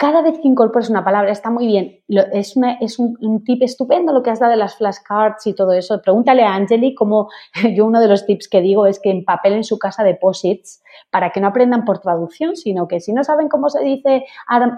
cada 0.00 0.22
vez 0.22 0.38
que 0.40 0.48
incorporas 0.48 0.88
una 0.88 1.04
palabra 1.04 1.30
está 1.30 1.50
muy 1.50 1.66
bien. 1.66 2.00
es, 2.08 2.56
un, 2.56 3.44
tip 3.44 3.62
estupendo 3.62 4.14
lo 4.14 4.22
que 4.22 4.30
has 4.30 4.40
dado 4.40 4.52
de 4.52 4.56
las 4.56 4.76
flashcards 4.76 5.46
y 5.46 5.52
todo 5.52 5.74
eso. 5.74 6.00
Pregúntale 6.00 6.42
a 6.42 6.54
Angeli 6.54 6.94
cómo 6.94 7.28
yo 7.74 7.84
uno 7.84 8.00
de 8.00 8.08
los 8.08 8.24
tips 8.24 8.48
que 8.48 8.62
digo 8.62 8.86
es 8.86 8.98
que 8.98 9.10
empapelen 9.10 9.62
su 9.62 9.78
casa 9.78 10.02
deposits 10.02 10.82
para 11.10 11.32
que 11.32 11.42
no 11.42 11.48
aprendan 11.48 11.84
por 11.84 11.98
traducción, 11.98 12.56
sino 12.56 12.88
que 12.88 13.00
si 13.00 13.12
no 13.12 13.24
saben 13.24 13.50
cómo 13.50 13.68
se 13.68 13.84
dice 13.84 14.24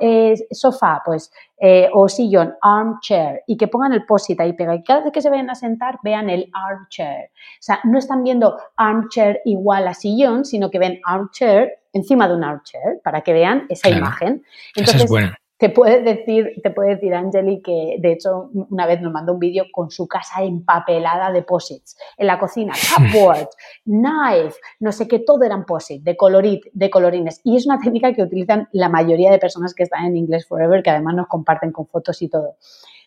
eh, 0.01 0.35
sofá, 0.51 1.03
pues 1.05 1.33
eh, 1.57 1.89
o 1.95 2.09
sillón, 2.09 2.57
armchair, 2.61 3.43
y 3.47 3.57
que 3.57 3.69
pongan 3.69 3.93
el 3.93 4.05
posit 4.05 4.41
ahí 4.41 4.55
pega. 4.55 4.75
Y 4.75 4.83
cada 4.83 5.03
vez 5.03 5.13
que 5.13 5.23
se 5.23 5.31
vayan 5.31 5.51
a 5.51 5.55
sentar, 5.55 6.01
vean 6.03 6.31
el 6.31 6.51
armchair. 6.53 7.27
O 7.27 7.61
sea, 7.61 7.79
no 7.85 7.97
están 7.97 8.25
viendo 8.25 8.57
armchair 8.77 9.39
igual 9.45 9.87
a 9.87 9.95
sillón, 9.95 10.45
sino 10.45 10.69
que 10.69 10.81
ven 10.81 11.01
armchair 11.05 11.75
encima 11.93 12.29
de 12.29 12.35
un 12.35 12.45
archer 12.45 13.01
para 13.03 13.23
que 13.23 13.33
vean 13.33 13.67
esa 13.69 13.89
imagen. 13.89 14.45
Entonces, 14.75 15.11
es. 15.11 15.33
Te 15.63 15.71
puede 15.71 16.03
decir, 16.03 16.61
te 16.61 16.73
puede 16.73 16.97
decir 16.97 17.15
Angeli 17.15 17.63
que 17.63 17.95
de 18.01 18.11
hecho 18.11 18.51
una 18.53 18.85
vez 18.85 19.01
nos 19.01 19.13
mandó 19.13 19.35
un 19.35 19.39
vídeo 19.39 19.67
con 19.71 19.93
su 19.93 20.09
casa 20.09 20.43
empapelada 20.43 21.31
de 21.31 21.43
posits. 21.45 21.97
En 22.17 22.27
la 22.27 22.41
cocina, 22.41 22.73
cupboard, 22.97 23.47
knife, 23.85 24.57
no 24.81 24.91
sé 24.91 25.07
qué, 25.07 25.21
todo 25.21 25.45
eran 25.45 25.65
posits, 25.65 26.03
de 26.03 26.17
colorit, 26.17 26.65
de 26.73 26.91
colorines. 26.91 27.41
Y 27.45 27.57
es 27.57 27.65
una 27.65 27.79
técnica 27.79 28.13
que 28.13 28.25
utilizan 28.25 28.69
la 28.73 28.89
mayoría 28.89 29.31
de 29.31 29.39
personas 29.39 29.73
que 29.73 29.85
están 29.85 30.05
en 30.07 30.17
English 30.17 30.49
Forever, 30.49 30.83
que 30.83 30.91
además 30.91 31.15
nos 31.15 31.29
comparten 31.29 31.71
con 31.71 31.87
fotos 31.87 32.21
y 32.23 32.29
todo. 32.29 32.57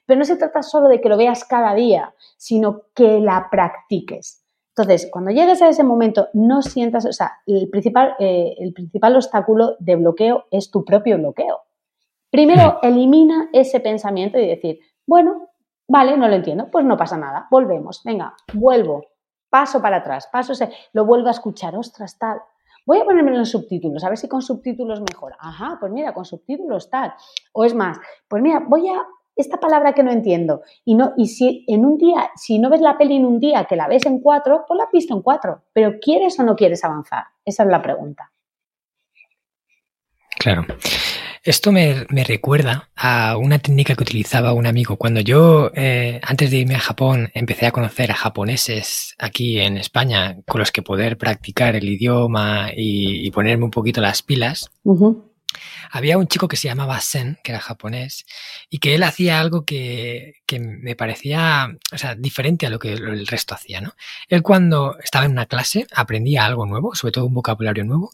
Pero 0.06 0.18
no 0.18 0.24
se 0.24 0.38
trata 0.38 0.64
solo 0.64 0.88
de 0.88 1.02
que 1.02 1.10
lo 1.10 1.18
veas 1.18 1.44
cada 1.44 1.76
día, 1.76 2.14
sino 2.38 2.84
que 2.96 3.20
la 3.20 3.50
practiques. 3.52 4.45
Entonces, 4.78 5.08
cuando 5.10 5.32
llegues 5.32 5.62
a 5.62 5.70
ese 5.70 5.86
momento, 5.86 6.28
no 6.34 6.62
sientas, 6.62 7.06
o 7.06 7.14
sea, 7.14 7.40
el 7.46 7.70
principal, 7.70 8.16
eh, 8.20 8.56
el 8.60 8.74
principal 8.74 9.16
obstáculo 9.16 9.78
de 9.80 9.96
bloqueo 9.96 10.46
es 10.52 10.70
tu 10.70 10.84
propio 10.84 11.18
bloqueo. 11.18 11.62
Primero, 12.30 12.80
hmm. 12.82 12.86
elimina 12.86 13.50
ese 13.54 13.80
pensamiento 13.80 14.38
y 14.38 14.46
decir, 14.46 14.80
bueno, 15.08 15.48
vale, 15.88 16.18
no 16.18 16.28
lo 16.28 16.36
entiendo, 16.36 16.70
pues 16.70 16.84
no 16.84 16.98
pasa 16.98 17.18
nada, 17.18 17.48
volvemos, 17.50 18.02
venga, 18.04 18.36
vuelvo, 18.54 19.06
paso 19.50 19.82
para 19.82 19.98
atrás, 19.98 20.28
paso 20.30 20.52
ese, 20.52 20.70
lo 20.92 21.06
vuelvo 21.06 21.30
a 21.30 21.32
escuchar, 21.32 21.78
ostras, 21.78 22.18
tal. 22.20 22.42
Voy 22.86 23.00
a 23.00 23.06
ponerme 23.06 23.32
los 23.32 23.50
subtítulos, 23.50 24.04
a 24.04 24.10
ver 24.10 24.18
si 24.18 24.28
con 24.28 24.42
subtítulos 24.42 25.00
mejora. 25.00 25.38
Ajá, 25.40 25.78
pues 25.80 25.92
mira, 25.92 26.14
con 26.14 26.26
subtítulos 26.26 26.90
tal. 26.90 27.14
O 27.54 27.64
es 27.64 27.74
más, 27.74 27.98
pues 28.28 28.44
mira, 28.44 28.62
voy 28.68 28.90
a 28.90 29.02
esta 29.36 29.60
palabra 29.60 29.94
que 29.94 30.04
no 30.04 30.12
entiendo. 30.12 30.62
Y, 30.84 30.96
no, 30.96 31.14
y 31.18 31.28
si 31.28 31.66
en 31.68 31.86
un 31.86 31.98
día, 31.98 32.32
si 32.36 32.60
no 32.60 32.70
ves 32.70 32.82
la 32.82 32.98
peli 32.98 33.16
en 33.16 33.26
un 33.26 33.40
día 33.40 33.66
que 33.66 33.76
la 33.76 33.88
ves 33.88 34.06
en 34.06 34.20
cuatro, 34.20 34.66
pues 34.68 34.78
la 34.78 34.86
has 34.86 34.92
visto 34.92 35.14
en 35.14 35.22
cuatro. 35.22 35.64
Pero 35.74 36.00
¿quieres 36.00 36.40
o 36.40 36.44
no 36.44 36.56
quieres 36.56 36.84
avanzar? 36.84 37.26
Esa 37.44 37.64
es 37.64 37.70
la 37.70 37.82
pregunta. 37.82 38.32
Claro. 40.38 40.66
Esto 41.46 41.72
me, 41.72 42.06
recuerda 42.10 42.90
a 42.96 43.38
una 43.38 43.60
técnica 43.60 43.94
que 43.94 44.02
utilizaba 44.02 44.54
un 44.54 44.66
amigo. 44.66 44.98
Cuando 44.98 45.20
yo, 45.20 45.70
eh, 45.76 46.20
antes 46.24 46.50
de 46.50 46.58
irme 46.58 46.74
a 46.74 46.80
Japón, 46.80 47.30
empecé 47.36 47.68
a 47.68 47.72
conocer 47.72 48.10
a 48.10 48.16
japoneses 48.16 49.14
aquí 49.20 49.60
en 49.60 49.78
España 49.78 50.38
con 50.48 50.58
los 50.58 50.72
que 50.72 50.82
poder 50.82 51.20
practicar 51.20 51.76
el 51.76 51.88
idioma 51.88 52.72
y, 52.76 53.30
ponerme 53.30 53.66
un 53.66 53.70
poquito 53.70 54.02
las 54.02 54.24
pilas. 54.24 54.72
Había 55.92 56.18
un 56.18 56.28
chico 56.28 56.48
que 56.48 56.58
se 56.58 56.68
llamaba 56.68 57.00
Sen, 57.02 57.38
que 57.44 57.52
era 57.52 57.62
japonés, 57.62 58.26
y 58.70 58.80
que 58.80 58.96
él 58.96 59.04
hacía 59.04 59.40
algo 59.40 59.66
que, 59.66 60.34
me 60.60 60.96
parecía 60.96 61.76
o 61.92 61.98
sea, 61.98 62.16
diferente 62.16 62.66
a 62.66 62.70
lo 62.70 62.80
que 62.80 62.94
el 62.94 63.28
resto 63.28 63.54
hacía. 63.54 63.82
¿no? 63.82 63.94
Él 64.28 64.42
cuando 64.42 64.98
estaba 65.04 65.26
en 65.26 65.32
una 65.32 65.46
clase 65.46 65.88
aprendía 65.94 66.46
algo 66.46 66.66
nuevo, 66.66 66.96
sobre 66.96 67.12
todo 67.12 67.26
un 67.26 67.34
vocabulario 67.34 67.84
nuevo, 67.84 68.12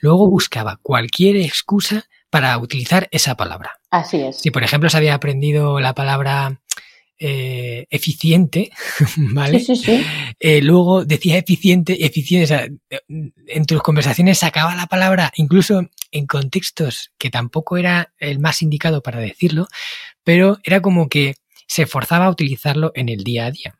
luego 0.00 0.28
buscaba 0.28 0.78
cualquier 0.82 1.36
excusa 1.36 2.04
para 2.30 2.56
utilizar 2.58 3.08
esa 3.10 3.36
palabra. 3.36 3.78
Así 3.90 4.20
es. 4.22 4.38
Si, 4.38 4.50
por 4.50 4.64
ejemplo, 4.64 4.88
se 4.88 4.96
había 4.96 5.14
aprendido 5.14 5.80
la 5.80 5.94
palabra 5.94 6.60
eh, 7.24 7.86
eficiente, 7.88 8.72
¿vale? 9.16 9.60
Sí, 9.60 9.76
sí, 9.76 9.84
sí. 9.84 10.04
Eh, 10.40 10.60
luego 10.60 11.04
decía 11.04 11.38
eficiente, 11.38 12.04
eficiente, 12.04 12.44
o 12.44 12.48
sea, 12.48 12.66
en 13.46 13.64
tus 13.64 13.80
conversaciones 13.80 14.38
sacaba 14.38 14.74
la 14.74 14.88
palabra, 14.88 15.30
incluso 15.36 15.88
en 16.10 16.26
contextos 16.26 17.12
que 17.18 17.30
tampoco 17.30 17.76
era 17.76 18.12
el 18.18 18.40
más 18.40 18.60
indicado 18.60 19.04
para 19.04 19.20
decirlo, 19.20 19.68
pero 20.24 20.58
era 20.64 20.82
como 20.82 21.08
que 21.08 21.36
se 21.68 21.86
forzaba 21.86 22.24
a 22.24 22.30
utilizarlo 22.30 22.90
en 22.96 23.08
el 23.08 23.22
día 23.22 23.46
a 23.46 23.50
día. 23.52 23.78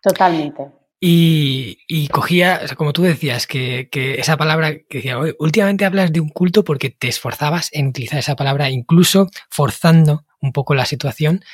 Totalmente. 0.00 0.62
Y, 0.98 1.76
y 1.86 2.08
cogía, 2.08 2.60
o 2.64 2.68
sea, 2.68 2.76
como 2.76 2.94
tú 2.94 3.02
decías, 3.02 3.46
que, 3.46 3.90
que 3.92 4.14
esa 4.14 4.38
palabra 4.38 4.78
que 4.88 4.98
decía, 4.98 5.18
últimamente 5.38 5.84
hablas 5.84 6.10
de 6.10 6.20
un 6.20 6.30
culto 6.30 6.64
porque 6.64 6.88
te 6.88 7.08
esforzabas 7.08 7.68
en 7.72 7.88
utilizar 7.88 8.18
esa 8.18 8.34
palabra, 8.34 8.70
incluso 8.70 9.28
forzando 9.50 10.24
un 10.40 10.52
poco 10.52 10.74
la 10.74 10.86
situación 10.86 11.44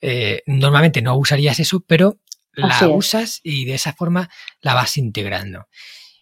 eh, 0.00 0.42
normalmente 0.46 1.02
no 1.02 1.16
usarías 1.16 1.58
eso, 1.60 1.82
pero 1.86 2.18
la 2.52 2.88
usas 2.88 3.40
y 3.42 3.66
de 3.66 3.74
esa 3.74 3.92
forma 3.92 4.30
la 4.60 4.74
vas 4.74 4.96
integrando. 4.96 5.66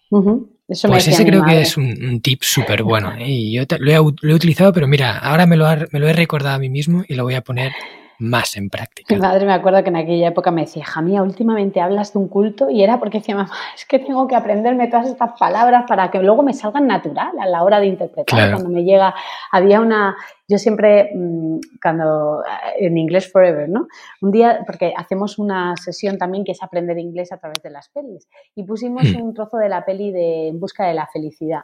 pues 0.09 1.09
ese 1.09 1.25
creo 1.25 1.45
que 1.45 1.61
es 1.61 1.77
un, 1.77 2.21
tip 2.21 2.43
súper 2.43 2.83
bueno. 2.83 3.15
¿eh? 3.15 3.29
Y 3.29 3.53
yo 3.53 3.63
lo 3.79 3.93
he, 3.93 4.35
utilizado, 4.35 4.73
pero 4.73 4.89
mira, 4.89 5.19
ahora 5.19 5.47
me 5.47 5.57
lo, 5.57 5.67
me 5.93 6.01
lo 6.01 6.09
he 6.09 6.13
recordado 6.13 6.57
a 6.57 6.59
mí 6.59 6.69
mismo 6.69 7.05
y 7.09 7.15
lo 7.15 7.25
voy 7.25 7.35
a 7.35 7.43
poner 7.43 7.73
más 8.19 8.57
en 8.57 8.71
práctica. 8.71 9.15
Mi 9.15 9.21
madre 9.21 9.47
me 9.47 9.53
acuerdo 9.53 9.83
que 9.83 9.91
en 9.91 9.97
aquella 9.97 10.29
época 10.29 10.51
me 10.51 10.63
decía, 10.63 10.83
hija 10.83 11.03
mía, 11.03 11.23
últimamente 11.23 11.81
hablas 11.81 12.13
de 12.13 12.19
un 12.19 12.29
culto 12.29 12.71
y 12.71 12.83
era 12.83 12.99
porque 12.99 13.19
decía, 13.19 13.35
mamá, 13.35 13.51
es 13.75 13.85
que 13.85 13.99
tengo 13.99 14.27
que 14.29 14.37
aprenderme 14.37 14.89
todas 14.89 15.09
estas 15.09 15.33
palabras 15.39 15.85
para 15.87 16.11
que 16.11 16.19
luego 16.21 16.43
me 16.43 16.55
salgan 16.55 16.87
natural 16.87 17.33
a 17.39 17.47
la 17.47 17.63
hora 17.63 17.81
de 17.81 17.87
interpretar. 17.87 18.53
Cuando 18.53 18.71
me 18.71 18.85
llega, 18.85 19.15
había 19.51 19.81
una, 19.81 20.17
yo 20.47 20.59
siempre, 20.59 21.11
mm, 21.15 21.59
cuando, 21.83 22.43
eh, 22.43 22.87
en 22.87 22.99
inglés 22.99 23.31
forever, 23.31 23.69
¿no? 23.69 23.89
Un 24.21 24.31
día, 24.31 24.61
porque 24.67 24.93
hacemos 24.97 25.39
una 25.39 25.75
sesión 25.77 26.19
también 26.19 26.45
que 26.45 26.53
es 26.53 26.63
aprender 26.63 26.99
inglés 26.99 27.33
a 27.33 27.39
través 27.39 27.63
de 27.63 27.71
las 27.71 27.89
pelis 27.89 28.29
y 28.55 28.65
pusimos 28.65 29.05
hmm. 29.05 29.23
un 29.23 29.35
trozo 29.35 29.57
de 29.57 29.69
la 29.69 29.85
peli 29.85 30.13
de 30.13 30.49
En 30.49 30.61
busca 30.61 30.87
de 30.87 30.95
la 30.95 31.07
felicidad. 31.07 31.63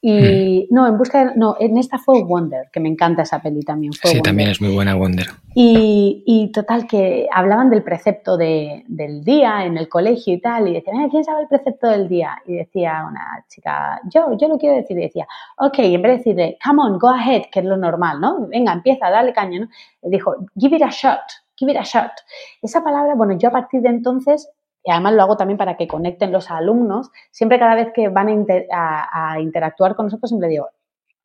Y 0.00 0.68
hmm. 0.70 0.74
no, 0.74 0.86
en 0.86 0.98
busca 0.98 1.24
de, 1.24 1.36
no, 1.36 1.56
en 1.58 1.78
esta 1.78 1.98
fue 1.98 2.22
Wonder, 2.22 2.68
que 2.70 2.80
me 2.80 2.88
encanta 2.88 3.22
esa 3.22 3.40
peli 3.40 3.62
también. 3.62 3.92
sí, 3.92 4.20
también 4.20 4.50
es 4.50 4.60
muy 4.60 4.74
buena 4.74 4.94
Wonder. 4.94 5.26
Y, 5.54 6.22
y 6.26 6.52
total, 6.52 6.86
que 6.86 7.26
hablaban 7.32 7.70
del 7.70 7.82
precepto 7.82 8.36
de, 8.36 8.84
del 8.88 9.24
día 9.24 9.64
en 9.64 9.78
el 9.78 9.88
colegio 9.88 10.34
y 10.34 10.40
tal, 10.40 10.68
y 10.68 10.74
decían, 10.74 11.08
¿quién 11.08 11.24
sabe 11.24 11.42
el 11.42 11.48
precepto 11.48 11.88
del 11.88 12.08
día? 12.08 12.36
Y 12.46 12.56
decía 12.56 13.06
una 13.08 13.44
chica, 13.48 14.00
yo, 14.12 14.36
yo 14.36 14.48
lo 14.48 14.58
quiero 14.58 14.76
decir, 14.76 14.98
y 14.98 15.02
decía, 15.02 15.26
ok, 15.58 15.78
en 15.78 16.02
vez 16.02 16.12
de 16.12 16.18
decirle, 16.18 16.58
come 16.64 16.82
on, 16.82 16.98
go 16.98 17.08
ahead, 17.08 17.44
que 17.50 17.60
es 17.60 17.66
lo 17.66 17.78
normal, 17.78 18.20
¿no? 18.20 18.46
Venga, 18.48 18.74
empieza, 18.74 19.08
dale 19.08 19.32
caña, 19.32 19.60
¿no? 19.60 19.68
Dijo, 20.02 20.36
give 20.58 20.76
it 20.76 20.82
a 20.82 20.90
shot, 20.90 21.22
give 21.56 21.72
it 21.72 21.78
a 21.78 21.84
shot. 21.84 22.12
Esa 22.60 22.84
palabra, 22.84 23.14
bueno, 23.14 23.38
yo 23.38 23.48
a 23.48 23.52
partir 23.52 23.80
de 23.80 23.88
entonces 23.88 24.50
y 24.86 24.90
además 24.92 25.14
lo 25.14 25.22
hago 25.22 25.36
también 25.36 25.58
para 25.58 25.76
que 25.76 25.88
conecten 25.88 26.30
los 26.30 26.48
alumnos, 26.48 27.10
siempre 27.32 27.58
cada 27.58 27.74
vez 27.74 27.88
que 27.92 28.08
van 28.08 28.46
a, 28.72 29.40
interactuar 29.40 29.96
con 29.96 30.06
nosotros, 30.06 30.30
siempre 30.30 30.48
digo, 30.48 30.68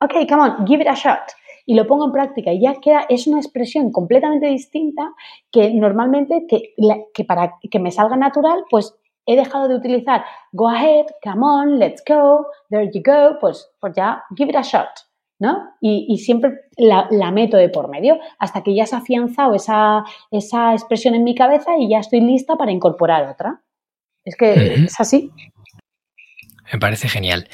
ok, 0.01 0.27
come 0.27 0.41
on, 0.41 0.65
give 0.65 0.81
it 0.81 0.89
a 0.89 0.95
shot. 0.95 1.19
Y 1.67 1.75
lo 1.75 1.85
pongo 1.85 2.05
en 2.05 2.11
práctica 2.11 2.51
y 2.51 2.61
ya 2.61 2.73
queda, 2.81 3.05
es 3.07 3.27
una 3.27 3.37
expresión 3.37 3.91
completamente 3.91 4.47
distinta 4.47 5.13
que 5.51 5.71
normalmente, 5.75 6.47
que, 6.49 6.73
que 7.13 7.23
para 7.23 7.53
que 7.69 7.79
me 7.79 7.91
salga 7.91 8.15
natural, 8.15 8.65
pues 8.71 8.95
he 9.27 9.35
dejado 9.35 9.67
de 9.67 9.75
utilizar 9.75 10.25
go 10.53 10.67
ahead, 10.67 11.05
come 11.23 11.45
on, 11.45 11.77
let's 11.77 12.03
go, 12.07 12.47
there 12.71 12.89
you 12.91 13.03
go, 13.05 13.37
pues, 13.39 13.71
pues 13.79 13.93
ya, 13.95 14.23
give 14.35 14.49
it 14.49 14.55
a 14.55 14.63
shot. 14.63 14.89
¿No? 15.41 15.73
Y, 15.81 16.19
siempre 16.19 16.51
la, 16.77 17.31
meto 17.31 17.57
de 17.57 17.67
por 17.67 17.89
medio 17.89 18.19
hasta 18.37 18.61
que 18.61 18.75
ya 18.75 18.85
se 18.85 18.93
ha 18.93 18.99
afianzado 18.99 19.55
esa, 19.55 20.03
esa 20.29 20.73
expresión 20.73 21.15
en 21.15 21.23
mi 21.23 21.33
cabeza 21.33 21.71
y 21.79 21.89
ya 21.89 21.97
estoy 21.97 22.21
lista 22.21 22.57
para 22.57 22.71
incorporar 22.71 23.27
otra. 23.27 23.63
Es 24.23 24.35
que 24.35 24.75
es 24.85 24.99
así. 24.99 25.31
Me 26.71 26.77
parece 26.77 27.09
genial. 27.09 27.49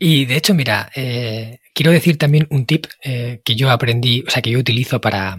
Y 0.00 0.24
de 0.24 0.36
hecho, 0.36 0.52
mira, 0.52 0.90
eh, 0.96 1.60
quiero 1.72 1.92
decir 1.92 2.18
también 2.18 2.48
un 2.50 2.66
tip 2.66 2.86
eh, 3.04 3.40
que 3.44 3.54
yo 3.54 3.70
aprendí, 3.70 4.24
o 4.26 4.30
sea, 4.30 4.42
que 4.42 4.50
yo 4.50 4.58
utilizo 4.58 5.00
para, 5.00 5.36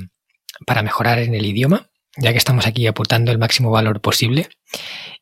para 0.65 0.81
mejorar 0.81 1.19
en 1.19 1.35
el 1.35 1.45
idioma, 1.45 1.89
ya 2.15 2.31
que 2.31 2.37
estamos 2.37 2.65
aquí 2.65 2.87
aportando 2.87 3.29
el 3.29 3.39
máximo 3.39 3.71
valor 3.71 3.99
posible. 3.99 4.47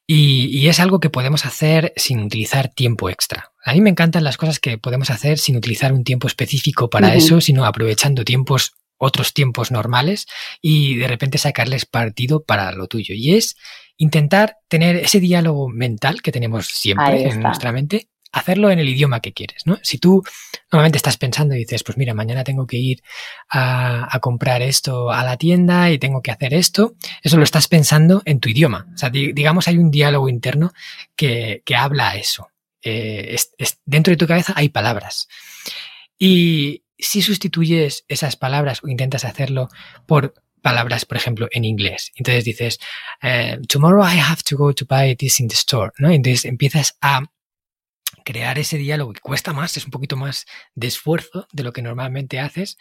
Y, 0.09 0.69
es 0.69 0.79
algo 0.79 1.01
que 1.01 1.09
podemos 1.09 1.45
hacer 1.45 1.91
sin 1.97 2.21
utilizar 2.21 2.69
tiempo 2.69 3.09
extra. 3.09 3.51
A 3.65 3.73
mí 3.73 3.81
me 3.81 3.89
encantan 3.89 4.23
las 4.23 4.37
cosas 4.37 4.59
que 4.59 4.77
podemos 4.77 5.09
hacer 5.09 5.37
sin 5.37 5.57
utilizar 5.57 5.91
un 5.91 6.05
tiempo 6.05 6.27
específico 6.27 6.89
para 6.89 7.13
eso, 7.13 7.41
sino 7.41 7.65
aprovechando 7.65 8.23
tiempos, 8.23 8.73
otros 8.97 9.33
tiempos 9.33 9.69
normales 9.69 10.25
y 10.61 10.95
de 10.95 11.09
repente 11.09 11.37
sacarles 11.37 11.85
partido 11.85 12.43
para 12.45 12.71
lo 12.71 12.87
tuyo. 12.87 13.13
Y 13.13 13.35
es 13.35 13.57
intentar 13.97 14.55
tener 14.69 14.95
ese 14.95 15.19
diálogo 15.19 15.67
mental 15.67 16.21
que 16.21 16.31
tenemos 16.31 16.67
siempre 16.67 17.27
en 17.27 17.41
nuestra 17.41 17.73
mente 17.73 18.07
hacerlo 18.31 18.69
en 18.71 18.79
el 18.79 18.89
idioma 18.89 19.19
que 19.19 19.33
quieres, 19.33 19.65
¿no? 19.65 19.79
Si 19.83 19.97
tú 19.97 20.23
normalmente 20.71 20.97
estás 20.97 21.17
pensando 21.17 21.55
y 21.55 21.59
dices, 21.59 21.83
pues 21.83 21.97
mira, 21.97 22.13
mañana 22.13 22.43
tengo 22.43 22.67
que 22.67 22.77
ir 22.77 23.01
a, 23.49 24.17
comprar 24.21 24.61
esto 24.61 25.11
a 25.11 25.23
la 25.23 25.37
tienda 25.37 25.91
y 25.91 25.99
tengo 25.99 26.21
que 26.21 26.31
hacer 26.31 26.53
esto, 26.53 26.95
eso 27.21 27.37
lo 27.37 27.43
estás 27.43 27.67
pensando 27.67 28.21
en 28.25 28.39
tu 28.39 28.49
idioma. 28.49 28.87
O 28.93 28.97
sea, 28.97 29.09
digamos, 29.09 29.67
hay 29.67 29.77
un 29.77 29.91
diálogo 29.91 30.29
interno 30.29 30.73
que, 31.15 31.61
que 31.65 31.75
habla 31.75 32.09
a 32.09 32.15
eso. 32.17 32.49
Eh, 32.81 33.35
dentro 33.85 34.11
de 34.11 34.17
tu 34.17 34.27
cabeza 34.27 34.53
hay 34.55 34.69
palabras. 34.69 35.27
Y 36.17 36.83
si 36.97 37.21
sustituyes 37.21 38.05
esas 38.07 38.35
palabras 38.35 38.83
o 38.83 38.87
intentas 38.87 39.25
hacerlo 39.25 39.69
por 40.05 40.33
palabras, 40.61 41.05
por 41.05 41.17
ejemplo, 41.17 41.47
en 41.51 41.65
inglés. 41.65 42.11
Entonces 42.15 42.43
dices, 42.43 42.79
eh, 43.21 43.59
tomorrow 43.67 44.03
I 44.03 44.19
have 44.19 44.41
to 44.49 44.57
go 44.57 44.73
to 44.73 44.85
buy 44.85 45.15
this 45.15 45.39
in 45.39 45.47
the 45.47 45.55
store, 45.55 45.91
¿no? 45.97 46.09
Entonces 46.11 46.45
empiezas 46.45 46.97
a 47.01 47.21
crear 48.27 48.59
ese 48.59 48.77
diálogo 48.77 49.13
que 49.13 49.21
cuesta 49.21 49.53
más, 49.53 49.77
es 49.77 49.85
un 49.85 49.91
poquito 49.91 50.17
más 50.17 50.45
de 50.75 50.87
esfuerzo 50.87 51.47
de 51.53 51.63
lo 51.63 51.71
que 51.71 51.81
normalmente 51.81 52.41
haces, 52.41 52.77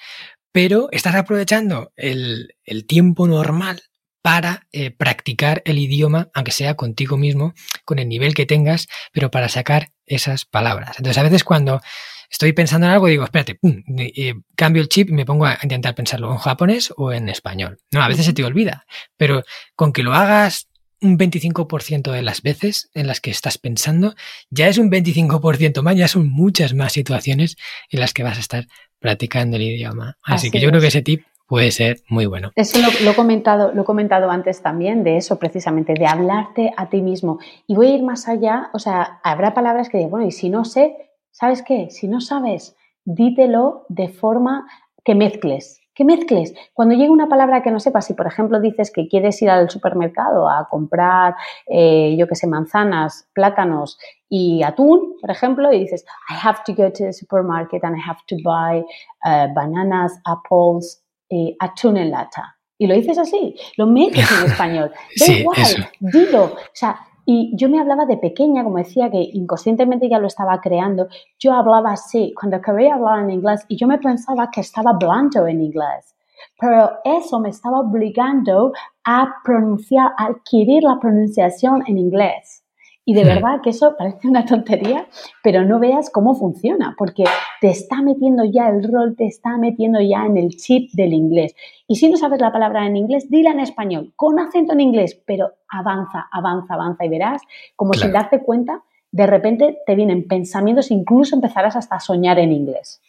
pero 0.51 0.89
estás 0.91 1.15
aprovechando 1.15 1.93
el, 1.95 2.53
tiempo 2.89 3.29
normal 3.29 3.81
para 4.23 4.67
eh, 4.73 4.91
practicar 4.91 5.63
el 5.65 5.79
idioma, 5.79 6.31
aunque 6.35 6.51
sea 6.51 6.75
contigo 6.75 7.17
mismo, 7.17 7.55
con 7.85 8.01
el 8.01 8.09
nivel 8.09 8.35
que 8.35 8.45
tengas, 8.45 8.89
pero 9.13 9.31
para 9.31 9.49
sacar 9.49 9.93
esas 10.05 10.47
palabras. 10.47 10.97
Entonces, 10.99 11.19
a 11.19 11.23
veces 11.23 11.45
cuando 11.45 11.81
estoy 12.29 12.53
pensando 12.53 12.89
en 12.89 12.95
algo, 12.95 13.07
digo, 13.07 13.23
espérate, 13.23 13.55
pum, 13.55 13.85
eh, 13.99 14.35
cambio 14.57 14.83
el 14.83 14.89
chip 14.89 15.11
y 15.11 15.13
me 15.13 15.25
pongo 15.25 15.47
a 15.47 15.61
intentar 15.63 15.95
pensarlo 15.95 16.33
en 16.33 16.39
japonés 16.39 16.93
o 16.97 17.13
en 17.13 17.29
español. 17.29 17.79
No, 17.93 18.03
a 18.03 18.09
veces 18.09 18.27
se 18.27 18.33
te 18.33 18.43
olvida, 18.43 18.85
pero 19.17 19.45
con 19.77 19.93
que 19.93 20.03
lo 20.03 20.13
hagas 20.13 20.67
un 21.03 21.19
25% 21.19 22.11
de 22.11 22.23
las 22.23 22.43
veces 22.43 22.91
en 22.95 23.07
las 23.07 23.21
que 23.21 23.31
estás 23.31 23.59
pensando, 23.59 24.15
ya 24.51 24.69
es 24.69 24.79
un 24.79 24.91
25% 24.91 25.83
más, 25.83 25.97
ya 25.97 26.09
son 26.09 26.31
muchas 26.31 26.75
más 26.75 26.93
situaciones 26.93 27.57
en 27.91 28.01
las 28.01 28.15
que 28.15 28.23
vas 28.23 28.37
a 28.37 28.41
estar 28.41 28.67
practicando 28.99 29.57
el 29.57 29.63
idioma. 29.63 30.17
Así, 30.25 30.51
que 30.51 30.61
yo 30.61 30.69
creo 30.69 30.81
que 30.81 30.89
ese 30.89 31.03
tip 31.03 31.25
puede 31.47 31.71
ser 31.71 31.99
muy 32.09 32.27
bueno. 32.27 32.51
Eso 32.57 32.79
lo, 32.79 33.11
he 33.11 33.15
comentado, 33.15 33.73
lo 33.73 33.83
he 33.83 33.85
comentado 33.85 34.31
antes 34.31 34.63
también, 34.63 35.05
de 35.05 35.17
eso 35.17 35.39
precisamente, 35.39 35.95
de 35.95 36.07
hablarte 36.07 36.73
a 36.77 36.89
ti 36.89 37.03
mismo. 37.03 37.39
Y 37.67 37.75
voy 37.77 37.89
a 37.89 37.95
ir 37.95 38.03
más 38.03 38.29
allá, 38.29 38.71
o 38.73 38.79
sea, 38.79 39.21
habrá 39.23 39.55
palabras 39.55 39.89
que 39.89 39.99
digo, 39.99 40.11
bueno, 40.11 40.27
y 40.27 40.33
si 40.33 40.49
no 40.49 40.65
sé, 40.65 40.97
¿sabes 41.31 41.63
qué? 41.63 41.89
Si 41.91 42.09
no 42.09 42.21
sabes, 42.21 42.77
dítelo 43.05 43.87
de 43.89 44.09
forma 44.09 44.67
que 45.05 45.15
mezcles 45.15 45.81
que 45.97 46.05
mezcles. 46.05 46.55
Cuando 46.75 46.95
llegue 46.95 47.11
una 47.11 47.29
palabra 47.29 47.63
que 47.63 47.71
no 47.71 47.81
sepas, 47.81 48.07
si 48.07 48.15
por 48.15 48.27
ejemplo 48.27 48.61
dices 48.61 48.93
que 48.93 49.09
quieres 49.09 49.41
ir 49.43 49.51
al 49.51 49.71
supermercado 49.71 50.49
a 50.49 50.69
comprar, 50.69 51.35
eh, 51.67 52.15
yo 52.19 52.29
que 52.29 52.37
sé, 52.37 52.47
manzanas, 52.47 53.29
plátanos 53.33 53.99
y 54.29 54.63
atún, 54.63 55.17
por 55.21 55.31
ejemplo, 55.31 55.73
y 55.73 55.81
dices, 55.81 56.05
I 56.31 56.35
have 56.47 56.59
to 56.67 56.75
go 56.75 56.93
to 56.93 57.05
the 57.05 57.13
supermarket 57.13 57.83
and 57.83 57.97
I 57.97 58.01
have 58.07 58.21
to 58.29 58.37
buy 58.45 58.81
uh, 59.25 59.53
bananas, 59.55 60.13
apples, 60.27 61.03
y 61.29 61.57
atún 61.59 61.97
en 61.97 62.11
lata. 62.11 62.57
Y 62.79 62.87
lo 62.87 62.95
dices 62.95 63.19
así, 63.19 63.57
lo 63.77 63.87
metes 63.87 64.31
en 64.31 64.47
español. 64.51 64.93
Da 65.19 65.33
igual, 65.33 65.89
dilo. 66.01 66.45
O 66.45 66.59
sea, 66.75 67.01
y 67.29 67.51
yo 67.57 67.69
me 67.69 67.81
hablaba 67.81 68.07
de 68.07 68.17
pequeña, 68.17 68.63
como 68.63 68.79
decía, 68.79 69.11
que 69.11 69.21
inconscientemente 69.33 70.09
ya 70.09 70.21
lo 70.21 70.29
estaba 70.29 70.61
creando. 70.61 71.09
Yo 71.41 71.53
hablaba 71.53 71.91
así, 71.91 72.33
cuando 72.39 72.61
quería 72.61 72.95
hablar 72.95 73.25
en 73.25 73.31
inglés, 73.31 73.67
y 73.69 73.77
yo 73.77 73.89
me 73.89 73.99
pensaba 73.99 74.49
que 74.51 74.61
estaba 74.61 74.93
hablando 74.93 75.45
en 75.49 75.61
inglés. 75.61 76.15
Pero 76.59 76.93
eso 77.05 77.41
me 77.41 77.49
estaba 77.49 77.81
obligando 77.81 78.73
a 79.05 79.35
pronunciar, 79.45 80.13
a 80.17 80.27
adquirir 80.27 80.85
la 80.85 81.01
pronunciación 81.01 81.83
en 81.89 81.99
inglés. 81.99 82.63
Y 83.09 83.15
de 83.15 83.23
hmm. 83.23 83.29
verdad 83.29 83.61
que 83.63 83.71
eso 83.71 83.95
parece 83.97 84.27
una 84.29 84.45
tontería, 84.45 85.07
pero 85.43 85.65
no 85.65 85.79
veas 85.79 86.11
cómo 86.11 86.35
funciona, 86.35 86.95
porque 86.99 87.25
te 87.61 87.71
está 87.71 88.03
metiendo 88.03 88.45
ya 88.45 88.69
el 88.69 88.83
rol, 88.83 89.15
te 89.17 89.27
está 89.27 89.57
metiendo 89.57 90.01
ya 90.01 90.27
en 90.27 90.37
el 90.37 90.57
chip 90.57 90.91
del 90.93 91.13
inglés. 91.13 91.55
Y 91.87 91.97
si 91.97 92.11
no 92.11 92.17
sabes 92.17 92.41
la 92.41 92.53
palabra 92.53 92.85
en 92.85 92.97
inglés, 92.97 93.31
dila 93.31 93.53
en 93.53 93.61
español, 93.61 94.13
con 94.17 94.41
acento 94.41 94.73
en 94.73 94.81
inglés, 94.81 95.19
pero 95.25 95.53
avanza, 95.69 96.27
avanza, 96.33 96.75
avanza 96.75 97.05
y 97.05 97.09
verás 97.09 97.43
como 97.77 97.95
sin 97.95 98.13
darte 98.13 98.43
cuenta, 98.43 98.83
de 99.13 99.27
repente 99.27 99.79
te 99.87 99.95
vienen 99.95 100.27
pensamientos, 100.27 100.91
incluso 100.91 101.37
empezarás 101.37 101.77
hasta 101.77 101.95
a 101.95 102.01
soñar 102.01 102.41
en 102.41 102.51
inglés. 102.51 103.01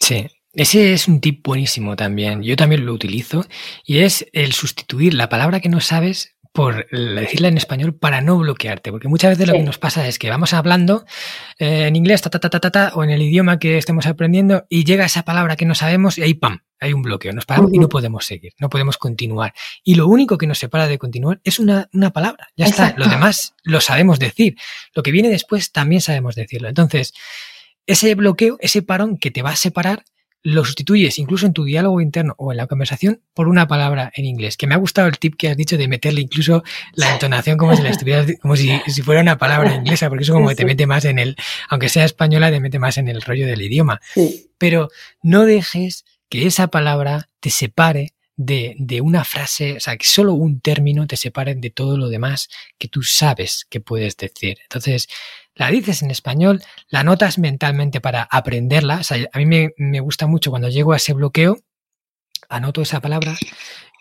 Sí, 0.00 0.26
ese 0.52 0.92
es 0.92 1.08
un 1.08 1.20
tip 1.20 1.44
buenísimo 1.44 1.96
también. 1.96 2.42
Yo 2.42 2.54
también 2.54 2.86
lo 2.86 2.92
utilizo 2.92 3.44
y 3.84 3.98
es 3.98 4.26
el 4.32 4.52
sustituir 4.52 5.14
la 5.14 5.28
palabra 5.28 5.58
que 5.58 5.68
no 5.68 5.80
sabes 5.80 6.36
por 6.52 6.88
decirla 6.90 7.48
en 7.48 7.56
español 7.56 7.94
para 7.94 8.20
no 8.20 8.38
bloquearte, 8.38 8.90
porque 8.90 9.08
muchas 9.08 9.30
veces 9.30 9.46
lo 9.46 9.54
que 9.54 9.62
nos 9.62 9.78
pasa 9.78 10.06
es 10.08 10.18
que 10.18 10.30
vamos 10.30 10.52
hablando 10.52 11.04
eh, 11.58 11.86
en 11.86 11.94
inglés, 11.94 12.22
ta, 12.22 12.30
ta, 12.30 12.40
ta, 12.40 12.50
ta, 12.50 12.70
ta, 12.70 12.92
o 12.94 13.04
en 13.04 13.10
el 13.10 13.22
idioma 13.22 13.58
que 13.58 13.78
estemos 13.78 14.06
aprendiendo 14.06 14.66
y 14.68 14.84
llega 14.84 15.04
esa 15.04 15.22
palabra 15.22 15.54
que 15.56 15.64
no 15.64 15.74
sabemos 15.74 16.18
y 16.18 16.22
ahí 16.22 16.34
¡pam! 16.34 16.60
Hay 16.80 16.94
un 16.94 17.02
bloqueo, 17.02 17.32
nos 17.34 17.44
paramos 17.44 17.72
y 17.74 17.78
no 17.78 17.90
podemos 17.90 18.24
seguir, 18.24 18.54
no 18.58 18.70
podemos 18.70 18.96
continuar. 18.96 19.52
Y 19.84 19.96
lo 19.96 20.08
único 20.08 20.38
que 20.38 20.46
nos 20.46 20.58
separa 20.58 20.88
de 20.88 20.98
continuar 20.98 21.38
es 21.44 21.58
una, 21.58 21.88
una 21.92 22.10
palabra, 22.10 22.48
ya 22.56 22.66
está, 22.66 22.94
lo 22.96 23.06
demás 23.06 23.54
lo 23.62 23.82
sabemos 23.82 24.18
decir, 24.18 24.56
lo 24.94 25.02
que 25.02 25.12
viene 25.12 25.28
después 25.28 25.72
también 25.72 26.00
sabemos 26.00 26.34
decirlo. 26.34 26.68
Entonces, 26.68 27.12
ese 27.86 28.14
bloqueo, 28.14 28.56
ese 28.60 28.82
parón 28.82 29.18
que 29.18 29.30
te 29.30 29.42
va 29.42 29.50
a 29.50 29.56
separar, 29.56 30.04
lo 30.42 30.64
sustituyes 30.64 31.18
incluso 31.18 31.46
en 31.46 31.52
tu 31.52 31.64
diálogo 31.64 32.00
interno 32.00 32.34
o 32.38 32.52
en 32.52 32.56
la 32.56 32.66
conversación 32.66 33.20
por 33.34 33.48
una 33.48 33.68
palabra 33.68 34.10
en 34.14 34.24
inglés. 34.24 34.56
Que 34.56 34.66
me 34.66 34.74
ha 34.74 34.78
gustado 34.78 35.08
el 35.08 35.18
tip 35.18 35.36
que 35.36 35.48
has 35.48 35.56
dicho 35.56 35.76
de 35.76 35.88
meterle 35.88 36.22
incluso 36.22 36.62
la 36.94 37.12
entonación 37.12 37.58
como 37.58 37.76
si 37.76 37.82
la 37.82 37.90
estuvieras, 37.90 38.26
como 38.40 38.56
si, 38.56 38.70
fuera 39.02 39.20
una 39.20 39.38
palabra 39.38 39.74
inglesa, 39.74 40.08
porque 40.08 40.24
eso 40.24 40.32
como 40.32 40.48
que 40.48 40.54
te 40.54 40.64
mete 40.64 40.86
más 40.86 41.04
en 41.04 41.18
el, 41.18 41.36
aunque 41.68 41.88
sea 41.88 42.04
española, 42.04 42.50
te 42.50 42.60
mete 42.60 42.78
más 42.78 42.96
en 42.98 43.08
el 43.08 43.20
rollo 43.22 43.46
del 43.46 43.62
idioma. 43.62 44.00
Pero 44.58 44.88
no 45.22 45.44
dejes 45.44 46.04
que 46.28 46.46
esa 46.46 46.68
palabra 46.68 47.28
te 47.40 47.50
separe 47.50 48.14
de, 48.36 48.74
de, 48.78 49.02
una 49.02 49.24
frase, 49.24 49.76
o 49.76 49.80
sea, 49.80 49.98
que 49.98 50.06
solo 50.06 50.32
un 50.32 50.60
término 50.60 51.06
te 51.06 51.18
separe 51.18 51.54
de 51.54 51.68
todo 51.68 51.98
lo 51.98 52.08
demás 52.08 52.48
que 52.78 52.88
tú 52.88 53.02
sabes 53.02 53.66
que 53.68 53.80
puedes 53.80 54.16
decir. 54.16 54.56
Entonces, 54.62 55.08
la 55.54 55.70
dices 55.70 56.02
en 56.02 56.10
español, 56.10 56.62
la 56.88 57.04
notas 57.04 57.38
mentalmente 57.38 58.00
para 58.00 58.22
aprenderla. 58.22 58.98
O 58.98 59.04
sea, 59.04 59.18
a 59.32 59.38
mí 59.38 59.46
me, 59.46 59.70
me 59.76 60.00
gusta 60.00 60.26
mucho 60.26 60.50
cuando 60.50 60.68
llego 60.68 60.92
a 60.92 60.96
ese 60.96 61.12
bloqueo, 61.12 61.58
anoto 62.48 62.82
esa 62.82 63.00
palabra 63.00 63.36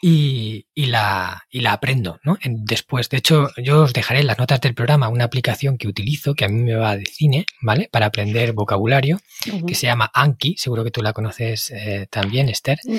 y, 0.02 0.68
y, 0.74 0.86
la, 0.88 1.44
y 1.50 1.62
la 1.62 1.74
aprendo 1.74 2.20
¿no? 2.24 2.38
después. 2.44 3.10
De 3.10 3.18
hecho, 3.18 3.50
yo 3.58 3.84
os 3.84 3.94
dejaré 3.94 4.22
en 4.22 4.28
las 4.28 4.40
notas 4.40 4.62
del 4.62 4.74
programa 4.74 5.10
una 5.10 5.26
aplicación 5.26 5.78
que 5.78 5.88
utilizo, 5.88 6.36
que 6.36 6.46
a 6.46 6.50
mí 6.50 6.62
me 6.62 6.76
va 6.76 6.96
de 6.96 7.06
cine, 7.06 7.46
¿vale? 7.62 7.90
Para 7.92 8.08
aprender 8.08 8.54
vocabulario, 8.54 9.20
que 9.68 9.76
se 9.76 9.88
llama 9.88 10.10
Anki, 10.14 10.56
seguro 10.58 10.84
que 10.84 10.92
tú 10.92 11.02
la 11.02 11.14
conoces 11.14 11.72
eh, 11.72 12.08
también, 12.10 12.50
Esther. 12.50 12.80
Mm, 12.84 12.98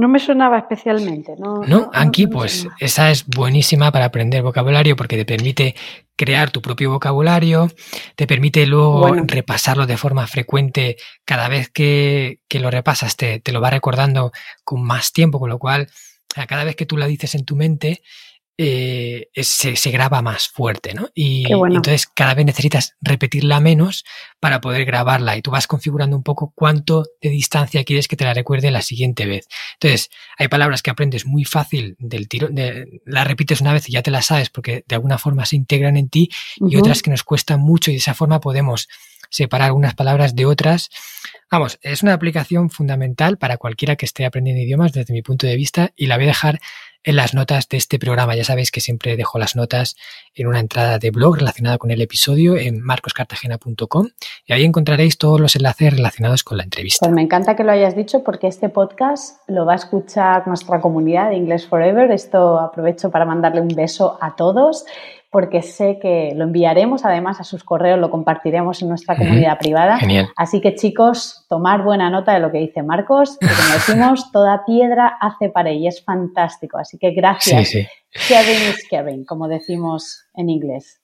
no 0.00 0.08
me 0.08 0.18
sonaba 0.18 0.56
especialmente, 0.56 1.34
¿no? 1.38 1.62
No, 1.66 1.90
Anki, 1.92 2.26
pues 2.26 2.66
esa 2.78 3.10
es 3.10 3.26
buenísima 3.26 3.92
para 3.92 4.06
aprender 4.06 4.42
vocabulario 4.42 4.96
porque 4.96 5.18
te 5.18 5.26
permite 5.26 5.74
crear 6.16 6.50
tu 6.50 6.62
propio 6.62 6.90
vocabulario, 6.90 7.70
te 8.16 8.26
permite 8.26 8.64
luego 8.64 9.12
repasarlo 9.26 9.86
de 9.86 9.98
forma 9.98 10.26
frecuente. 10.26 10.96
Cada 11.26 11.48
vez 11.48 11.68
que, 11.68 12.40
que 12.48 12.60
lo 12.60 12.70
repasas 12.70 13.16
te, 13.16 13.40
te, 13.40 13.52
lo 13.52 13.60
va 13.60 13.68
recordando 13.68 14.32
con 14.64 14.82
más 14.82 15.12
tiempo, 15.12 15.38
con 15.38 15.50
lo 15.50 15.58
cual 15.58 15.88
cada 16.48 16.64
vez 16.64 16.76
que 16.76 16.86
tú 16.86 16.96
la 16.96 17.06
dices 17.06 17.34
en 17.34 17.44
tu 17.44 17.54
mente, 17.54 18.00
eh, 18.62 19.30
se, 19.36 19.74
se, 19.74 19.90
graba 19.90 20.20
más 20.20 20.48
fuerte, 20.48 20.92
¿no? 20.92 21.08
Y, 21.14 21.50
entonces 21.50 22.06
cada 22.06 22.34
vez 22.34 22.44
necesitas 22.44 22.94
repetirla 23.00 23.58
menos 23.58 24.04
para 24.38 24.60
poder 24.60 24.84
grabarla 24.84 25.34
y 25.34 25.40
tú 25.40 25.50
vas 25.50 25.66
configurando 25.66 26.14
un 26.14 26.22
poco 26.22 26.52
cuánto 26.54 27.06
de 27.22 27.30
distancia 27.30 27.84
quieres 27.84 28.06
que 28.06 28.16
te 28.16 28.26
la 28.26 28.34
recuerde 28.34 28.70
la 28.70 28.82
siguiente 28.82 29.24
vez. 29.24 29.48
Entonces, 29.80 30.10
hay 30.36 30.48
palabras 30.48 30.82
que 30.82 30.90
aprendes 30.90 31.24
muy 31.24 31.44
fácil 31.44 31.96
del 31.98 32.28
tiro, 32.28 32.48
de, 32.50 33.00
la 33.06 33.24
repites 33.24 33.62
una 33.62 33.72
vez 33.72 33.88
y 33.88 33.92
ya 33.92 34.02
te 34.02 34.10
la 34.10 34.20
sabes 34.20 34.50
porque 34.50 34.84
de 34.86 34.94
alguna 34.94 35.16
forma 35.16 35.46
se 35.46 35.56
integran 35.56 35.96
en 35.96 36.10
ti 36.10 36.28
y 36.58 36.76
otras 36.76 37.00
que 37.00 37.08
nos 37.08 37.22
cuestan 37.22 37.60
mucho 37.60 37.90
y 37.90 37.94
de 37.94 38.00
esa 38.00 38.12
forma 38.12 38.40
podemos 38.40 38.88
separar 39.30 39.72
unas 39.72 39.94
palabras 39.94 40.34
de 40.34 40.44
otras. 40.44 40.90
Vamos, 41.50 41.78
es 41.80 42.02
una 42.02 42.12
aplicación 42.12 42.68
fundamental 42.68 43.38
para 43.38 43.56
cualquiera 43.56 43.96
que 43.96 44.04
esté 44.04 44.26
aprendiendo 44.26 44.62
idiomas 44.62 44.92
desde 44.92 45.14
mi 45.14 45.22
punto 45.22 45.46
de 45.46 45.56
vista 45.56 45.92
y 45.96 46.08
la 46.08 46.16
voy 46.16 46.24
a 46.24 46.28
dejar 46.28 46.60
en 47.04 47.16
las 47.16 47.34
notas 47.34 47.68
de 47.68 47.76
este 47.76 47.98
programa. 47.98 48.36
Ya 48.36 48.44
sabéis 48.44 48.70
que 48.70 48.80
siempre 48.80 49.16
dejo 49.16 49.38
las 49.38 49.56
notas 49.56 49.96
en 50.34 50.46
una 50.46 50.60
entrada 50.60 50.98
de 50.98 51.10
blog 51.10 51.36
relacionada 51.36 51.78
con 51.78 51.90
el 51.90 52.00
episodio 52.00 52.56
en 52.56 52.80
marcoscartagena.com 52.80 54.08
y 54.46 54.52
ahí 54.52 54.64
encontraréis 54.64 55.18
todos 55.18 55.40
los 55.40 55.56
enlaces 55.56 55.94
relacionados 55.94 56.44
con 56.44 56.58
la 56.58 56.64
entrevista. 56.64 57.06
Pues 57.06 57.14
me 57.14 57.22
encanta 57.22 57.56
que 57.56 57.64
lo 57.64 57.72
hayas 57.72 57.96
dicho 57.96 58.22
porque 58.22 58.46
este 58.46 58.68
podcast 58.68 59.38
lo 59.48 59.66
va 59.66 59.72
a 59.72 59.76
escuchar 59.76 60.46
nuestra 60.46 60.80
comunidad 60.80 61.30
de 61.30 61.36
English 61.36 61.68
Forever. 61.68 62.10
Esto 62.10 62.58
aprovecho 62.58 63.10
para 63.10 63.24
mandarle 63.24 63.60
un 63.60 63.68
beso 63.68 64.18
a 64.20 64.36
todos 64.36 64.84
porque 65.30 65.62
sé 65.62 65.98
que 66.02 66.32
lo 66.34 66.44
enviaremos 66.44 67.04
además 67.04 67.40
a 67.40 67.44
sus 67.44 67.62
correos, 67.62 68.00
lo 68.00 68.10
compartiremos 68.10 68.82
en 68.82 68.88
nuestra 68.88 69.16
comunidad 69.16 69.58
privada. 69.58 69.98
Así 70.36 70.60
que 70.60 70.74
chicos, 70.74 71.46
tomar 71.48 71.82
buena 71.84 72.10
nota 72.10 72.34
de 72.34 72.40
lo 72.40 72.50
que 72.50 72.58
dice 72.58 72.82
Marcos, 72.82 73.38
que 73.40 73.46
como 73.46 73.74
decimos, 73.74 74.30
toda 74.32 74.64
piedra 74.64 75.18
hace 75.20 75.48
pared 75.48 75.74
y 75.74 75.86
es 75.86 76.04
fantástico. 76.04 76.78
Así 76.78 76.98
que 76.98 77.12
gracias. 77.12 77.70
Kevin 77.70 78.70
is 78.70 78.86
Kevin, 78.90 79.24
como 79.24 79.46
decimos 79.46 80.26
en 80.34 80.50
inglés. 80.50 81.00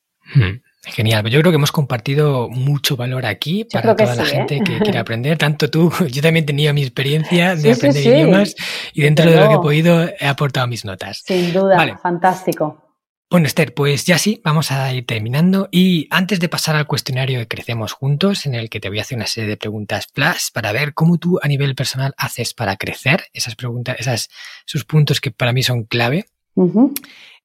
Genial, 0.86 1.24
yo 1.28 1.40
creo 1.40 1.52
que 1.52 1.56
hemos 1.56 1.72
compartido 1.72 2.48
mucho 2.48 2.96
valor 2.96 3.26
aquí 3.26 3.64
para 3.64 3.94
toda 3.94 4.14
la 4.14 4.24
gente 4.24 4.56
¿eh? 4.56 4.62
que 4.64 4.78
quiere 4.82 4.98
aprender. 4.98 5.38
Tanto 5.38 5.70
tú, 5.70 5.92
yo 6.10 6.22
también 6.22 6.44
he 6.44 6.46
tenido 6.46 6.74
mi 6.74 6.82
experiencia 6.82 7.54
de 7.54 7.72
aprender 7.72 8.06
idiomas 8.06 8.56
y 8.92 9.02
dentro 9.02 9.30
de 9.30 9.36
lo 9.36 9.48
que 9.48 9.54
he 9.54 9.58
podido 9.58 10.02
he 10.04 10.26
aportado 10.26 10.66
mis 10.66 10.84
notas. 10.84 11.22
Sin 11.24 11.52
duda, 11.52 11.98
fantástico. 11.98 12.85
Bueno, 13.28 13.48
Esther, 13.48 13.74
pues 13.74 14.04
ya 14.04 14.18
sí, 14.18 14.40
vamos 14.44 14.70
a 14.70 14.94
ir 14.94 15.04
terminando. 15.04 15.68
Y 15.72 16.06
antes 16.10 16.38
de 16.38 16.48
pasar 16.48 16.76
al 16.76 16.86
cuestionario 16.86 17.40
de 17.40 17.48
Crecemos 17.48 17.92
Juntos, 17.92 18.46
en 18.46 18.54
el 18.54 18.70
que 18.70 18.78
te 18.78 18.88
voy 18.88 19.00
a 19.00 19.02
hacer 19.02 19.16
una 19.16 19.26
serie 19.26 19.50
de 19.50 19.56
preguntas 19.56 20.06
plus 20.06 20.52
para 20.52 20.70
ver 20.70 20.94
cómo 20.94 21.18
tú 21.18 21.40
a 21.42 21.48
nivel 21.48 21.74
personal 21.74 22.14
haces 22.18 22.54
para 22.54 22.76
crecer, 22.76 23.24
esas 23.32 23.56
preguntas, 23.56 23.96
esas, 23.98 24.28
esos 24.64 24.84
puntos 24.84 25.20
que 25.20 25.32
para 25.32 25.52
mí 25.52 25.64
son 25.64 25.82
clave, 25.82 26.26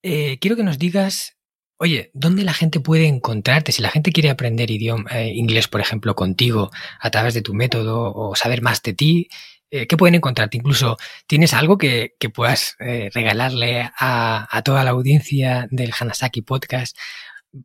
eh, 0.03 0.37
quiero 0.39 0.55
que 0.55 0.63
nos 0.63 0.77
digas, 0.77 1.35
oye, 1.77 2.11
¿dónde 2.13 2.43
la 2.43 2.53
gente 2.53 2.79
puede 2.79 3.07
encontrarte? 3.07 3.71
Si 3.71 3.81
la 3.81 3.89
gente 3.89 4.11
quiere 4.11 4.29
aprender 4.29 4.69
idioma, 4.69 5.09
eh, 5.11 5.33
inglés, 5.33 5.67
por 5.67 5.81
ejemplo, 5.81 6.13
contigo, 6.13 6.69
a 6.99 7.09
través 7.09 7.33
de 7.33 7.41
tu 7.41 7.55
método 7.55 8.13
o 8.13 8.35
saber 8.35 8.61
más 8.61 8.83
de 8.83 8.93
ti, 8.93 9.29
eh, 9.71 9.87
¿qué 9.87 9.95
pueden 9.95 10.15
encontrarte? 10.15 10.57
Incluso, 10.57 10.97
¿tienes 11.27 11.53
algo 11.53 11.77
que, 11.77 12.13
puedas 12.33 12.75
eh, 12.79 13.09
regalarle 13.13 13.89
a, 13.97 14.61
toda 14.65 14.83
la 14.83 14.91
audiencia 14.91 15.67
del 15.71 15.93
Hanasaki 15.97 16.41
Podcast 16.41 16.97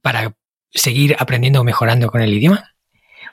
para 0.03 0.37
seguir 0.71 1.17
aprendiendo 1.19 1.61
o 1.61 1.65
mejorando 1.65 2.09
con 2.09 2.23
el 2.23 2.33
idioma? 2.33 2.73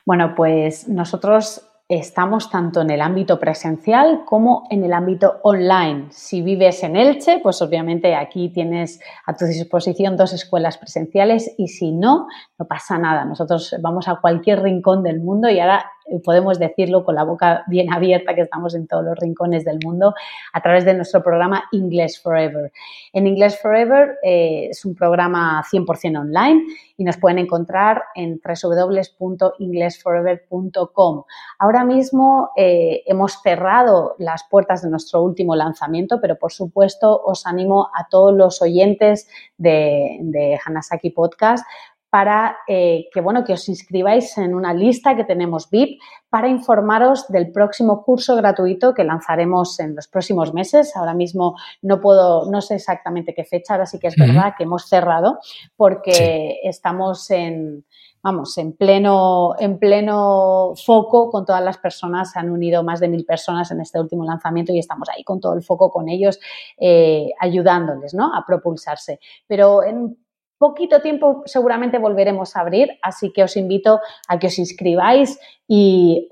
Bueno, 0.05 0.33
pues 0.35 0.87
nosotros 0.87 1.69
estamos 1.87 2.49
tanto 2.49 2.81
en 2.81 2.89
el 2.89 3.01
ámbito 3.01 3.39
presencial 3.39 4.23
como 4.25 4.65
en 4.71 4.83
el 4.83 4.93
ámbito 4.93 5.39
online. 5.43 6.07
Si 6.09 6.41
vives 6.41 6.81
en 6.83 6.95
Elche, 6.95 7.39
pues 7.43 7.61
obviamente 7.61 8.15
aquí 8.15 8.49
tienes 8.49 8.99
a 9.25 9.35
tu 9.35 9.45
disposición 9.45 10.17
dos 10.17 10.33
escuelas 10.33 10.77
presenciales 10.77 11.53
y 11.57 11.67
si 11.67 11.91
no, 11.91 12.27
no 12.57 12.67
pasa 12.67 12.97
nada. 12.97 13.25
Nosotros 13.25 13.75
vamos 13.81 14.07
a 14.07 14.15
cualquier 14.15 14.63
rincón 14.63 15.03
del 15.03 15.19
mundo 15.19 15.49
y 15.49 15.59
ahora 15.59 15.91
podemos 16.23 16.59
decirlo 16.59 17.03
con 17.03 17.15
la 17.15 17.23
boca 17.23 17.63
bien 17.67 17.91
abierta, 17.93 18.35
que 18.35 18.41
estamos 18.41 18.75
en 18.75 18.85
todos 18.87 19.05
los 19.05 19.17
rincones 19.17 19.65
del 19.65 19.79
mundo, 19.83 20.13
a 20.51 20.61
través 20.61 20.85
de 20.85 20.93
nuestro 20.93 21.23
programa 21.23 21.63
English 21.71 22.21
Forever. 22.21 22.71
En 23.13 23.25
English 23.27 23.59
Forever 23.61 24.17
eh, 24.23 24.67
es 24.71 24.83
un 24.85 24.95
programa 24.95 25.63
100% 25.71 26.19
online 26.19 26.63
y 26.97 27.03
nos 27.03 27.17
pueden 27.17 27.37
encontrar 27.39 28.03
en 28.15 28.39
www.englishforever.com. 28.43 31.23
Ahora 31.59 31.83
mismo 31.83 32.49
eh, 32.55 33.03
hemos 33.05 33.39
cerrado 33.41 34.15
las 34.19 34.45
puertas 34.49 34.81
de 34.83 34.89
nuestro 34.89 35.21
último 35.21 35.55
lanzamiento, 35.55 36.19
pero 36.21 36.37
por 36.37 36.51
supuesto 36.51 37.21
os 37.23 37.45
animo 37.45 37.89
a 37.93 38.07
todos 38.09 38.33
los 38.33 38.61
oyentes 38.61 39.29
de, 39.57 40.17
de 40.21 40.59
Hanasaki 40.63 41.09
Podcast 41.11 41.65
para 42.13 42.57
eh, 42.67 43.09
que, 43.11 43.21
bueno, 43.21 43.43
que 43.43 43.53
os 43.53 43.67
inscribáis 43.67 44.37
en 44.37 44.53
una 44.53 44.71
lista 44.71 45.15
que 45.15 45.23
tenemos 45.23 45.71
VIP 45.71 45.99
para 46.29 46.47
informaros 46.47 47.27
del 47.27 47.51
próximo 47.51 48.03
curso 48.03 48.35
gratuito 48.35 48.93
que 48.93 49.03
lanzaremos 49.03 49.79
en 49.79 49.95
los 49.95 50.07
próximos 50.07 50.53
meses. 50.53 50.95
Ahora 50.95 51.15
mismo 51.15 51.55
no 51.81 51.99
puedo, 51.99 52.51
no 52.51 52.61
sé 52.61 52.75
exactamente 52.75 53.33
qué 53.33 53.43
fecha, 53.45 53.73
ahora 53.73 53.87
sí 53.87 53.97
que 53.97 54.09
es 54.09 54.15
verdad 54.15 54.53
que 54.55 54.65
hemos 54.65 54.87
cerrado 54.87 55.39
porque 55.75 56.59
estamos 56.61 57.31
en, 57.31 57.83
vamos, 58.21 58.59
en 58.59 58.73
pleno, 58.73 59.55
en 59.57 59.79
pleno 59.79 60.73
foco 60.75 61.31
con 61.31 61.47
todas 61.47 61.63
las 61.63 61.79
personas, 61.79 62.31
se 62.31 62.37
han 62.37 62.51
unido 62.51 62.83
más 62.83 62.99
de 62.99 63.07
mil 63.07 63.25
personas 63.25 63.71
en 63.71 63.81
este 63.81 63.99
último 63.99 64.23
lanzamiento 64.23 64.71
y 64.71 64.77
estamos 64.77 65.09
ahí 65.09 65.23
con 65.23 65.39
todo 65.39 65.55
el 65.55 65.63
foco 65.63 65.89
con 65.89 66.07
ellos, 66.07 66.39
eh, 66.77 67.31
ayudándoles 67.39 68.13
¿no? 68.13 68.35
a 68.35 68.45
propulsarse. 68.45 69.19
Pero 69.47 69.83
en 69.83 70.15
poquito 70.57 71.01
tiempo 71.01 71.43
seguramente 71.45 71.97
volveremos 71.97 72.55
a 72.55 72.61
abrir, 72.61 72.97
así 73.01 73.31
que 73.31 73.43
os 73.43 73.57
invito 73.57 73.99
a 74.27 74.39
que 74.39 74.47
os 74.47 74.59
inscribáis 74.59 75.39
y, 75.67 76.29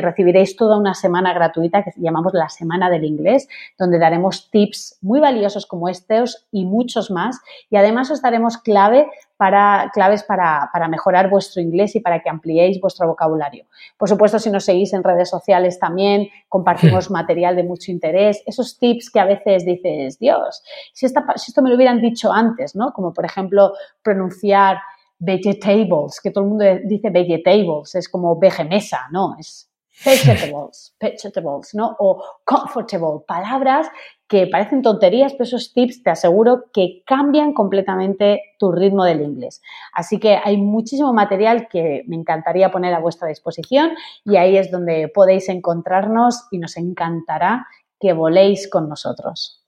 recibiréis 0.00 0.56
toda 0.56 0.78
una 0.78 0.94
semana 0.94 1.32
gratuita 1.32 1.82
que 1.82 1.90
llamamos 1.96 2.32
la 2.34 2.48
Semana 2.48 2.90
del 2.90 3.04
Inglés, 3.04 3.48
donde 3.78 3.98
daremos 3.98 4.50
tips 4.50 4.98
muy 5.02 5.20
valiosos 5.20 5.66
como 5.66 5.88
estos 5.88 6.46
y 6.52 6.64
muchos 6.64 7.10
más. 7.10 7.40
Y 7.70 7.76
además 7.76 8.10
os 8.10 8.22
daremos 8.22 8.58
clave 8.58 9.08
para, 9.36 9.90
claves 9.92 10.22
para, 10.22 10.70
para, 10.72 10.88
mejorar 10.88 11.28
vuestro 11.28 11.60
inglés 11.60 11.94
y 11.94 12.00
para 12.00 12.20
que 12.20 12.30
ampliéis 12.30 12.80
vuestro 12.80 13.06
vocabulario. 13.06 13.66
Por 13.96 14.08
supuesto, 14.08 14.38
si 14.38 14.50
nos 14.50 14.64
seguís 14.64 14.92
en 14.92 15.04
redes 15.04 15.28
sociales 15.28 15.78
también, 15.78 16.28
compartimos 16.48 17.10
material 17.10 17.56
de 17.56 17.62
mucho 17.62 17.90
interés, 17.90 18.42
esos 18.46 18.78
tips 18.78 19.10
que 19.10 19.20
a 19.20 19.26
veces 19.26 19.64
dices, 19.64 20.18
Dios, 20.18 20.62
si, 20.92 21.06
esta, 21.06 21.24
si 21.36 21.50
esto 21.50 21.62
me 21.62 21.70
lo 21.70 21.76
hubieran 21.76 22.00
dicho 22.00 22.32
antes, 22.32 22.74
¿no? 22.74 22.92
Como 22.92 23.12
por 23.12 23.24
ejemplo 23.24 23.72
pronunciar 24.02 24.78
vegetables, 25.18 26.20
que 26.22 26.30
todo 26.30 26.44
el 26.44 26.50
mundo 26.50 26.64
dice 26.84 27.10
vegetables, 27.10 27.94
es 27.94 28.08
como 28.08 28.38
vegemesa, 28.38 29.00
¿no? 29.10 29.36
Es 29.38 29.70
vegetables, 30.04 30.94
vegetables, 31.00 31.74
¿no? 31.74 31.96
O 31.98 32.22
comfortable, 32.44 33.24
palabras 33.26 33.88
que 34.28 34.46
parecen 34.46 34.82
tonterías, 34.82 35.32
pero 35.32 35.44
esos 35.44 35.72
tips 35.72 36.02
te 36.02 36.10
aseguro 36.10 36.64
que 36.72 37.02
cambian 37.06 37.52
completamente 37.52 38.42
tu 38.58 38.72
ritmo 38.72 39.04
del 39.04 39.22
inglés. 39.22 39.62
Así 39.92 40.18
que 40.18 40.38
hay 40.42 40.56
muchísimo 40.56 41.12
material 41.12 41.68
que 41.70 42.02
me 42.06 42.16
encantaría 42.16 42.70
poner 42.70 42.92
a 42.94 42.98
vuestra 42.98 43.28
disposición 43.28 43.92
y 44.24 44.36
ahí 44.36 44.56
es 44.56 44.70
donde 44.70 45.08
podéis 45.08 45.48
encontrarnos 45.48 46.46
y 46.50 46.58
nos 46.58 46.76
encantará 46.76 47.66
que 48.00 48.12
voléis 48.12 48.68
con 48.68 48.88
nosotros. 48.88 49.62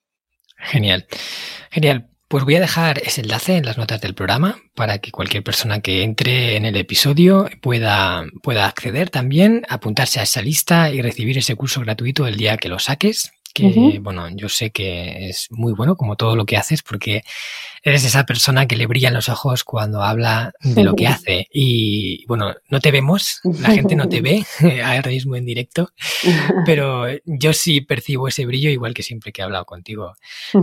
Genial, 0.56 1.06
genial. 1.70 2.09
Pues 2.26 2.44
voy 2.44 2.56
a 2.56 2.60
dejar 2.60 2.98
ese 2.98 3.22
enlace 3.22 3.56
en 3.56 3.64
las 3.64 3.78
notas 3.78 4.02
del 4.02 4.14
programa 4.14 4.59
para 4.74 4.98
que 4.98 5.10
cualquier 5.10 5.43
persona 5.43 5.80
que 5.80 6.02
entre 6.02 6.56
en 6.56 6.66
el 6.66 6.76
episodio 6.76 7.48
pueda, 7.62 8.26
pueda 8.43 8.66
acceder 8.66 9.09
también, 9.09 9.64
apuntarse 9.70 10.20
a 10.20 10.24
esa 10.24 10.43
lista 10.43 10.90
y 10.90 11.01
recibir 11.01 11.39
ese 11.39 11.55
curso 11.55 11.80
gratuito 11.80 12.26
el 12.26 12.36
día 12.36 12.59
que 12.59 12.68
lo 12.68 12.78
saques. 12.78 13.32
Que, 13.52 13.98
bueno, 14.00 14.28
yo 14.30 14.48
sé 14.48 14.70
que 14.70 15.28
es 15.28 15.48
muy 15.50 15.72
bueno 15.72 15.96
como 15.96 16.16
todo 16.16 16.36
lo 16.36 16.46
que 16.46 16.56
haces 16.56 16.82
porque 16.82 17.22
eres 17.82 18.04
esa 18.04 18.24
persona 18.26 18.66
que 18.66 18.76
le 18.76 18.86
brillan 18.86 19.14
los 19.14 19.28
ojos 19.28 19.64
cuando 19.64 20.02
habla 20.02 20.52
de 20.60 20.84
lo 20.84 20.94
que 20.94 21.06
hace. 21.06 21.48
Y 21.52 22.24
bueno, 22.26 22.54
no 22.68 22.80
te 22.80 22.90
vemos, 22.90 23.40
la 23.44 23.70
gente 23.70 23.96
no 23.96 24.08
te 24.08 24.20
ve 24.22 24.44
ahora 24.84 25.10
mismo 25.10 25.36
en 25.36 25.44
directo, 25.44 25.92
pero 26.66 27.06
yo 27.24 27.52
sí 27.52 27.80
percibo 27.80 28.28
ese 28.28 28.46
brillo 28.46 28.70
igual 28.70 28.94
que 28.94 29.02
siempre 29.02 29.32
que 29.32 29.40
he 29.40 29.44
hablado 29.44 29.64
contigo. 29.64 30.14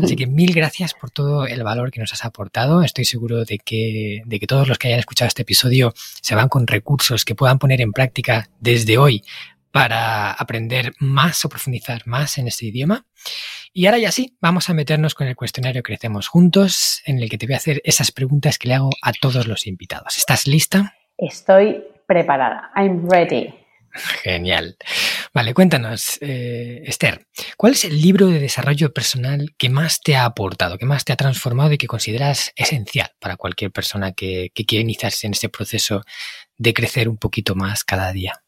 Así 0.02 0.16
que 0.16 0.28
mil 0.28 0.54
gracias 0.54 0.94
por 0.94 1.12
todo 1.12 1.48
el 1.48 1.64
valor 1.64 1.92
que 1.92 2.00
nos 2.00 2.14
has 2.14 2.26
aportado. 2.26 2.84
Estoy 2.84 3.06
seguro 3.06 3.46
de 3.46 3.60
que, 3.60 4.22
de 4.26 4.40
que 4.40 4.48
todos 4.48 4.68
los 4.68 4.78
que 4.78 4.88
hayan 4.88 5.00
escuchado 5.00 5.28
este 5.28 5.44
episodio 5.44 5.94
se 6.22 6.36
van 6.36 6.50
con 6.50 6.68
recursos 6.68 7.26
que 7.26 7.36
puedan 7.36 7.60
poner 7.60 7.82
en 7.82 7.92
práctica 7.92 8.50
desde 8.60 8.98
hoy 8.98 9.24
para 9.76 10.32
aprender 10.32 10.94
más 11.00 11.44
o 11.44 11.50
profundizar 11.50 12.04
más 12.06 12.38
en 12.38 12.48
este 12.48 12.68
idioma. 12.68 13.06
Y 13.74 13.88
ahora 13.88 13.98
ya 13.98 14.10
sí, 14.10 14.38
vamos 14.40 14.70
a 14.70 14.74
meternos 14.74 15.16
con 15.16 15.28
el 15.28 15.36
cuestionario 15.36 15.84
Crecemos 15.84 16.30
Juntos, 16.30 17.02
en 17.06 17.22
el 17.22 17.30
que 17.30 17.38
te 17.38 17.46
voy 17.46 17.56
a 17.56 17.58
hacer 17.58 17.82
esas 17.84 18.14
preguntas 18.14 18.58
que 18.58 18.70
le 18.70 18.76
hago 18.76 18.90
a 19.02 19.12
todos 19.12 19.48
los 19.48 19.68
invitados. 19.68 20.18
¿Estás 20.18 20.48
lista? 20.48 20.96
Estoy 21.18 21.84
preparada. 22.08 22.72
I'm 22.78 23.06
ready. 23.10 23.54
Genial. 24.24 24.78
Vale, 25.34 25.54
cuéntanos, 25.54 26.20
eh, 26.22 26.84
Esther, 26.86 27.28
¿cuál 27.58 27.74
es 27.74 27.84
el 27.84 28.02
libro 28.02 28.28
de 28.28 28.40
desarrollo 28.40 28.94
personal 28.94 29.56
que 29.58 29.70
más 29.70 30.00
te 30.00 30.16
ha 30.16 30.24
aportado, 30.24 30.78
que 30.78 30.86
más 30.86 31.04
te 31.04 31.12
ha 31.12 31.18
transformado 31.18 31.74
y 31.74 31.78
que 31.78 31.88
consideras 31.88 32.54
esencial 32.56 33.12
para 33.20 33.36
cualquier 33.36 33.72
persona 33.72 34.14
que, 34.14 34.52
que 34.54 34.66
quiera 34.66 34.84
iniciarse 34.84 35.28
en 35.28 35.34
este 35.34 35.50
proceso 35.50 36.06
de 36.58 36.74
crecer 36.74 37.10
un 37.10 37.18
poquito 37.18 37.56
más 37.56 37.84
cada 37.84 38.14
día? 38.14 38.42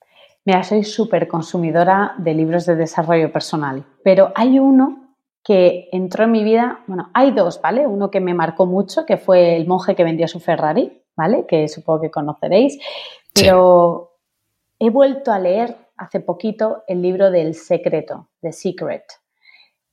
Mira, 0.47 0.63
soy 0.63 0.85
súper 0.85 1.27
consumidora 1.27 2.15
de 2.19 2.33
libros 2.33 2.65
de 2.65 2.77
desarrollo 2.77 3.33
personal, 3.33 3.83
pero 4.01 4.31
hay 4.33 4.59
uno 4.59 5.13
que 5.43 5.89
entró 5.91 6.23
en 6.23 6.31
mi 6.31 6.41
vida, 6.45 6.85
bueno, 6.87 7.09
hay 7.13 7.31
dos, 7.31 7.59
¿vale? 7.61 7.85
Uno 7.85 8.09
que 8.09 8.21
me 8.21 8.33
marcó 8.33 8.65
mucho, 8.65 9.05
que 9.05 9.17
fue 9.17 9.57
El 9.57 9.67
monje 9.67 9.93
que 9.93 10.05
vendió 10.05 10.25
su 10.29 10.39
Ferrari, 10.39 11.03
¿vale? 11.17 11.45
Que 11.45 11.67
supongo 11.67 11.99
que 11.99 12.11
conoceréis, 12.11 12.79
pero 13.35 14.21
he 14.79 14.89
vuelto 14.89 15.33
a 15.33 15.39
leer 15.39 15.75
hace 15.97 16.21
poquito 16.21 16.85
el 16.87 17.01
libro 17.01 17.29
del 17.29 17.53
secreto, 17.53 18.29
The 18.39 18.53
Secret. 18.53 19.03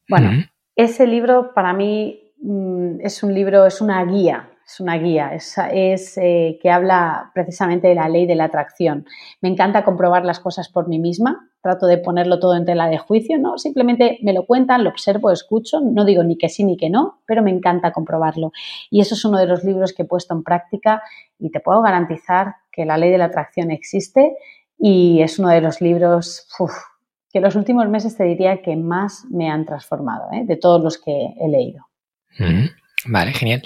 Bueno, 0.08 0.44
ese 0.76 1.08
libro 1.08 1.52
para 1.52 1.72
mí 1.72 2.32
mm, 2.40 3.00
es 3.00 3.24
un 3.24 3.34
libro, 3.34 3.66
es 3.66 3.80
una 3.80 4.04
guía 4.04 4.53
es 4.66 4.80
una 4.80 4.96
guía, 4.96 5.34
es, 5.34 6.18
eh, 6.18 6.58
que 6.60 6.70
habla 6.70 7.30
precisamente 7.34 7.88
de 7.88 7.94
la 7.94 8.08
ley 8.08 8.26
de 8.26 8.34
la 8.34 8.44
atracción. 8.44 9.06
Me 9.40 9.48
encanta 9.48 9.84
comprobar 9.84 10.24
las 10.24 10.40
cosas 10.40 10.68
por 10.68 10.88
mí 10.88 10.98
misma, 10.98 11.50
trato 11.60 11.86
de 11.86 11.98
ponerlo 11.98 12.38
todo 12.38 12.56
en 12.56 12.64
tela 12.64 12.88
de 12.88 12.98
juicio, 12.98 13.38
¿no? 13.38 13.58
Simplemente 13.58 14.18
me 14.22 14.32
lo 14.32 14.46
cuentan, 14.46 14.84
lo 14.84 14.90
observo, 14.90 15.30
escucho, 15.30 15.80
no 15.80 16.04
digo 16.04 16.22
ni 16.24 16.36
que 16.36 16.48
sí 16.48 16.64
ni 16.64 16.76
que 16.76 16.90
no, 16.90 17.20
pero 17.26 17.42
me 17.42 17.50
encanta 17.50 17.92
comprobarlo. 17.92 18.52
Y 18.90 19.00
eso 19.00 19.14
es 19.14 19.24
uno 19.24 19.38
de 19.38 19.46
los 19.46 19.64
libros 19.64 19.92
que 19.92 20.02
he 20.02 20.06
puesto 20.06 20.34
en 20.34 20.42
práctica 20.42 21.02
y 21.38 21.50
te 21.50 21.60
puedo 21.60 21.82
garantizar 21.82 22.56
que 22.72 22.84
la 22.84 22.96
ley 22.96 23.10
de 23.10 23.18
la 23.18 23.26
atracción 23.26 23.70
existe 23.70 24.36
y 24.78 25.22
es 25.22 25.38
uno 25.38 25.48
de 25.48 25.60
los 25.60 25.80
libros 25.80 26.48
que 27.32 27.40
los 27.40 27.56
últimos 27.56 27.88
meses 27.88 28.16
te 28.16 28.24
diría 28.24 28.62
que 28.62 28.76
más 28.76 29.24
me 29.28 29.50
han 29.50 29.66
transformado, 29.66 30.28
¿eh? 30.32 30.44
de 30.44 30.56
todos 30.56 30.80
los 30.80 30.98
que 30.98 31.34
he 31.40 31.48
leído. 31.48 31.86
Vale, 33.06 33.32
genial. 33.32 33.62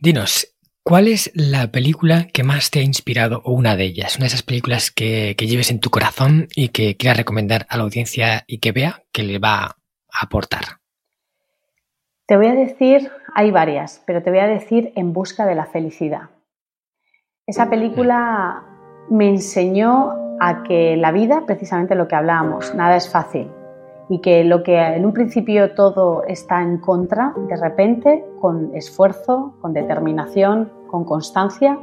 Dinos, 0.00 0.54
¿cuál 0.82 1.08
es 1.08 1.30
la 1.34 1.70
película 1.70 2.28
que 2.32 2.44
más 2.44 2.70
te 2.70 2.80
ha 2.80 2.82
inspirado 2.82 3.42
o 3.44 3.52
una 3.52 3.76
de 3.76 3.84
ellas? 3.84 4.16
Una 4.16 4.24
de 4.24 4.28
esas 4.28 4.42
películas 4.42 4.90
que, 4.90 5.34
lleves 5.38 5.70
en 5.70 5.80
tu 5.80 5.90
corazón 5.90 6.48
y 6.54 6.68
que 6.68 6.96
quieras 6.96 7.18
recomendar 7.18 7.66
a 7.68 7.76
la 7.76 7.84
audiencia 7.84 8.44
y 8.46 8.58
que 8.58 8.72
vea 8.72 9.02
que 9.12 9.22
le 9.22 9.38
va 9.38 9.64
a 9.64 9.76
aportar. 10.20 10.78
Te 12.26 12.36
voy 12.36 12.46
a 12.46 12.54
decir, 12.54 13.10
hay 13.34 13.50
varias, 13.50 14.02
pero 14.06 14.22
te 14.22 14.30
voy 14.30 14.40
a 14.40 14.46
decir 14.46 14.92
En 14.96 15.12
busca 15.12 15.46
de 15.46 15.54
la 15.54 15.66
felicidad. 15.66 16.30
Esa 17.46 17.70
película 17.70 18.62
me 19.10 19.28
enseñó 19.28 20.36
a 20.38 20.62
que 20.62 20.96
la 20.96 21.10
vida, 21.10 21.44
precisamente 21.46 21.94
lo 21.94 22.06
que 22.06 22.14
hablábamos, 22.14 22.74
nada 22.74 22.96
es 22.96 23.08
fácil 23.08 23.48
y 24.08 24.20
que 24.20 24.44
lo 24.44 24.62
que 24.62 24.78
en 24.78 25.04
un 25.04 25.12
principio 25.12 25.74
todo 25.74 26.24
está 26.24 26.62
en 26.62 26.78
contra, 26.78 27.34
de 27.48 27.56
repente, 27.56 28.24
con 28.40 28.74
esfuerzo, 28.74 29.54
con 29.60 29.72
determinación, 29.72 30.70
con 30.86 31.04
constancia, 31.04 31.78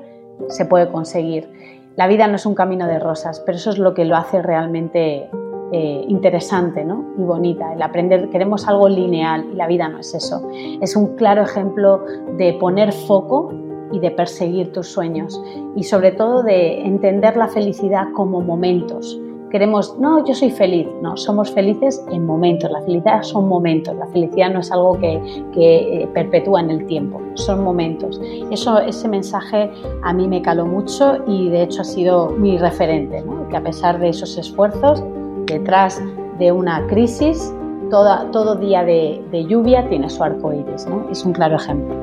se 0.47 0.65
puede 0.65 0.91
conseguir. 0.91 1.49
La 1.95 2.07
vida 2.07 2.27
no 2.27 2.35
es 2.35 2.45
un 2.45 2.55
camino 2.55 2.87
de 2.87 2.99
rosas, 2.99 3.41
pero 3.45 3.57
eso 3.57 3.69
es 3.69 3.77
lo 3.77 3.93
que 3.93 4.05
lo 4.05 4.15
hace 4.17 4.41
realmente 4.41 5.29
eh, 5.71 6.05
interesante 6.07 6.83
¿no? 6.83 7.13
y 7.17 7.21
bonita. 7.21 7.73
El 7.73 7.81
aprender, 7.81 8.29
queremos 8.29 8.67
algo 8.67 8.89
lineal 8.89 9.45
y 9.51 9.55
la 9.55 9.67
vida 9.67 9.87
no 9.87 9.99
es 9.99 10.13
eso. 10.13 10.49
Es 10.81 10.95
un 10.95 11.15
claro 11.15 11.43
ejemplo 11.43 12.03
de 12.37 12.53
poner 12.53 12.91
foco 12.91 13.53
y 13.91 13.99
de 13.99 14.11
perseguir 14.11 14.73
tus 14.73 14.87
sueños 14.87 15.41
y 15.75 15.83
sobre 15.83 16.11
todo 16.11 16.43
de 16.43 16.81
entender 16.81 17.37
la 17.37 17.47
felicidad 17.47 18.07
como 18.13 18.41
momentos 18.41 19.19
queremos, 19.51 19.97
no, 19.99 20.25
yo 20.25 20.33
soy 20.33 20.51
feliz. 20.51 20.87
No, 21.01 21.15
somos 21.17 21.51
felices 21.51 22.03
en 22.11 22.25
momentos. 22.25 22.69
La 22.71 22.81
felicidad 22.81 23.23
son 23.23 23.47
momentos. 23.47 23.95
La 23.95 24.07
felicidad 24.07 24.51
no 24.51 24.59
es 24.59 24.71
algo 24.71 24.97
que, 24.99 25.21
eh, 25.55 26.07
perpetúa 26.13 26.61
en 26.61 26.71
el 26.71 26.85
tiempo, 26.85 27.21
son 27.35 27.63
momentos. 27.63 28.19
Eso, 28.51 28.79
ese 28.79 29.07
mensaje 29.07 29.71
a 30.03 30.13
mí 30.13 30.27
me 30.27 30.41
caló 30.41 30.65
mucho 30.65 31.17
y 31.27 31.49
de 31.49 31.63
hecho 31.63 31.81
ha 31.81 31.85
sido 31.85 32.29
mi 32.29 32.57
referente, 32.57 33.23
que 33.49 33.57
a 33.57 33.63
pesar 33.63 33.99
de 33.99 34.09
esos 34.09 34.37
esfuerzos, 34.37 35.03
detrás 35.45 36.01
de 36.39 36.51
una 36.51 36.85
crisis, 36.87 37.53
toda, 37.89 38.29
todo 38.31 38.55
día 38.55 38.83
de, 38.83 39.45
lluvia 39.47 39.87
tiene 39.89 40.09
su 40.09 40.23
arco 40.23 40.53
iris. 40.53 40.87
Es 41.11 41.23
un 41.23 41.33
claro 41.33 41.55
ejemplo. 41.55 41.95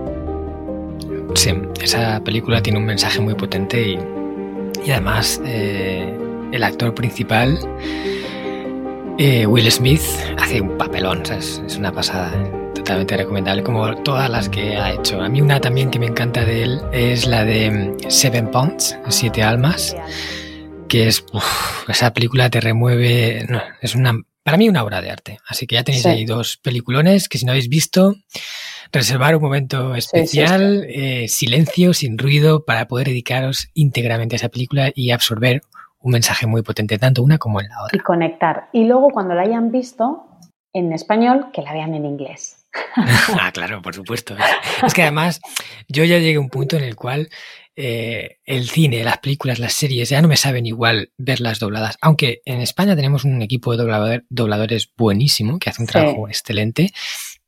Sí, 1.35 1.51
esa 1.83 2.21
película 2.23 2.63
tiene 2.63 2.79
un 2.79 2.85
mensaje 2.85 3.21
muy 3.21 3.35
potente 3.35 3.81
y, 3.83 3.99
y 4.85 4.91
además 4.91 5.41
eh, 5.45 6.19
el 6.53 6.63
actor 6.63 6.95
principal, 6.95 7.59
eh, 9.19 9.47
Will 9.47 9.71
Smith, 9.71 10.03
hace 10.39 10.61
un 10.61 10.77
papelón, 10.79 11.23
es 11.31 11.77
una 11.77 11.93
pasada, 11.93 12.33
totalmente 12.75 13.17
recomendable, 13.17 13.63
como 13.63 13.95
todas 14.03 14.31
las 14.31 14.49
que 14.49 14.77
ha 14.77 14.93
hecho. 14.93 15.21
A 15.21 15.29
mí 15.29 15.41
una 15.41 15.61
también 15.61 15.91
que 15.91 15.99
me 15.99 16.07
encanta 16.07 16.45
de 16.45 16.63
él 16.63 16.81
es 16.93 17.27
la 17.27 17.45
de 17.45 17.71
mm, 17.71 18.11
Seven 18.11 18.51
Pounds, 18.51 18.97
Siete 19.09 19.43
Almas, 19.43 19.97
que 20.89 21.09
es, 21.09 21.25
esa 21.89 22.13
película 22.13 22.51
te 22.51 22.61
remueve, 22.61 23.47
es 23.81 23.95
una, 23.95 24.15
para 24.43 24.57
mí 24.57 24.69
una 24.69 24.85
obra 24.85 25.01
de 25.01 25.11
arte. 25.11 25.39
Así 25.47 25.67
que 25.67 25.77
ya 25.77 25.85
tenéis 25.85 26.07
ahí 26.07 26.25
dos 26.25 26.57
peliculones 26.57 27.29
que 27.29 27.39
si 27.39 27.45
no 27.45 27.53
habéis 27.53 27.69
visto, 27.69 28.17
reservar 28.93 29.37
un 29.37 29.43
momento 29.43 29.95
especial, 29.95 30.85
eh, 30.89 31.27
silencio, 31.29 31.95
sin 31.95 32.19
ruido, 32.19 32.65
para 32.65 32.89
poder 32.89 33.09
dedicaros 33.09 33.69
íntegramente 33.75 34.35
a 34.35 34.39
esa 34.39 34.49
película 34.49 34.93
y 34.95 35.11
absorber 35.11 35.63
un 36.03 36.13
mensaje 36.13 36.47
muy 36.47 36.63
potente, 36.63 36.99
tanto 36.99 37.23
una 37.23 37.39
como 37.39 37.61
en 37.61 37.69
la 37.69 37.85
otra. 37.85 37.97
Y 37.97 38.01
conectar. 38.01 38.69
Y 38.73 38.85
luego 38.85 39.09
cuando 39.11 39.35
la 39.35 39.43
hayan 39.43 39.71
visto 39.71 40.27
en 40.73 40.93
español, 40.93 41.47
que 41.53 41.63
la 41.63 41.73
vean 41.73 41.95
en 41.95 42.07
inglés. 42.07 42.67
ah, 42.97 43.51
claro, 43.53 43.83
por 43.83 43.95
supuesto. 43.95 44.35
Es 44.85 44.95
que 44.95 45.03
además 45.03 45.41
yo 45.89 46.05
ya 46.05 46.19
llegué 46.19 46.37
a 46.37 46.41
un 46.41 46.49
punto 46.49 46.77
en 46.77 46.85
el 46.85 46.97
cual 46.97 47.29
eh, 47.77 48.39
el 48.45 48.69
cine, 48.69 49.05
las 49.05 49.19
películas, 49.19 49.59
las 49.59 49.73
series, 49.73 50.09
ya 50.09 50.21
no 50.21 50.29
me 50.29 50.37
saben 50.37 50.67
igual 50.67 51.13
verlas 51.17 51.59
dobladas. 51.59 51.97
Aunque 52.01 52.43
en 52.45 52.61
España 52.61 52.97
tenemos 52.97 53.25
un 53.25 53.41
equipo 53.43 53.77
de 53.77 54.23
dobladores 54.29 54.91
buenísimo, 54.97 55.59
que 55.59 55.71
hace 55.71 55.83
un 55.83 55.89
trabajo 55.89 56.29
excelente, 56.29 56.93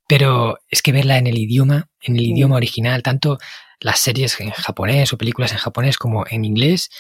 pero 0.08 0.58
es 0.68 0.82
que 0.82 0.92
verla 0.92 1.18
en 1.18 1.26
el 1.26 1.38
idioma, 1.38 1.88
en 2.00 2.16
el 2.16 2.22
idioma 2.22 2.56
original, 2.56 3.02
tanto 3.02 3.38
las 3.80 4.00
series 4.00 4.38
en 4.40 4.50
japonés 4.50 5.12
o 5.12 5.18
películas 5.18 5.52
en 5.52 5.58
japonés 5.58 5.98
como 5.98 6.24
en 6.28 6.44
inglés, 6.44 6.90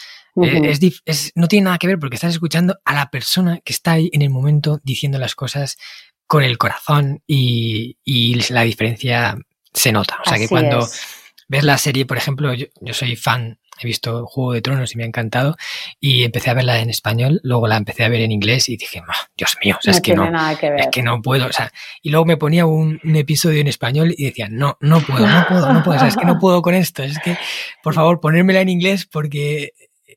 eh, 0.42 0.78
es, 1.04 1.32
no 1.34 1.48
tiene 1.48 1.64
nada 1.64 1.78
que 1.78 1.86
ver 1.86 1.98
porque 1.98 2.16
estás 2.16 2.32
escuchando 2.32 2.78
a 2.84 2.94
la 2.94 3.10
persona 3.10 3.60
que 3.64 3.72
está 3.72 3.92
ahí 3.92 4.10
en 4.12 4.22
el 4.22 4.30
momento 4.30 4.80
diciendo 4.82 5.18
las 5.18 5.34
cosas 5.34 5.76
con 6.26 6.42
el 6.42 6.58
corazón 6.58 7.22
y, 7.26 7.96
la 8.50 8.62
diferencia 8.62 9.36
se 9.72 9.92
nota. 9.92 10.18
O 10.24 10.28
sea 10.28 10.38
que 10.38 10.48
cuando 10.48 10.86
ves 11.48 11.64
la 11.64 11.78
serie, 11.78 12.06
por 12.06 12.16
ejemplo, 12.16 12.52
yo, 12.54 12.66
soy 12.92 13.16
fan, 13.16 13.58
he 13.80 13.86
visto 13.86 14.26
Juego 14.26 14.52
de 14.52 14.62
Tronos 14.62 14.94
y 14.94 14.96
me 14.96 15.04
ha 15.04 15.06
encantado 15.06 15.56
y 16.00 16.22
empecé 16.22 16.50
a 16.50 16.54
verla 16.54 16.80
en 16.80 16.90
español, 16.90 17.40
luego 17.42 17.66
la 17.66 17.76
empecé 17.76 18.04
a 18.04 18.08
ver 18.08 18.20
en 18.20 18.32
inglés 18.32 18.68
y 18.68 18.76
dije, 18.76 19.02
Dios 19.36 19.56
mío, 19.62 19.78
es, 19.82 20.00
que 20.00 20.14
no, 20.14 20.30
es 20.50 20.88
que 20.90 21.02
no 21.02 21.20
puedo. 21.22 21.46
O 21.46 21.52
sea, 21.52 21.72
y 22.02 22.10
luego 22.10 22.24
me 22.24 22.36
ponía 22.36 22.66
un, 22.66 23.00
episodio 23.14 23.60
en 23.60 23.68
español 23.68 24.14
y 24.16 24.24
decía, 24.24 24.48
no, 24.50 24.76
no 24.80 25.00
puedo, 25.00 25.26
no 25.26 25.46
puedo, 25.48 25.72
no 25.72 25.82
puedo, 25.82 26.04
es 26.04 26.16
que 26.16 26.24
no 26.24 26.38
puedo 26.38 26.62
con 26.62 26.74
esto, 26.74 27.02
es 27.02 27.18
que, 27.18 27.36
por 27.82 27.94
favor, 27.94 28.20
ponérmela 28.20 28.60
en 28.60 28.68
inglés 28.68 29.06
porque 29.06 29.72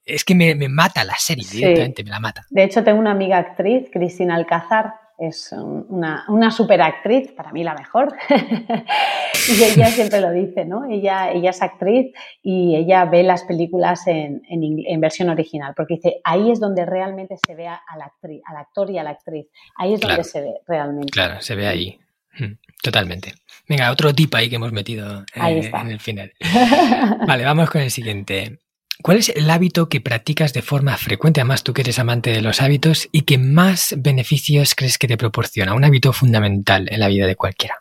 es 0.08 0.24
que 0.24 0.36
me, 0.36 0.56
mata 0.70 1.04
la 1.04 1.16
serie, 1.18 1.46
directamente 1.52 2.04
me 2.04 2.10
la 2.10 2.20
mata. 2.20 2.46
De 2.50 2.64
hecho, 2.64 2.84
tengo 2.84 3.00
una 3.00 3.12
amiga 3.12 3.38
actriz, 3.38 3.90
Cristina 3.92 4.36
Alcázar, 4.36 4.94
es 5.18 5.52
una, 5.52 6.26
una 6.28 6.52
superactriz, 6.52 7.32
para 7.32 7.52
mí 7.52 7.64
la 7.64 7.74
mejor. 7.74 8.16
y 8.30 9.64
ella 9.64 9.88
siempre 9.88 10.22
lo 10.22 10.32
dice, 10.32 10.64
¿no? 10.66 10.86
Ella, 10.90 11.32
ella 11.32 11.50
es 11.50 11.62
actriz 11.62 12.14
y 12.44 12.76
ella 12.76 13.06
ve 13.06 13.24
las 13.24 13.44
películas 13.44 14.06
en, 14.06 14.44
en, 14.48 15.02
versión 15.02 15.30
original, 15.30 15.74
porque 15.76 15.96
dice, 15.96 16.22
ahí 16.24 16.52
es 16.52 16.60
donde 16.60 16.86
realmente 16.86 17.36
se 17.46 17.56
ve 17.56 17.68
a 17.68 17.82
la 17.98 18.06
actriz, 18.06 18.42
al 18.46 18.58
actor 18.58 18.92
y 18.92 19.00
a 19.00 19.04
la 19.04 19.12
actriz. 19.12 19.48
Ahí 19.76 19.94
es 19.94 20.00
donde 20.00 20.24
se 20.24 20.42
ve 20.42 20.54
realmente. 20.68 21.12
Claro, 21.12 21.42
se 21.42 21.56
ve 21.56 21.68
ahí. 21.68 22.00
Mm, 22.40 22.54
totalmente. 22.84 23.34
Venga, 23.68 23.92
otro 23.92 24.14
tip 24.14 24.34
ahí 24.36 24.50
que 24.50 24.58
hemos 24.58 24.72
metido 24.72 25.22
eh, 25.34 25.72
en 25.74 25.90
el 25.90 26.00
final. 26.00 26.32
vale, 27.28 27.44
vamos 27.44 27.70
con 27.72 27.82
el 27.82 27.92
siguiente. 27.92 28.60
¿Cuál 29.04 29.18
es 29.18 29.30
el 29.30 29.50
hábito 29.50 29.90
que 29.90 30.02
practicas 30.02 30.54
de 30.54 30.62
forma 30.62 30.98
frecuente, 30.98 31.40
además 31.40 31.64
tú 31.64 31.74
que 31.74 31.82
eres 31.82 32.00
amante 32.00 32.32
de 32.32 32.42
los 32.42 32.62
hábitos, 32.62 33.08
y 33.12 33.22
que 33.22 33.38
más 33.38 33.96
beneficios 33.98 34.74
crees 34.76 34.98
que 34.98 35.08
te 35.08 35.18
proporciona? 35.18 35.76
Un 35.76 35.86
hábito 35.86 36.14
fundamental 36.14 36.88
en 36.90 37.00
la 37.00 37.08
vida 37.08 37.28
de 37.28 37.36
cualquiera. 37.36 37.76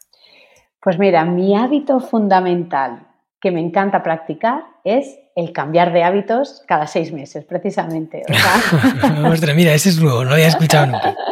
Pues 0.80 0.98
mira, 0.98 1.24
mi 1.24 1.56
hábito 1.56 2.00
fundamental 2.00 3.06
que 3.40 3.50
me 3.50 3.60
encanta 3.60 4.02
practicar 4.02 4.64
es 4.84 5.18
el 5.34 5.52
cambiar 5.52 5.92
de 5.92 6.02
hábitos 6.02 6.62
cada 6.66 6.86
seis 6.86 7.12
meses, 7.12 7.44
precisamente. 7.44 8.22
Ostras, 9.24 9.56
mira, 9.56 9.72
ese 9.72 9.88
es 9.88 10.00
nuevo, 10.00 10.22
no 10.22 10.30
lo 10.30 10.34
había 10.34 10.48
escuchado 10.48 10.86
nunca. 10.86 11.14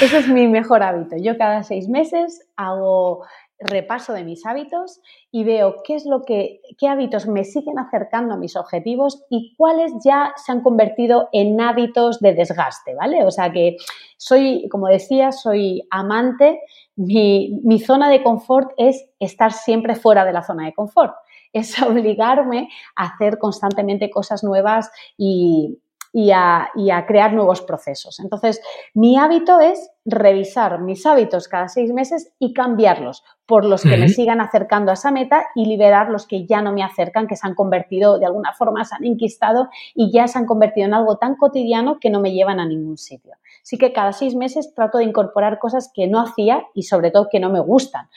Ese 0.00 0.18
es 0.18 0.26
mi 0.26 0.48
mejor 0.48 0.82
hábito. 0.82 1.16
Yo 1.16 1.38
cada 1.38 1.62
seis 1.62 1.88
meses 1.88 2.44
hago 2.56 3.24
repaso 3.64 4.12
de 4.12 4.24
mis 4.24 4.44
hábitos 4.46 5.00
y 5.30 5.44
veo 5.44 5.76
qué 5.84 5.94
es 5.94 6.06
lo 6.06 6.22
que, 6.22 6.60
qué 6.78 6.88
hábitos 6.88 7.26
me 7.26 7.44
siguen 7.44 7.78
acercando 7.78 8.34
a 8.34 8.36
mis 8.36 8.56
objetivos 8.56 9.24
y 9.30 9.54
cuáles 9.56 9.92
ya 10.04 10.32
se 10.36 10.52
han 10.52 10.62
convertido 10.62 11.28
en 11.32 11.60
hábitos 11.60 12.20
de 12.20 12.34
desgaste, 12.34 12.94
¿vale? 12.94 13.24
O 13.24 13.30
sea 13.30 13.52
que 13.52 13.76
soy, 14.16 14.68
como 14.68 14.88
decía, 14.88 15.32
soy 15.32 15.86
amante, 15.90 16.60
mi, 16.96 17.60
mi 17.64 17.80
zona 17.80 18.10
de 18.10 18.22
confort 18.22 18.72
es 18.76 19.04
estar 19.18 19.52
siempre 19.52 19.94
fuera 19.94 20.24
de 20.24 20.32
la 20.32 20.42
zona 20.42 20.66
de 20.66 20.74
confort, 20.74 21.14
es 21.52 21.80
obligarme 21.82 22.68
a 22.96 23.06
hacer 23.06 23.38
constantemente 23.38 24.10
cosas 24.10 24.44
nuevas 24.44 24.90
y, 25.16 25.78
y 26.12 26.30
a, 26.30 26.70
crear 27.06 27.32
nuevos 27.32 27.62
procesos. 27.62 28.20
Entonces, 28.20 28.60
mi 28.94 29.16
hábito 29.16 29.60
es 29.60 29.90
revisar 30.04 30.80
mis 30.80 31.06
hábitos 31.06 31.46
cada 31.46 31.68
seis 31.68 31.92
meses 31.92 32.32
y 32.38 32.52
cambiarlos 32.52 33.22
por 33.46 33.64
los 33.64 33.82
que 33.82 33.96
me 33.96 34.08
sigan 34.08 34.40
acercando 34.40 34.90
a 34.90 34.94
esa 34.94 35.10
meta 35.10 35.44
y 35.54 35.66
liberar 35.66 36.10
los 36.10 36.26
que 36.26 36.44
ya 36.46 36.60
no 36.60 36.72
me 36.72 36.82
acercan, 36.82 37.26
que 37.26 37.36
se 37.36 37.46
han 37.46 37.54
convertido, 37.54 38.18
de 38.18 38.26
alguna 38.26 38.52
forma 38.52 38.84
se 38.84 38.96
han 38.96 39.04
enquistado 39.04 39.68
y 39.94 40.10
ya 40.10 40.26
se 40.26 40.38
han 40.38 40.46
convertido 40.46 40.86
en 40.86 40.94
algo 40.94 41.18
tan 41.18 41.36
cotidiano 41.36 41.98
que 42.00 42.10
no 42.10 42.20
me 42.20 42.32
llevan 42.32 42.58
a 42.58 42.66
ningún 42.66 42.98
sitio. 42.98 43.34
Así 43.62 43.78
que 43.78 43.92
cada 43.92 44.12
seis 44.12 44.34
meses 44.34 44.74
trato 44.74 44.98
de 44.98 45.04
incorporar 45.04 45.58
cosas 45.58 45.90
que 45.94 46.08
no 46.08 46.20
hacía 46.20 46.64
y 46.74 46.82
sobre 46.82 47.10
todo 47.10 47.28
que 47.30 47.40
no 47.40 47.50
me 47.50 47.60
gustan. 47.60 48.08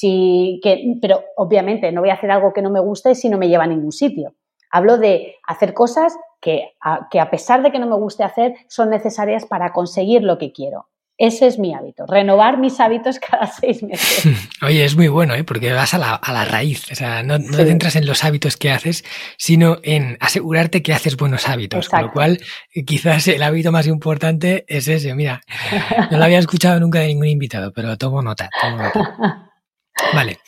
que, 0.00 0.98
pero 1.00 1.24
obviamente 1.36 1.90
no 1.90 2.00
voy 2.00 2.10
a 2.10 2.14
hacer 2.14 2.30
algo 2.30 2.52
que 2.52 2.62
no 2.62 2.70
me 2.70 2.80
guste 2.80 3.14
si 3.14 3.28
no 3.28 3.38
me 3.38 3.48
lleva 3.48 3.64
a 3.64 3.68
ningún 3.68 3.92
sitio. 3.92 4.34
Hablo 4.70 4.98
de 4.98 5.36
hacer 5.46 5.74
cosas 5.74 6.16
que 6.40 6.74
a, 6.80 7.08
que 7.10 7.20
a 7.20 7.30
pesar 7.30 7.62
de 7.62 7.72
que 7.72 7.78
no 7.78 7.86
me 7.86 7.96
guste 7.96 8.22
hacer, 8.22 8.54
son 8.68 8.90
necesarias 8.90 9.46
para 9.46 9.72
conseguir 9.72 10.22
lo 10.22 10.36
que 10.36 10.52
quiero. 10.52 10.88
Ese 11.16 11.46
es 11.46 11.60
mi 11.60 11.72
hábito, 11.72 12.06
renovar 12.06 12.58
mis 12.58 12.80
hábitos 12.80 13.20
cada 13.20 13.46
seis 13.46 13.84
meses. 13.84 14.26
Oye, 14.62 14.84
es 14.84 14.96
muy 14.96 15.06
bueno, 15.06 15.34
¿eh? 15.34 15.44
porque 15.44 15.72
vas 15.72 15.94
a 15.94 15.98
la, 15.98 16.14
a 16.14 16.32
la 16.32 16.44
raíz, 16.44 16.90
o 16.90 16.94
sea, 16.96 17.22
no, 17.22 17.38
no 17.38 17.56
te 17.56 17.66
centras 17.66 17.94
en 17.94 18.04
los 18.04 18.24
hábitos 18.24 18.56
que 18.56 18.72
haces, 18.72 19.04
sino 19.38 19.78
en 19.84 20.16
asegurarte 20.20 20.82
que 20.82 20.92
haces 20.92 21.16
buenos 21.16 21.48
hábitos, 21.48 21.88
con 21.88 22.02
lo 22.02 22.12
cual 22.12 22.40
quizás 22.84 23.28
el 23.28 23.44
hábito 23.44 23.70
más 23.70 23.86
importante 23.86 24.64
es 24.66 24.88
ese. 24.88 25.14
Mira, 25.14 25.40
no 26.10 26.18
lo 26.18 26.24
había 26.24 26.40
escuchado 26.40 26.80
nunca 26.80 26.98
de 26.98 27.06
ningún 27.06 27.28
invitado, 27.28 27.72
pero 27.72 27.96
tomo 27.96 28.20
nota, 28.20 28.50
tomo 28.60 28.78
nota. 28.78 29.50
Vale. 30.14 30.38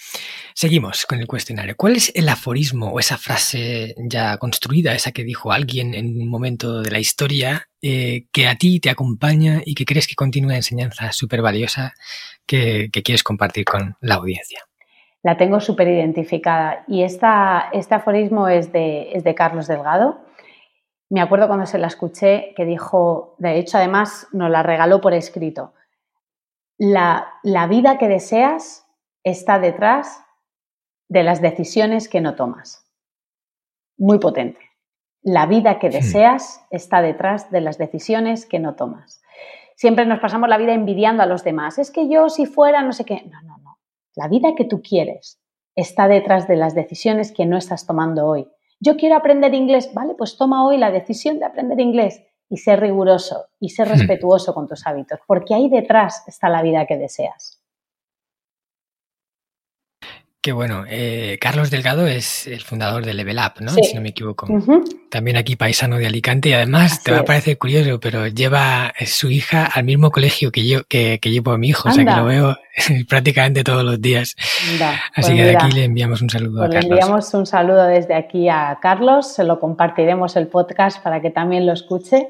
Seguimos 0.58 1.04
con 1.04 1.20
el 1.20 1.26
cuestionario. 1.26 1.76
¿Cuál 1.76 1.96
es 1.96 2.10
el 2.14 2.26
aforismo 2.30 2.88
o 2.88 2.98
esa 2.98 3.18
frase 3.18 3.94
ya 4.08 4.38
construida, 4.38 4.94
esa 4.94 5.12
que 5.12 5.22
dijo 5.22 5.52
alguien 5.52 5.92
en 5.92 6.18
un 6.18 6.30
momento 6.30 6.80
de 6.80 6.90
la 6.90 6.98
historia, 6.98 7.68
eh, 7.88 8.26
que 8.32 8.48
a 8.48 8.56
ti 8.56 8.80
te 8.80 8.90
acompaña 8.90 9.60
y 9.64 9.76
que 9.76 9.84
crees 9.84 10.08
que 10.08 10.16
continúa 10.16 10.56
enseñanza 10.56 11.12
súper 11.12 11.40
valiosa 11.40 11.94
que, 12.44 12.90
quieres 12.90 13.22
compartir 13.22 13.64
con 13.64 13.94
la 14.00 14.16
audiencia? 14.16 14.58
La 15.22 15.36
tengo 15.36 15.60
súper 15.60 15.86
identificada 15.86 16.84
y 16.88 17.04
esta, 17.04 17.68
este 17.72 17.94
aforismo 17.94 18.48
es 18.48 18.72
de, 18.72 19.34
Carlos 19.36 19.68
Delgado. 19.68 20.18
Me 21.10 21.20
acuerdo 21.20 21.46
cuando 21.46 21.66
se 21.66 21.78
la 21.78 21.86
escuché 21.86 22.54
que 22.56 22.64
dijo, 22.64 23.36
de 23.38 23.56
hecho 23.60 23.78
además 23.78 24.26
nos 24.32 24.50
la 24.50 24.64
regaló 24.64 25.00
por 25.00 25.14
escrito, 25.14 25.72
la 26.78 27.66
vida 27.70 27.98
que 27.98 28.08
deseas 28.08 28.84
está 29.22 29.60
detrás 29.60 30.24
de 31.08 31.22
las 31.22 31.40
decisiones 31.40 32.08
que 32.08 32.20
no 32.20 32.34
tomas. 32.34 32.84
Muy 33.96 34.18
potente. 34.18 34.65
La 35.28 35.46
vida 35.46 35.80
que 35.80 35.90
deseas 35.90 36.64
está 36.70 37.02
detrás 37.02 37.50
de 37.50 37.60
las 37.60 37.78
decisiones 37.78 38.46
que 38.46 38.60
no 38.60 38.76
tomas. 38.76 39.24
Siempre 39.74 40.06
nos 40.06 40.20
pasamos 40.20 40.48
la 40.48 40.56
vida 40.56 40.72
envidiando 40.72 41.20
a 41.20 41.26
los 41.26 41.42
demás. 41.42 41.80
Es 41.80 41.90
que 41.90 42.08
yo 42.08 42.28
si 42.28 42.46
fuera 42.46 42.82
no 42.82 42.92
sé 42.92 43.04
qué. 43.04 43.24
No, 43.24 43.42
no, 43.42 43.58
no. 43.58 43.80
La 44.14 44.28
vida 44.28 44.54
que 44.56 44.64
tú 44.64 44.80
quieres 44.82 45.40
está 45.74 46.06
detrás 46.06 46.46
de 46.46 46.54
las 46.54 46.76
decisiones 46.76 47.32
que 47.32 47.44
no 47.44 47.56
estás 47.56 47.88
tomando 47.88 48.24
hoy. 48.24 48.46
Yo 48.78 48.96
quiero 48.96 49.16
aprender 49.16 49.52
inglés. 49.52 49.92
Vale, 49.92 50.14
pues 50.14 50.36
toma 50.36 50.64
hoy 50.64 50.78
la 50.78 50.92
decisión 50.92 51.40
de 51.40 51.46
aprender 51.46 51.80
inglés 51.80 52.22
y 52.48 52.58
ser 52.58 52.78
riguroso 52.78 53.46
y 53.58 53.70
ser 53.70 53.88
respetuoso 53.88 54.54
con 54.54 54.68
tus 54.68 54.86
hábitos, 54.86 55.18
porque 55.26 55.56
ahí 55.56 55.68
detrás 55.68 56.22
está 56.28 56.48
la 56.48 56.62
vida 56.62 56.86
que 56.86 56.98
deseas. 56.98 57.55
Qué 60.46 60.52
bueno. 60.52 60.84
Eh, 60.88 61.38
Carlos 61.40 61.72
Delgado 61.72 62.06
es 62.06 62.46
el 62.46 62.60
fundador 62.60 63.04
de 63.04 63.14
Level 63.14 63.36
Up, 63.38 63.60
¿no? 63.60 63.72
Si 63.72 63.96
no 63.96 64.00
me 64.00 64.10
equivoco. 64.10 64.46
También 65.10 65.36
aquí 65.36 65.56
paisano 65.56 65.96
de 65.96 66.06
Alicante 66.06 66.50
y 66.50 66.52
además 66.52 67.02
te 67.02 67.10
va 67.10 67.18
a 67.18 67.24
parecer 67.24 67.58
curioso, 67.58 67.98
pero 67.98 68.28
lleva 68.28 68.92
su 69.06 69.28
hija 69.28 69.66
al 69.66 69.82
mismo 69.82 70.12
colegio 70.12 70.52
que 70.52 70.64
yo, 70.64 70.84
que, 70.84 71.18
llevo 71.20 71.50
a 71.50 71.58
mi 71.58 71.70
hijo, 71.70 71.88
o 71.88 71.92
sea 71.92 72.04
que 72.04 72.12
lo 72.12 72.26
veo 72.26 72.56
prácticamente 73.08 73.64
todos 73.64 73.82
los 73.82 74.00
días. 74.00 74.36
Así 74.38 75.00
pues 75.16 75.26
que 75.30 75.42
de 75.42 75.56
aquí 75.56 75.72
le 75.72 75.82
enviamos 75.82 76.22
un 76.22 76.30
saludo 76.30 76.62
a 76.62 76.66
pues 76.66 76.76
Carlos. 76.76 76.90
Le 76.90 77.00
enviamos 77.00 77.34
un 77.34 77.46
saludo 77.46 77.84
desde 77.88 78.14
aquí 78.14 78.48
a 78.48 78.78
Carlos, 78.80 79.34
se 79.34 79.42
lo 79.42 79.58
compartiremos 79.58 80.36
el 80.36 80.46
podcast 80.46 81.02
para 81.02 81.20
que 81.20 81.30
también 81.30 81.66
lo 81.66 81.72
escuche 81.72 82.28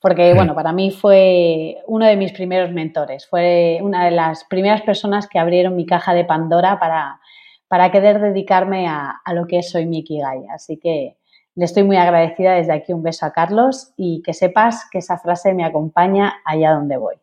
porque 0.00 0.32
bueno, 0.32 0.54
para 0.54 0.72
mí 0.72 0.90
fue 0.90 1.78
uno 1.86 2.06
de 2.06 2.16
mis 2.16 2.32
primeros 2.32 2.70
mentores, 2.70 3.26
fue 3.26 3.80
una 3.82 4.04
de 4.04 4.12
las 4.12 4.44
primeras 4.44 4.80
personas 4.82 5.26
que 5.26 5.38
abrieron 5.38 5.76
mi 5.76 5.84
caja 5.84 6.14
de 6.14 6.24
Pandora 6.24 6.78
para, 6.78 7.18
para 7.68 7.92
querer 7.92 8.18
dedicarme 8.20 8.88
a, 8.88 9.20
lo 9.34 9.46
que 9.46 9.58
es 9.58 9.70
Soy 9.70 9.86
Miki 9.86 10.18
Gaya. 10.18 10.54
Así 10.54 10.78
que 10.78 11.16
le 11.54 11.64
estoy 11.64 11.82
muy 11.82 11.96
agradecida 11.96 12.54
desde 12.54 12.72
aquí 12.72 12.92
un 12.92 13.02
beso 13.02 13.26
a 13.26 13.32
Carlos 13.32 13.92
y 13.96 14.22
que 14.22 14.32
sepas 14.32 14.86
que 14.90 14.98
esa 14.98 15.18
frase 15.18 15.52
me 15.54 15.64
acompaña 15.64 16.40
allá 16.44 16.72
donde 16.72 16.96
voy. 16.96 17.16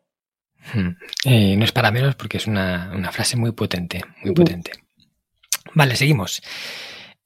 Hmm. 0.72 0.90
Eh, 1.24 1.56
no 1.56 1.64
es 1.64 1.72
para 1.72 1.90
menos 1.90 2.14
porque 2.14 2.36
es 2.36 2.46
una, 2.46 3.10
frase 3.12 3.36
muy 3.36 3.52
potente, 3.52 4.02
muy 4.22 4.34
potente. 4.34 4.72
Vale, 5.74 5.96
seguimos. 5.96 6.40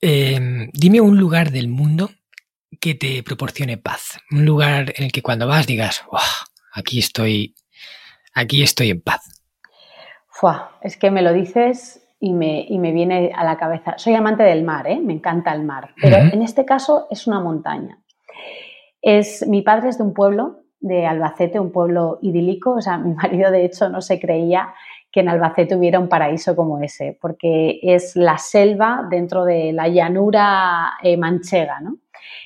Em, 0.01 0.71
dime 0.73 1.01
un 1.01 1.19
lugar 1.19 1.51
del 1.51 1.69
mundo 1.69 2.11
que 2.81 2.95
te 2.95 3.23
proporcione 3.23 3.77
paz. 3.77 4.19
Un 4.31 4.47
lugar 4.47 4.93
en 4.97 5.05
el 5.05 5.13
que 5.13 5.23
cuando 5.23 5.47
vas 5.47 5.67
digas, 5.67 6.05
aquí 6.73 6.99
estoy, 6.99 7.55
aquí 8.33 8.63
estoy 8.63 8.91
en 8.91 9.03
paz. 9.03 9.21
es 10.83 10.97
que 10.97 11.11
me 11.11 11.21
lo 11.21 11.35
dices 11.35 12.00
y 12.21 12.35
me, 12.35 12.67
y 12.69 12.79
me, 12.79 12.93
viene 12.93 13.33
a 13.35 13.43
la 13.45 13.57
cabeza. 13.57 13.95
Soy 13.97 14.15
amante 14.15 14.43
del 14.43 14.63
mar, 14.63 14.87
¿eh? 14.87 15.01
me 15.03 15.15
encanta 15.15 15.53
el 15.55 15.65
mar, 15.65 15.95
pero 16.01 16.17
en 16.17 16.43
este 16.43 16.67
caso 16.67 17.07
es 17.11 17.27
una 17.27 17.41
montaña. 17.41 17.99
Es, 19.01 19.47
mi 19.49 19.63
padre 19.63 19.89
es 19.89 19.99
de 19.99 20.05
un 20.05 20.13
pueblo 20.13 20.61
de 20.81 21.07
Albacete, 21.07 21.59
un 21.59 21.73
pueblo 21.73 22.19
idílico, 22.21 22.73
o 22.73 22.81
sea, 22.83 22.99
mi 22.99 23.15
marido 23.15 23.51
de 23.51 23.65
hecho 23.65 23.89
no 23.89 24.03
se 24.03 24.21
creía 24.21 24.75
que 25.11 25.21
en 25.21 25.29
Albacete 25.29 25.75
hubiera 25.75 25.99
un 25.99 26.09
paraíso 26.09 26.55
como 26.55 26.79
ese, 26.81 27.19
porque 27.21 27.81
es 27.83 28.15
la 28.15 28.39
selva 28.39 29.07
dentro 29.11 29.45
de 29.45 29.73
la 29.73 29.89
llanura 29.89 30.93
eh, 31.03 31.17
manchega, 31.17 31.81
¿no? 31.81 31.97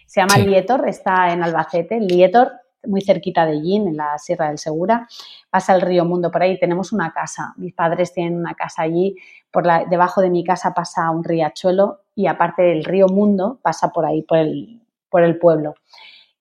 Se 0.07 0.21
llama 0.21 0.39
Lietor, 0.39 0.89
está 0.89 1.33
en 1.33 1.43
Albacete. 1.43 2.01
Lietor 2.01 2.53
muy 2.87 3.03
cerquita 3.03 3.47
de 3.47 3.53
allí, 3.53 3.77
en 3.77 3.97
la 3.97 4.19
Sierra 4.19 4.49
del 4.49 4.59
Segura, 4.59 5.09
pasa 5.51 5.75
el 5.75 5.81
río 5.81 6.05
Mundo 6.05 6.31
por 6.31 6.43
ahí, 6.43 6.59
tenemos 6.59 6.93
una 6.93 7.13
casa, 7.13 7.55
mis 7.57 7.75
padres 7.75 8.13
tienen 8.13 8.39
una 8.39 8.55
casa 8.55 8.83
allí, 8.83 9.17
por 9.51 9.67
la, 9.67 9.85
debajo 9.85 10.21
de 10.21 10.31
mi 10.31 10.45
casa 10.45 10.75
pasa 10.75 11.11
un 11.11 11.25
riachuelo 11.25 12.01
y 12.15 12.27
aparte 12.27 12.63
del 12.63 12.85
río 12.85 13.07
Mundo 13.09 13.59
pasa 13.63 13.91
por 13.91 14.07
ahí, 14.07 14.23
por 14.23 14.39
el, 14.39 14.83
por 15.09 15.23
el 15.23 15.39
pueblo. 15.39 15.75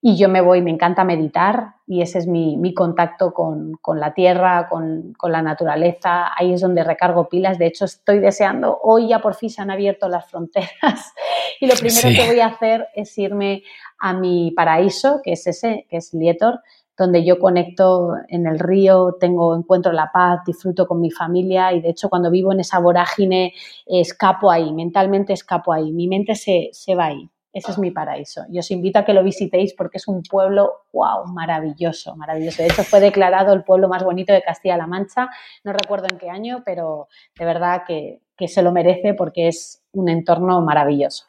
Y 0.06 0.18
yo 0.18 0.28
me 0.28 0.42
voy, 0.42 0.60
me 0.60 0.70
encanta 0.70 1.02
meditar 1.02 1.76
y 1.86 2.02
ese 2.02 2.18
es 2.18 2.26
mi, 2.26 2.58
mi 2.58 2.74
contacto 2.74 3.32
con, 3.32 3.72
con, 3.80 3.98
la 3.98 4.12
tierra, 4.12 4.68
con, 4.68 5.14
con, 5.16 5.32
la 5.32 5.40
naturaleza. 5.40 6.30
Ahí 6.36 6.52
es 6.52 6.60
donde 6.60 6.84
recargo 6.84 7.30
pilas. 7.30 7.58
De 7.58 7.64
hecho, 7.64 7.86
estoy 7.86 8.18
deseando, 8.18 8.78
hoy 8.82 9.08
ya 9.08 9.20
por 9.20 9.34
fin 9.34 9.48
se 9.48 9.62
han 9.62 9.70
abierto 9.70 10.10
las 10.10 10.30
fronteras 10.30 11.14
y 11.60 11.66
lo 11.66 11.74
primero 11.76 12.10
que 12.10 12.26
voy 12.26 12.40
a 12.40 12.48
hacer 12.48 12.86
es 12.94 13.16
irme 13.16 13.62
a 13.98 14.12
mi 14.12 14.50
paraíso, 14.50 15.22
que 15.24 15.32
es 15.32 15.46
ese, 15.46 15.86
que 15.88 15.96
es 15.96 16.12
Lietor, 16.12 16.60
donde 16.98 17.24
yo 17.24 17.38
conecto 17.38 18.12
en 18.28 18.46
el 18.46 18.58
río, 18.58 19.16
tengo, 19.18 19.56
encuentro 19.56 19.90
la 19.90 20.10
paz, 20.12 20.40
disfruto 20.46 20.86
con 20.86 21.00
mi 21.00 21.12
familia 21.12 21.72
y 21.72 21.80
de 21.80 21.88
hecho 21.88 22.10
cuando 22.10 22.30
vivo 22.30 22.52
en 22.52 22.60
esa 22.60 22.78
vorágine 22.78 23.54
escapo 23.86 24.50
ahí, 24.50 24.70
mentalmente 24.70 25.32
escapo 25.32 25.72
ahí, 25.72 25.94
mi 25.94 26.08
mente 26.08 26.34
se, 26.34 26.68
se 26.72 26.94
va 26.94 27.06
ahí. 27.06 27.30
Ese 27.54 27.70
es 27.70 27.78
mi 27.78 27.92
paraíso. 27.92 28.42
Y 28.50 28.58
os 28.58 28.68
invito 28.72 28.98
a 28.98 29.04
que 29.04 29.12
lo 29.12 29.22
visitéis 29.22 29.74
porque 29.74 29.98
es 29.98 30.08
un 30.08 30.24
pueblo, 30.24 30.86
wow, 30.92 31.24
maravilloso, 31.32 32.16
maravilloso. 32.16 32.62
De 32.62 32.68
hecho, 32.68 32.82
fue 32.82 32.98
declarado 32.98 33.52
el 33.52 33.62
pueblo 33.62 33.88
más 33.88 34.02
bonito 34.02 34.32
de 34.32 34.42
Castilla-La 34.42 34.88
Mancha. 34.88 35.30
No 35.62 35.72
recuerdo 35.72 36.08
en 36.10 36.18
qué 36.18 36.28
año, 36.28 36.62
pero 36.66 37.06
de 37.38 37.44
verdad 37.44 37.84
que, 37.86 38.20
que 38.36 38.48
se 38.48 38.60
lo 38.60 38.72
merece 38.72 39.14
porque 39.14 39.46
es 39.46 39.84
un 39.92 40.08
entorno 40.08 40.60
maravilloso. 40.62 41.26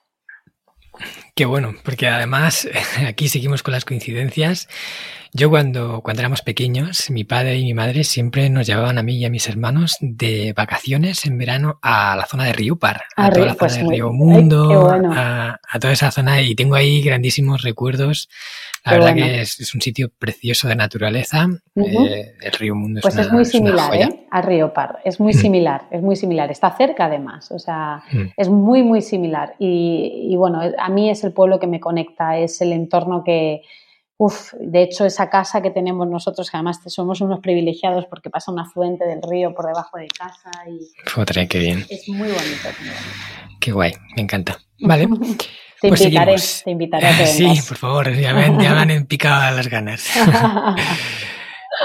Qué 1.36 1.46
bueno, 1.46 1.76
porque 1.84 2.08
además 2.08 2.68
aquí 3.08 3.30
seguimos 3.30 3.62
con 3.62 3.74
las 3.74 3.86
coincidencias. 3.86 4.68
Yo 5.38 5.50
cuando, 5.50 6.00
cuando 6.00 6.22
éramos 6.22 6.42
pequeños, 6.42 7.10
mi 7.10 7.26
padre 7.26 7.58
y 7.58 7.66
mi 7.66 7.74
madre 7.74 8.06
siempre 8.06 8.50
nos 8.50 8.66
llevaban 8.68 8.98
a 8.98 9.04
mí 9.04 9.18
y 9.18 9.26
a 9.26 9.30
mis 9.30 9.50
hermanos 9.50 9.98
de 10.00 10.54
vacaciones 10.56 11.26
en 11.26 11.38
verano 11.38 11.78
a 11.82 12.16
la 12.16 12.26
zona 12.26 12.46
de 12.46 12.54
Riupar, 12.54 13.02
a, 13.18 13.30
toda 13.30 13.48
la 13.48 13.52
zona 13.52 13.60
pues 13.60 13.76
de 13.76 13.84
Río 13.84 14.14
Mundo, 14.14 14.90
a, 14.90 15.60
toda 15.82 15.92
esa 15.92 16.10
zona 16.12 16.42
y 16.42 16.56
tengo 16.56 16.76
ahí 16.76 17.02
grandísimos 17.02 17.64
recuerdos. 17.64 18.30
La 18.86 18.94
verdad 18.94 19.14
que 19.14 19.42
es, 19.42 19.76
un 19.76 19.82
sitio 19.82 20.10
precioso 20.18 20.70
de 20.70 20.78
naturaleza. 20.78 21.48
Eh, 21.76 22.36
el 22.42 22.52
Río 22.54 22.76
Mundo 22.76 23.00
es 23.00 23.02
Pues 23.02 23.18
es 23.18 23.30
muy 23.30 23.44
similar 23.44 23.94
¿eh? 23.94 24.28
a 24.32 24.42
es 25.04 25.20
muy 25.20 25.34
mm. 25.34 25.38
similar, 25.38 25.82
es 25.92 26.02
muy 26.02 26.16
similar. 26.16 26.50
Está 26.50 26.78
cerca 26.78 27.08
además, 27.08 27.52
o 27.52 27.60
sea, 27.60 28.02
mm. 28.10 28.28
es 28.38 28.48
muy, 28.48 28.84
muy 28.84 29.02
similar. 29.02 29.56
Y, 29.60 30.30
y 30.32 30.38
bueno, 30.38 30.62
a 30.80 30.88
mí 30.88 31.10
es 31.10 31.26
el 31.26 31.34
pueblo 31.34 31.60
que 31.60 31.68
me 31.68 31.82
conecta, 31.82 32.38
es 32.38 32.62
el 32.62 32.72
entorno 32.72 33.22
que 33.26 33.64
Uf, 34.18 34.54
de 34.60 34.84
hecho, 34.84 35.06
esa 35.06 35.30
casa 35.30 35.62
que 35.62 35.72
tenemos 35.72 36.08
nosotros, 36.08 36.50
que 36.50 36.56
además 36.56 36.80
somos 36.88 37.20
unos 37.20 37.42
privilegiados 37.42 38.06
porque 38.10 38.30
pasa 38.30 38.52
una 38.52 38.66
fuente 38.66 39.06
del 39.06 39.22
río 39.22 39.54
por 39.54 39.66
debajo 39.66 39.98
de 39.98 40.08
casa 40.08 40.52
y. 40.70 40.80
Joder, 41.10 41.48
qué 41.50 41.60
bien. 41.60 41.86
Es 41.90 42.08
muy 42.08 42.30
bonito, 42.30 42.70
Qué 43.60 43.72
guay, 43.74 43.94
me 44.16 44.22
encanta. 44.22 44.58
Vale. 44.80 45.08
te, 45.82 45.90
pues 45.90 46.02
invitaré, 46.02 46.36
te 46.64 46.72
invitaré 46.72 47.08
a 47.08 47.18
que 47.18 47.26
Sí, 47.28 47.60
por 47.68 47.78
favor, 47.78 48.14
ya 48.16 48.34
me, 48.34 48.64
ya 48.64 48.86
me 48.86 48.94
han 48.94 49.06
picado 49.06 49.56
las 49.56 49.68
ganas. 49.68 50.10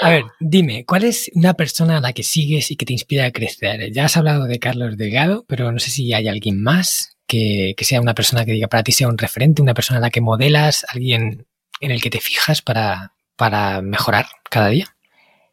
A 0.02 0.08
ver, 0.08 0.22
dime, 0.38 0.84
¿cuál 0.86 1.02
es 1.02 1.32
una 1.34 1.54
persona 1.54 1.96
a 1.96 2.00
la 2.00 2.12
que 2.12 2.22
sigues 2.22 2.70
y 2.70 2.76
que 2.76 2.86
te 2.86 2.92
inspira 2.92 3.24
a 3.26 3.32
crecer? 3.32 3.92
Ya 3.92 4.04
has 4.04 4.16
hablado 4.16 4.44
de 4.44 4.60
Carlos 4.60 4.96
Delgado, 4.96 5.44
pero 5.48 5.72
no 5.72 5.80
sé 5.80 5.90
si 5.90 6.12
hay 6.14 6.28
alguien 6.28 6.62
más 6.62 7.18
que, 7.26 7.74
que, 7.76 7.84
sea 7.84 8.00
una 8.00 8.14
persona 8.14 8.44
que 8.44 8.52
diga 8.52 8.68
para 8.68 8.84
ti 8.84 8.92
sea 8.92 9.08
un 9.08 9.18
referente, 9.18 9.62
una 9.62 9.74
persona 9.74 9.98
a 9.98 10.00
la 10.00 10.10
que 10.10 10.20
modelas, 10.20 10.86
alguien 10.88 11.44
en 11.80 11.90
el 11.90 12.00
que 12.00 12.10
te 12.10 12.20
fijas 12.20 12.62
para, 12.62 13.12
para 13.36 13.80
mejorar 13.82 14.26
cada 14.48 14.68
día? 14.68 14.86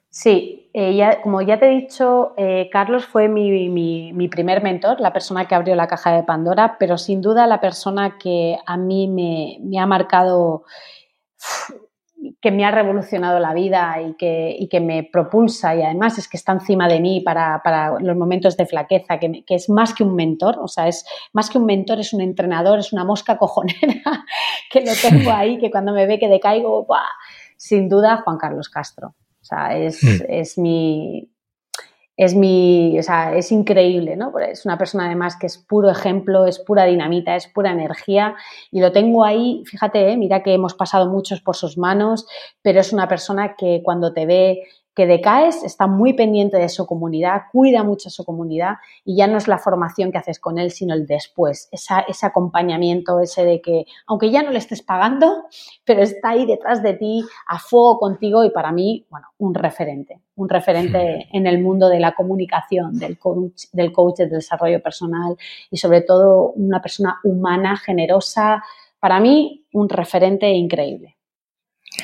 Sí, 0.09 0.69
eh, 0.73 1.19
como 1.23 1.41
ya 1.41 1.59
te 1.59 1.67
he 1.67 1.81
dicho, 1.81 2.33
eh, 2.37 2.69
Carlos 2.71 3.05
fue 3.05 3.27
mi, 3.27 3.69
mi, 3.69 4.27
primer 4.27 4.61
mentor, 4.61 4.99
la 4.99 5.13
persona 5.13 5.47
que 5.47 5.55
abrió 5.55 5.75
la 5.75 5.87
caja 5.87 6.11
de 6.11 6.23
Pandora, 6.23 6.77
pero 6.79 6.97
sin 6.97 7.21
duda 7.21 7.47
la 7.47 7.61
persona 7.61 8.17
que 8.17 8.57
a 8.65 8.77
mí 8.77 9.07
me, 9.07 9.57
me 9.61 9.79
ha 9.79 9.85
marcado, 9.85 10.65
que 12.39 12.51
me 12.51 12.65
ha 12.65 12.71
revolucionado 12.71 13.39
la 13.39 13.53
vida 13.53 13.99
y 14.01 14.15
que, 14.15 14.55
y 14.57 14.67
que, 14.69 14.79
me 14.79 15.03
propulsa 15.03 15.75
y 15.75 15.81
además 15.81 16.19
es 16.19 16.27
que 16.27 16.37
está 16.37 16.51
encima 16.51 16.87
de 16.87 16.99
mí 16.99 17.21
para, 17.21 17.61
para 17.63 17.99
los 17.99 18.15
momentos 18.15 18.55
de 18.55 18.67
flaqueza, 18.67 19.19
que, 19.19 19.43
que, 19.43 19.55
es 19.55 19.69
más 19.69 19.93
que 19.93 20.03
un 20.03 20.15
mentor, 20.15 20.59
o 20.61 20.67
sea, 20.67 20.87
es 20.87 21.05
más 21.33 21.49
que 21.49 21.57
un 21.57 21.65
mentor, 21.65 21.99
es 21.99 22.13
un 22.13 22.21
entrenador, 22.21 22.79
es 22.79 22.93
una 22.93 23.03
mosca 23.03 23.37
cojonera 23.37 24.25
que 24.71 24.81
lo 24.81 24.91
tengo 25.01 25.31
ahí, 25.31 25.57
que 25.57 25.71
cuando 25.71 25.93
me 25.93 26.05
ve 26.05 26.19
que 26.19 26.29
decaigo, 26.29 26.85
¡buah! 26.85 27.01
sin 27.57 27.89
duda 27.89 28.21
Juan 28.23 28.37
Carlos 28.37 28.69
Castro. 28.69 29.15
O 29.41 29.45
sea, 29.45 29.77
es, 29.77 30.03
mm. 30.03 30.23
es 30.29 30.57
mi, 30.57 31.29
es 32.17 32.35
mi, 32.35 32.97
o 32.97 33.03
sea, 33.03 33.35
es 33.35 33.51
increíble, 33.51 34.15
¿no? 34.15 34.33
Es 34.39 34.65
una 34.65 34.77
persona 34.77 35.05
además 35.05 35.37
que 35.39 35.45
es 35.45 35.59
puro 35.59 35.91
ejemplo, 35.91 36.47
es 36.47 36.57
pura 36.57 36.85
dinamita, 36.85 37.35
es 37.35 37.47
pura 37.47 37.71
energía 37.71 38.35
y 38.71 38.81
lo 38.81 38.91
tengo 38.91 39.23
ahí, 39.23 39.63
fíjate, 39.65 40.11
¿eh? 40.11 40.17
mira 40.17 40.41
que 40.41 40.55
hemos 40.55 40.73
pasado 40.73 41.11
muchos 41.11 41.41
por 41.41 41.55
sus 41.55 41.77
manos, 41.77 42.25
pero 42.63 42.79
es 42.79 42.91
una 42.91 43.07
persona 43.07 43.55
que 43.55 43.81
cuando 43.83 44.13
te 44.13 44.25
ve 44.25 44.63
que 44.95 45.05
decaes, 45.05 45.63
está 45.63 45.85
muy 45.85 46.13
pendiente 46.13 46.57
de 46.57 46.69
su 46.69 46.87
comunidad, 46.87 47.43
cuida 47.51 47.83
mucho 47.83 48.09
a 48.09 48.11
su 48.11 48.25
comunidad 48.25 48.77
y 49.05 49.15
ya 49.15 49.27
no 49.27 49.37
es 49.37 49.47
la 49.47 49.59
formación 49.59 50.11
que 50.11 50.17
haces 50.17 50.39
con 50.39 50.57
él, 50.57 50.71
sino 50.71 50.95
el 50.95 51.05
después, 51.05 51.69
ese 51.71 52.25
acompañamiento, 52.25 53.19
ese 53.19 53.45
de 53.45 53.61
que, 53.61 53.85
aunque 54.07 54.31
ya 54.31 54.41
no 54.41 54.49
le 54.49 54.57
estés 54.57 54.81
pagando, 54.81 55.43
pero 55.85 56.01
está 56.01 56.29
ahí 56.29 56.47
detrás 56.47 56.81
de 56.81 56.95
ti, 56.95 57.23
a 57.45 57.59
fuego 57.59 57.99
contigo 57.99 58.43
y 58.43 58.49
para 58.49 58.71
mí, 58.71 59.05
bueno, 59.11 59.27
un 59.37 59.53
referente, 59.53 60.19
un 60.37 60.47
referente 60.47 61.27
en 61.33 61.47
el 61.47 61.59
mundo 61.59 61.89
de 61.89 61.99
la 61.99 62.13
comunicación, 62.13 62.97
del 62.97 63.17
coach, 63.17 63.63
del 63.73 63.91
coach 63.91 64.19
del 64.19 64.29
desarrollo 64.29 64.81
personal 64.81 65.35
y 65.69 65.77
sobre 65.77 66.01
todo 66.01 66.51
una 66.51 66.81
persona 66.81 67.19
humana, 67.23 67.75
generosa, 67.75 68.63
para 68.99 69.19
mí 69.19 69.65
un 69.73 69.89
referente 69.89 70.49
increíble. 70.51 71.17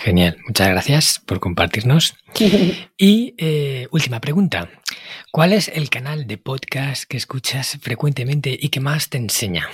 Genial, 0.02 0.38
muchas 0.48 0.70
gracias 0.70 1.22
por 1.26 1.40
compartirnos. 1.40 2.16
y 2.98 3.36
eh, 3.38 3.88
última 3.92 4.20
pregunta, 4.20 4.68
¿cuál 5.32 5.54
es 5.54 5.68
el 5.68 5.92
canal 5.92 6.26
de 6.26 6.40
podcast 6.40 7.04
que 7.04 7.18
escuchas 7.18 7.78
frecuentemente 7.82 8.58
y 8.60 8.70
que 8.70 8.80
más 8.80 9.10
te 9.10 9.20
enseña? 9.20 9.68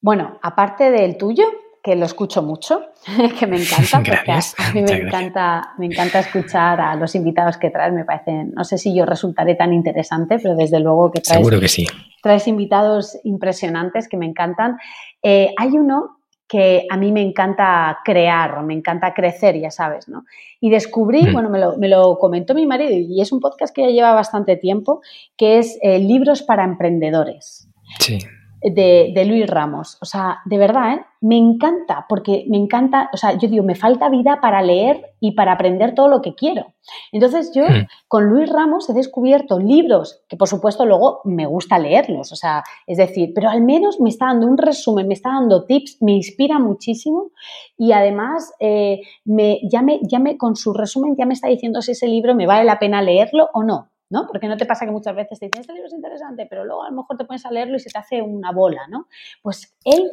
Bueno, 0.00 0.38
aparte 0.40 0.92
del 0.92 1.16
tuyo, 1.16 1.46
que 1.86 1.94
lo 1.94 2.04
escucho 2.04 2.42
mucho, 2.42 2.80
que 3.38 3.46
me 3.46 3.62
encanta, 3.62 3.98
porque 4.04 4.32
a 4.32 4.72
mí 4.74 4.82
me 4.82 4.92
encanta, 5.06 5.74
me 5.78 5.86
encanta 5.86 6.18
escuchar 6.18 6.80
a 6.80 6.96
los 6.96 7.14
invitados 7.14 7.58
que 7.58 7.70
traes, 7.70 7.92
me 7.92 8.04
parecen, 8.04 8.50
no 8.56 8.64
sé 8.64 8.76
si 8.76 8.92
yo 8.92 9.06
resultaré 9.06 9.54
tan 9.54 9.72
interesante, 9.72 10.40
pero 10.42 10.56
desde 10.56 10.80
luego 10.80 11.12
que 11.12 11.20
traes, 11.20 11.38
Seguro 11.38 11.60
que 11.60 11.68
sí. 11.68 11.86
traes 12.20 12.48
invitados 12.48 13.16
impresionantes 13.22 14.08
que 14.08 14.16
me 14.16 14.26
encantan. 14.26 14.78
Eh, 15.22 15.54
hay 15.56 15.78
uno 15.78 16.18
que 16.48 16.86
a 16.90 16.96
mí 16.96 17.12
me 17.12 17.22
encanta 17.22 17.98
crear, 18.04 18.64
me 18.64 18.74
encanta 18.74 19.14
crecer, 19.14 19.56
ya 19.56 19.70
sabes, 19.70 20.08
¿no? 20.08 20.24
Y 20.60 20.70
descubrí, 20.70 21.22
mm. 21.22 21.32
bueno, 21.32 21.50
me 21.50 21.60
lo, 21.60 21.76
me 21.76 21.88
lo, 21.88 22.18
comentó 22.18 22.52
mi 22.52 22.66
marido 22.66 22.90
y 22.90 23.20
es 23.20 23.30
un 23.30 23.38
podcast 23.38 23.72
que 23.72 23.82
ya 23.82 23.90
lleva 23.90 24.12
bastante 24.12 24.56
tiempo, 24.56 25.02
que 25.36 25.60
es 25.60 25.78
eh, 25.82 26.00
Libros 26.00 26.42
para 26.42 26.64
Emprendedores. 26.64 27.68
Sí 28.00 28.18
de, 28.62 29.24
Luis 29.26 29.48
Ramos. 29.48 29.98
O 30.00 30.04
sea, 30.04 30.38
de 30.44 30.58
verdad, 30.58 30.94
¿eh? 30.94 31.04
me 31.20 31.36
encanta, 31.36 32.06
porque 32.08 32.44
me 32.48 32.56
encanta, 32.56 33.10
o 33.12 33.16
sea, 33.16 33.36
yo 33.36 33.48
digo, 33.48 33.64
me 33.64 33.74
falta 33.74 34.08
vida 34.08 34.40
para 34.40 34.62
leer 34.62 35.14
y 35.20 35.32
para 35.32 35.52
aprender 35.52 35.94
todo 35.94 36.08
lo 36.08 36.22
que 36.22 36.34
quiero. 36.34 36.74
Entonces 37.10 37.52
yo 37.54 37.64
hmm. 37.64 37.86
con 38.08 38.26
Luis 38.26 38.50
Ramos 38.50 38.88
he 38.88 38.92
descubierto 38.92 39.58
libros 39.58 40.22
que 40.28 40.36
por 40.36 40.48
supuesto 40.48 40.86
luego 40.86 41.20
me 41.24 41.46
gusta 41.46 41.78
leerlos, 41.78 42.32
o 42.32 42.36
sea, 42.36 42.62
es 42.86 42.98
decir, 42.98 43.32
pero 43.34 43.48
al 43.48 43.62
menos 43.62 44.00
me 44.00 44.08
está 44.08 44.26
dando 44.26 44.46
un 44.46 44.58
resumen, 44.58 45.08
me 45.08 45.14
está 45.14 45.30
dando 45.30 45.64
tips, 45.64 45.98
me 46.00 46.12
inspira 46.12 46.58
muchísimo 46.58 47.30
y 47.76 47.92
además 47.92 48.52
eh, 48.60 49.00
me, 49.24 49.60
ya, 49.70 49.82
me, 49.82 50.00
ya 50.02 50.18
me, 50.18 50.36
con 50.36 50.56
su 50.56 50.72
resumen 50.72 51.16
ya 51.16 51.26
me 51.26 51.34
está 51.34 51.48
diciendo 51.48 51.82
si 51.82 51.92
ese 51.92 52.06
libro 52.06 52.34
me 52.34 52.46
vale 52.46 52.64
la 52.64 52.78
pena 52.78 53.02
leerlo 53.02 53.48
o 53.52 53.62
no. 53.62 53.88
¿No? 54.10 54.26
Porque 54.26 54.48
no 54.48 54.56
te 54.56 54.66
pasa 54.66 54.84
que 54.84 54.92
muchas 54.92 55.14
veces 55.14 55.38
te 55.38 55.46
dicen, 55.46 55.60
este 55.60 55.72
libro 55.72 55.88
es 55.88 55.94
interesante, 55.94 56.46
pero 56.48 56.64
luego 56.64 56.84
a 56.84 56.90
lo 56.90 56.96
mejor 56.96 57.16
te 57.16 57.24
pones 57.24 57.44
a 57.44 57.50
leerlo 57.50 57.76
y 57.76 57.80
se 57.80 57.90
te 57.90 57.98
hace 57.98 58.22
una 58.22 58.52
bola, 58.52 58.86
¿no? 58.88 59.08
Pues 59.42 59.76
él 59.84 60.10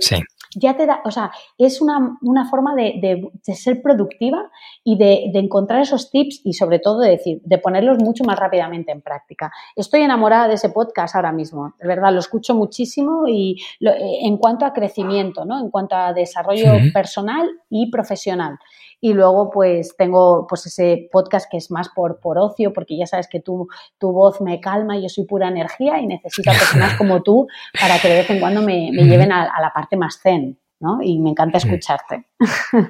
ya 0.55 0.75
te 0.75 0.85
da, 0.85 1.01
o 1.05 1.11
sea, 1.11 1.31
es 1.57 1.81
una, 1.81 2.17
forma 2.49 2.75
de, 2.75 3.31
ser 3.41 3.81
productiva 3.81 4.49
y 4.83 4.97
de, 4.97 5.31
encontrar 5.33 5.81
esos 5.81 6.09
tips 6.09 6.41
y 6.43 6.53
sobre 6.53 6.79
todo 6.79 6.99
de 6.99 7.11
decir, 7.11 7.41
de 7.43 7.57
ponerlos 7.57 7.97
mucho 7.99 8.23
más 8.23 8.39
rápidamente 8.39 8.91
en 8.91 9.01
práctica. 9.01 9.51
Estoy 9.75 10.01
enamorada 10.01 10.47
de 10.47 10.55
ese 10.55 10.69
podcast 10.69 11.15
ahora 11.15 11.31
mismo, 11.31 11.73
de 11.79 11.87
verdad, 11.87 12.11
lo 12.11 12.19
escucho 12.19 12.55
muchísimo 12.55 13.27
y 13.27 13.61
eh, 13.81 14.19
en 14.23 14.37
cuanto 14.37 14.65
a 14.65 14.73
crecimiento, 14.73 15.45
¿no? 15.45 15.59
En 15.59 15.69
cuanto 15.69 15.95
a 15.95 16.13
desarrollo 16.13 16.71
personal 16.93 17.49
y 17.69 17.89
profesional. 17.91 18.57
Y 19.05 19.11
luego, 19.11 19.49
pues, 19.51 19.97
tengo 19.97 20.47
pues 20.47 20.65
ese 20.65 21.09
podcast 21.11 21.51
que 21.51 21.57
es 21.57 21.69
más 21.69 21.89
por, 21.89 22.21
por 22.21 22.37
ocio, 22.37 22.71
porque 22.71 22.97
ya 22.97 23.05
sabes 23.05 23.27
que 23.27 23.41
tu, 23.41 23.67
tu 23.97 24.13
voz 24.13 24.39
me 24.39 24.61
calma, 24.61 24.97
yo 24.97 25.09
soy 25.09 25.25
pura 25.25 25.49
energía 25.49 25.99
y 25.99 26.07
necesito 26.07 26.51
a 26.51 26.53
personas 26.53 26.93
como 26.97 27.21
tú 27.21 27.45
para 27.77 27.99
que 27.99 28.07
de 28.07 28.15
vez 28.15 28.29
en 28.29 28.39
cuando 28.39 28.61
me, 28.61 28.91
lleven 28.91 29.33
a, 29.33 29.59
la 29.59 29.73
parte 29.73 29.97
más 29.97 30.21
zen. 30.23 30.57
¿no? 30.79 30.99
Y 31.01 31.19
me 31.19 31.31
encanta 31.31 31.57
escucharte. 31.57 32.27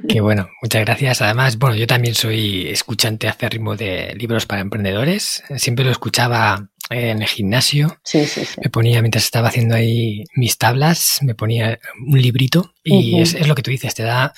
Qué 0.07 0.21
bueno, 0.21 0.49
muchas 0.61 0.85
gracias. 0.85 1.23
Además, 1.23 1.57
bueno, 1.57 1.75
yo 1.75 1.87
también 1.87 2.13
soy 2.13 2.67
escuchante 2.67 3.31
ritmo 3.49 3.75
de 3.75 4.13
libros 4.15 4.45
para 4.45 4.61
emprendedores. 4.61 5.43
Siempre 5.57 5.83
lo 5.83 5.89
escuchaba 5.89 6.69
en 6.91 7.23
el 7.23 7.27
gimnasio. 7.27 7.97
Sí, 8.03 8.25
sí, 8.25 8.45
sí. 8.45 8.61
Me 8.63 8.69
ponía, 8.69 9.01
mientras 9.01 9.23
estaba 9.23 9.47
haciendo 9.47 9.73
ahí 9.73 10.25
mis 10.35 10.59
tablas, 10.59 11.19
me 11.23 11.33
ponía 11.33 11.79
un 12.05 12.21
librito 12.21 12.73
y 12.83 13.19
es, 13.19 13.33
es, 13.33 13.47
lo 13.47 13.55
que 13.55 13.63
tú 13.63 13.71
dices, 13.71 13.95
te 13.95 14.03
da 14.03 14.33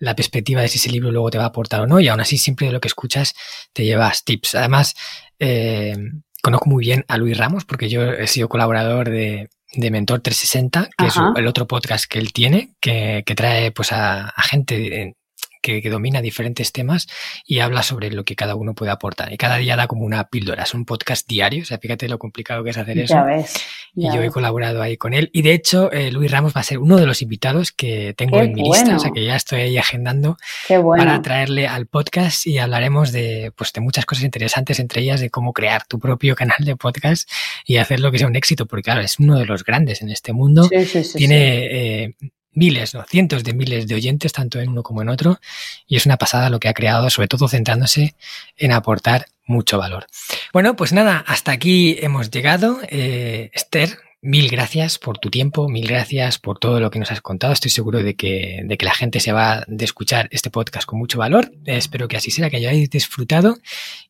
la 0.00 0.16
perspectiva 0.16 0.62
de 0.62 0.68
si 0.68 0.78
ese 0.78 0.90
libro 0.90 1.12
luego 1.12 1.30
te 1.30 1.38
va 1.38 1.44
a 1.44 1.48
aportar 1.48 1.82
o 1.82 1.86
no, 1.86 2.00
y 2.00 2.08
aún 2.08 2.20
así 2.20 2.38
siempre 2.38 2.66
de 2.66 2.72
lo 2.72 2.80
que 2.80 2.88
escuchas 2.88 3.34
te 3.72 3.84
llevas 3.84 4.24
tips. 4.24 4.56
Además, 4.56 4.96
eh, 5.38 5.94
conozco 6.42 6.68
muy 6.68 6.84
bien 6.84 7.04
a 7.06 7.18
Luis 7.18 7.38
Ramos 7.38 7.64
porque 7.64 7.88
yo 7.88 8.02
he 8.02 8.26
sido 8.26 8.48
colaborador 8.48 9.10
de, 9.10 9.50
de 9.72 9.90
Mentor 9.90 10.20
360, 10.20 10.88
que 10.96 11.06
es 11.06 11.14
el 11.36 11.46
otro 11.46 11.68
podcast 11.68 12.06
que 12.10 12.18
él 12.18 12.32
tiene, 12.32 12.74
que, 12.80 13.22
que 13.24 13.34
trae 13.34 13.70
pues 13.70 13.92
a, 13.92 14.32
gente 14.48 15.14
que, 15.60 15.80
domina 15.90 16.22
diferentes 16.22 16.72
temas 16.72 17.08
y 17.44 17.60
habla 17.60 17.82
sobre 17.82 18.10
lo 18.10 18.24
que 18.24 18.36
cada 18.36 18.54
uno 18.54 18.74
puede 18.74 18.90
aportar. 18.90 19.32
Y 19.32 19.36
cada 19.36 19.56
día 19.56 19.76
da 19.76 19.86
como 19.86 20.04
una 20.04 20.24
píldora, 20.28 20.62
es 20.62 20.74
un 20.74 20.84
podcast 20.84 21.28
diario, 21.28 21.62
o 21.62 21.66
sea, 21.66 21.78
fíjate 21.78 22.08
lo 22.08 22.18
complicado 22.18 22.62
que 22.64 22.70
es 22.70 22.78
hacer 22.78 22.98
eso. 22.98 23.14
Ya 23.14 23.24
ves. 23.24 23.54
y 23.94 24.06
yo 24.06 24.22
he 24.22 24.30
colaborado 24.30 24.82
ahí 24.82 24.96
con 24.96 25.14
él. 25.14 25.30
Y 25.32 25.42
de 25.42 25.52
hecho, 25.52 25.90
eh, 25.92 26.10
Luis 26.10 26.30
Ramos 26.30 26.54
va 26.54 26.60
a 26.60 26.64
ser 26.64 26.78
uno 26.78 26.96
de 26.96 27.06
los 27.06 27.22
invitados 27.22 27.72
que 27.72 28.14
tengo 28.16 28.40
en 28.40 28.52
mi 28.52 28.62
lista, 28.62 28.96
o 28.96 28.98
sea, 28.98 29.10
que 29.10 29.24
ya 29.24 29.36
estoy 29.36 29.60
ahí 29.60 29.78
agendando 29.78 30.36
para 30.68 31.20
traerle 31.22 31.66
al 31.66 31.86
podcast 31.86 32.46
y 32.46 32.58
hablaremos 32.58 33.12
de, 33.12 33.52
pues, 33.56 33.72
de 33.72 33.80
muchas 33.80 34.06
cosas 34.06 34.24
interesantes, 34.24 34.78
entre 34.80 35.02
ellas 35.02 35.20
de 35.20 35.30
cómo 35.30 35.52
crear 35.52 35.86
tu 35.86 35.98
propio 35.98 36.34
canal 36.34 36.58
de 36.60 36.76
podcast 36.76 37.30
y 37.64 37.76
hacerlo 37.76 38.10
que 38.10 38.18
sea 38.18 38.26
un 38.26 38.36
éxito, 38.36 38.66
porque 38.66 38.82
claro, 38.82 39.00
es 39.00 39.18
uno 39.18 39.38
de 39.38 39.46
los 39.46 39.64
grandes 39.64 40.02
en 40.02 40.10
este 40.10 40.32
mundo. 40.32 40.68
Tiene 41.14 42.04
eh, 42.04 42.14
miles, 42.52 42.94
no, 42.94 43.04
cientos 43.04 43.44
de 43.44 43.54
miles 43.54 43.86
de 43.86 43.94
oyentes, 43.94 44.32
tanto 44.32 44.60
en 44.60 44.70
uno 44.70 44.82
como 44.82 45.02
en 45.02 45.08
otro, 45.08 45.40
y 45.86 45.96
es 45.96 46.06
una 46.06 46.16
pasada 46.16 46.50
lo 46.50 46.60
que 46.60 46.68
ha 46.68 46.74
creado, 46.74 47.10
sobre 47.10 47.28
todo 47.28 47.48
centrándose 47.48 48.14
en 48.56 48.72
aportar 48.72 49.26
mucho 49.46 49.78
valor. 49.78 50.06
Bueno, 50.52 50.76
pues 50.76 50.92
nada, 50.92 51.24
hasta 51.26 51.52
aquí 51.52 51.96
hemos 52.00 52.30
llegado. 52.30 52.80
Eh, 52.88 53.50
Esther, 53.52 53.98
mil 54.22 54.48
gracias 54.48 54.98
por 54.98 55.18
tu 55.18 55.30
tiempo, 55.30 55.68
mil 55.68 55.86
gracias 55.86 56.38
por 56.38 56.58
todo 56.58 56.80
lo 56.80 56.90
que 56.90 56.98
nos 56.98 57.10
has 57.10 57.20
contado. 57.20 57.52
Estoy 57.52 57.70
seguro 57.70 58.02
de 58.02 58.14
que, 58.14 58.62
de 58.64 58.76
que 58.76 58.84
la 58.84 58.94
gente 58.94 59.20
se 59.20 59.32
va 59.32 59.64
de 59.66 59.84
escuchar 59.84 60.28
este 60.30 60.50
podcast 60.50 60.86
con 60.86 60.98
mucho 60.98 61.18
valor. 61.18 61.50
espero 61.64 62.08
que 62.08 62.16
así 62.16 62.30
sea, 62.30 62.50
que 62.50 62.56
hayáis 62.56 62.90
disfrutado 62.90 63.58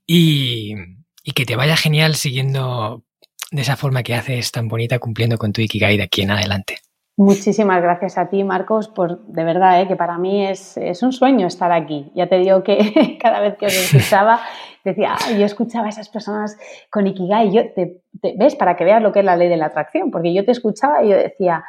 y, 0.07 0.75
y 1.25 1.33
que 1.33 1.47
te 1.47 1.57
vaya 1.57 1.77
genial 1.77 2.17
siguiendo 2.17 3.05
de 3.51 3.63
esa 3.63 3.77
forma 3.77 4.03
que 4.03 4.15
haces 4.15 4.53
tan 4.53 4.69
bonita, 4.69 4.99
cumpliendo 4.99 5.39
con 5.39 5.53
tu 5.53 5.61
Ikigai 5.61 5.97
de 5.97 6.05
aquí 6.05 6.23
en 6.23 6.31
adelante. 6.31 6.79
Muchísimas 7.21 7.83
gracias 7.83 8.17
a 8.17 8.31
ti, 8.31 8.45
Marcos, 8.45 8.89
por 8.89 9.21
de 9.27 9.45
verdad, 9.45 9.83
¿eh? 9.83 9.87
que 9.87 9.95
para 9.95 10.17
mí 10.17 10.47
es, 10.47 10.79
es, 10.79 11.03
un 11.03 11.13
sueño 11.13 11.47
estar 11.47 11.71
aquí. 11.71 12.11
Ya 12.15 12.29
te 12.29 12.39
digo 12.39 12.63
que 12.63 13.19
cada 13.23 13.41
vez 13.41 13.59
que 13.59 13.67
os 13.67 13.75
escuchaba, 13.93 14.41
decía, 14.83 15.17
yo 15.39 15.45
escuchaba 15.45 15.85
a 15.85 15.89
esas 15.91 16.09
personas 16.09 16.59
con 16.89 17.07
Ikigai. 17.07 17.53
Yo 17.53 17.75
te, 17.75 18.01
¿Ves? 18.23 18.57
Para 18.57 18.75
que 18.75 18.85
veas 18.85 19.03
lo 19.03 19.13
que 19.13 19.19
es 19.19 19.25
la 19.27 19.37
ley 19.37 19.51
de 19.51 19.59
la 19.59 19.67
atracción, 19.67 20.11
porque 20.11 20.33
yo 20.33 20.47
te 20.47 20.53
escuchaba 20.53 21.05
y 21.05 21.11
yo 21.11 21.17
decía, 21.19 21.63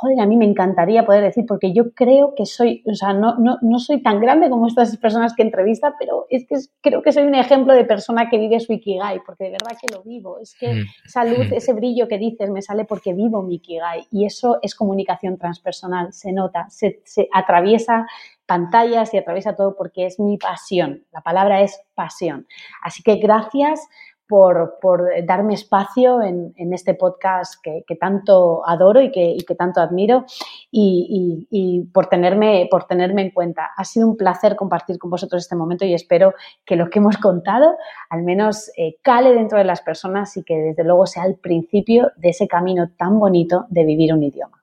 joder, 0.00 0.20
a 0.20 0.26
mí 0.26 0.36
me 0.36 0.44
encantaría 0.44 1.04
poder 1.04 1.24
decir, 1.24 1.44
porque 1.44 1.72
yo 1.72 1.90
creo 1.92 2.34
que 2.36 2.46
soy, 2.46 2.84
o 2.86 2.94
sea, 2.94 3.12
no, 3.12 3.34
no, 3.36 3.58
no 3.62 3.80
soy 3.80 4.00
tan 4.00 4.20
grande 4.20 4.48
como 4.48 4.68
estas 4.68 4.96
personas 4.96 5.34
que 5.34 5.42
entrevista, 5.42 5.96
pero 5.98 6.26
es 6.30 6.46
que 6.46 6.54
creo 6.80 7.02
que 7.02 7.10
soy 7.10 7.24
un 7.24 7.34
ejemplo 7.34 7.74
de 7.74 7.84
persona 7.84 8.30
que 8.30 8.38
vive 8.38 8.60
su 8.60 8.72
Ikigai, 8.72 9.22
porque 9.26 9.44
de 9.44 9.50
verdad 9.50 9.76
que 9.80 9.92
lo 9.92 10.04
vivo. 10.04 10.38
Es 10.38 10.54
que 10.54 10.72
mm. 10.72 10.84
esa 11.04 11.24
luz, 11.24 11.50
mm. 11.50 11.54
ese 11.54 11.72
brillo 11.72 12.06
que 12.06 12.16
dices, 12.16 12.48
me 12.48 12.62
sale 12.62 12.84
porque 12.84 13.12
vivo 13.12 13.42
mi 13.42 13.56
Ikigai. 13.56 14.06
Y 14.12 14.24
eso 14.24 14.60
es 14.62 14.76
comunicación 14.76 15.36
transpersonal, 15.36 16.12
se 16.12 16.32
nota, 16.32 16.68
se, 16.70 17.00
se 17.04 17.28
atraviesa 17.32 18.06
pantallas 18.46 19.12
y 19.12 19.18
atraviesa 19.18 19.56
todo 19.56 19.74
porque 19.76 20.06
es 20.06 20.20
mi 20.20 20.38
pasión. 20.38 21.04
La 21.12 21.22
palabra 21.22 21.60
es 21.60 21.82
pasión. 21.94 22.46
Así 22.82 23.02
que 23.02 23.16
gracias 23.16 23.88
por, 24.28 24.78
darme 25.24 25.54
espacio 25.54 26.22
en, 26.22 26.72
este 26.72 26.94
podcast 26.94 27.54
que, 27.62 27.96
tanto 27.96 28.62
adoro 28.66 29.00
y 29.00 29.10
que, 29.10 29.54
tanto 29.56 29.80
admiro 29.80 30.26
y, 30.70 31.88
por, 31.92 32.06
tenerme, 32.06 32.68
por 32.70 32.84
tenerme 32.84 33.22
en 33.22 33.30
cuenta. 33.30 33.70
Ha 33.76 33.84
sido 33.84 34.06
un 34.06 34.16
placer 34.16 34.54
compartir 34.54 34.98
con 34.98 35.10
vosotros 35.10 35.42
este 35.42 35.56
momento 35.56 35.84
y 35.84 35.94
espero 35.94 36.34
que 36.64 36.76
lo 36.76 36.90
que 36.90 36.98
hemos 36.98 37.16
contado 37.16 37.76
al 38.10 38.22
menos 38.22 38.70
eh, 38.76 38.98
cale 39.02 39.32
dentro 39.32 39.58
de 39.58 39.64
las 39.64 39.80
personas 39.80 40.36
y 40.36 40.44
que 40.44 40.56
desde 40.56 40.84
luego 40.84 41.06
sea 41.06 41.24
el 41.24 41.36
principio 41.36 42.12
de 42.16 42.30
ese 42.30 42.46
camino 42.46 42.90
tan 42.96 43.18
bonito 43.18 43.66
de 43.70 43.84
vivir 43.84 44.12
un 44.12 44.22
idioma. 44.22 44.62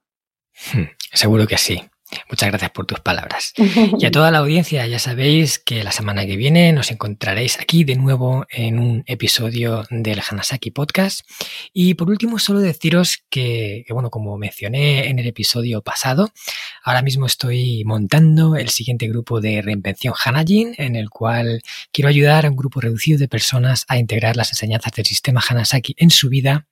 Hmm, 0.74 0.86
seguro 1.12 1.48
que 1.48 1.58
sí. 1.58 1.82
Muchas 2.30 2.50
gracias 2.50 2.72
por 2.72 2.86
tus 2.86 3.00
palabras. 3.00 3.54
Y 3.98 4.06
a 4.06 4.12
toda 4.12 4.30
la 4.30 4.40
audiencia, 4.40 4.86
ya 4.88 5.00
sabéis 5.00 5.58
que 5.58 5.84
la 5.84 5.92
semana 5.92 6.26
que 6.26 6.36
viene 6.36 6.72
nos 6.74 6.92
encontraréis 6.92 7.60
aquí 7.60 7.84
de 7.84 7.96
nuevo 7.96 8.46
en 8.50 8.80
un 8.80 9.04
episodio 9.08 9.84
del 9.90 10.22
Hanasaki 10.28 10.72
Podcast. 10.72 11.22
Y 11.74 11.94
por 11.94 12.10
último, 12.10 12.40
solo 12.40 12.60
deciros 12.60 13.24
que, 13.30 13.86
bueno, 13.90 14.10
como 14.10 14.38
mencioné 14.38 15.08
en 15.08 15.20
el 15.20 15.28
episodio 15.28 15.82
pasado, 15.82 16.32
ahora 16.84 17.02
mismo 17.02 17.26
estoy 17.26 17.84
montando 17.86 18.56
el 18.56 18.70
siguiente 18.70 19.08
grupo 19.08 19.42
de 19.42 19.62
reinvención 19.62 20.14
Hanajin, 20.24 20.76
en 20.78 20.96
el 20.96 21.10
cual 21.10 21.62
quiero 21.92 22.10
ayudar 22.10 22.46
a 22.46 22.50
un 22.50 22.56
grupo 22.56 22.82
reducido 22.82 23.18
de 23.18 23.28
personas 23.28 23.86
a 23.88 23.98
integrar 23.98 24.36
las 24.36 24.50
enseñanzas 24.50 24.94
del 24.94 25.06
sistema 25.06 25.42
Hanasaki 25.48 25.96
en 25.98 26.10
su 26.10 26.30
vida 26.30 26.68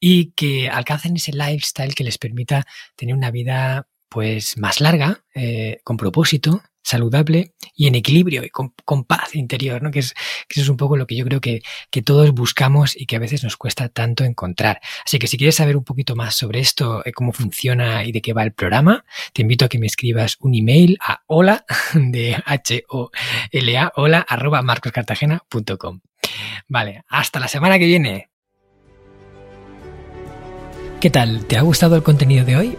y 0.00 0.32
que 0.32 0.68
alcancen 0.68 1.16
ese 1.16 1.32
lifestyle 1.32 1.94
que 1.94 2.04
les 2.04 2.18
permita 2.18 2.66
tener 2.96 3.14
una 3.14 3.30
vida 3.30 3.86
pues 4.08 4.58
más 4.58 4.80
larga, 4.80 5.24
eh, 5.34 5.80
con 5.84 5.96
propósito, 5.96 6.62
saludable 6.88 7.52
y 7.74 7.86
en 7.86 7.94
equilibrio 7.94 8.42
y 8.44 8.48
con, 8.48 8.72
paz 9.04 9.34
interior, 9.34 9.82
¿no? 9.82 9.90
Que, 9.90 9.98
es, 9.98 10.14
que 10.48 10.60
eso 10.60 10.62
es 10.62 10.68
un 10.68 10.78
poco 10.78 10.96
lo 10.96 11.06
que 11.06 11.16
yo 11.16 11.24
creo 11.24 11.40
que, 11.40 11.60
que, 11.90 12.02
todos 12.02 12.32
buscamos 12.32 12.96
y 12.96 13.04
que 13.04 13.16
a 13.16 13.18
veces 13.18 13.44
nos 13.44 13.56
cuesta 13.56 13.88
tanto 13.90 14.24
encontrar. 14.24 14.80
Así 15.04 15.18
que 15.18 15.26
si 15.26 15.36
quieres 15.36 15.56
saber 15.56 15.76
un 15.76 15.84
poquito 15.84 16.16
más 16.16 16.34
sobre 16.34 16.60
esto, 16.60 17.04
eh, 17.04 17.12
cómo 17.12 17.32
funciona 17.32 18.04
y 18.04 18.12
de 18.12 18.22
qué 18.22 18.32
va 18.32 18.42
el 18.42 18.52
programa, 18.52 19.04
te 19.34 19.42
invito 19.42 19.66
a 19.66 19.68
que 19.68 19.78
me 19.78 19.86
escribas 19.86 20.36
un 20.40 20.54
email 20.54 20.96
a 21.00 21.22
hola 21.26 21.66
de 21.94 22.36
H-O-L-A, 22.44 23.92
hola 23.96 24.20
arroba 24.26 24.62
marcoscartagena.com. 24.62 26.00
Vale, 26.68 27.04
hasta 27.08 27.38
la 27.38 27.48
semana 27.48 27.78
que 27.78 27.86
viene. 27.86 28.30
¿Qué 31.00 31.10
tal? 31.10 31.44
¿Te 31.46 31.56
ha 31.56 31.62
gustado 31.62 31.96
el 31.96 32.02
contenido 32.02 32.44
de 32.44 32.56
hoy? 32.56 32.78